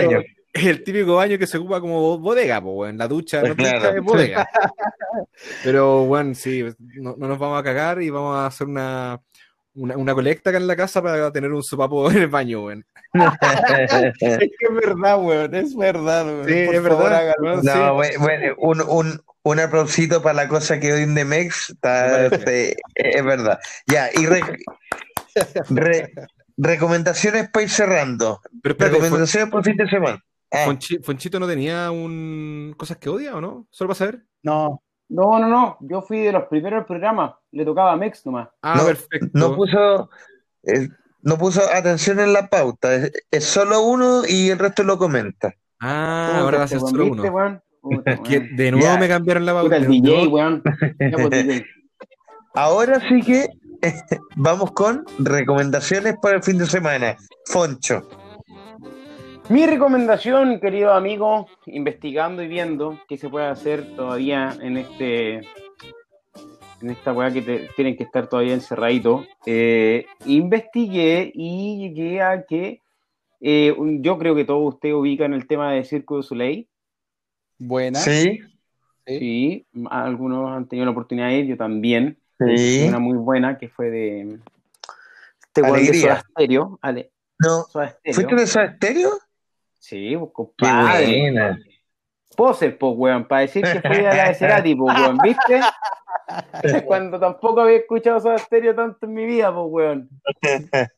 no 0.10 0.22
en 0.56 0.68
el 0.69 0.84
típico 0.84 1.15
baño 1.15 1.38
que 1.38 1.48
se 1.48 1.57
ocupa 1.57 1.82
como 1.82 2.18
bodega, 2.18 2.61
po, 2.61 2.72
weón. 2.72 2.98
La 2.98 3.07
ducha 3.07 3.41
no 3.41 3.56
Claro. 3.56 3.90
es 3.98 4.02
bodega. 4.03 4.48
Pero, 5.64 6.06
bueno, 6.06 6.34
sí, 6.34 6.64
no, 6.80 7.15
no 7.18 7.27
nos 7.27 7.38
vamos 7.40 7.60
a 7.60 7.64
cagar 7.64 8.02
y 8.02 8.10
vamos 8.10 8.36
a 8.38 8.48
hacer 8.48 8.68
una, 8.68 9.19
una, 9.73 9.98
una 9.98 10.14
colecta 10.14 10.49
acá 10.49 10.57
en 10.60 10.68
la 10.68 10.76
casa 10.76 11.02
para 11.02 11.32
tener 11.32 11.52
un 11.52 11.61
sopapo 11.64 12.10
en 12.11 12.18
el 12.18 12.27
baño, 12.27 12.64
weón. 12.65 12.86
es 14.19 14.19
que 14.19 14.48
es 14.60 14.73
verdad, 14.73 15.19
weón. 15.22 15.53
Es 15.56 15.76
verdad, 15.76 16.26
weón. 16.26 16.45
Sí, 16.48 16.65
Por 16.65 16.76
es 16.76 16.82
favor, 16.82 17.03
verdad. 17.03 17.19
hágalo. 17.19 17.56
No, 17.61 18.03
sí. 18.03 18.18
bueno, 18.18 18.19
bueno, 18.19 18.56
un, 18.57 18.82
un, 18.82 19.22
un 19.44 19.60
aplausito 19.60 20.22
para 20.22 20.36
la 20.36 20.48
cosa 20.48 20.80
que 20.80 20.94
hoy 20.94 21.03
en 21.03 21.15
Demex 21.15 21.69
está, 21.72 22.27
este, 22.27 22.76
es 22.95 23.23
verdad. 23.26 23.60
Ya, 23.88 24.10
y 24.14 24.26
re- 24.26 24.41
re- 25.69 26.11
recomendaciones 26.57 27.49
para 27.49 27.64
ir 27.64 27.69
cerrando. 27.69 28.40
Pero 28.64 28.73
espérate, 28.73 28.95
Fon- 28.98 29.03
Recomendaciones 29.03 29.49
por 29.49 29.64
fin 29.64 29.76
de 29.77 29.88
semana. 29.90 30.23
Fonchi- 30.52 31.04
Fonchito 31.04 31.40
no 31.40 31.48
tenía 31.48 31.92
un 31.92 32.74
cosas 32.78 32.98
que 32.98 33.10
odia 33.10 33.36
o 33.36 33.42
no? 33.42 33.68
Solo 33.70 33.90
para 33.90 33.98
saber. 33.98 34.26
No, 34.44 34.82
No, 35.10 35.38
no, 35.40 35.48
no. 35.48 35.78
Yo 35.82 36.02
fui 36.02 36.20
de 36.22 36.32
los 36.32 36.44
primeros 36.46 36.78
del 36.80 36.86
programa. 36.86 37.38
Le 37.52 37.64
tocaba 37.66 37.92
a 37.94 37.96
Mex 37.98 38.26
nomás. 38.26 38.50
Ah, 38.62 38.76
No, 38.78 38.86
perfecto. 38.86 39.28
no 39.34 39.56
puso, 39.56 40.10
eh, 40.64 40.90
no 41.22 41.38
puso 41.38 41.62
atención 41.72 42.20
en 42.20 42.34
la 42.34 42.48
pauta. 42.48 42.96
Es, 42.96 43.12
es 43.30 43.44
solo 43.46 43.82
uno 43.82 44.24
y 44.28 44.50
el 44.50 44.58
resto 44.58 44.84
lo 44.84 44.98
comenta. 44.98 45.54
Ah, 45.80 46.40
ahora 46.40 46.58
va 46.60 46.64
a 46.64 46.68
ser 46.68 46.80
solo 46.80 47.04
¿viste, 47.04 47.22
uno. 47.22 47.32
weón? 47.32 47.62
Puta, 47.82 48.18
Que 48.24 48.40
weón. 48.40 48.56
de 48.56 48.72
nuevo 48.72 48.88
Ya. 48.88 48.98
me 48.98 49.08
cambiaron 49.08 49.46
la 49.46 49.54
pauta. 49.54 49.66
Puta, 49.66 49.76
el 49.78 49.84
de 49.84 49.90
DJ, 49.90 50.02
nuevo- 50.16 50.36
weón. 50.36 50.64
Ya, 51.00 51.18
pues. 51.28 51.64
Ahora 52.56 53.00
sí 53.10 53.22
que 53.22 53.48
vamos 54.38 54.72
con 54.72 55.06
recomendaciones 55.20 56.16
para 56.22 56.38
el 56.38 56.44
fin 56.44 56.58
de 56.58 56.66
semana. 56.66 57.16
Foncho. 57.46 58.08
Mi 59.50 59.66
recomendación, 59.68 60.60
querido 60.60 60.94
amigo, 60.94 61.48
investigando 61.68 62.42
y 62.42 62.48
viendo 62.48 63.00
qué 63.08 63.18
se 63.18 63.30
puede 63.30 63.46
hacer 63.46 63.96
todavía 63.96 64.56
en 64.62 64.78
este 64.78 65.36
en 66.82 66.90
esta 66.90 67.14
weá 67.14 67.32
que 67.32 67.42
te- 67.42 67.70
tienen 67.76 67.96
que 67.96 68.04
estar 68.04 68.28
todavía 68.28 68.54
encerraditos, 68.54 69.26
eh, 69.46 70.06
investigué 70.26 71.32
y 71.34 71.90
llegué 71.94 72.22
a 72.22 72.44
que 72.44 72.82
eh, 73.40 73.76
yo 74.02 74.18
creo 74.18 74.36
que 74.36 74.46
todos 74.46 74.74
ustedes 74.74 74.96
ubican 74.96 75.34
el 75.34 75.48
tema 75.48 75.72
de 75.72 75.84
Circo 75.84 76.16
du 76.18 76.24
Soleil. 76.24 76.68
buena. 77.58 78.00
Sí, 78.00 78.40
Sí. 79.08 79.68
Algunos 79.92 80.50
han 80.50 80.68
tenido 80.68 80.86
la 80.86 80.92
oportunidad 80.92 81.28
de 81.28 81.38
ir, 81.38 81.46
yo 81.46 81.58
también. 81.58 82.18
sí. 82.40 82.86
Una 82.88 82.98
muy 82.98 83.18
buena 83.18 83.58
que 83.60 83.70
fue 83.70 83.92
de 83.92 84.40
este 85.44 85.62
weón 85.62 85.74
de 85.76 85.80
Alegría. 85.82 86.02
Soda 86.02 86.24
Stereo. 86.32 86.80
Ale, 86.82 87.12
No. 87.40 87.64
Soda 87.70 87.90
Stereo. 87.90 88.16
¿Fuiste 88.16 88.36
de 88.36 88.48
Soda 88.48 88.66
Estéreo? 88.66 89.10
Sí, 89.88 90.16
pues, 90.18 90.30
Qué 90.30 90.34
compadre. 90.34 91.20
buena. 91.22 91.60
Poser, 92.36 92.76
pues, 92.78 92.94
weón, 92.98 93.28
para 93.28 93.41
decir 93.41 93.64
que 93.64 93.82
fui 93.88 93.98
a 94.06 94.14
la 94.16 94.28
de 94.30 94.34
Cerati, 94.36 94.76
pues, 94.76 94.98
weón, 94.99 95.18
¿viste? 95.24 95.62
Cuando 96.88 97.20
tampoco 97.20 97.62
había 97.62 97.78
escuchado 97.78 98.20
Soda 98.20 98.40
Stereo 98.40 98.74
tanto 98.74 99.06
en 99.06 99.14
mi 99.14 99.26
vida, 99.26 99.53
pues, 99.53 99.68
weón. 99.70 100.10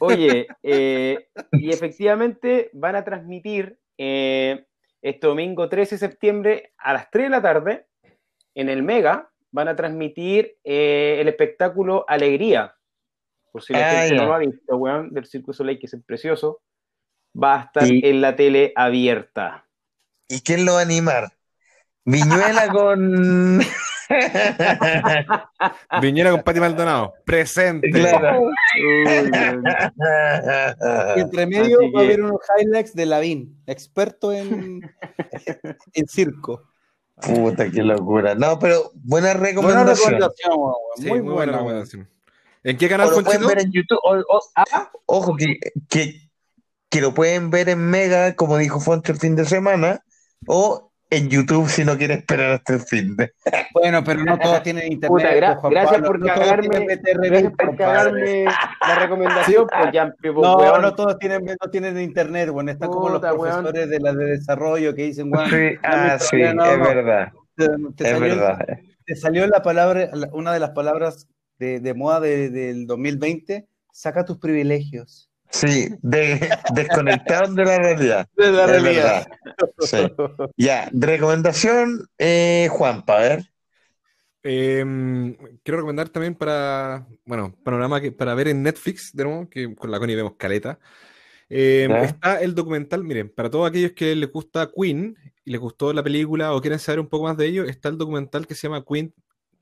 Oye, 0.00 0.46
eh, 0.62 1.28
y 1.52 1.70
efectivamente 1.70 2.68
van 2.74 2.96
a 2.96 3.04
transmitir 3.04 3.78
eh, 3.96 4.66
este 5.00 5.26
domingo 5.26 5.68
13 5.68 5.94
de 5.94 5.98
septiembre 5.98 6.72
a 6.76 6.92
las 6.92 7.10
3 7.10 7.24
de 7.26 7.30
la 7.30 7.42
tarde 7.42 7.86
en 8.54 8.68
el 8.68 8.82
Mega, 8.82 9.30
van 9.50 9.68
a 9.68 9.76
transmitir 9.76 10.56
eh, 10.64 11.18
el 11.20 11.28
espectáculo 11.28 12.04
Alegría. 12.08 12.74
Por 13.50 13.62
si 13.62 13.72
la 13.72 13.88
Ah, 13.88 14.02
gente 14.02 14.16
no 14.16 14.26
lo 14.26 14.34
ha 14.34 14.38
visto, 14.38 14.76
weón, 14.76 15.10
del 15.12 15.24
Circo 15.26 15.52
Soleil, 15.52 15.78
que 15.78 15.86
es 15.86 15.96
precioso, 16.06 16.60
va 17.40 17.56
a 17.56 17.60
estar 17.64 17.86
Y- 17.92 18.00
en 18.04 18.20
la 18.20 18.34
tele 18.36 18.72
abierta. 18.76 19.66
¿Y 20.28 20.40
quién 20.40 20.64
lo 20.64 20.74
va 20.74 20.80
a 20.80 20.82
animar? 20.82 21.32
Viñuela 22.04 22.68
con. 22.72 23.60
Viñera 26.00 26.30
con 26.32 26.42
Pati 26.42 26.60
Maldonado. 26.60 27.14
Presente. 27.24 27.88
Claro. 27.90 28.42
Y 28.76 29.08
entre 31.20 31.46
medio 31.46 31.78
va 31.94 32.00
a 32.00 32.04
haber 32.04 32.22
unos 32.22 32.40
highlights 32.58 32.94
de 32.94 33.06
Lavín, 33.06 33.62
experto 33.66 34.32
en, 34.32 34.82
en 35.94 36.08
circo. 36.08 36.68
Puta, 37.20 37.70
qué 37.70 37.82
locura. 37.82 38.34
No, 38.34 38.58
pero 38.58 38.90
buena 38.94 39.34
Buena 39.34 39.46
recomendación. 39.46 40.12
recomendación, 40.12 40.54
weón. 40.56 40.74
Sí, 40.96 41.08
muy, 41.08 41.22
muy 41.22 41.34
buena. 41.34 41.52
buena 41.52 41.58
recomendación. 41.58 42.08
¿En 42.64 42.76
qué 42.76 42.86
O 42.86 42.88
canal, 42.88 43.10
lo 43.10 43.22
pueden 43.22 43.46
ver 43.46 43.60
en 43.60 43.70
YouTube. 43.72 43.98
O- 44.02 44.24
o- 44.36 44.40
ojo, 45.06 45.36
que, 45.36 45.58
que, 45.88 46.28
que 46.92 47.00
lo 47.00 47.14
pueden 47.14 47.50
ver 47.50 47.70
en 47.70 47.88
Mega, 47.90 48.34
como 48.36 48.58
dijo 48.58 48.78
Foncho 48.78 49.12
el 49.12 49.18
fin 49.18 49.34
de 49.34 49.46
semana, 49.46 50.00
o 50.46 50.92
en 51.08 51.28
YouTube 51.30 51.68
si 51.68 51.84
no 51.84 51.96
quiere 51.96 52.14
esperar 52.14 52.52
hasta 52.52 52.74
el 52.74 52.80
fin 52.80 53.16
de. 53.16 53.32
Bueno, 53.74 54.04
pero 54.04 54.22
no 54.22 54.38
todos 54.38 54.62
tienen 54.62 54.92
internet. 54.92 55.08
Puta, 55.08 55.34
gra- 55.34 55.46
pues, 55.54 55.60
Juan 55.60 55.72
gracias 55.72 55.92
Pablo, 55.94 56.06
por 56.06 56.20
no 56.20 56.26
cagarme, 56.26 56.98
Gracias 57.02 57.52
por 57.56 57.76
cagarme 57.76 58.44
la 58.44 58.94
recomendación, 59.00 59.66
pues, 59.66 59.92
ya, 59.92 60.14
pues, 60.22 60.34
No, 60.34 60.56
weón. 60.58 60.82
no 60.82 60.94
todos 60.94 61.18
tienen, 61.18 61.44
no 61.46 61.70
tienen 61.70 61.98
internet, 61.98 62.50
bueno, 62.50 62.70
están 62.70 62.90
como 62.90 63.08
los 63.08 63.22
weón. 63.22 63.38
profesores 63.40 63.88
de 63.88 63.98
la 64.00 64.12
de 64.12 64.24
desarrollo 64.26 64.94
que 64.94 65.04
dicen, 65.04 65.30
bueno, 65.30 65.48
Sí, 65.48 65.76
ah, 65.82 66.18
sí, 66.20 66.42
es 66.42 66.54
verdad. 66.54 67.32
te, 67.56 67.68
te 67.96 68.04
Es 68.04 68.10
salió, 68.10 68.36
verdad. 68.36 68.58
te 69.06 69.16
salió 69.16 69.46
la 69.46 69.62
palabra, 69.62 70.10
la- 70.12 70.28
una 70.34 70.52
de 70.52 70.60
las 70.60 70.70
palabras 70.70 71.26
de, 71.58 71.80
de 71.80 71.94
moda 71.94 72.20
de- 72.20 72.50
del 72.50 72.86
2020, 72.86 73.66
saca 73.92 74.26
tus 74.26 74.36
privilegios. 74.38 75.30
Sí, 75.52 75.88
de, 76.00 76.48
desconectados 76.74 77.54
de 77.54 77.64
la 77.64 77.78
realidad. 77.78 78.28
De 78.36 78.50
la 78.50 78.66
realidad. 78.66 79.26
Sí. 79.80 79.98
Ya, 80.56 80.88
recomendación, 80.92 82.08
eh, 82.18 82.68
Juanpa, 82.70 83.18
a 83.18 83.20
ver. 83.20 83.52
Eh, 84.42 84.84
quiero 85.62 85.76
recomendar 85.76 86.08
también 86.08 86.34
para, 86.34 87.06
bueno, 87.24 87.54
panorama 87.62 88.00
que, 88.00 88.10
para 88.10 88.34
ver 88.34 88.48
en 88.48 88.62
Netflix, 88.62 89.14
de 89.14 89.24
nuevo, 89.24 89.48
que 89.48 89.74
con 89.74 89.90
la 89.90 89.98
Connie 89.98 90.16
vemos 90.16 90.34
caleta. 90.36 90.78
Eh, 91.48 91.86
Ya. 91.88 92.02
está 92.04 92.40
el 92.40 92.54
documental, 92.54 93.04
miren, 93.04 93.28
para 93.28 93.50
todos 93.50 93.68
aquellos 93.68 93.92
que 93.92 94.16
les 94.16 94.32
gusta 94.32 94.70
Queen 94.74 95.14
y 95.44 95.50
les 95.50 95.60
gustó 95.60 95.92
la 95.92 96.02
película 96.02 96.54
o 96.54 96.60
quieren 96.62 96.78
saber 96.78 96.98
un 96.98 97.08
poco 97.08 97.24
más 97.24 97.36
de 97.36 97.46
ello, 97.46 97.64
está 97.64 97.90
el 97.90 97.98
documental 97.98 98.46
que 98.46 98.54
se 98.54 98.68
llama 98.68 98.84
Queen 98.88 99.12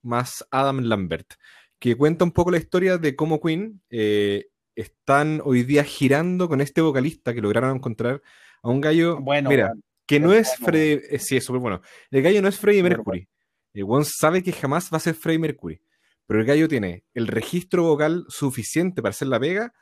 más 0.03 0.47
Adam 0.53 0.81
Lambert, 0.83 1.33
que 1.81 1.97
cuenta 1.97 2.25
un 2.25 2.31
poco 2.31 2.53
la 2.53 2.59
historia 2.59 2.97
de 2.97 3.17
cómo 3.17 3.41
Queen 3.41 3.83
eh, 3.91 4.47
están 4.75 5.41
hoy 5.45 5.63
día 5.63 5.85
girando 5.85 6.49
con 6.49 6.61
este 6.61 6.81
vocalista 6.81 7.35
que 7.35 7.41
lograron 7.41 7.77
encontrar 7.77 8.23
a 8.63 8.69
un 8.69 8.81
gallo, 8.81 9.21
Bueno, 9.21 9.51
mira, 9.51 9.73
que 10.07 10.21
no 10.21 10.33
es 10.33 10.49
bueno, 10.59 10.67
Freddie, 10.67 11.03
eh, 11.11 11.19
sí, 11.19 11.37
es 11.37 11.45
súper 11.45 11.61
bueno. 11.61 11.81
El 12.11 12.23
gallo 12.23 12.43
no 12.43 12.49
es 12.49 12.59
Freddie 12.59 12.83
Mercury. 12.83 13.29
El 13.73 13.85
weón 13.85 14.05
sabe 14.05 14.43
que 14.43 14.53
jamás 14.53 14.91
va 14.93 14.97
a 14.97 15.01
ser 15.01 15.15
Freddie 15.15 15.39
Mercury. 15.39 15.81
Pero 16.27 16.41
el 16.41 16.47
gallo 16.47 16.69
tiene 16.69 17.05
el 17.15 17.27
registro 17.27 17.85
vocal 17.85 18.25
suficiente 18.29 19.03
para 19.03 19.11
hacer 19.11 19.29
la 19.29 19.41
pega 19.41 19.73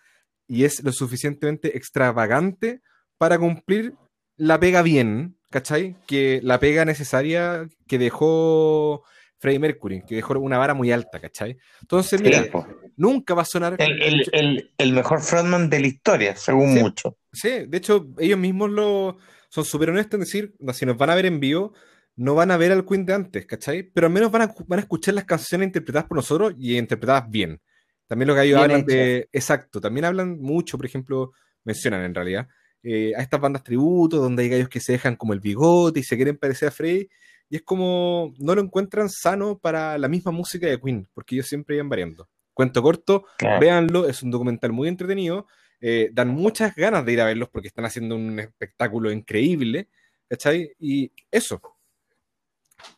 y 0.46 0.64
es 0.64 0.82
lo 0.82 0.92
suficientemente 0.92 1.76
extravagante 1.76 2.82
para 3.18 3.38
cumplir 3.38 3.94
la 4.36 4.58
pega 4.58 4.82
bien, 4.82 5.38
¿cachai? 5.50 5.96
Que 6.06 6.40
la 6.42 6.58
pega 6.58 6.84
necesaria 6.84 7.68
que 7.86 7.98
dejó 7.98 9.04
Freddie 9.38 9.58
Mercury, 9.58 10.02
que 10.06 10.16
dejó 10.16 10.38
una 10.38 10.58
vara 10.58 10.74
muy 10.74 10.90
alta, 10.90 11.20
¿cachai? 11.20 11.56
Entonces, 11.80 12.20
mira, 12.20 12.42
Sí, 12.42 12.50
nunca 12.96 13.34
va 13.34 13.42
a 13.42 13.44
sonar. 13.44 13.76
el, 13.78 14.02
el, 14.02 14.22
el, 14.32 14.70
el 14.76 14.92
mejor 14.92 15.20
frontman 15.20 15.70
de 15.70 15.80
la 15.80 15.86
historia, 15.86 16.36
según 16.36 16.74
Sí. 16.74 16.80
mucho. 16.80 17.16
Sí, 17.32 17.50
de 17.68 17.78
hecho, 17.78 18.08
ellos 18.18 18.38
mismos 18.38 18.70
lo 18.70 19.18
son 19.50 19.64
súper 19.64 19.90
honestos 19.90 20.14
en 20.14 20.20
decir, 20.20 20.54
si 20.74 20.84
nos 20.86 20.96
van 20.96 21.10
a 21.10 21.14
ver 21.14 21.26
en 21.26 21.40
vivo, 21.40 21.72
no 22.16 22.34
van 22.34 22.50
a 22.50 22.56
ver 22.56 22.72
al 22.72 22.84
Queen 22.84 23.06
de 23.06 23.14
antes, 23.14 23.46
¿cachai? 23.46 23.82
Pero 23.84 24.08
al 24.08 24.12
menos 24.12 24.30
van 24.30 24.42
a, 24.42 24.54
van 24.66 24.78
a 24.80 24.82
escuchar 24.82 25.14
las 25.14 25.24
canciones 25.24 25.66
interpretadas 25.68 26.06
por 26.08 26.16
nosotros 26.16 26.54
y 26.58 26.76
interpretadas 26.76 27.30
bien. 27.30 27.60
También 28.06 28.26
lo 28.28 28.34
que 28.34 28.42
ellos 28.42 28.58
Bien 28.58 28.70
hablan 28.70 28.86
de. 28.86 29.28
Exacto, 29.32 29.80
también 29.80 30.04
hablan 30.04 30.38
mucho, 30.40 30.76
por 30.76 30.86
ejemplo, 30.86 31.32
mencionan 31.64 32.02
en 32.04 32.14
realidad, 32.14 32.48
eh, 32.82 33.12
a 33.16 33.22
estas 33.22 33.40
bandas 33.40 33.62
tributo, 33.62 34.16
donde 34.18 34.42
hay 34.42 34.48
gallos 34.48 34.68
que 34.68 34.80
se 34.80 34.92
dejan 34.92 35.14
como 35.16 35.32
el 35.32 35.40
bigote 35.40 36.00
y 36.00 36.02
se 36.02 36.16
quieren 36.16 36.36
parecer 36.36 36.68
a 36.68 36.70
Freddy. 36.72 37.08
Y 37.50 37.56
es 37.56 37.62
como, 37.62 38.34
no 38.38 38.54
lo 38.54 38.60
encuentran 38.60 39.08
sano 39.08 39.56
para 39.58 39.96
la 39.98 40.08
misma 40.08 40.32
música 40.32 40.66
de 40.66 40.78
Queen, 40.80 41.08
porque 41.14 41.34
ellos 41.36 41.46
siempre 41.48 41.76
iban 41.76 41.88
variando. 41.88 42.28
Cuento 42.52 42.82
corto, 42.82 43.24
Claro. 43.38 43.60
véanlo, 43.60 44.08
es 44.08 44.22
un 44.22 44.30
documental 44.30 44.72
muy 44.72 44.88
entretenido. 44.88 45.46
eh, 45.80 46.10
dan 46.12 46.26
muchas 46.30 46.74
ganas 46.74 47.04
de 47.06 47.12
ir 47.12 47.20
a 47.20 47.24
verlos 47.26 47.48
porque 47.50 47.68
están 47.68 47.84
haciendo 47.84 48.16
un 48.16 48.40
espectáculo 48.40 49.12
increíble, 49.12 49.86
¿cachai? 50.28 50.72
Y 50.80 51.12
eso. 51.30 51.60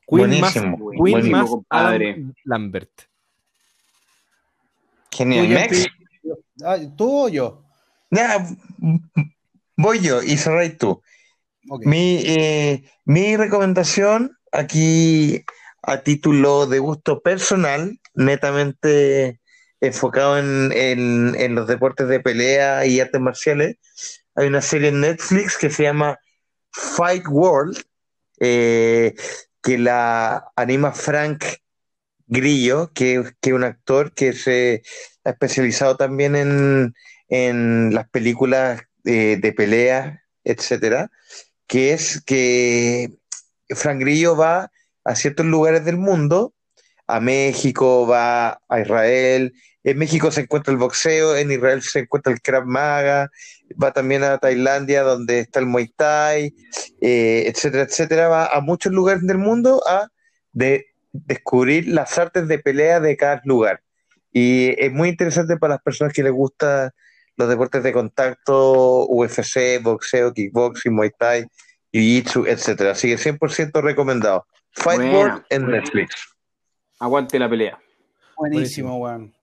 Queen 0.09 0.40
más, 0.40 0.55
Buenísimo, 0.55 0.90
Queen 0.90 0.98
buenísimo, 0.98 1.66
más. 1.68 1.93
Adam 1.93 2.32
Lambert. 2.44 2.90
Genial. 5.10 5.68
Ah, 6.64 6.78
¿Tú 6.97 7.27
o 7.27 7.28
yo? 7.28 7.64
voy 9.77 10.01
yo 10.01 10.22
y 10.22 10.36
cerráis 10.36 10.78
tú. 10.78 11.02
Mi, 11.85 12.22
eh, 12.27 12.85
mi 13.05 13.36
recomendación 13.36 14.39
aquí 14.52 15.44
a 15.82 16.02
título 16.02 16.66
de 16.66 16.78
gusto 16.78 17.20
personal, 17.22 17.98
netamente 18.14 19.40
enfocado 19.81 20.39
en, 20.39 20.72
en- 20.74 21.55
los 21.55 21.66
deportes 21.66 22.09
de 22.09 22.20
pelea 22.20 22.86
y 22.86 23.01
artes 23.01 23.20
marciales, 23.20 23.77
hay 24.35 24.48
una 24.48 24.62
serie 24.62 24.89
en 24.90 25.01
Netflix 25.01 25.56
que 25.59 25.70
se 25.70 25.85
llama 25.85 26.18
Fight 26.72 27.24
World, 27.28 27.82
eh, 28.40 29.14
que 29.62 29.78
la 29.78 30.47
anima 30.56 30.93
Frank 30.93 31.44
Grillo, 32.27 32.93
que, 32.94 33.14
es 33.43 33.52
un 33.52 33.64
actor 33.64 34.14
que 34.14 34.32
se 34.32 34.82
ha 35.24 35.31
especializado 35.31 35.97
también 35.97 36.36
en, 36.36 36.94
en 37.28 37.94
las 37.94 38.09
películas 38.09 38.82
eh, 39.05 39.39
de 39.40 39.52
pelea, 39.52 40.22
etcétera 40.44 41.10
que 41.68 41.94
es 41.94 42.22
que 42.27 43.19
Frank 43.74 44.01
Grillo 44.01 44.36
va 44.36 44.70
a 45.05 45.14
ciertos 45.14 45.47
lugares 45.47 45.84
del 45.84 45.97
mundo, 45.97 46.55
a 47.06 47.20
México, 47.20 48.06
va 48.06 48.60
a 48.68 48.80
Israel, 48.80 49.52
en 49.82 49.98
México 49.98 50.30
se 50.30 50.42
encuentra 50.42 50.72
el 50.72 50.78
boxeo, 50.78 51.36
en 51.36 51.51
Israel 51.51 51.82
se 51.82 52.01
encuentra 52.01 52.32
el 52.32 52.42
Krav 52.42 52.66
Maga, 52.66 53.30
va 53.82 53.92
también 53.92 54.22
a 54.22 54.38
Tailandia 54.38 55.02
donde 55.02 55.40
está 55.40 55.60
el 55.60 55.66
Muay 55.66 55.88
Thai, 55.97 56.55
eh, 57.01 57.44
etcétera, 57.47 57.84
etcétera, 57.84 58.28
va 58.28 58.47
a 58.47 58.60
muchos 58.60 58.92
lugares 58.92 59.26
del 59.26 59.38
mundo 59.38 59.82
a 59.88 60.09
de- 60.52 60.86
descubrir 61.12 61.88
las 61.88 62.18
artes 62.18 62.47
de 62.47 62.59
pelea 62.59 63.01
de 63.01 63.16
cada 63.16 63.40
lugar. 63.44 63.80
Y 64.32 64.74
es 64.78 64.92
muy 64.92 65.09
interesante 65.09 65.56
para 65.56 65.74
las 65.74 65.82
personas 65.82 66.12
que 66.12 66.22
les 66.22 66.32
gustan 66.32 66.90
los 67.36 67.48
deportes 67.48 67.82
de 67.82 67.92
contacto, 67.92 69.06
UFC, 69.06 69.80
boxeo, 69.82 70.32
kickboxing, 70.32 70.94
Muay 70.94 71.10
Thai, 71.18 71.47
Jiu-Jitsu, 71.93 72.47
etcétera. 72.47 72.93
Así 72.93 73.09
que 73.09 73.17
100% 73.19 73.81
recomendado. 73.83 74.47
Fight 74.73 74.99
Buena, 75.01 75.19
World 75.19 75.43
en. 75.51 75.67
Netflix. 75.67 76.15
Aguante 76.99 77.39
la 77.39 77.49
pelea. 77.49 77.79
Buenísimo, 78.37 78.97
weón. 78.99 79.35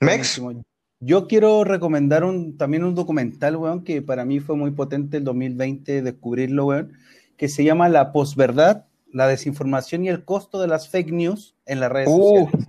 Mex, 0.00 0.38
Buenísimo. 0.38 0.64
Yo 1.00 1.26
quiero 1.28 1.62
recomendar 1.64 2.24
un, 2.24 2.56
también 2.56 2.82
un 2.84 2.94
documental, 2.94 3.56
weón, 3.56 3.84
que 3.84 4.00
para 4.00 4.24
mí 4.24 4.40
fue 4.40 4.56
muy 4.56 4.70
potente 4.70 5.18
el 5.18 5.24
2020 5.24 6.00
descubrirlo, 6.02 6.66
weón, 6.66 6.92
que 7.36 7.48
se 7.48 7.64
llama 7.64 7.88
La 7.90 8.12
posverdad, 8.12 8.86
la 9.12 9.28
desinformación 9.28 10.04
y 10.04 10.08
el 10.08 10.24
costo 10.24 10.60
de 10.60 10.68
las 10.68 10.88
fake 10.88 11.12
news 11.12 11.54
en 11.66 11.80
las 11.80 11.92
redes 11.92 12.08
Uh, 12.10 12.46
sociales. 12.46 12.68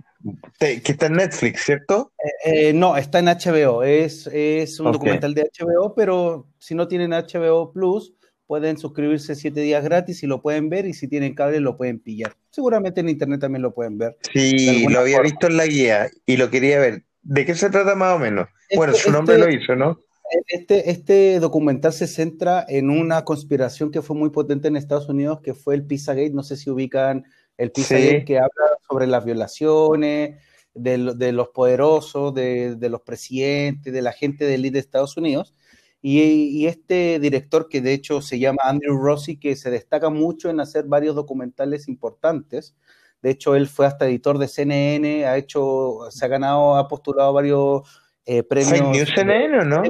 te- 0.58 0.82
que 0.82 0.92
está 0.92 1.06
en 1.06 1.14
Netflix, 1.14 1.64
¿cierto? 1.64 2.12
Eh, 2.44 2.72
no, 2.74 2.96
está 2.98 3.18
en 3.20 3.26
HBO, 3.28 3.82
es, 3.82 4.26
es 4.26 4.78
un 4.78 4.92
documental 4.92 5.32
de 5.34 5.50
HBO, 5.58 5.94
pero 5.94 6.46
si 6.58 6.74
no 6.74 6.86
tienen 6.86 7.12
HBO 7.12 7.72
Plus, 7.72 8.12
pueden 8.48 8.78
suscribirse 8.78 9.36
siete 9.36 9.60
días 9.60 9.84
gratis 9.84 10.22
y 10.24 10.26
lo 10.26 10.42
pueden 10.42 10.68
ver, 10.70 10.86
y 10.86 10.94
si 10.94 11.06
tienen 11.06 11.34
cable 11.36 11.60
lo 11.60 11.76
pueden 11.76 12.00
pillar. 12.00 12.34
Seguramente 12.50 13.00
en 13.00 13.10
internet 13.10 13.40
también 13.40 13.62
lo 13.62 13.72
pueden 13.74 13.98
ver. 13.98 14.16
Sí, 14.32 14.86
lo 14.88 14.98
había 15.00 15.18
forma. 15.18 15.30
visto 15.30 15.46
en 15.46 15.56
la 15.58 15.66
guía 15.66 16.10
y 16.26 16.36
lo 16.38 16.50
quería 16.50 16.80
ver. 16.80 17.04
¿De 17.22 17.44
qué 17.44 17.54
se 17.54 17.68
trata 17.70 17.94
más 17.94 18.16
o 18.16 18.18
menos? 18.18 18.48
Bueno, 18.74 18.92
Este- 18.94 19.04
su 19.04 19.12
nombre 19.12 19.36
este- 19.36 19.46
lo 19.46 19.54
hizo, 19.54 19.76
¿no? 19.76 20.00
Este, 20.48 20.90
este 20.90 21.40
documental 21.40 21.92
se 21.92 22.06
centra 22.06 22.64
en 22.68 22.90
una 22.90 23.24
conspiración 23.24 23.90
que 23.90 24.02
fue 24.02 24.16
muy 24.16 24.30
potente 24.30 24.68
en 24.68 24.76
Estados 24.76 25.08
Unidos, 25.08 25.40
que 25.42 25.54
fue 25.54 25.74
el 25.74 25.84
Pizzagate. 25.84 26.30
No 26.30 26.42
sé 26.42 26.56
si 26.56 26.68
ubican 26.70 27.24
el 27.58 27.70
Pizzagate, 27.70 28.18
Sí. 28.20 28.24
que 28.24 28.38
habla 28.38 28.50
sobre 28.88 29.06
las 29.06 29.24
violaciones 29.24 30.36
de, 30.74 30.98
lo- 30.98 31.14
de 31.14 31.32
los 31.32 31.48
poderosos, 31.48 32.32
de, 32.34 32.76
de 32.76 32.88
los 32.88 33.00
presidentes, 33.02 33.92
de 33.92 34.02
la 34.02 34.12
gente 34.12 34.44
de 34.46 34.54
élite 34.54 34.74
de 34.74 34.80
Estados 34.80 35.16
Unidos. 35.16 35.54
Y, 36.00 36.20
y 36.20 36.66
este 36.66 37.18
director, 37.18 37.68
que 37.68 37.80
de 37.80 37.92
hecho 37.92 38.20
se 38.22 38.38
llama 38.38 38.62
Andrew 38.64 38.96
Rossi, 38.96 39.36
que 39.36 39.56
se 39.56 39.70
destaca 39.70 40.10
mucho 40.10 40.48
en 40.48 40.60
hacer 40.60 40.84
varios 40.84 41.16
documentales 41.16 41.88
importantes. 41.88 42.76
De 43.20 43.30
hecho, 43.30 43.56
él 43.56 43.66
fue 43.66 43.86
hasta 43.86 44.06
editor 44.06 44.38
de 44.38 44.46
CNN, 44.46 45.26
ha 45.26 45.36
hecho, 45.36 46.08
se 46.10 46.24
ha 46.24 46.28
ganado, 46.28 46.76
ha 46.76 46.86
postulado 46.86 47.32
varios 47.32 47.82
eh, 48.24 48.44
premios. 48.44 48.78
¿Fake 48.78 48.92
News 48.92 49.12
CNN 49.14 49.58
o 49.58 49.64
no? 49.64 49.82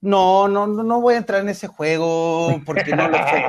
No, 0.00 0.48
no, 0.48 0.66
no, 0.66 1.00
voy 1.00 1.14
a 1.14 1.18
entrar 1.18 1.40
en 1.40 1.48
ese 1.48 1.66
juego 1.66 2.60
porque 2.66 2.94
no 2.94 3.08
lo 3.08 3.16
sé. 3.16 3.44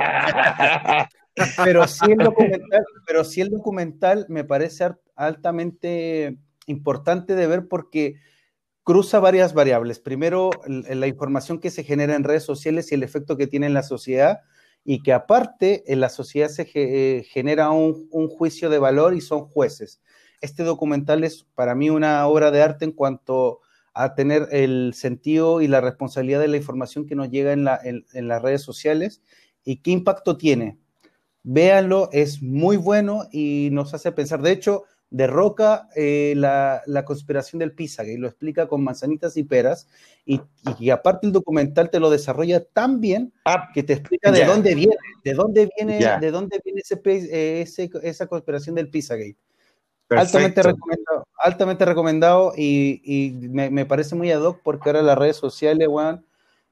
Pero 1.65 1.85
sí 1.85 2.09
el 2.09 2.19
documental, 2.19 2.85
pero 3.05 3.25
sí 3.25 3.41
el 3.41 3.49
documental 3.49 4.25
me 4.29 4.45
parece 4.45 4.85
ar- 4.85 5.01
altamente 5.17 6.37
importante 6.65 7.35
de 7.35 7.45
ver 7.47 7.67
porque 7.67 8.15
cruza 8.85 9.19
varias 9.19 9.53
variables. 9.53 9.99
Primero, 9.99 10.51
l- 10.67 10.95
la 10.95 11.07
información 11.07 11.59
que 11.59 11.71
se 11.71 11.83
genera 11.83 12.15
en 12.15 12.23
redes 12.23 12.43
sociales 12.45 12.91
y 12.91 12.95
el 12.95 13.03
efecto 13.03 13.37
que 13.37 13.47
tiene 13.47 13.65
en 13.67 13.75
la 13.75 13.83
sociedad, 13.83 14.41
y 14.85 15.01
que 15.03 15.13
aparte 15.13 15.83
en 15.91 15.99
la 15.99 16.09
sociedad 16.09 16.47
se 16.49 16.69
eh, 16.75 17.23
genera 17.23 17.71
un, 17.71 18.07
juicio 18.29 18.69
de 18.69 18.79
valor 18.79 19.15
y 19.15 19.21
son 19.21 19.41
jueces. 19.47 20.01
Este 20.41 20.63
documental 20.63 21.23
es 21.25 21.45
para 21.55 21.75
mí 21.75 21.89
una 21.89 22.27
obra 22.27 22.51
de 22.51 22.61
arte 22.61 22.85
en 22.85 22.93
cuanto 22.93 23.61
a 23.95 24.13
tener 24.13 24.47
el 24.51 24.93
sentido 24.93 25.61
y 25.61 25.67
la 25.67 25.81
responsabilidad 25.81 26.39
de 26.41 26.49
la 26.49 26.57
información 26.57 27.07
que 27.07 27.15
nos 27.15 27.31
llega 27.31 27.53
en- 27.53 28.05
en 28.13 28.27
las 28.27 28.41
redes 28.43 28.61
sociales 28.61 29.21
y 29.63 29.77
qué 29.77 29.91
impacto 29.91 30.37
tiene. 30.37 30.77
Véanlo, 31.43 32.09
es 32.11 32.41
muy 32.41 32.77
bueno 32.77 33.27
y 33.31 33.69
nos 33.71 33.93
hace 33.93 34.11
pensar. 34.11 34.41
De 34.41 34.51
hecho, 34.51 34.83
derroca 35.15 35.87
eh, 35.95 36.33
la, 36.35 36.81
la 36.87 37.05
conspiración 37.05 37.59
del 37.59 37.71
Pizzagate, 37.71 38.17
lo 38.17 38.27
explica 38.27 38.67
con 38.67 38.83
manzanitas 38.83 39.37
y 39.37 39.43
peras, 39.43 39.87
y, 40.25 40.41
y 40.77 40.89
aparte 40.89 41.25
el 41.25 41.31
documental 41.31 41.89
te 41.89 42.01
lo 42.01 42.09
desarrolla 42.09 42.63
tan 42.65 42.99
bien 42.99 43.31
Ah, 43.45 43.69
que 43.73 43.83
te 43.83 43.93
explica 43.93 44.29
de 44.31 44.39
dónde 44.47 44.75
viene, 44.75 44.95
de 45.23 45.33
dónde 45.33 45.69
viene, 45.77 45.99
de 46.19 46.31
dónde 46.31 46.59
viene 46.65 46.81
ese, 46.83 46.99
eh, 47.05 47.61
ese- 47.61 47.89
esa 48.03 48.27
conspiración 48.27 48.75
del 48.75 48.89
Pizzagate. 48.89 49.37
Altamente 50.09 50.61
recomendado, 50.63 51.27
altamente 51.39 51.85
recomendado 51.85 52.53
y, 52.57 53.01
y 53.05 53.31
me, 53.49 53.69
me 53.69 53.85
parece 53.85 54.15
muy 54.15 54.31
ad 54.31 54.41
hoc 54.41 54.59
porque 54.63 54.89
ahora 54.89 55.01
las 55.01 55.17
redes 55.17 55.37
sociales, 55.37 55.87
weón, 55.89 56.25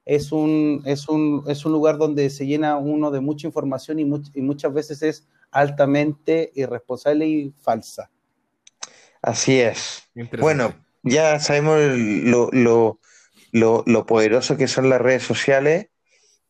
es 0.04 0.32
un, 0.32 0.82
es 0.84 1.08
un, 1.08 1.44
es 1.48 1.64
un 1.64 1.72
lugar 1.72 1.96
donde 1.96 2.28
se 2.28 2.46
llena 2.46 2.76
uno 2.76 3.10
de 3.10 3.20
mucha 3.20 3.46
información 3.46 3.98
y, 4.00 4.04
much- 4.04 4.30
y 4.34 4.42
muchas 4.42 4.72
veces 4.74 5.02
es 5.02 5.26
altamente 5.50 6.52
irresponsable 6.54 7.26
y 7.26 7.54
falsa. 7.60 8.10
Así 9.24 9.58
es. 9.58 10.02
Bueno, 10.38 10.74
ya 11.02 11.40
sabemos 11.40 11.80
lo, 11.96 12.50
lo, 12.52 13.00
lo, 13.52 13.82
lo 13.86 14.06
poderoso 14.06 14.58
que 14.58 14.68
son 14.68 14.90
las 14.90 15.00
redes 15.00 15.22
sociales 15.22 15.86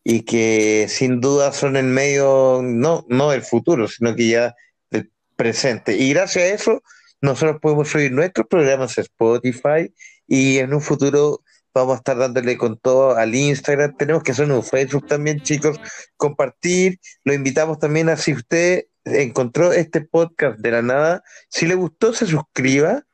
y 0.02 0.22
que 0.22 0.86
sin 0.88 1.20
duda 1.20 1.52
son 1.52 1.76
el 1.76 1.86
medio, 1.86 2.62
no, 2.64 3.06
no 3.08 3.30
del 3.30 3.42
futuro, 3.42 3.86
sino 3.86 4.16
que 4.16 4.28
ya 4.28 4.56
del 4.90 5.12
presente. 5.36 5.96
Y 5.96 6.12
gracias 6.14 6.44
a 6.44 6.54
eso, 6.54 6.82
nosotros 7.20 7.58
podemos 7.62 7.88
subir 7.88 8.10
nuestros 8.10 8.48
programas 8.48 8.98
a 8.98 9.02
Spotify 9.02 9.94
y 10.26 10.58
en 10.58 10.74
un 10.74 10.80
futuro 10.80 11.44
vamos 11.72 11.94
a 11.94 11.98
estar 11.98 12.18
dándole 12.18 12.58
con 12.58 12.76
todo 12.76 13.16
al 13.16 13.36
Instagram. 13.36 13.96
Tenemos 13.96 14.24
que 14.24 14.32
hacer 14.32 14.50
un 14.50 14.64
Facebook 14.64 15.06
también, 15.06 15.40
chicos, 15.40 15.78
compartir. 16.16 16.98
Lo 17.22 17.34
invitamos 17.34 17.78
también 17.78 18.08
a 18.08 18.16
si 18.16 18.32
usted 18.32 18.86
encontró 19.04 19.72
este 19.72 20.00
podcast 20.00 20.58
de 20.58 20.70
la 20.70 20.82
nada, 20.82 21.22
si 21.48 21.66
le 21.66 21.74
gustó, 21.74 22.12
se 22.12 22.26
suscriba, 22.26 23.04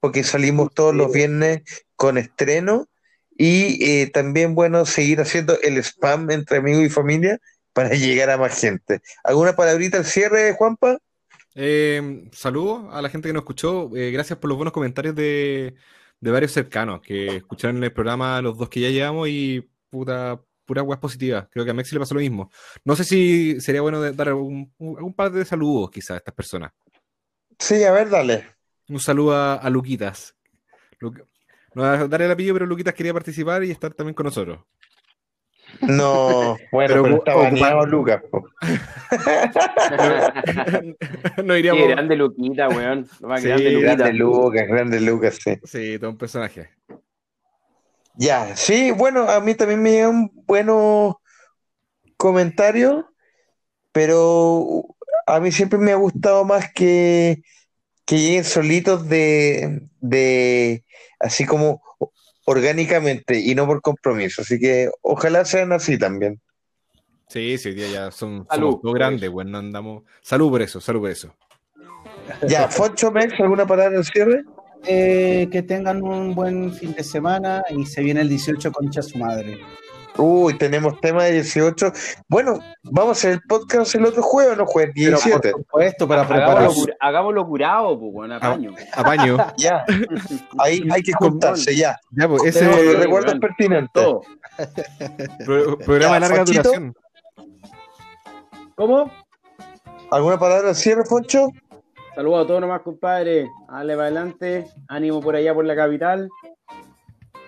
porque 0.00 0.24
salimos 0.24 0.72
todos 0.74 0.94
los 0.94 1.12
viernes 1.12 1.62
con 1.96 2.18
estreno. 2.18 2.88
Y 3.36 3.82
eh, 3.84 4.10
también, 4.10 4.54
bueno, 4.54 4.84
seguir 4.84 5.20
haciendo 5.20 5.58
el 5.62 5.78
spam 5.78 6.30
entre 6.30 6.58
amigos 6.58 6.84
y 6.84 6.90
familia 6.90 7.38
para 7.72 7.90
llegar 7.94 8.30
a 8.30 8.38
más 8.38 8.60
gente. 8.60 9.00
¿Alguna 9.24 9.56
palabrita 9.56 9.98
al 9.98 10.04
cierre, 10.04 10.54
Juanpa? 10.54 10.98
Eh, 11.54 12.28
saludos 12.32 12.88
a 12.92 13.02
la 13.02 13.08
gente 13.08 13.28
que 13.28 13.32
nos 13.32 13.42
escuchó. 13.42 13.90
eh, 13.96 14.10
gracias 14.10 14.38
por 14.38 14.48
los 14.48 14.56
buenos 14.56 14.72
comentarios 14.72 15.14
de, 15.14 15.74
de 16.20 16.30
varios 16.30 16.52
cercanos 16.52 17.00
que 17.00 17.36
escucharon 17.36 17.82
el 17.82 17.92
programa, 17.92 18.40
los 18.42 18.56
dos 18.56 18.68
que 18.68 18.80
ya 18.80 18.90
llevamos 18.90 19.28
y 19.28 19.68
puta, 19.88 20.40
pura 20.70 20.84
weas 20.84 21.00
positivas. 21.00 21.48
Creo 21.50 21.64
que 21.64 21.72
a 21.72 21.74
Mexi 21.74 21.96
le 21.96 21.98
pasó 21.98 22.14
lo 22.14 22.20
mismo. 22.20 22.48
No 22.84 22.94
sé 22.94 23.02
si 23.02 23.60
sería 23.60 23.80
bueno 23.80 24.00
de- 24.00 24.12
dar 24.12 24.28
algún, 24.28 24.72
par 25.16 25.32
de 25.32 25.44
saludos 25.44 25.90
quizás 25.90 26.12
a 26.12 26.16
estas 26.18 26.32
personas. 26.32 26.70
Sí, 27.58 27.82
a 27.82 27.90
ver, 27.90 28.08
dale. 28.08 28.44
Un 28.88 29.00
saludo 29.00 29.34
a, 29.34 29.54
a 29.56 29.68
Luquitas. 29.68 30.36
Lu- 31.00 31.10
no 31.74 31.82
voy 31.82 31.86
a 31.86 32.06
dar 32.06 32.22
el 32.22 32.30
apellido, 32.30 32.54
pero 32.54 32.66
Luquitas 32.66 32.94
quería 32.94 33.12
participar 33.12 33.64
y 33.64 33.72
estar 33.72 33.92
también 33.94 34.14
con 34.14 34.26
nosotros. 34.26 34.60
No, 35.80 36.56
bueno, 36.72 37.02
Pero 37.02 37.02
pero, 37.02 37.16
ocupando- 37.16 37.86
Lucas. 37.86 38.22
no 41.44 41.54
Qué 41.54 41.58
iríamos. 41.58 41.88
grande 41.88 42.16
Luquita, 42.16 42.68
weón. 42.68 43.06
Sí, 43.06 43.16
grande 43.20 43.70
Luquita. 43.72 43.94
Grande 43.96 44.12
Lucas, 44.14 44.68
grande 44.68 45.00
Lucas, 45.00 45.38
sí. 45.42 45.58
Sí, 45.64 45.98
todo 45.98 46.10
un 46.10 46.18
personaje. 46.18 46.70
Ya, 48.16 48.56
sí, 48.56 48.90
bueno, 48.90 49.28
a 49.28 49.40
mí 49.40 49.54
también 49.54 49.82
me 49.82 49.90
llegan 49.92 50.30
buenos 50.46 51.14
comentarios, 52.16 53.04
pero 53.92 54.84
a 55.26 55.40
mí 55.40 55.52
siempre 55.52 55.78
me 55.78 55.92
ha 55.92 55.96
gustado 55.96 56.44
más 56.44 56.72
que, 56.72 57.42
que 58.04 58.18
lleguen 58.18 58.44
solitos 58.44 59.08
de, 59.08 59.88
de 60.00 60.84
así 61.18 61.46
como 61.46 61.82
orgánicamente 62.44 63.38
y 63.38 63.54
no 63.54 63.66
por 63.66 63.80
compromiso. 63.80 64.42
Así 64.42 64.58
que 64.58 64.90
ojalá 65.02 65.44
sean 65.44 65.72
así 65.72 65.98
también. 65.98 66.40
Sí, 67.28 67.58
sí, 67.58 67.74
ya 67.74 68.10
son 68.10 68.44
Salud. 68.50 68.70
somos 68.70 68.82
dos 68.82 68.94
grandes, 68.94 69.30
bueno, 69.30 69.58
andamos. 69.58 70.02
Salud 70.20 70.50
por 70.50 70.62
eso, 70.62 70.80
salud 70.80 71.00
por 71.00 71.10
eso. 71.10 71.34
Ya, 72.48 72.68
Foncho 72.68 73.12
Mex, 73.12 73.38
¿alguna 73.40 73.66
palabra 73.66 73.98
al 73.98 74.04
cierre? 74.04 74.44
Eh, 74.86 75.48
que 75.52 75.62
tengan 75.62 76.02
un 76.02 76.34
buen 76.34 76.72
fin 76.72 76.92
de 76.94 77.04
semana 77.04 77.62
y 77.68 77.84
se 77.86 78.02
viene 78.02 78.22
el 78.22 78.28
18 78.28 78.72
concha 78.72 79.02
su 79.02 79.18
madre. 79.18 79.58
Uy, 80.16 80.58
tenemos 80.58 81.00
tema 81.00 81.24
de 81.24 81.32
18. 81.32 81.92
Bueno, 82.28 82.58
vamos 82.84 83.10
a 83.10 83.12
hacer 83.12 83.32
el 83.34 83.40
podcast 83.42 83.94
el 83.94 84.04
otro 84.06 84.22
jueves, 84.22 84.56
¿no? 84.58 84.66
Jueves 84.66 84.92
Pero 84.94 85.18
17. 85.18 85.50
por 85.52 85.60
supuesto, 85.62 86.08
para 86.08 86.26
preparar. 86.26 86.50
Hagámoslo, 86.58 86.80
cura- 86.82 86.96
hagámoslo 87.00 87.46
curado, 87.46 88.00
pues, 88.00 88.12
bueno, 88.12 88.34
apaño. 88.36 88.74
Apaño. 88.94 89.36
Ya, 89.56 89.84
ahí 90.58 90.82
hay 90.92 91.02
que 91.02 91.12
juntarse, 91.12 91.74
ya. 91.76 91.96
Ya, 92.10 92.28
pues, 92.28 92.44
ese 92.44 92.66
weón. 93.06 93.40
pertinentes. 93.40 93.90
Todo. 93.92 94.22
pro- 95.46 95.78
programa 95.78 96.14
de 96.14 96.20
Ya, 96.20 96.20
larga 96.20 96.36
Fonchito. 96.38 96.62
duración. 96.62 96.94
¿Cómo? 98.76 99.10
¿Alguna 100.10 100.38
palabra 100.38 100.70
al 100.70 100.74
cierre, 100.74 101.04
Foncho? 101.04 101.48
Saludos 102.20 102.44
a 102.44 102.46
todos 102.48 102.60
nomás, 102.60 102.82
compadre. 102.82 103.48
Dale 103.66 103.94
para 103.94 104.08
adelante. 104.08 104.66
Ánimo 104.88 105.22
por 105.22 105.34
allá, 105.36 105.54
por 105.54 105.64
la 105.64 105.74
capital. 105.74 106.28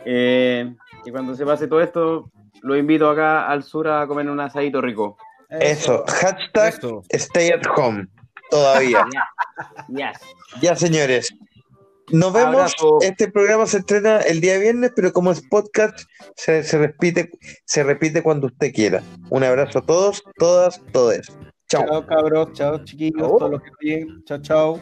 Eh, 0.07 0.75
y 1.05 1.11
cuando 1.11 1.35
se 1.35 1.45
pase 1.45 1.69
todo 1.69 1.83
esto, 1.83 2.31
lo 2.63 2.75
invito 2.75 3.11
acá 3.11 3.49
al 3.49 3.65
sur 3.65 3.87
a 3.87 4.07
comer 4.07 4.31
un 4.31 4.41
asadito 4.41 4.81
rico. 4.81 5.19
Eso, 5.51 6.05
hashtag 6.09 6.73
Eso. 6.73 7.03
stay 7.11 7.51
at 7.51 7.61
home. 7.77 8.07
Todavía. 8.51 9.05
Yes. 9.89 10.19
Ya, 10.63 10.75
señores. 10.75 11.29
Nos 12.11 12.33
vemos. 12.33 12.55
Abrazo. 12.55 12.97
Este 13.03 13.31
programa 13.31 13.67
se 13.67 13.77
estrena 13.77 14.21
el 14.21 14.41
día 14.41 14.57
viernes, 14.57 14.93
pero 14.97 15.13
como 15.13 15.33
es 15.33 15.43
podcast, 15.51 15.99
se, 16.35 16.63
se 16.63 16.79
repite, 16.79 17.29
se 17.67 17.83
repite 17.85 18.23
cuando 18.23 18.47
usted 18.47 18.73
quiera. 18.73 19.03
Un 19.29 19.45
abrazo 19.45 19.81
a 19.81 19.83
todos, 19.83 20.25
todas, 20.39 20.81
todes. 20.93 21.31
Chao. 21.73 21.87
Chao, 21.87 22.07
cabros. 22.07 22.53
Chao, 22.53 22.85
chiquillos. 22.85 23.29
Todos 23.39 23.51
los 23.51 23.63
que. 23.81 24.07
Chao, 24.27 24.39
chao. 24.43 24.81